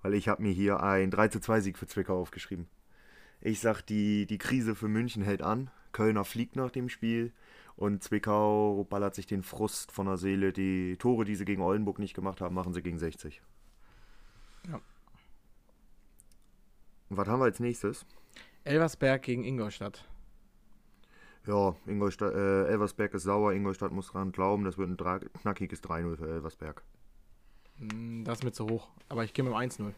Weil 0.03 0.13
ich 0.13 0.29
habe 0.29 0.43
mir 0.43 0.53
hier 0.53 0.83
ein 0.83 1.11
3 1.11 1.29
zu 1.29 1.41
2 1.41 1.63
Sieg 1.63 1.79
für 1.79 1.87
Zwickau 1.87 2.21
aufgeschrieben. 2.21 2.69
Ich 3.41 3.61
sag, 3.61 3.81
die, 3.81 4.27
die 4.27 4.37
Krise 4.37 4.75
für 4.75 4.87
München 4.87 5.23
hält 5.23 5.41
an. 5.41 5.71
Kölner 5.93 6.27
fliegt 6.27 6.57
nach 6.57 6.71
dem 6.71 6.91
Spiel. 6.91 7.33
Und 7.75 8.05
Zwickau 8.05 8.85
ballert 8.85 9.15
sich 9.15 9.27
den 9.27 9.43
Frust 9.43 9.91
von 9.91 10.05
der 10.05 10.19
Seele. 10.19 10.53
Die 10.53 10.99
Tore, 10.99 11.25
die 11.25 11.37
sie 11.37 11.47
gegen 11.47 11.63
Oldenburg 11.63 11.99
nicht 11.99 12.13
gemacht 12.13 12.43
haben, 12.43 12.55
machen 12.55 12.75
sie 12.75 12.83
gegen 12.83 12.99
60. 12.99 13.41
Ja. 14.69 14.75
Und 17.09 17.17
was 17.17 17.27
haben 17.27 17.41
wir 17.41 17.45
als 17.45 17.61
nächstes? 17.61 18.05
Elversberg 18.65 19.23
gegen 19.23 19.43
Ingolstadt. 19.43 20.05
Ja, 21.47 21.75
Ingolstadt, 21.87 22.35
äh, 22.35 22.67
Elversberg 22.69 23.15
ist 23.15 23.23
sauer. 23.25 23.53
Ingolstadt 23.53 23.93
muss 23.93 24.09
dran 24.09 24.31
glauben, 24.33 24.65
das 24.65 24.77
wird 24.79 24.91
ein 24.91 24.97
dra- 24.97 25.19
knackiges 25.41 25.83
3-0 25.83 26.17
für 26.17 26.29
Elversberg. 26.31 26.83
Hm, 27.79 28.25
Das 28.25 28.39
ist 28.39 28.45
mir 28.45 28.53
zu 28.53 28.69
hoch. 28.69 28.91
Aber 29.09 29.25
ich 29.25 29.33
gehe 29.33 29.45
mit 29.45 29.53
dem 29.53 29.57
1-0. 29.59 29.95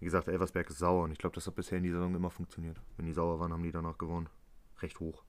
Wie 0.00 0.04
gesagt, 0.04 0.28
Elversberg 0.28 0.68
ist 0.70 0.78
sauer 0.78 1.04
und 1.04 1.12
ich 1.12 1.18
glaube, 1.18 1.34
das 1.34 1.46
hat 1.46 1.56
bisher 1.56 1.78
in 1.78 1.84
dieser 1.84 1.96
Saison 1.98 2.14
immer 2.14 2.30
funktioniert. 2.30 2.80
Wenn 2.96 3.06
die 3.06 3.12
sauer 3.12 3.40
waren, 3.40 3.52
haben 3.52 3.62
die 3.62 3.72
danach 3.72 3.98
gewonnen. 3.98 4.28
Recht 4.80 5.00
hoch. 5.00 5.24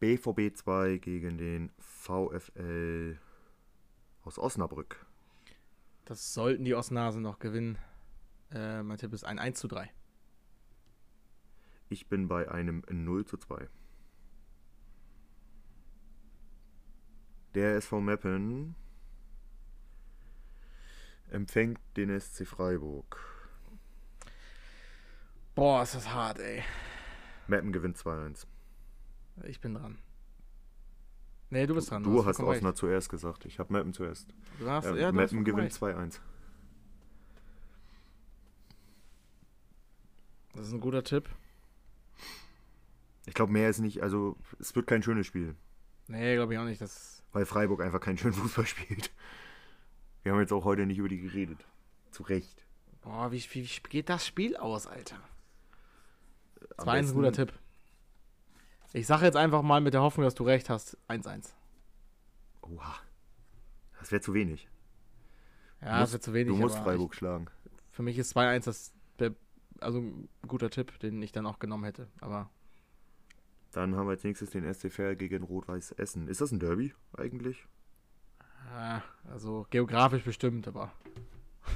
BVB 0.00 0.52
2 0.56 0.96
gegen 0.96 1.38
den 1.38 1.70
VfL 1.78 3.16
aus 4.24 4.38
Osnabrück. 4.38 5.06
Das 6.04 6.34
sollten 6.34 6.64
die 6.64 6.74
Osnasen 6.74 7.22
noch 7.22 7.38
gewinnen. 7.38 7.78
Äh, 8.50 8.82
mein 8.82 8.98
Tipp 8.98 9.12
ist 9.12 9.24
ein 9.24 9.38
1 9.38 9.60
zu 9.60 9.68
3. 9.68 9.88
Ich 11.92 12.08
bin 12.08 12.26
bei 12.26 12.50
einem 12.50 12.82
0 12.88 13.26
zu 13.26 13.36
2. 13.36 13.68
Der 17.52 17.76
SV 17.76 18.00
Meppen 18.00 18.74
empfängt 21.28 21.78
den 21.98 22.18
SC 22.18 22.46
Freiburg. 22.46 23.18
Boah, 25.54 25.82
ist 25.82 25.94
das 25.94 26.14
hart, 26.14 26.38
ey. 26.38 26.62
Meppen 27.46 27.72
gewinnt 27.72 27.98
2-1. 27.98 28.46
Ich 29.44 29.60
bin 29.60 29.74
dran. 29.74 29.98
Nee, 31.50 31.66
du 31.66 31.74
bist 31.74 31.90
dran. 31.90 32.02
Du 32.02 32.24
hast 32.24 32.36
vollkommen 32.36 32.56
Osnabrück 32.56 32.78
zuerst 32.78 33.10
gesagt. 33.10 33.44
Ich 33.44 33.58
habe 33.58 33.70
Meppen 33.70 33.92
zuerst. 33.92 34.34
Du 34.58 34.70
hast, 34.70 34.86
Ja, 34.86 34.92
ja, 34.92 35.12
du 35.12 35.20
hast 35.20 35.32
Meppen 35.32 35.44
gewinnt 35.44 35.82
recht. 35.82 35.98
2-1. 35.98 36.20
Das 40.54 40.68
ist 40.68 40.72
ein 40.72 40.80
guter 40.80 41.04
Tipp. 41.04 41.28
Ich 43.26 43.34
glaube, 43.34 43.52
mehr 43.52 43.68
ist 43.68 43.78
nicht, 43.78 44.02
also 44.02 44.36
es 44.58 44.74
wird 44.74 44.86
kein 44.86 45.02
schönes 45.02 45.26
Spiel, 45.26 45.54
Nee, 46.08 46.34
glaube 46.34 46.52
ich 46.54 46.58
auch 46.58 46.64
nicht. 46.64 46.80
Das 46.80 47.22
weil 47.32 47.46
Freiburg 47.46 47.80
einfach 47.80 48.00
keinen 48.00 48.18
schönen 48.18 48.34
Fußball 48.34 48.66
spielt. 48.66 49.10
Wir 50.22 50.32
haben 50.32 50.40
jetzt 50.40 50.52
auch 50.52 50.64
heute 50.64 50.84
nicht 50.86 50.98
über 50.98 51.08
die 51.08 51.20
geredet. 51.20 51.64
Zu 52.10 52.24
Recht. 52.24 52.66
Boah, 53.00 53.32
wie, 53.32 53.42
wie 53.52 53.68
geht 53.88 54.08
das 54.08 54.26
Spiel 54.26 54.56
aus, 54.56 54.86
Alter? 54.86 55.16
Am 56.76 56.86
2-1 56.88 56.90
ein 56.90 57.00
besten- 57.02 57.14
guter 57.16 57.32
Tipp. 57.32 57.52
Ich 58.92 59.06
sage 59.06 59.24
jetzt 59.24 59.36
einfach 59.36 59.62
mal 59.62 59.80
mit 59.80 59.94
der 59.94 60.02
Hoffnung, 60.02 60.24
dass 60.24 60.34
du 60.34 60.44
recht 60.44 60.68
hast. 60.68 60.98
1-1. 61.08 61.52
Oha. 62.62 62.94
Das 63.98 64.12
wäre 64.12 64.20
zu 64.20 64.34
wenig. 64.34 64.68
Ja, 65.80 65.86
Du 65.86 65.90
das 65.92 66.00
musst- 66.00 66.12
wird 66.12 66.22
zu 66.24 66.34
wenig. 66.34 66.54
du 66.54 66.60
musst 66.60 66.78
Freiburg 66.78 67.14
schlagen. 67.14 67.46
Ich, 67.64 67.72
für 67.96 68.02
mich 68.02 68.18
ist 68.18 68.36
2-1 68.36 68.64
das 68.64 68.92
also 69.80 69.98
ein 70.00 70.28
guter 70.46 70.70
Tipp, 70.70 70.98
den 71.00 71.20
ich 71.22 71.32
dann 71.32 71.46
auch 71.46 71.58
genommen 71.58 71.84
hätte. 71.84 72.08
Aber 72.20 72.50
Dann 73.72 73.96
haben 73.96 74.06
wir 74.06 74.12
als 74.12 74.24
nächstes 74.24 74.50
den 74.50 74.72
SC 74.72 74.92
Verl 74.92 75.16
gegen 75.16 75.42
Rot-Weiß 75.42 75.92
Essen. 75.92 76.28
Ist 76.28 76.40
das 76.40 76.52
ein 76.52 76.60
Derby 76.60 76.94
eigentlich? 77.16 77.66
Ja, 78.70 79.02
also 79.30 79.66
geografisch 79.70 80.22
bestimmt, 80.22 80.68
aber 80.68 80.92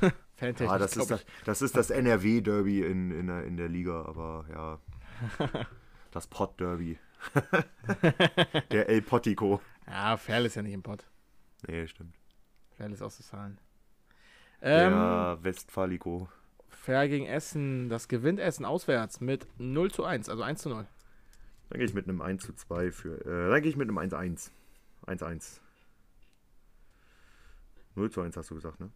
Fantechnisch. 0.36 0.70
Ah, 0.70 0.78
das, 0.78 0.96
ist 0.96 1.10
das, 1.10 1.24
das 1.44 1.62
ist 1.62 1.76
das 1.76 1.90
NRW-Derby 1.90 2.82
in, 2.82 3.10
in, 3.10 3.26
der, 3.26 3.44
in 3.44 3.56
der 3.56 3.68
Liga, 3.68 4.04
aber 4.04 4.44
ja. 4.50 4.78
das 6.10 6.26
Pott-Derby. 6.26 6.98
der 8.70 8.88
El 8.88 9.02
Pottico. 9.02 9.60
Ja, 9.86 10.16
Ferl 10.16 10.46
ist 10.46 10.56
ja 10.56 10.62
nicht 10.62 10.74
im 10.74 10.82
Pott. 10.82 11.06
Nee, 11.66 11.86
stimmt. 11.86 12.14
Ferl 12.76 12.92
ist 12.92 13.02
auszuzahlen. 13.02 13.58
Der 14.60 15.36
ähm, 15.38 15.44
Westfalico. 15.44 16.28
Fair 16.68 17.08
gegen 17.08 17.26
Essen. 17.26 17.88
Das 17.88 18.08
gewinnt 18.08 18.40
Essen 18.40 18.64
auswärts 18.64 19.20
mit 19.20 19.46
0 19.58 19.90
zu 19.90 20.04
1, 20.04 20.28
also 20.28 20.42
1 20.42 20.62
zu 20.62 20.68
0. 20.68 20.86
Dann 21.68 21.78
gehe 21.78 21.86
ich 21.86 21.94
mit 21.94 22.08
einem 22.08 22.22
1 22.22 22.44
zu 22.44 22.52
2 22.52 22.92
für. 22.92 23.20
Äh, 23.24 23.50
dann 23.50 23.62
gehe 23.62 23.70
ich 23.70 23.76
mit 23.76 23.88
einem 23.88 23.98
1-1. 23.98 24.50
1-1. 25.06 25.60
0 27.94 28.10
zu 28.10 28.20
1 28.20 28.36
hast 28.36 28.50
du 28.50 28.54
gesagt, 28.54 28.80
ne? 28.80 28.90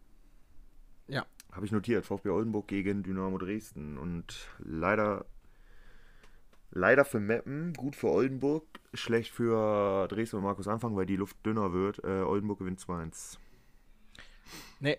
Ja. 1.07 1.25
Habe 1.51 1.65
ich 1.65 1.71
notiert. 1.71 2.05
VfB 2.05 2.29
Oldenburg 2.29 2.67
gegen 2.67 3.03
Dynamo 3.03 3.37
Dresden. 3.37 3.97
Und 3.97 4.49
leider. 4.59 5.25
Leider 6.73 7.03
für 7.03 7.19
Meppen, 7.19 7.73
gut 7.73 7.97
für 7.97 8.07
Oldenburg, 8.07 8.63
schlecht 8.93 9.33
für 9.33 10.07
Dresden 10.07 10.37
und 10.37 10.43
Markus 10.43 10.69
Anfang, 10.69 10.95
weil 10.95 11.05
die 11.05 11.17
Luft 11.17 11.45
dünner 11.45 11.73
wird. 11.73 12.01
Äh, 12.05 12.21
Oldenburg 12.21 12.59
gewinnt 12.59 12.79
2-1. 12.79 13.37
Nee, 14.79 14.97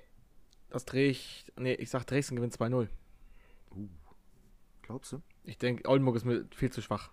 das 0.68 0.84
drehe 0.84 1.08
ich. 1.08 1.46
Nee, 1.56 1.72
ich 1.72 1.88
sag 1.88 2.04
Dresden 2.04 2.36
gewinnt 2.36 2.54
2-0. 2.54 2.88
Uh. 3.74 3.88
Glaubst 4.82 5.12
du? 5.12 5.22
Ich 5.44 5.56
denke, 5.56 5.88
Oldenburg 5.88 6.16
ist 6.16 6.26
viel 6.54 6.70
zu 6.70 6.82
schwach. 6.82 7.10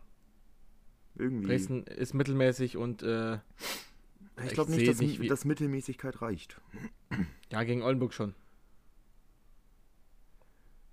Irgendwie. 1.20 1.48
Dresden 1.48 1.84
ist 1.84 2.14
mittelmäßig 2.14 2.78
und. 2.78 3.04
Äh, 3.04 3.40
ich 4.46 4.54
glaube 4.54 4.72
nicht, 4.72 4.88
dass, 4.88 5.00
nicht 5.00 5.30
dass 5.30 5.46
Mittelmäßigkeit 5.46 6.22
reicht. 6.22 6.60
Ja, 7.52 7.64
gegen 7.64 7.82
Oldenburg 7.82 8.14
schon. 8.14 8.36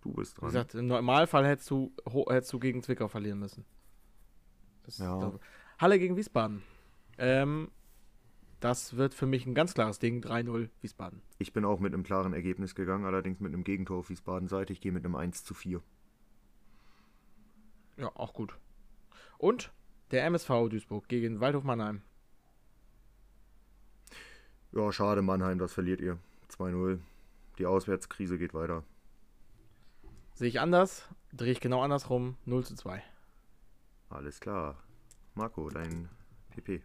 Du 0.01 0.15
bist 0.15 0.39
dran. 0.39 0.49
Wie 0.49 0.53
gesagt, 0.53 0.75
im 0.75 0.87
Normalfall 0.87 1.47
hättest 1.47 1.69
du, 1.69 1.93
hättest 2.31 2.51
du 2.51 2.59
gegen 2.59 2.83
Zwickau 2.83 3.09
verlieren 3.09 3.39
müssen. 3.39 3.67
Das 4.85 4.97
ja. 4.97 5.39
Halle 5.79 5.99
gegen 5.99 6.17
Wiesbaden. 6.17 6.63
Ähm, 7.19 7.71
das 8.61 8.97
wird 8.97 9.13
für 9.13 9.27
mich 9.27 9.45
ein 9.45 9.55
ganz 9.55 9.75
klares 9.75 9.99
Ding. 9.99 10.23
3-0 10.23 10.71
Wiesbaden. 10.81 11.21
Ich 11.39 11.53
bin 11.53 11.67
auch 11.67 11.79
mit 11.79 11.93
einem 11.93 12.05
klaren 12.05 12.33
Ergebnis 12.33 12.75
gegangen, 12.75 13.05
allerdings 13.05 13.39
mit 13.39 13.53
einem 13.53 13.65
Gegentor 13.65 13.99
auf 13.99 14.09
Wiesbaden-Seite. 14.09 14.73
Ich 14.73 14.81
gehe 14.81 14.93
mit 14.93 15.05
einem 15.05 15.15
1 15.15 15.45
zu 15.45 15.53
4. 15.53 15.83
Ja, 17.99 18.11
auch 18.17 18.33
gut. 18.33 18.57
Und 19.37 19.73
der 20.11 20.25
MSV 20.25 20.69
Duisburg 20.69 21.09
gegen 21.09 21.41
Waldhof 21.41 21.65
Mannheim. 21.65 22.03
Ja, 24.73 24.93
schade, 24.93 25.23
Mannheim, 25.23 25.59
das 25.59 25.73
verliert 25.73 26.01
ihr. 26.01 26.19
2-0. 26.51 27.01
Die 27.59 27.67
Auswärtskrise 27.67 28.39
geht 28.39 28.55
weiter. 28.55 28.85
Sehe 30.35 30.49
ich 30.49 30.61
anders, 30.61 31.09
drehe 31.33 31.53
ich 31.53 31.61
genau 31.61 31.81
andersrum, 31.83 32.37
0 32.45 32.65
zu 32.65 32.75
2. 32.75 33.03
Alles 34.11 34.39
klar. 34.39 34.77
Marco, 35.35 35.71
dein 35.71 36.09
PP. 36.51 36.83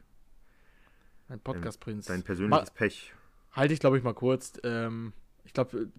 Ein 1.28 1.40
Podcast-Prinz. 1.40 2.06
Dein, 2.06 2.18
dein 2.18 2.24
persönliches 2.24 2.70
Ma 2.70 2.74
Pech. 2.74 3.14
Halte 3.52 3.74
ich, 3.74 3.80
glaube 3.80 3.98
ich, 3.98 4.04
mal 4.04 4.14
kurz. 4.14 4.54
Ähm, 4.64 5.14
ich 5.44 5.54
glaube, 5.54 5.90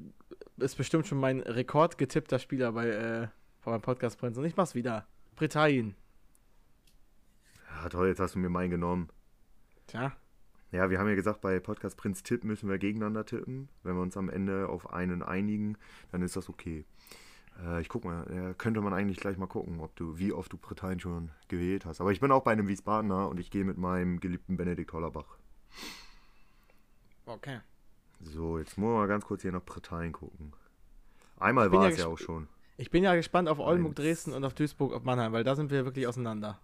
ist 0.57 0.77
bestimmt 0.77 1.07
schon 1.07 1.18
mein 1.18 1.41
Rekord 1.41 1.99
getippter 1.99 2.39
Spieler 2.39 2.73
bei, 2.73 2.89
äh, 2.89 3.29
bei 3.64 3.70
meinem 3.70 3.83
Podcast-Prinz. 3.83 4.39
Und 4.39 4.45
ich 4.45 4.57
mach's 4.57 4.75
wieder. 4.75 5.07
Britannien. 5.37 5.95
Ja, 7.83 7.89
toll, 7.89 8.07
jetzt 8.07 8.20
hast 8.20 8.37
du 8.37 8.39
mir 8.39 8.49
meinen 8.49 8.70
genommen. 8.70 9.09
Tja. 9.89 10.12
Ja, 10.70 10.89
wir 10.89 11.01
haben 11.01 11.09
ja 11.09 11.16
gesagt, 11.16 11.41
bei 11.41 11.59
Podcast 11.59 11.97
Prinz 11.97 12.22
Tipp 12.22 12.45
müssen 12.45 12.68
wir 12.68 12.78
gegeneinander 12.78 13.26
tippen. 13.26 13.68
Wenn 13.83 13.97
wir 13.97 14.03
uns 14.03 14.16
am 14.16 14.28
Ende 14.28 14.68
auf 14.68 14.93
einen 14.93 15.22
einigen, 15.22 15.76
dann 16.12 16.22
ist 16.22 16.37
das 16.37 16.49
okay. 16.49 16.85
Äh, 17.61 17.80
ich 17.80 17.89
guck 17.89 18.05
mal, 18.05 18.24
ja, 18.33 18.55
könnte 18.55 18.80
man 18.80 18.95
eigentlich 18.95 19.18
gleich 19.18 19.37
mal 19.37 19.49
gucken, 19.49 19.80
ob 19.80 19.97
du, 19.97 20.16
wie 20.16 20.33
oft 20.33 20.53
du 20.53 20.59
Britannien 20.59 21.01
schon 21.01 21.30
gewählt 21.49 21.85
hast. 21.85 22.01
Aber 22.01 22.12
ich 22.12 22.20
bin 22.20 22.30
auch 22.30 22.45
bei 22.45 22.53
einem 22.53 22.68
Wiesbadener 22.68 23.28
und 23.28 23.41
ich 23.41 23.51
gehe 23.51 23.64
mit 23.64 23.78
meinem 23.78 24.20
geliebten 24.20 24.57
Benedikt 24.57 24.93
Hollerbach. 24.93 25.39
Okay. 27.26 27.61
So, 28.20 28.59
jetzt 28.59 28.78
muss 28.78 28.91
man 28.91 28.99
mal 28.99 29.09
ganz 29.09 29.24
kurz 29.24 29.43
hier 29.43 29.53
nach 29.53 29.64
Britannien 29.64 30.12
gucken. 30.12 30.53
Einmal 31.37 31.72
war 31.72 31.87
ja 31.87 31.91
es 31.91 31.99
ja 31.99 32.07
auch 32.07 32.18
schon. 32.18 32.47
Ich 32.76 32.91
bin 32.91 33.03
ja 33.03 33.16
gespannt 33.16 33.49
auf 33.49 33.59
Oldenburg, 33.59 33.97
Dresden 33.97 34.33
und 34.33 34.45
auf 34.45 34.55
Duisburg, 34.55 34.93
auf 34.93 35.03
Mannheim, 35.03 35.33
weil 35.33 35.43
da 35.43 35.57
sind 35.57 35.72
wir 35.72 35.85
wirklich 35.85 36.07
auseinander. 36.07 36.61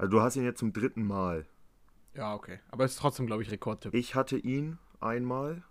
Also 0.00 0.10
du 0.10 0.20
hast 0.22 0.36
ihn 0.36 0.44
jetzt 0.44 0.58
zum 0.58 0.72
dritten 0.72 1.06
Mal. 1.06 1.46
Ja, 2.14 2.34
okay. 2.34 2.58
Aber 2.70 2.84
es 2.84 2.92
ist 2.92 2.98
trotzdem, 2.98 3.26
glaube 3.26 3.42
ich, 3.42 3.50
Rekordtipp. 3.50 3.94
Ich 3.94 4.14
hatte 4.14 4.36
ihn 4.36 4.78
einmal 5.00 5.62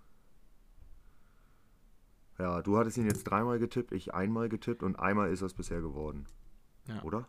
ja, 2.39 2.61
du 2.61 2.77
hattest 2.77 2.97
ihn 2.97 3.05
jetzt 3.05 3.25
dreimal 3.25 3.59
getippt, 3.59 3.91
ich 3.91 4.13
einmal 4.13 4.47
getippt 4.47 4.81
und 4.81 4.97
einmal 4.97 5.29
ist 5.29 5.41
es 5.41 5.53
bisher 5.53 5.81
geworden. 5.81 6.25
Ja. 6.87 7.03
Oder? 7.03 7.27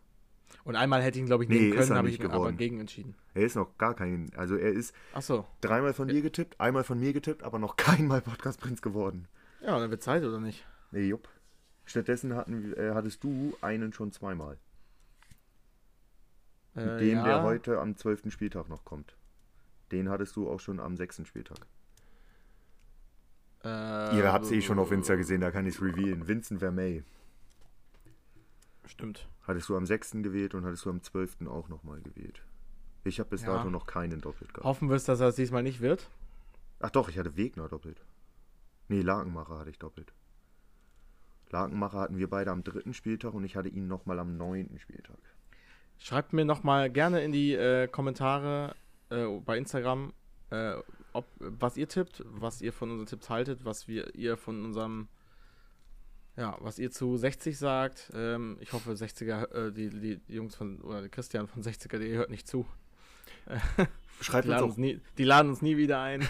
Und 0.63 0.77
einmal 0.77 1.01
hätte 1.01 1.17
ich 1.17 1.23
ihn, 1.23 1.27
glaube 1.27 1.43
ich, 1.43 1.49
nehmen 1.49 1.69
nee, 1.69 1.75
können, 1.75 1.93
habe 1.95 2.09
ich 2.09 2.17
geworden. 2.17 2.35
aber 2.35 2.51
gegen 2.53 2.79
entschieden. 2.79 3.15
Er 3.33 3.43
ist 3.43 3.55
noch 3.55 3.77
gar 3.77 3.93
kein, 3.93 4.31
also 4.35 4.55
er 4.55 4.71
ist 4.71 4.95
so. 5.19 5.45
dreimal 5.59 5.93
von 5.93 6.07
dir 6.07 6.21
getippt, 6.21 6.59
einmal 6.59 6.85
von 6.85 6.99
mir 6.99 7.11
getippt, 7.11 7.43
aber 7.43 7.59
noch 7.59 7.75
keinmal 7.77 8.21
Podcast 8.21 8.61
Prinz 8.61 8.81
geworden. 8.81 9.27
Ja, 9.61 9.77
dann 9.77 9.91
wird 9.91 10.01
Zeit, 10.01 10.23
oder 10.23 10.39
nicht? 10.39 10.65
Nee, 10.91 11.07
jupp. 11.07 11.27
Stattdessen 11.85 12.35
hatten, 12.35 12.73
äh, 12.73 12.91
hattest 12.93 13.23
du 13.23 13.55
einen 13.61 13.91
schon 13.91 14.11
zweimal. 14.13 14.57
Äh, 16.75 16.85
Mit 16.85 17.01
dem, 17.01 17.17
ja. 17.17 17.23
der 17.23 17.43
heute 17.43 17.79
am 17.79 17.95
12. 17.95 18.31
Spieltag 18.31 18.69
noch 18.69 18.85
kommt. 18.85 19.15
Den 19.91 20.09
hattest 20.09 20.35
du 20.35 20.49
auch 20.49 20.59
schon 20.59 20.79
am 20.79 20.95
6. 20.95 21.27
Spieltag. 21.27 21.59
Äh, 23.63 24.17
Ihr 24.17 24.31
habt 24.31 24.45
es 24.45 24.51
eh 24.51 24.61
schon 24.61 24.79
auf 24.79 24.91
Insta 24.91 25.15
gesehen, 25.15 25.41
da 25.41 25.51
kann 25.51 25.65
ich 25.65 25.75
es 25.75 25.81
revealen. 25.81 26.27
Vincent 26.27 26.59
Vermey. 26.59 27.03
Stimmt. 28.85 29.27
Hattest 29.43 29.69
du 29.69 29.75
am 29.75 29.85
6. 29.85 30.23
gewählt 30.23 30.53
und 30.55 30.65
hattest 30.65 30.85
du 30.85 30.89
am 30.89 31.01
12. 31.01 31.47
auch 31.47 31.69
nochmal 31.69 32.01
gewählt. 32.01 32.41
Ich 33.03 33.19
habe 33.19 33.29
bis 33.29 33.41
ja. 33.41 33.55
dato 33.55 33.69
noch 33.69 33.85
keinen 33.85 34.21
doppelt 34.21 34.53
gehabt. 34.53 34.65
Hoffen 34.65 34.89
wir 34.89 34.95
es, 34.95 35.05
dass 35.05 35.19
er 35.19 35.27
es 35.27 35.35
diesmal 35.35 35.63
nicht 35.63 35.81
wird. 35.81 36.09
Ach 36.79 36.89
doch, 36.89 37.09
ich 37.09 37.17
hatte 37.17 37.35
Wegner 37.35 37.67
doppelt. 37.67 38.03
Nee, 38.87 39.01
Lakenmacher 39.01 39.59
hatte 39.59 39.69
ich 39.69 39.79
doppelt. 39.79 40.13
Lakenmacher 41.49 41.99
hatten 41.99 42.17
wir 42.17 42.29
beide 42.29 42.51
am 42.51 42.63
dritten 42.63 42.93
Spieltag 42.93 43.33
und 43.33 43.43
ich 43.43 43.55
hatte 43.55 43.69
ihn 43.69 43.87
nochmal 43.87 44.19
am 44.19 44.37
neunten 44.37 44.79
Spieltag. 44.79 45.19
Schreibt 46.03 46.33
mir 46.33 46.45
nochmal 46.45 46.89
gerne 46.89 47.21
in 47.21 47.31
die 47.31 47.53
äh, 47.53 47.87
Kommentare 47.87 48.75
äh, 49.11 49.27
bei 49.45 49.55
Instagram, 49.55 50.13
äh, 50.49 50.73
ob, 51.13 51.27
was 51.37 51.77
ihr 51.77 51.87
tippt, 51.87 52.23
was 52.25 52.63
ihr 52.63 52.73
von 52.73 52.89
unseren 52.89 53.05
Tipps 53.05 53.29
haltet, 53.29 53.65
was 53.65 53.87
wir, 53.87 54.15
ihr 54.15 54.35
von 54.35 54.65
unserem, 54.65 55.09
ja, 56.37 56.57
was 56.59 56.79
ihr 56.79 56.89
zu 56.89 57.17
60 57.17 57.55
sagt. 57.55 58.11
Ähm, 58.15 58.57
ich 58.61 58.73
hoffe, 58.73 58.93
60er, 58.93 59.51
äh, 59.53 59.71
die, 59.71 59.89
die, 59.91 60.19
Jungs 60.27 60.55
von, 60.55 60.81
oder 60.81 61.07
Christian 61.07 61.47
von 61.47 61.61
60er, 61.61 61.99
der 61.99 62.09
hört 62.17 62.31
nicht 62.31 62.47
zu. 62.47 62.65
Schreibt 64.21 64.47
die, 64.47 64.53
uns, 64.53 64.61
uns 64.61 64.77
nie, 64.77 64.99
die 65.19 65.23
laden 65.23 65.49
uns 65.49 65.61
nie 65.61 65.77
wieder 65.77 66.01
ein. 66.01 66.27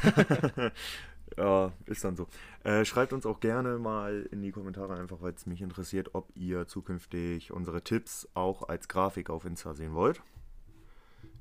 ja, 1.37 1.71
ist 1.85 2.03
dann 2.03 2.15
so. 2.15 2.27
Äh, 2.63 2.85
schreibt 2.85 3.13
uns 3.13 3.25
auch 3.25 3.39
gerne 3.39 3.77
mal 3.77 4.27
in 4.31 4.41
die 4.41 4.51
Kommentare 4.51 4.95
einfach, 4.95 5.21
weil 5.21 5.33
es 5.33 5.45
mich 5.45 5.61
interessiert, 5.61 6.13
ob 6.13 6.29
ihr 6.35 6.67
zukünftig 6.67 7.51
unsere 7.51 7.83
Tipps 7.83 8.27
auch 8.33 8.67
als 8.69 8.87
Grafik 8.87 9.29
auf 9.29 9.45
Insta 9.45 9.73
sehen 9.73 9.93
wollt. 9.93 10.21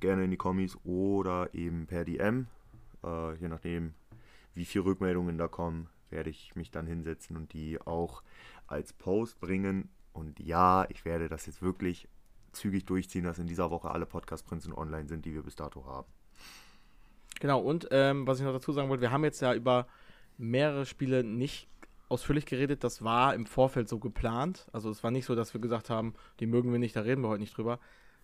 Gerne 0.00 0.24
in 0.24 0.30
die 0.30 0.36
Kommis 0.36 0.78
oder 0.84 1.52
eben 1.54 1.86
per 1.86 2.04
DM. 2.04 2.46
Äh, 3.04 3.34
je 3.36 3.48
nachdem, 3.48 3.94
wie 4.54 4.64
viele 4.64 4.84
Rückmeldungen 4.84 5.38
da 5.38 5.48
kommen, 5.48 5.88
werde 6.10 6.30
ich 6.30 6.54
mich 6.56 6.70
dann 6.70 6.86
hinsetzen 6.86 7.36
und 7.36 7.52
die 7.52 7.80
auch 7.80 8.22
als 8.66 8.92
Post 8.92 9.40
bringen. 9.40 9.88
Und 10.12 10.40
ja, 10.40 10.86
ich 10.88 11.04
werde 11.04 11.28
das 11.28 11.46
jetzt 11.46 11.62
wirklich 11.62 12.08
zügig 12.52 12.84
durchziehen, 12.86 13.24
dass 13.24 13.38
in 13.38 13.46
dieser 13.46 13.70
Woche 13.70 13.90
alle 13.90 14.06
Podcast-Prinzen 14.06 14.72
online 14.72 15.08
sind, 15.08 15.24
die 15.24 15.34
wir 15.34 15.42
bis 15.42 15.56
dato 15.56 15.84
haben. 15.86 16.08
Genau, 17.40 17.60
und 17.60 17.88
ähm, 17.90 18.26
was 18.26 18.38
ich 18.38 18.44
noch 18.44 18.52
dazu 18.52 18.72
sagen 18.72 18.88
wollte, 18.88 19.00
wir 19.00 19.10
haben 19.10 19.24
jetzt 19.24 19.40
ja 19.40 19.54
über 19.54 19.86
mehrere 20.38 20.86
Spiele 20.86 21.24
nicht 21.24 21.68
ausführlich 22.08 22.46
geredet. 22.46 22.84
Das 22.84 23.02
war 23.02 23.34
im 23.34 23.46
Vorfeld 23.46 23.88
so 23.88 23.98
geplant. 23.98 24.66
Also 24.72 24.90
es 24.90 25.02
war 25.02 25.10
nicht 25.10 25.24
so, 25.24 25.34
dass 25.34 25.54
wir 25.54 25.60
gesagt 25.60 25.90
haben, 25.90 26.14
die 26.38 26.46
mögen 26.46 26.70
wir 26.70 26.78
nicht, 26.78 26.94
da 26.96 27.00
reden 27.00 27.22
wir 27.22 27.28
heute 27.28 27.40
nicht 27.40 27.56
drüber. 27.56 27.78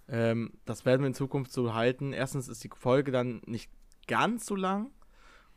Ähm, 0.09 0.53
das 0.65 0.85
werden 0.85 1.01
wir 1.03 1.09
in 1.09 1.15
Zukunft 1.15 1.53
so 1.53 1.75
halten. 1.75 2.13
Erstens 2.13 2.49
ist 2.49 2.63
die 2.63 2.71
Folge 2.75 3.11
dann 3.11 3.43
nicht 3.47 3.71
ganz 4.07 4.47
so 4.47 4.55
lang. 4.55 4.91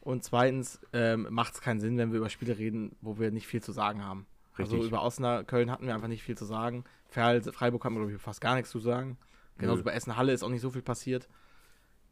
Und 0.01 0.23
zweitens 0.23 0.79
ähm, 0.93 1.27
macht 1.29 1.55
es 1.55 1.61
keinen 1.61 1.81
Sinn, 1.81 1.97
wenn 1.97 2.11
wir 2.11 2.19
über 2.19 2.29
Spiele 2.29 2.57
reden, 2.57 2.95
wo 3.01 3.19
wir 3.19 3.31
nicht 3.31 3.47
viel 3.47 3.61
zu 3.61 3.73
sagen 3.73 4.03
haben. 4.03 4.25
Also 4.53 4.63
Richtig. 4.63 4.77
Also 4.79 4.87
über 4.87 5.01
Außener 5.01 5.43
Köln 5.43 5.69
hatten 5.71 5.85
wir 5.85 5.93
einfach 5.93 6.07
nicht 6.07 6.23
viel 6.23 6.37
zu 6.37 6.45
sagen. 6.45 6.85
Ferl, 7.07 7.41
Freiburg 7.41 7.83
haben 7.83 7.95
wir, 7.95 7.99
glaube 7.99 8.13
ich, 8.13 8.21
fast 8.21 8.41
gar 8.41 8.55
nichts 8.55 8.71
zu 8.71 8.79
sagen. 8.79 9.17
Genauso 9.57 9.79
Nö. 9.79 9.83
bei 9.83 9.91
Essen-Halle 9.91 10.31
ist 10.31 10.43
auch 10.43 10.49
nicht 10.49 10.61
so 10.61 10.69
viel 10.69 10.81
passiert. 10.81 11.27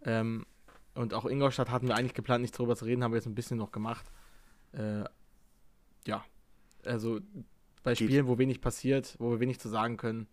Ähm, 0.03 0.45
und 0.97 1.13
auch 1.13 1.25
Ingolstadt 1.25 1.69
hatten 1.69 1.87
wir 1.87 1.95
eigentlich 1.95 2.13
geplant, 2.13 2.41
nicht 2.41 2.57
darüber 2.57 2.75
zu 2.75 2.85
reden, 2.85 3.03
haben 3.03 3.11
wir 3.11 3.17
jetzt 3.17 3.27
ein 3.27 3.35
bisschen 3.35 3.57
noch 3.57 3.71
gemacht. 3.71 4.11
Äh, 4.73 5.03
ja, 6.05 6.25
also 6.85 7.19
bei 7.83 7.95
Spielen, 7.95 8.27
wo 8.27 8.37
wenig 8.37 8.61
passiert, 8.61 9.15
wo 9.19 9.31
wir 9.31 9.39
wenig 9.39 9.59
zu 9.59 9.69
sagen 9.69 9.97
können, 9.97 10.27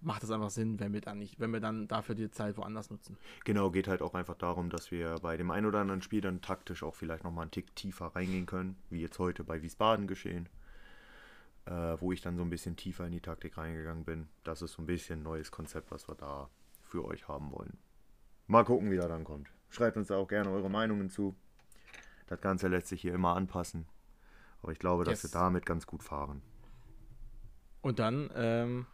macht 0.00 0.22
es 0.22 0.30
einfach 0.30 0.50
Sinn, 0.50 0.78
wenn 0.80 0.92
wir 0.92 1.00
dann 1.00 1.18
nicht, 1.18 1.40
wenn 1.40 1.52
wir 1.52 1.60
dann 1.60 1.88
dafür 1.88 2.14
die 2.14 2.30
Zeit 2.30 2.56
woanders 2.56 2.90
nutzen. 2.90 3.16
Genau, 3.44 3.70
geht 3.70 3.88
halt 3.88 4.02
auch 4.02 4.14
einfach 4.14 4.36
darum, 4.36 4.68
dass 4.68 4.90
wir 4.90 5.16
bei 5.22 5.36
dem 5.36 5.50
ein 5.50 5.64
oder 5.64 5.80
anderen 5.80 6.02
Spiel 6.02 6.20
dann 6.20 6.42
taktisch 6.42 6.82
auch 6.82 6.94
vielleicht 6.94 7.24
nochmal 7.24 7.42
einen 7.42 7.50
Tick 7.50 7.74
tiefer 7.74 8.06
reingehen 8.06 8.46
können, 8.46 8.76
wie 8.90 9.00
jetzt 9.00 9.18
heute 9.18 9.44
bei 9.44 9.62
Wiesbaden 9.62 10.06
geschehen, 10.06 10.48
äh, 11.66 11.96
wo 11.98 12.12
ich 12.12 12.20
dann 12.20 12.36
so 12.36 12.42
ein 12.42 12.50
bisschen 12.50 12.76
tiefer 12.76 13.06
in 13.06 13.12
die 13.12 13.20
Taktik 13.20 13.56
reingegangen 13.56 14.04
bin. 14.04 14.28
Das 14.44 14.60
ist 14.60 14.72
so 14.72 14.82
ein 14.82 14.86
bisschen 14.86 15.20
ein 15.20 15.22
neues 15.22 15.50
Konzept, 15.50 15.90
was 15.90 16.08
wir 16.08 16.16
da 16.16 16.50
für 16.82 17.04
euch 17.04 17.28
haben 17.28 17.50
wollen. 17.52 17.78
Mal 18.48 18.64
gucken, 18.64 18.90
wie 18.90 18.96
er 18.96 19.08
dann 19.08 19.24
kommt. 19.24 19.48
Schreibt 19.72 19.96
uns 19.96 20.08
da 20.08 20.16
auch 20.16 20.28
gerne 20.28 20.50
eure 20.50 20.70
Meinungen 20.70 21.10
zu. 21.10 21.34
Das 22.26 22.40
Ganze 22.40 22.68
lässt 22.68 22.88
sich 22.88 23.00
hier 23.00 23.14
immer 23.14 23.34
anpassen. 23.34 23.86
Aber 24.62 24.70
ich 24.72 24.78
glaube, 24.78 25.04
dass 25.04 25.22
Yes. 25.22 25.32
wir 25.34 25.40
damit 25.40 25.66
ganz 25.66 25.86
gut 25.86 26.02
fahren. 26.02 26.42
Und 27.80 27.98
dann 27.98 28.30
ähm, 28.36 28.86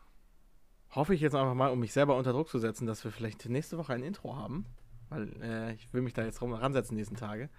hoffe 0.95 1.15
ich 1.15 1.21
jetzt 1.21 1.35
einfach 1.35 1.55
mal, 1.55 1.71
um 1.71 1.81
mich 1.81 1.93
selber 1.93 2.17
unter 2.17 2.33
Druck 2.33 2.49
zu 2.49 2.59
setzen, 2.59 2.87
dass 2.87 3.05
wir 3.05 3.11
vielleicht 3.11 3.47
nächste 3.49 3.77
Woche 3.77 3.93
ein 3.93 4.03
Intro 4.03 4.37
haben. 4.37 4.65
Weil 5.11 5.43
äh, 5.43 5.73
ich 5.75 5.93
will 5.93 6.01
mich 6.03 6.15
da 6.15 6.25
jetzt 6.25 6.41
rum 6.41 6.53
ransetzen 6.53 6.95
die 6.97 7.01
nächsten 7.01 7.17
Tage. 7.17 7.51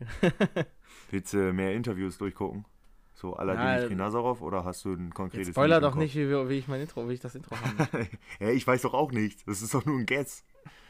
Willst 1.10 1.32
du 1.32 1.52
mehr 1.52 1.74
Interviews 1.74 2.18
durchgucken? 2.18 2.64
So 3.14 3.36
la 3.36 3.78
Ja, 3.84 3.88
Nazarov 3.94 4.42
oder 4.42 4.64
hast 4.64 4.84
du 4.84 4.92
ein 4.94 5.14
konkretes 5.14 5.48
spoiler 5.50 5.80
doch 5.80 5.94
nicht, 5.94 6.16
wie, 6.16 6.28
wie 6.48 6.58
ich 6.58 6.66
mein 6.66 6.80
Intro, 6.80 7.08
wie 7.08 7.12
ich 7.12 7.20
das 7.20 7.36
Intro 7.36 7.54
möchte. 7.76 8.08
ja, 8.40 8.48
ich 8.50 8.66
weiß 8.66 8.82
doch 8.82 8.94
auch 8.94 9.12
nichts. 9.12 9.44
Das 9.44 9.62
ist 9.62 9.72
doch 9.74 9.84
nur 9.84 9.98
ein 9.98 10.06
Guess. 10.06 10.44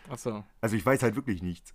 Achso. 0.09 0.45
Also 0.61 0.77
ich 0.77 0.85
weiß 0.85 1.03
halt 1.03 1.17
wirklich 1.17 1.43
nichts. 1.43 1.75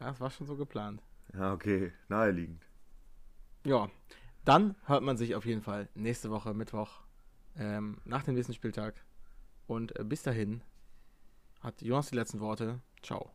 Ja, 0.00 0.08
das 0.08 0.20
war 0.20 0.30
schon 0.30 0.46
so 0.46 0.56
geplant. 0.56 1.02
Ja, 1.34 1.52
okay. 1.52 1.92
Naheliegend. 2.08 2.66
Ja, 3.64 3.90
dann 4.44 4.74
hört 4.86 5.02
man 5.02 5.16
sich 5.16 5.34
auf 5.34 5.46
jeden 5.46 5.62
Fall 5.62 5.88
nächste 5.94 6.30
Woche 6.30 6.54
Mittwoch 6.54 7.02
ähm, 7.56 7.98
nach 8.04 8.24
dem 8.24 8.34
nächsten 8.34 8.54
Spieltag. 8.54 9.04
Und 9.66 9.98
äh, 9.98 10.04
bis 10.04 10.22
dahin 10.22 10.62
hat 11.60 11.80
Jonas 11.82 12.10
die 12.10 12.16
letzten 12.16 12.40
Worte. 12.40 12.80
Ciao. 13.02 13.30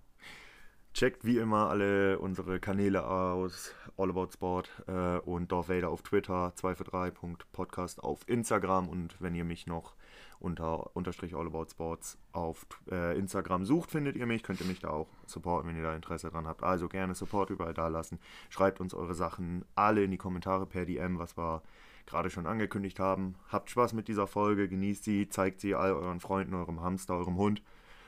Checkt 0.94 1.26
wie 1.26 1.38
immer 1.38 1.70
alle 1.70 2.20
unsere 2.20 2.60
Kanäle 2.60 3.06
aus. 3.06 3.74
All 3.98 4.10
About 4.10 4.32
Sport 4.34 4.72
äh, 4.88 5.18
und 5.20 5.52
Dorf 5.52 5.70
Vader 5.70 5.90
auf 5.90 6.02
Twitter, 6.02 6.54
243.podcast 6.58 8.00
auf 8.00 8.28
Instagram 8.28 8.90
und 8.90 9.22
wenn 9.22 9.36
ihr 9.36 9.46
mich 9.46 9.68
noch 9.68 9.96
unter 10.40 10.96
unterstrich 10.96 11.36
All 11.36 11.48
About 11.48 11.68
Sports 11.72 12.18
auf 12.32 12.66
äh, 12.92 13.18
Instagram 13.18 13.66
sucht, 13.66 13.92
findet 13.92 14.16
ihr 14.16 14.26
mich, 14.26 14.44
könnt 14.44 14.62
ihr 14.62 14.68
mich 14.68 14.80
da 14.80 14.90
auch 14.90 15.08
supporten, 15.26 15.70
wenn 15.70 15.78
ihr 15.78 15.84
da 15.84 15.96
Interesse 15.96 16.30
dran 16.30 16.48
habt. 16.48 16.64
Also 16.64 16.88
gerne 16.88 17.16
Support 17.16 17.50
überall 17.50 17.74
da 17.74 17.88
lassen. 17.88 18.20
Schreibt 18.50 18.80
uns 18.80 18.94
eure 18.94 19.16
Sachen 19.16 19.66
alle 19.76 20.04
in 20.04 20.12
die 20.12 20.18
Kommentare 20.18 20.66
per 20.66 20.86
DM, 20.86 21.20
was 21.20 21.38
wir 21.38 21.62
gerade 22.06 22.30
schon 22.30 22.48
angekündigt 22.48 23.00
haben. 23.00 23.36
Habt 23.50 23.70
Spaß 23.70 23.94
mit 23.94 24.08
dieser 24.08 24.28
Folge, 24.28 24.68
genießt 24.68 25.04
sie, 25.04 25.30
zeigt 25.30 25.60
sie 25.62 25.76
all 25.76 25.92
euren 25.94 26.20
Freunden, 26.20 26.54
eurem 26.54 26.82
Hamster, 26.82 27.16
eurem 27.16 27.36
Hund. 27.38 27.62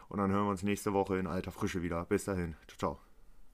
Und 0.08 0.18
dann 0.18 0.32
hören 0.32 0.46
wir 0.46 0.52
uns 0.52 0.64
nächste 0.64 0.94
Woche 0.94 1.18
in 1.18 1.28
alter 1.28 1.52
Frische 1.52 1.84
wieder. 1.84 2.06
Bis 2.06 2.26
dahin. 2.26 2.56
Ciao, 2.68 2.78
ciao. 2.78 3.09